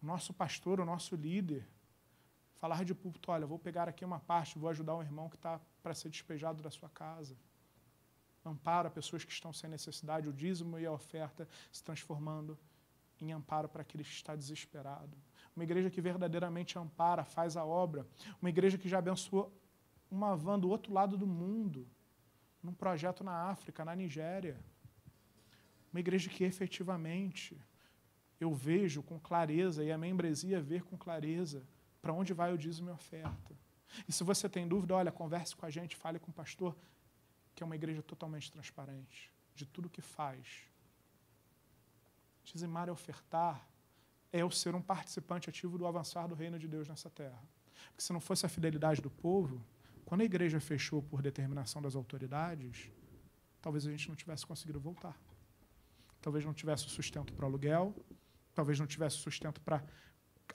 O 0.02 0.06
nosso 0.06 0.35
pastor, 0.35 0.78
o 0.78 0.85
nosso 0.85 1.16
líder, 1.16 1.66
falar 2.56 2.85
de 2.85 2.94
púlpito, 2.94 3.31
olha, 3.32 3.47
vou 3.47 3.59
pegar 3.59 3.89
aqui 3.89 4.05
uma 4.05 4.20
parte, 4.20 4.59
vou 4.59 4.68
ajudar 4.68 4.94
um 4.94 5.02
irmão 5.02 5.31
que 5.31 5.36
está 5.36 5.59
para 5.82 5.94
ser 5.94 6.10
despejado 6.10 6.62
da 6.62 6.70
sua 6.70 6.90
casa. 6.90 7.35
Amparo 8.44 8.88
a 8.88 8.90
pessoas 8.90 9.24
que 9.24 9.32
estão 9.32 9.52
sem 9.52 9.68
necessidade, 9.68 10.28
o 10.28 10.32
dízimo 10.32 10.78
e 10.78 10.86
a 10.86 10.92
oferta 10.92 11.46
se 11.70 11.82
transformando 11.84 12.58
em 13.20 13.32
amparo 13.32 13.68
para 13.68 13.82
aquele 13.82 14.02
que 14.02 14.10
está 14.10 14.34
desesperado. 14.34 15.16
Uma 15.54 15.64
igreja 15.64 15.90
que 15.90 16.00
verdadeiramente 16.00 16.78
ampara, 16.78 17.24
faz 17.24 17.56
a 17.56 17.64
obra. 17.64 18.06
Uma 18.40 18.48
igreja 18.48 18.78
que 18.78 18.88
já 18.88 18.98
abençoou 18.98 19.52
uma 20.10 20.36
van 20.36 20.58
do 20.58 20.68
outro 20.68 20.92
lado 20.92 21.16
do 21.16 21.26
mundo, 21.26 21.86
num 22.62 22.72
projeto 22.72 23.22
na 23.22 23.50
África, 23.50 23.84
na 23.84 23.94
Nigéria. 23.94 24.58
Uma 25.92 26.00
igreja 26.00 26.30
que 26.30 26.44
efetivamente 26.44 27.60
eu 28.40 28.52
vejo 28.54 29.02
com 29.02 29.20
clareza 29.20 29.84
e 29.84 29.92
a 29.92 29.98
membresia 29.98 30.60
ver 30.60 30.82
com 30.82 30.96
clareza 30.96 31.62
para 32.00 32.12
onde 32.12 32.32
vai 32.32 32.52
o 32.52 32.58
dízimo 32.58 32.88
e 32.88 32.92
oferta. 32.92 33.54
E 34.08 34.12
se 34.12 34.24
você 34.24 34.48
tem 34.48 34.66
dúvida, 34.66 34.94
olha, 34.94 35.12
converse 35.12 35.54
com 35.54 35.66
a 35.66 35.70
gente, 35.70 35.96
fale 35.96 36.18
com 36.18 36.30
o 36.30 36.34
pastor, 36.34 36.76
que 37.61 37.62
é 37.62 37.66
uma 37.66 37.77
igreja 37.77 38.03
totalmente 38.03 38.51
transparente 38.51 39.31
de 39.55 39.66
tudo 39.66 39.91
que 39.91 40.01
faz. 40.01 40.62
Dizimar 42.43 42.89
e 42.89 42.91
ofertar 42.91 43.69
é 44.32 44.43
o 44.43 44.51
ser 44.51 44.74
um 44.74 44.81
participante 44.81 45.51
ativo 45.51 45.77
do 45.77 45.87
avançar 45.87 46.27
do 46.27 46.35
reino 46.35 46.59
de 46.59 46.66
Deus 46.66 46.89
nessa 46.89 47.11
terra. 47.11 47.43
Porque 47.89 48.01
se 48.01 48.15
não 48.15 48.20
fosse 48.28 48.47
a 48.47 48.49
fidelidade 48.49 49.03
do 49.03 49.11
povo, 49.11 49.62
quando 50.07 50.23
a 50.23 50.24
igreja 50.24 50.59
fechou 50.59 51.03
por 51.03 51.20
determinação 51.20 51.82
das 51.82 51.95
autoridades, 51.95 52.91
talvez 53.61 53.87
a 53.87 53.91
gente 53.91 54.09
não 54.09 54.16
tivesse 54.16 54.47
conseguido 54.47 54.81
voltar. 54.81 55.20
Talvez 56.23 56.47
não 56.47 56.55
tivesse 56.55 56.89
sustento 56.89 57.31
para 57.35 57.45
aluguel, 57.45 57.95
talvez 58.55 58.81
não 58.81 58.87
tivesse 58.87 59.16
sustento 59.19 59.61
para 59.61 59.85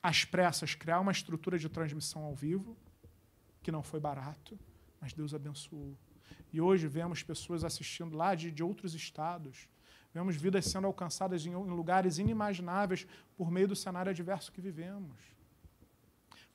às 0.02 0.26
pressas, 0.26 0.74
criar 0.74 1.00
uma 1.02 1.12
estrutura 1.12 1.60
de 1.60 1.70
transmissão 1.70 2.24
ao 2.24 2.34
vivo, 2.34 2.76
que 3.62 3.72
não 3.72 3.84
foi 3.84 4.00
barato, 4.00 4.58
mas 5.00 5.14
Deus 5.14 5.36
abençoou. 5.36 5.96
E 6.52 6.62
hoje 6.62 6.88
vemos 6.88 7.24
pessoas 7.24 7.64
assistindo 7.64 8.16
lá 8.16 8.36
de, 8.36 8.52
de 8.52 8.64
outros 8.64 8.94
estados, 8.94 9.68
vemos 10.14 10.36
vidas 10.36 10.66
sendo 10.66 10.88
alcançadas 10.88 11.46
em, 11.46 11.52
em 11.52 11.70
lugares 11.70 12.18
inimagináveis 12.18 13.06
por 13.36 13.52
meio 13.52 13.68
do 13.68 13.76
cenário 13.76 14.10
adverso 14.10 14.52
que 14.52 14.62
vivemos, 14.62 15.18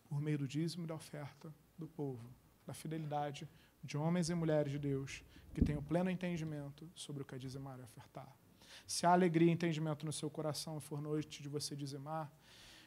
por 0.09 0.21
meio 0.21 0.39
do 0.39 0.49
dízimo 0.49 0.85
e 0.85 0.87
da 0.87 0.95
oferta 0.95 1.53
do 1.77 1.87
povo, 1.87 2.29
da 2.67 2.73
fidelidade 2.73 3.49
de 3.83 3.97
homens 3.97 4.31
e 4.31 4.35
mulheres 4.35 4.73
de 4.73 4.79
Deus 4.79 5.23
que 5.53 5.61
o 5.73 5.83
pleno 5.83 6.09
entendimento 6.09 6.89
sobre 6.95 7.23
o 7.23 7.25
que 7.25 7.35
é 7.35 7.39
dizimar 7.39 7.79
e 7.79 7.83
ofertar. 7.83 8.29
Se 8.87 9.05
há 9.05 9.13
alegria 9.13 9.49
e 9.49 9.53
entendimento 9.53 10.07
no 10.07 10.13
seu 10.13 10.31
coração 10.31 10.79
e 10.79 10.81
for 10.81 11.03
noite 11.03 11.43
de 11.43 11.49
você 11.49 11.75
dizimar, 11.75 12.31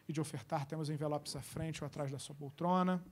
e 0.07 0.13
de 0.13 0.21
ofertar. 0.21 0.65
Temos 0.65 0.89
envelopes 0.89 1.35
à 1.35 1.41
frente 1.41 1.83
ou 1.83 1.87
atrás 1.87 2.11
da 2.11 2.19
sua 2.19 2.35
poltrona. 2.35 3.03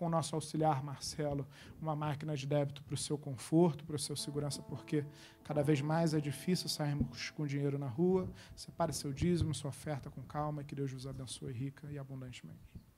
Com 0.00 0.06
o 0.06 0.08
nosso 0.08 0.34
auxiliar 0.34 0.82
Marcelo, 0.82 1.46
uma 1.78 1.94
máquina 1.94 2.34
de 2.34 2.46
débito 2.46 2.82
para 2.82 2.94
o 2.94 2.96
seu 2.96 3.18
conforto, 3.18 3.84
para 3.84 3.96
o 3.96 3.98
seu 3.98 4.16
segurança, 4.16 4.62
porque 4.62 5.04
cada 5.44 5.62
vez 5.62 5.82
mais 5.82 6.14
é 6.14 6.20
difícil 6.20 6.70
sairmos 6.70 7.28
com 7.28 7.46
dinheiro 7.46 7.78
na 7.78 7.86
rua. 7.86 8.26
Separe 8.56 8.94
seu 8.94 9.12
dízimo, 9.12 9.54
sua 9.54 9.68
oferta 9.68 10.08
com 10.08 10.22
calma 10.22 10.62
e 10.62 10.64
que 10.64 10.74
Deus 10.74 10.90
vos 10.90 11.06
abençoe 11.06 11.52
rica 11.52 11.86
e 11.92 11.98
abundantemente. 11.98 12.89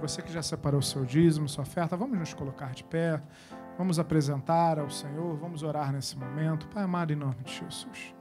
Você 0.00 0.22
que 0.22 0.32
já 0.32 0.42
separou 0.42 0.80
seu 0.80 1.04
dízimo, 1.04 1.48
sua 1.48 1.62
oferta, 1.62 1.94
vamos 1.96 2.18
nos 2.18 2.32
colocar 2.32 2.72
de 2.72 2.82
pé, 2.82 3.22
vamos 3.76 3.98
apresentar 3.98 4.78
ao 4.78 4.88
Senhor, 4.88 5.36
vamos 5.36 5.62
orar 5.62 5.92
nesse 5.92 6.16
momento. 6.16 6.66
Pai 6.68 6.82
amado, 6.82 7.12
em 7.12 7.16
nome 7.16 7.36
de 7.44 7.52
Jesus. 7.52 8.14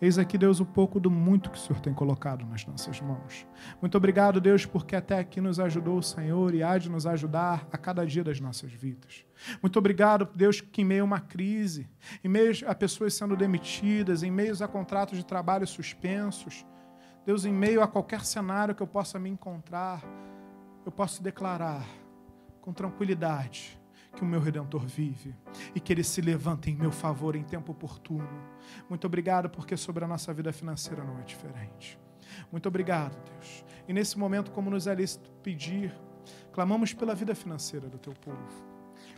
Eis 0.00 0.18
aqui, 0.18 0.36
Deus, 0.38 0.60
o 0.60 0.66
pouco 0.66 0.98
do 0.98 1.10
muito 1.10 1.50
que 1.50 1.56
o 1.56 1.60
Senhor 1.60 1.78
tem 1.80 1.92
colocado 1.92 2.44
nas 2.46 2.66
nossas 2.66 3.00
mãos. 3.00 3.46
Muito 3.80 3.96
obrigado, 3.96 4.40
Deus, 4.40 4.64
porque 4.64 4.96
até 4.96 5.18
aqui 5.18 5.40
nos 5.40 5.60
ajudou 5.60 5.98
o 5.98 6.02
Senhor 6.02 6.54
e 6.54 6.62
há 6.62 6.76
de 6.78 6.90
nos 6.90 7.06
ajudar 7.06 7.66
a 7.70 7.78
cada 7.78 8.04
dia 8.06 8.24
das 8.24 8.40
nossas 8.40 8.72
vidas. 8.72 9.24
Muito 9.62 9.78
obrigado, 9.78 10.28
Deus, 10.34 10.60
que 10.60 10.82
em 10.82 10.84
meio 10.84 11.02
a 11.02 11.04
uma 11.04 11.20
crise, 11.20 11.88
em 12.24 12.28
meio 12.28 12.52
a 12.66 12.74
pessoas 12.74 13.14
sendo 13.14 13.36
demitidas, 13.36 14.22
em 14.22 14.30
meio 14.30 14.54
a 14.62 14.68
contratos 14.68 15.18
de 15.18 15.24
trabalho 15.24 15.66
suspensos, 15.66 16.64
Deus, 17.26 17.44
em 17.44 17.52
meio 17.52 17.82
a 17.82 17.88
qualquer 17.88 18.24
cenário 18.24 18.74
que 18.74 18.82
eu 18.82 18.86
possa 18.86 19.18
me 19.18 19.28
encontrar, 19.28 20.02
eu 20.86 20.92
posso 20.92 21.20
declarar 21.20 21.84
com 22.60 22.72
tranquilidade 22.72 23.76
que 24.14 24.22
o 24.22 24.24
meu 24.24 24.40
redentor 24.40 24.86
vive 24.86 25.34
e 25.74 25.80
que 25.80 25.92
ele 25.92 26.04
se 26.04 26.20
levanta 26.20 26.70
em 26.70 26.76
meu 26.76 26.92
favor 26.92 27.34
em 27.34 27.42
tempo 27.42 27.72
oportuno. 27.72 28.28
Muito 28.88 29.04
obrigado 29.04 29.50
porque 29.50 29.76
sobre 29.76 30.04
a 30.04 30.08
nossa 30.08 30.32
vida 30.32 30.52
financeira 30.52 31.04
não 31.04 31.18
é 31.18 31.22
diferente. 31.22 31.98
Muito 32.52 32.68
obrigado, 32.68 33.20
Deus. 33.30 33.64
E 33.88 33.92
nesse 33.92 34.16
momento, 34.16 34.52
como 34.52 34.70
nos 34.70 34.86
é 34.86 34.94
lícito 34.94 35.30
pedir, 35.42 35.92
clamamos 36.52 36.94
pela 36.94 37.16
vida 37.16 37.34
financeira 37.34 37.88
do 37.88 37.98
teu 37.98 38.12
povo. 38.12 38.75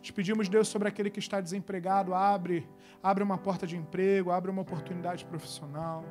Te 0.09 0.13
pedimos, 0.15 0.49
Deus, 0.49 0.69
sobre 0.69 0.89
aquele 0.89 1.11
que 1.11 1.19
está 1.19 1.39
desempregado, 1.39 2.15
abre, 2.15 2.67
abre 3.03 3.23
uma 3.23 3.37
porta 3.37 3.67
de 3.67 3.77
emprego, 3.77 4.31
abre 4.31 4.51
uma 4.51 4.63
oportunidade 4.63 5.23
profissional 5.27 6.03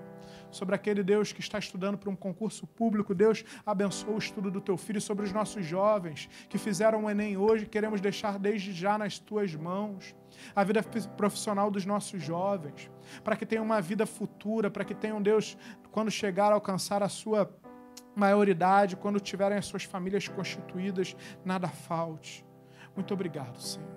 sobre 0.52 0.76
aquele 0.76 1.02
Deus 1.02 1.34
que 1.34 1.40
está 1.40 1.58
estudando 1.58 1.98
para 1.98 2.08
um 2.12 2.16
concurso 2.16 2.68
público. 2.68 3.16
Deus 3.16 3.44
abençoa 3.66 4.14
o 4.14 4.20
estudo 4.20 4.52
do 4.52 4.62
teu 4.62 4.78
filho, 4.78 5.02
sobre 5.02 5.26
os 5.26 5.34
nossos 5.34 5.66
jovens 5.66 6.30
que 6.48 6.60
fizeram 6.60 7.06
o 7.06 7.10
Enem 7.10 7.38
hoje, 7.38 7.66
queremos 7.66 8.00
deixar 8.00 8.38
desde 8.38 8.72
já 8.72 9.00
nas 9.00 9.18
tuas 9.18 9.56
mãos. 9.56 10.16
A 10.56 10.64
vida 10.64 10.84
profissional 11.18 11.72
dos 11.72 11.84
nossos 11.84 12.22
jovens, 12.22 12.92
para 13.24 13.36
que 13.36 13.48
tenham 13.48 13.66
uma 13.66 13.82
vida 13.82 14.06
futura, 14.06 14.70
para 14.70 14.86
que 14.86 14.94
tenham 14.94 15.20
Deus, 15.20 15.58
quando 15.90 16.12
chegar 16.12 16.52
a 16.52 16.54
alcançar 16.54 17.02
a 17.02 17.10
sua 17.10 17.52
maioridade, 18.16 18.96
quando 18.96 19.20
tiverem 19.20 19.58
as 19.58 19.66
suas 19.66 19.86
famílias 19.86 20.28
constituídas, 20.28 21.16
nada 21.44 21.68
falte. 21.68 22.46
Muito 22.98 23.14
obrigado, 23.14 23.58
Senhor. 23.62 23.88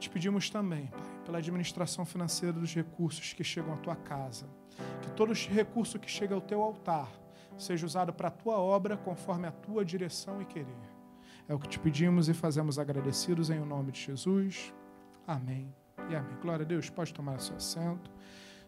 Te 0.00 0.10
pedimos 0.10 0.50
também, 0.50 0.88
Pai, 0.88 1.20
pela 1.24 1.38
administração 1.38 2.04
financeira 2.04 2.52
dos 2.52 2.74
recursos 2.74 3.32
que 3.32 3.44
chegam 3.44 3.72
à 3.72 3.76
tua 3.76 3.94
casa 3.94 4.48
que 5.00 5.10
todo 5.12 5.32
recurso 5.32 5.98
que 5.98 6.10
chega 6.10 6.34
ao 6.34 6.40
teu 6.40 6.62
altar 6.62 7.10
seja 7.58 7.84
usado 7.84 8.12
para 8.12 8.28
a 8.28 8.30
tua 8.30 8.58
obra 8.58 8.96
conforme 8.96 9.46
a 9.46 9.52
tua 9.52 9.84
direção 9.84 10.40
e 10.40 10.44
querer. 10.44 10.66
É 11.48 11.54
o 11.54 11.58
que 11.58 11.68
te 11.68 11.78
pedimos 11.78 12.28
e 12.28 12.34
fazemos 12.34 12.78
agradecidos 12.78 13.50
em 13.50 13.58
o 13.58 13.66
nome 13.66 13.92
de 13.92 14.00
Jesus. 14.00 14.72
Amém 15.26 15.74
e 16.08 16.14
amém. 16.14 16.36
Glória 16.40 16.64
a 16.64 16.66
Deus. 16.66 16.88
Pode 16.88 17.12
tomar 17.12 17.40
seu 17.40 17.56
assento. 17.56 18.10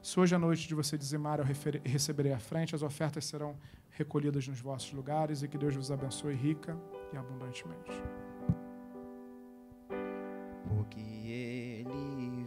Se 0.02 0.18
hoje 0.18 0.34
à 0.34 0.38
noite 0.38 0.66
de 0.66 0.74
você 0.74 0.98
dizimar, 0.98 1.38
eu 1.38 1.44
receberei 1.84 2.32
à 2.32 2.38
frente, 2.38 2.74
as 2.74 2.82
ofertas 2.82 3.24
serão 3.24 3.56
recolhidas 3.90 4.48
nos 4.48 4.60
vossos 4.60 4.92
lugares 4.92 5.42
e 5.42 5.48
que 5.48 5.56
Deus 5.56 5.76
vos 5.76 5.92
abençoe 5.92 6.34
rica 6.34 6.76
e 7.12 7.16
abundantemente. 7.16 8.02
Ele 11.34 12.46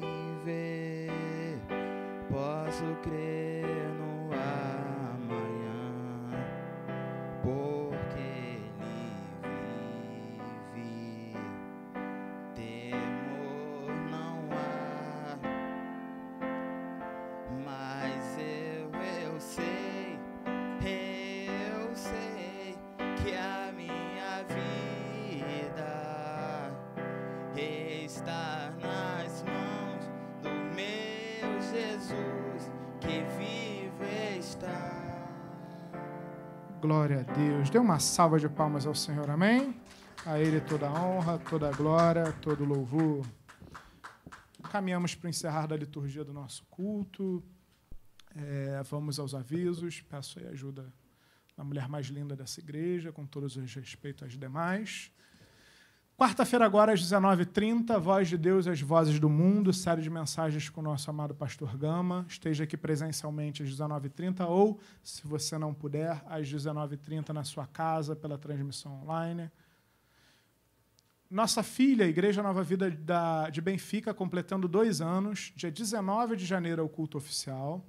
vive 0.00 1.10
posso 2.30 2.86
crer 3.02 3.66
no 3.98 4.32
amanhã, 4.32 4.73
Glória 36.84 37.20
a 37.20 37.32
Deus. 37.32 37.70
Dê 37.70 37.78
uma 37.78 37.98
salva 37.98 38.38
de 38.38 38.46
palmas 38.46 38.86
ao 38.86 38.94
Senhor, 38.94 39.30
amém? 39.30 39.74
A 40.26 40.38
Ele 40.38 40.60
toda 40.60 40.86
a 40.86 40.92
honra, 40.92 41.38
toda 41.38 41.66
a 41.66 41.72
glória, 41.72 42.30
todo 42.42 42.62
o 42.62 42.66
louvor. 42.66 43.26
Caminhamos 44.70 45.14
para 45.14 45.26
o 45.26 45.30
encerrar 45.30 45.66
da 45.66 45.78
liturgia 45.78 46.22
do 46.22 46.34
nosso 46.34 46.62
culto. 46.66 47.42
É, 48.36 48.82
vamos 48.82 49.18
aos 49.18 49.34
avisos. 49.34 50.02
Peço 50.02 50.38
aí 50.38 50.46
ajuda 50.48 50.92
da 51.56 51.64
mulher 51.64 51.88
mais 51.88 52.08
linda 52.08 52.36
dessa 52.36 52.60
igreja, 52.60 53.10
com 53.10 53.24
todos 53.24 53.56
os 53.56 53.74
respeitos 53.74 54.28
às 54.28 54.36
demais. 54.36 55.10
Quarta-feira, 56.16 56.64
agora, 56.64 56.92
às 56.92 57.02
19h30, 57.02 57.98
Voz 57.98 58.28
de 58.28 58.38
Deus 58.38 58.66
e 58.66 58.70
as 58.70 58.80
Vozes 58.80 59.18
do 59.18 59.28
Mundo, 59.28 59.72
série 59.72 60.00
de 60.00 60.08
mensagens 60.08 60.68
com 60.68 60.80
o 60.80 60.84
nosso 60.84 61.10
amado 61.10 61.34
pastor 61.34 61.76
Gama. 61.76 62.24
Esteja 62.28 62.62
aqui 62.62 62.76
presencialmente 62.76 63.64
às 63.64 63.68
19h30 63.68 64.48
ou, 64.48 64.78
se 65.02 65.26
você 65.26 65.58
não 65.58 65.74
puder, 65.74 66.22
às 66.28 66.48
19h30 66.48 67.30
na 67.30 67.42
sua 67.42 67.66
casa, 67.66 68.14
pela 68.14 68.38
transmissão 68.38 69.02
online. 69.02 69.50
Nossa 71.28 71.64
filha, 71.64 72.04
Igreja 72.04 72.44
Nova 72.44 72.62
Vida 72.62 72.88
da, 72.92 73.50
de 73.50 73.60
Benfica, 73.60 74.14
completando 74.14 74.68
dois 74.68 75.00
anos, 75.00 75.52
dia 75.56 75.72
19 75.72 76.36
de 76.36 76.46
janeiro 76.46 76.80
é 76.80 76.84
o 76.84 76.88
culto 76.88 77.18
oficial. 77.18 77.84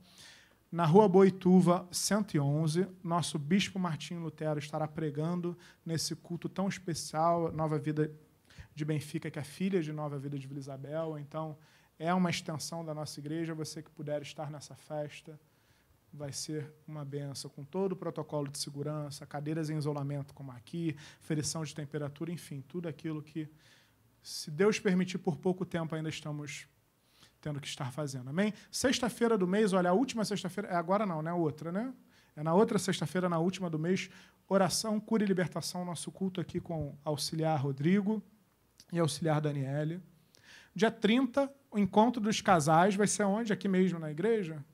Na 0.72 0.86
rua 0.86 1.08
Boituva, 1.08 1.88
111, 1.92 2.88
nosso 3.04 3.40
bispo 3.40 3.80
Martinho 3.80 4.22
Lutero 4.22 4.60
estará 4.60 4.88
pregando 4.88 5.58
nesse 5.86 6.16
culto 6.16 6.50
tão 6.50 6.68
especial, 6.68 7.52
Nova 7.52 7.78
Vida 7.78 8.12
de 8.74 8.84
Benfica, 8.84 9.32
que 9.32 9.40
é 9.40 9.44
filha 9.44 9.82
de 9.82 9.94
Nova 9.94 10.18
Vida 10.18 10.38
de 10.38 10.48
Vila 10.48 10.60
Isabel. 10.60 11.18
Então, 11.18 11.58
é 11.98 12.14
uma 12.14 12.30
extensão 12.30 12.84
da 12.84 12.94
nossa 12.94 13.20
igreja. 13.20 13.54
Você 13.54 13.82
que 13.82 13.90
puder 13.92 14.22
estar 14.22 14.52
nessa 14.52 14.76
festa, 14.76 15.40
vai 16.12 16.34
ser 16.34 16.74
uma 16.88 17.06
benção, 17.06 17.50
com 17.50 17.64
todo 17.64 17.92
o 17.94 17.96
protocolo 17.96 18.48
de 18.48 18.58
segurança, 18.58 19.26
cadeiras 19.26 19.70
em 19.70 19.78
isolamento, 19.78 20.34
como 20.34 20.52
aqui, 20.52 20.96
ferição 21.22 21.64
de 21.64 21.76
temperatura, 21.76 22.32
enfim, 22.32 22.62
tudo 22.68 22.88
aquilo 22.88 23.22
que, 23.22 23.48
se 24.22 24.50
Deus 24.50 24.80
permitir, 24.80 25.20
por 25.20 25.38
pouco 25.38 25.66
tempo 25.66 25.94
ainda 25.94 26.10
estamos 26.10 26.68
tendo 27.46 27.62
que 27.62 27.68
estar 27.68 27.92
fazendo. 27.92 28.28
Amém? 28.28 28.52
Sexta-feira 28.72 29.38
do 29.38 29.46
mês, 29.46 29.72
olha, 29.72 29.92
a 29.92 29.94
última 29.94 30.26
sexta-feira, 30.26 30.68
é 30.70 30.76
agora 30.76 31.06
não, 31.06 31.22
né? 31.22 31.32
Outra, 31.32 31.72
né? 31.72 31.94
É 32.36 32.42
na 32.42 32.56
outra 32.56 32.80
sexta-feira, 32.80 33.30
na 33.30 33.38
última 33.38 33.70
do 33.70 33.78
mês, 33.78 34.10
oração, 34.50 35.00
cura 35.00 35.24
e 35.24 35.28
libertação, 35.28 35.86
nosso 35.86 36.12
culto 36.12 36.42
aqui 36.42 36.60
com 36.60 36.98
auxiliar 37.06 37.62
Rodrigo 37.62 38.20
e 38.92 38.98
auxiliar 38.98 39.40
Daniele. 39.40 40.02
Dia 40.74 40.90
30, 40.90 41.48
o 41.70 41.78
encontro 41.78 42.20
dos 42.20 42.42
casais 42.42 42.96
vai 42.96 43.06
ser 43.06 43.26
onde? 43.26 43.54
Aqui 43.54 43.68
mesmo 43.68 44.00
na 44.00 44.10
igreja? 44.10 44.66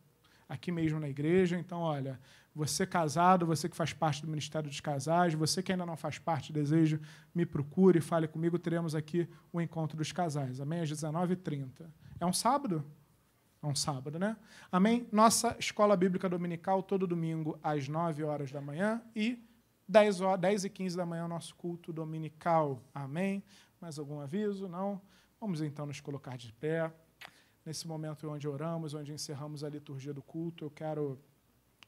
Aqui 0.48 0.72
mesmo 0.72 0.98
na 0.98 1.10
igreja. 1.10 1.60
Então, 1.60 1.80
olha, 1.80 2.22
você 2.56 2.88
casado, 2.88 3.46
você 3.46 3.68
que 3.68 3.76
faz 3.76 3.92
parte 3.92 4.22
do 4.22 4.30
Ministério 4.30 4.70
dos 4.70 4.80
Casais, 4.80 5.34
você 5.34 5.62
que 5.62 5.74
ainda 5.74 5.86
não 5.86 5.98
faz 5.98 6.20
parte, 6.20 6.54
desejo, 6.54 7.02
me 7.36 7.46
procure, 7.46 8.00
fale 8.00 8.30
comigo, 8.30 8.58
teremos 8.58 8.96
aqui 8.96 9.28
o 9.52 9.60
encontro 9.60 9.98
dos 9.98 10.14
casais. 10.14 10.62
Amém? 10.62 10.80
Às 10.80 10.90
19h30. 10.90 11.86
É 12.22 12.26
um 12.26 12.32
sábado? 12.32 12.86
É 13.64 13.66
um 13.66 13.74
sábado, 13.74 14.20
né? 14.20 14.38
Amém? 14.72 15.10
Nossa 15.12 15.56
escola 15.58 15.98
bíblica 15.98 16.30
dominical, 16.30 16.84
todo 16.84 17.08
domingo, 17.08 17.60
às 17.64 17.88
9 17.88 18.24
horas 18.24 18.52
da 18.52 18.62
manhã 18.62 19.02
e 19.16 19.44
10, 19.88 20.22
horas, 20.22 20.40
10 20.40 20.66
e 20.66 20.70
15 20.70 20.98
da 20.98 21.04
manhã, 21.04 21.26
o 21.26 21.28
nosso 21.28 21.56
culto 21.56 21.92
dominical. 21.92 22.80
Amém? 22.94 23.44
Mais 23.82 23.98
algum 23.98 24.20
aviso? 24.20 24.68
Não? 24.68 25.02
Vamos 25.40 25.64
então 25.64 25.88
nos 25.88 26.00
colocar 26.00 26.38
de 26.38 26.54
pé. 26.54 26.94
Nesse 27.66 27.88
momento 27.88 28.30
onde 28.30 28.48
oramos, 28.48 28.94
onde 28.94 29.12
encerramos 29.12 29.64
a 29.64 29.70
liturgia 29.70 30.14
do 30.14 30.22
culto, 30.22 30.64
eu 30.64 30.70
quero, 30.70 31.20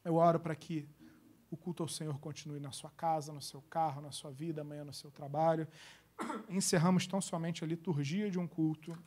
eu 0.03 0.15
oro 0.15 0.39
para 0.39 0.55
que 0.55 0.89
o 1.51 1.55
culto 1.55 1.83
ao 1.83 1.87
Senhor 1.87 2.17
continue 2.17 2.59
na 2.59 2.71
sua 2.71 2.89
casa, 2.89 3.31
no 3.31 3.41
seu 3.41 3.61
carro, 3.69 4.01
na 4.01 4.11
sua 4.11 4.31
vida, 4.31 4.61
amanhã 4.61 4.83
no 4.83 4.93
seu 4.95 5.11
trabalho. 5.11 5.67
Encerramos 6.49 7.05
tão 7.05 7.21
somente 7.21 7.63
a 7.63 7.67
liturgia 7.67 8.31
de 8.31 8.39
um 8.39 8.47
culto 8.47 8.97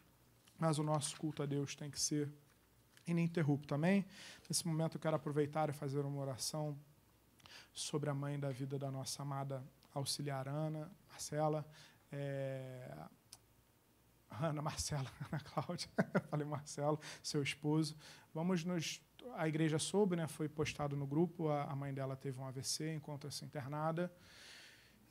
mas 0.59 0.79
o 0.79 0.83
nosso 0.83 1.17
culto 1.17 1.43
a 1.43 1.47
Deus 1.47 1.75
tem 1.75 1.91
que 1.91 2.01
ser 2.01 2.33
ininterrupto. 3.07 3.75
Amém? 3.75 4.05
Nesse 4.49 4.67
momento 4.67 4.97
eu 4.97 5.01
quero 5.01 5.17
aproveitar 5.17 5.69
e 5.69 5.73
fazer 5.73 6.01
uma 6.01 6.21
oração 6.21 6.77
sobre 7.73 8.11
a 8.11 8.15
mãe 8.15 8.39
da 8.39 8.51
vida 8.51 8.79
da 8.79 8.91
nossa 8.91 9.23
amada 9.23 9.63
auxiliar 9.95 10.49
Ana, 10.49 10.91
Marcela. 11.09 11.67
É... 12.11 12.97
Ana, 14.31 14.61
Marcela, 14.61 15.11
Ana 15.33 15.41
Cláudia, 15.41 15.89
falei 16.29 16.47
Marcelo, 16.47 17.01
seu 17.23 17.43
esposo. 17.43 17.97
Vamos 18.35 18.65
nos. 18.65 19.01
A 19.35 19.49
igreja 19.49 19.79
soube, 19.79 20.15
né? 20.15 20.27
Foi 20.27 20.49
postado 20.49 20.97
no 20.97 21.07
grupo. 21.07 21.49
A, 21.49 21.75
mãe 21.75 21.93
dela 21.93 22.17
teve 22.17 22.39
um 22.39 22.47
AVC, 22.47 22.95
encontra-se 22.95 23.45
internada. 23.45 24.13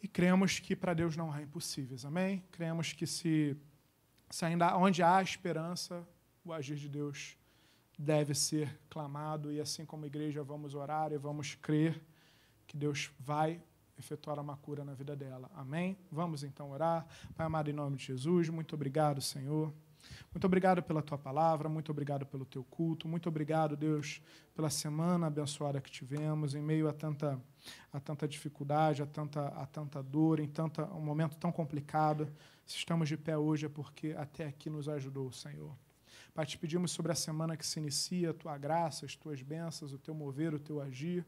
E 0.02 0.08
cremos 0.08 0.60
que 0.60 0.76
para 0.76 0.94
Deus 0.94 1.18
não 1.18 1.32
há 1.32 1.42
impossíveis. 1.42 2.06
Amém? 2.06 2.44
Cremos 2.52 2.94
que 2.94 3.08
se 3.08 3.58
se 4.30 4.46
ainda 4.46 4.76
onde 4.78 5.02
há 5.04 5.22
esperança, 5.22 6.08
o 6.44 6.54
agir 6.54 6.76
de 6.76 6.90
Deus 6.90 7.38
deve 7.98 8.34
ser 8.34 8.80
clamado, 8.90 9.52
e 9.52 9.60
assim 9.60 9.86
como 9.86 10.06
igreja 10.06 10.44
vamos 10.44 10.76
orar 10.76 11.12
e 11.12 11.18
vamos 11.18 11.56
crer 11.56 12.02
que 12.68 12.76
Deus 12.76 13.12
vai 13.20 13.62
efetuar 13.98 14.40
uma 14.40 14.58
cura 14.58 14.84
na 14.84 14.94
vida 14.94 15.16
dela. 15.16 15.50
Amém? 15.56 15.98
Vamos 16.12 16.44
então 16.44 16.72
orar. 16.72 17.06
Pai 17.36 17.46
amado, 17.46 17.70
em 17.70 17.74
nome 17.74 17.98
de 17.98 18.06
Jesus, 18.06 18.50
muito 18.50 18.76
obrigado, 18.76 19.22
Senhor. 19.22 19.74
Muito 20.34 20.46
obrigado 20.46 20.84
pela 20.84 21.02
tua 21.02 21.18
palavra, 21.18 21.70
muito 21.70 21.92
obrigado 21.92 22.26
pelo 22.26 22.46
teu 22.46 22.64
culto, 22.64 23.08
muito 23.08 23.30
obrigado, 23.30 23.76
Deus, 23.78 24.22
pela 24.54 24.70
semana 24.70 25.28
abençoada 25.28 25.80
que 25.80 25.90
tivemos, 25.90 26.56
em 26.56 26.62
meio 26.62 26.90
a 26.90 26.94
tanta, 26.94 27.42
a 27.92 28.00
tanta 28.00 28.28
dificuldade, 28.28 29.02
a 29.02 29.06
tanta, 29.06 29.48
a 29.48 29.66
tanta 29.66 30.04
dor, 30.04 30.40
em 30.40 30.48
tanta, 30.48 30.86
um 30.94 31.02
momento 31.02 31.38
tão 31.38 31.52
complicado. 31.52 32.28
Se 32.66 32.78
estamos 32.78 33.08
de 33.08 33.16
pé 33.16 33.38
hoje 33.38 33.66
é 33.66 33.70
porque 33.70 34.14
até 34.18 34.46
aqui 34.46 34.70
nos 34.70 34.90
ajudou, 34.90 35.32
Senhor. 35.32 35.76
Pai, 36.34 36.46
te 36.46 36.58
pedimos 36.58 36.92
sobre 36.92 37.14
a 37.14 37.16
semana 37.16 37.56
que 37.56 37.66
se 37.66 37.80
inicia, 37.80 38.32
a 38.32 38.34
tua 38.34 38.58
graça, 38.58 39.06
as 39.06 39.16
tuas 39.16 39.42
bênçãos, 39.42 39.94
o 39.94 39.98
teu 39.98 40.14
mover, 40.14 40.54
o 40.54 40.60
teu 40.60 40.82
agir. 40.82 41.26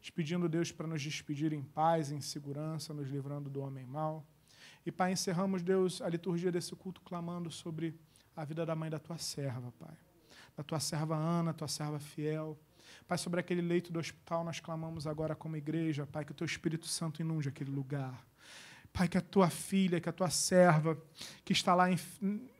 Te 0.00 0.10
pedindo, 0.10 0.48
Deus, 0.48 0.72
para 0.72 0.86
nos 0.86 1.02
despedir 1.02 1.52
em 1.52 1.62
paz, 1.62 2.10
em 2.10 2.20
segurança, 2.22 2.94
nos 2.94 3.10
livrando 3.10 3.50
do 3.50 3.60
homem 3.60 3.84
mau. 3.84 4.26
E, 4.86 4.90
Pai, 4.90 5.12
encerramos, 5.12 5.62
Deus, 5.62 6.00
a 6.00 6.08
liturgia 6.08 6.50
desse 6.50 6.74
culto 6.74 7.02
clamando 7.02 7.50
sobre 7.50 7.94
a 8.38 8.44
vida 8.44 8.64
da 8.64 8.76
mãe 8.76 8.88
da 8.88 9.00
tua 9.00 9.18
serva, 9.18 9.72
Pai. 9.80 9.96
Da 10.56 10.62
tua 10.62 10.78
serva 10.78 11.16
Ana, 11.16 11.52
tua 11.52 11.66
serva 11.66 11.98
fiel. 11.98 12.56
Pai, 13.08 13.18
sobre 13.18 13.40
aquele 13.40 13.60
leito 13.60 13.92
do 13.92 13.98
hospital, 13.98 14.44
nós 14.44 14.60
clamamos 14.60 15.08
agora 15.08 15.34
como 15.34 15.56
igreja, 15.56 16.06
Pai, 16.06 16.24
que 16.24 16.30
o 16.30 16.34
teu 16.34 16.44
Espírito 16.44 16.86
Santo 16.86 17.20
inunde 17.20 17.48
aquele 17.48 17.72
lugar. 17.72 18.24
Pai, 18.98 19.06
que 19.06 19.16
a 19.16 19.20
tua 19.20 19.48
filha, 19.48 20.00
que 20.00 20.08
a 20.08 20.12
tua 20.12 20.28
serva, 20.28 21.00
que 21.44 21.52
está 21.52 21.72
lá 21.72 21.88
em, 21.88 21.96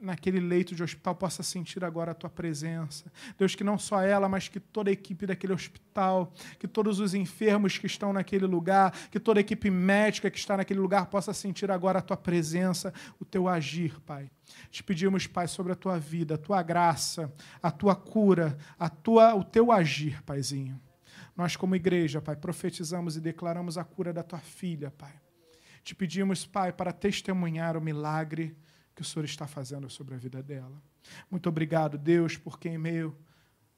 naquele 0.00 0.38
leito 0.38 0.72
de 0.72 0.84
hospital, 0.84 1.16
possa 1.16 1.42
sentir 1.42 1.84
agora 1.84 2.12
a 2.12 2.14
tua 2.14 2.30
presença. 2.30 3.10
Deus, 3.36 3.56
que 3.56 3.64
não 3.64 3.76
só 3.76 4.02
ela, 4.02 4.28
mas 4.28 4.46
que 4.46 4.60
toda 4.60 4.88
a 4.88 4.92
equipe 4.92 5.26
daquele 5.26 5.52
hospital, 5.52 6.32
que 6.56 6.68
todos 6.68 7.00
os 7.00 7.12
enfermos 7.12 7.76
que 7.76 7.88
estão 7.88 8.12
naquele 8.12 8.46
lugar, 8.46 8.92
que 9.10 9.18
toda 9.18 9.40
a 9.40 9.42
equipe 9.42 9.68
médica 9.68 10.30
que 10.30 10.38
está 10.38 10.56
naquele 10.56 10.78
lugar 10.78 11.06
possa 11.06 11.34
sentir 11.34 11.72
agora 11.72 11.98
a 11.98 12.02
tua 12.02 12.16
presença, 12.16 12.94
o 13.18 13.24
teu 13.24 13.48
agir, 13.48 13.98
Pai. 14.02 14.30
Te 14.70 14.84
pedimos, 14.84 15.26
Pai, 15.26 15.48
sobre 15.48 15.72
a 15.72 15.74
tua 15.76 15.98
vida, 15.98 16.36
a 16.36 16.38
tua 16.38 16.62
graça, 16.62 17.34
a 17.60 17.72
tua 17.72 17.96
cura, 17.96 18.56
a 18.78 18.88
tua, 18.88 19.34
o 19.34 19.42
teu 19.42 19.72
agir, 19.72 20.22
Paizinho. 20.22 20.80
Nós, 21.36 21.56
como 21.56 21.74
igreja, 21.74 22.22
Pai, 22.22 22.36
profetizamos 22.36 23.16
e 23.16 23.20
declaramos 23.20 23.76
a 23.76 23.82
cura 23.82 24.12
da 24.12 24.22
tua 24.22 24.38
filha, 24.38 24.92
Pai. 24.92 25.14
Te 25.88 25.94
pedimos, 25.94 26.44
Pai, 26.44 26.70
para 26.70 26.92
testemunhar 26.92 27.74
o 27.74 27.80
milagre 27.80 28.54
que 28.94 29.00
o 29.00 29.04
Senhor 29.06 29.24
está 29.24 29.46
fazendo 29.46 29.88
sobre 29.88 30.14
a 30.14 30.18
vida 30.18 30.42
dela. 30.42 30.82
Muito 31.30 31.48
obrigado, 31.48 31.96
Deus, 31.96 32.36
porque 32.36 32.68
em 32.68 32.76
meio 32.76 33.16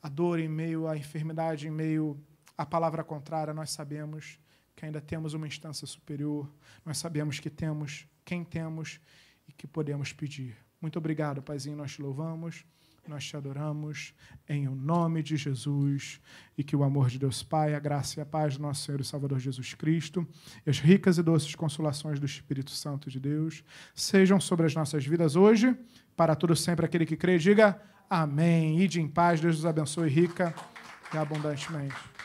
à 0.03 0.09
dor, 0.09 0.41
em 0.41 0.49
meio 0.49 0.89
à 0.89 0.97
enfermidade, 0.97 1.69
em 1.69 1.71
meio 1.71 2.21
à 2.59 2.67
palavra 2.67 3.05
contrária, 3.05 3.55
nós 3.55 3.71
sabemos 3.71 4.41
que 4.75 4.85
ainda 4.85 5.01
temos 5.01 5.35
uma 5.35 5.47
instância 5.47 5.87
superior, 5.87 6.53
nós 6.85 6.99
sabemos 6.99 7.39
que 7.39 7.49
temos 7.49 8.09
quem 8.25 8.43
temos 8.43 9.01
e 9.47 9.53
que 9.53 9.69
podemos 9.69 10.13
pedir. 10.13 10.57
Muito 10.81 10.99
obrigado, 10.99 11.41
Paizinho, 11.41 11.77
nós 11.77 11.93
te 11.93 12.03
louvamos. 12.03 12.67
Nós 13.11 13.27
te 13.27 13.37
adoramos 13.37 14.15
em 14.49 14.69
o 14.69 14.75
nome 14.77 15.21
de 15.21 15.37
Jesus 15.37 16.21
e 16.57 16.63
que 16.63 16.77
o 16.77 16.85
amor 16.85 17.09
de 17.09 17.19
Deus 17.19 17.43
Pai, 17.43 17.75
a 17.75 17.81
graça 17.81 18.21
e 18.21 18.23
a 18.23 18.25
paz 18.25 18.57
do 18.57 18.63
nosso 18.63 18.85
Senhor 18.85 19.01
e 19.01 19.05
Salvador 19.05 19.41
Jesus 19.41 19.75
Cristo 19.75 20.25
e 20.65 20.71
as 20.71 20.79
ricas 20.79 21.19
e 21.19 21.23
doces 21.25 21.53
consolações 21.57 22.21
do 22.21 22.27
Espírito 22.27 22.71
Santo 22.71 23.11
de 23.11 23.19
Deus 23.19 23.65
sejam 23.97 24.39
sobre 24.39 24.65
as 24.65 24.77
nossas 24.77 25.05
vidas 25.05 25.35
hoje, 25.35 25.77
para 26.17 26.37
todo 26.37 26.55
sempre 26.55 26.87
aquele 26.87 27.05
que 27.05 27.17
crê, 27.17 27.37
diga 27.37 27.83
amém. 28.09 28.81
Ide 28.81 29.01
em 29.01 29.09
paz, 29.09 29.41
Deus 29.41 29.59
os 29.59 29.67
abençoe 29.67 30.09
rica 30.09 30.55
e 31.13 31.19
abundantemente. 31.19 32.20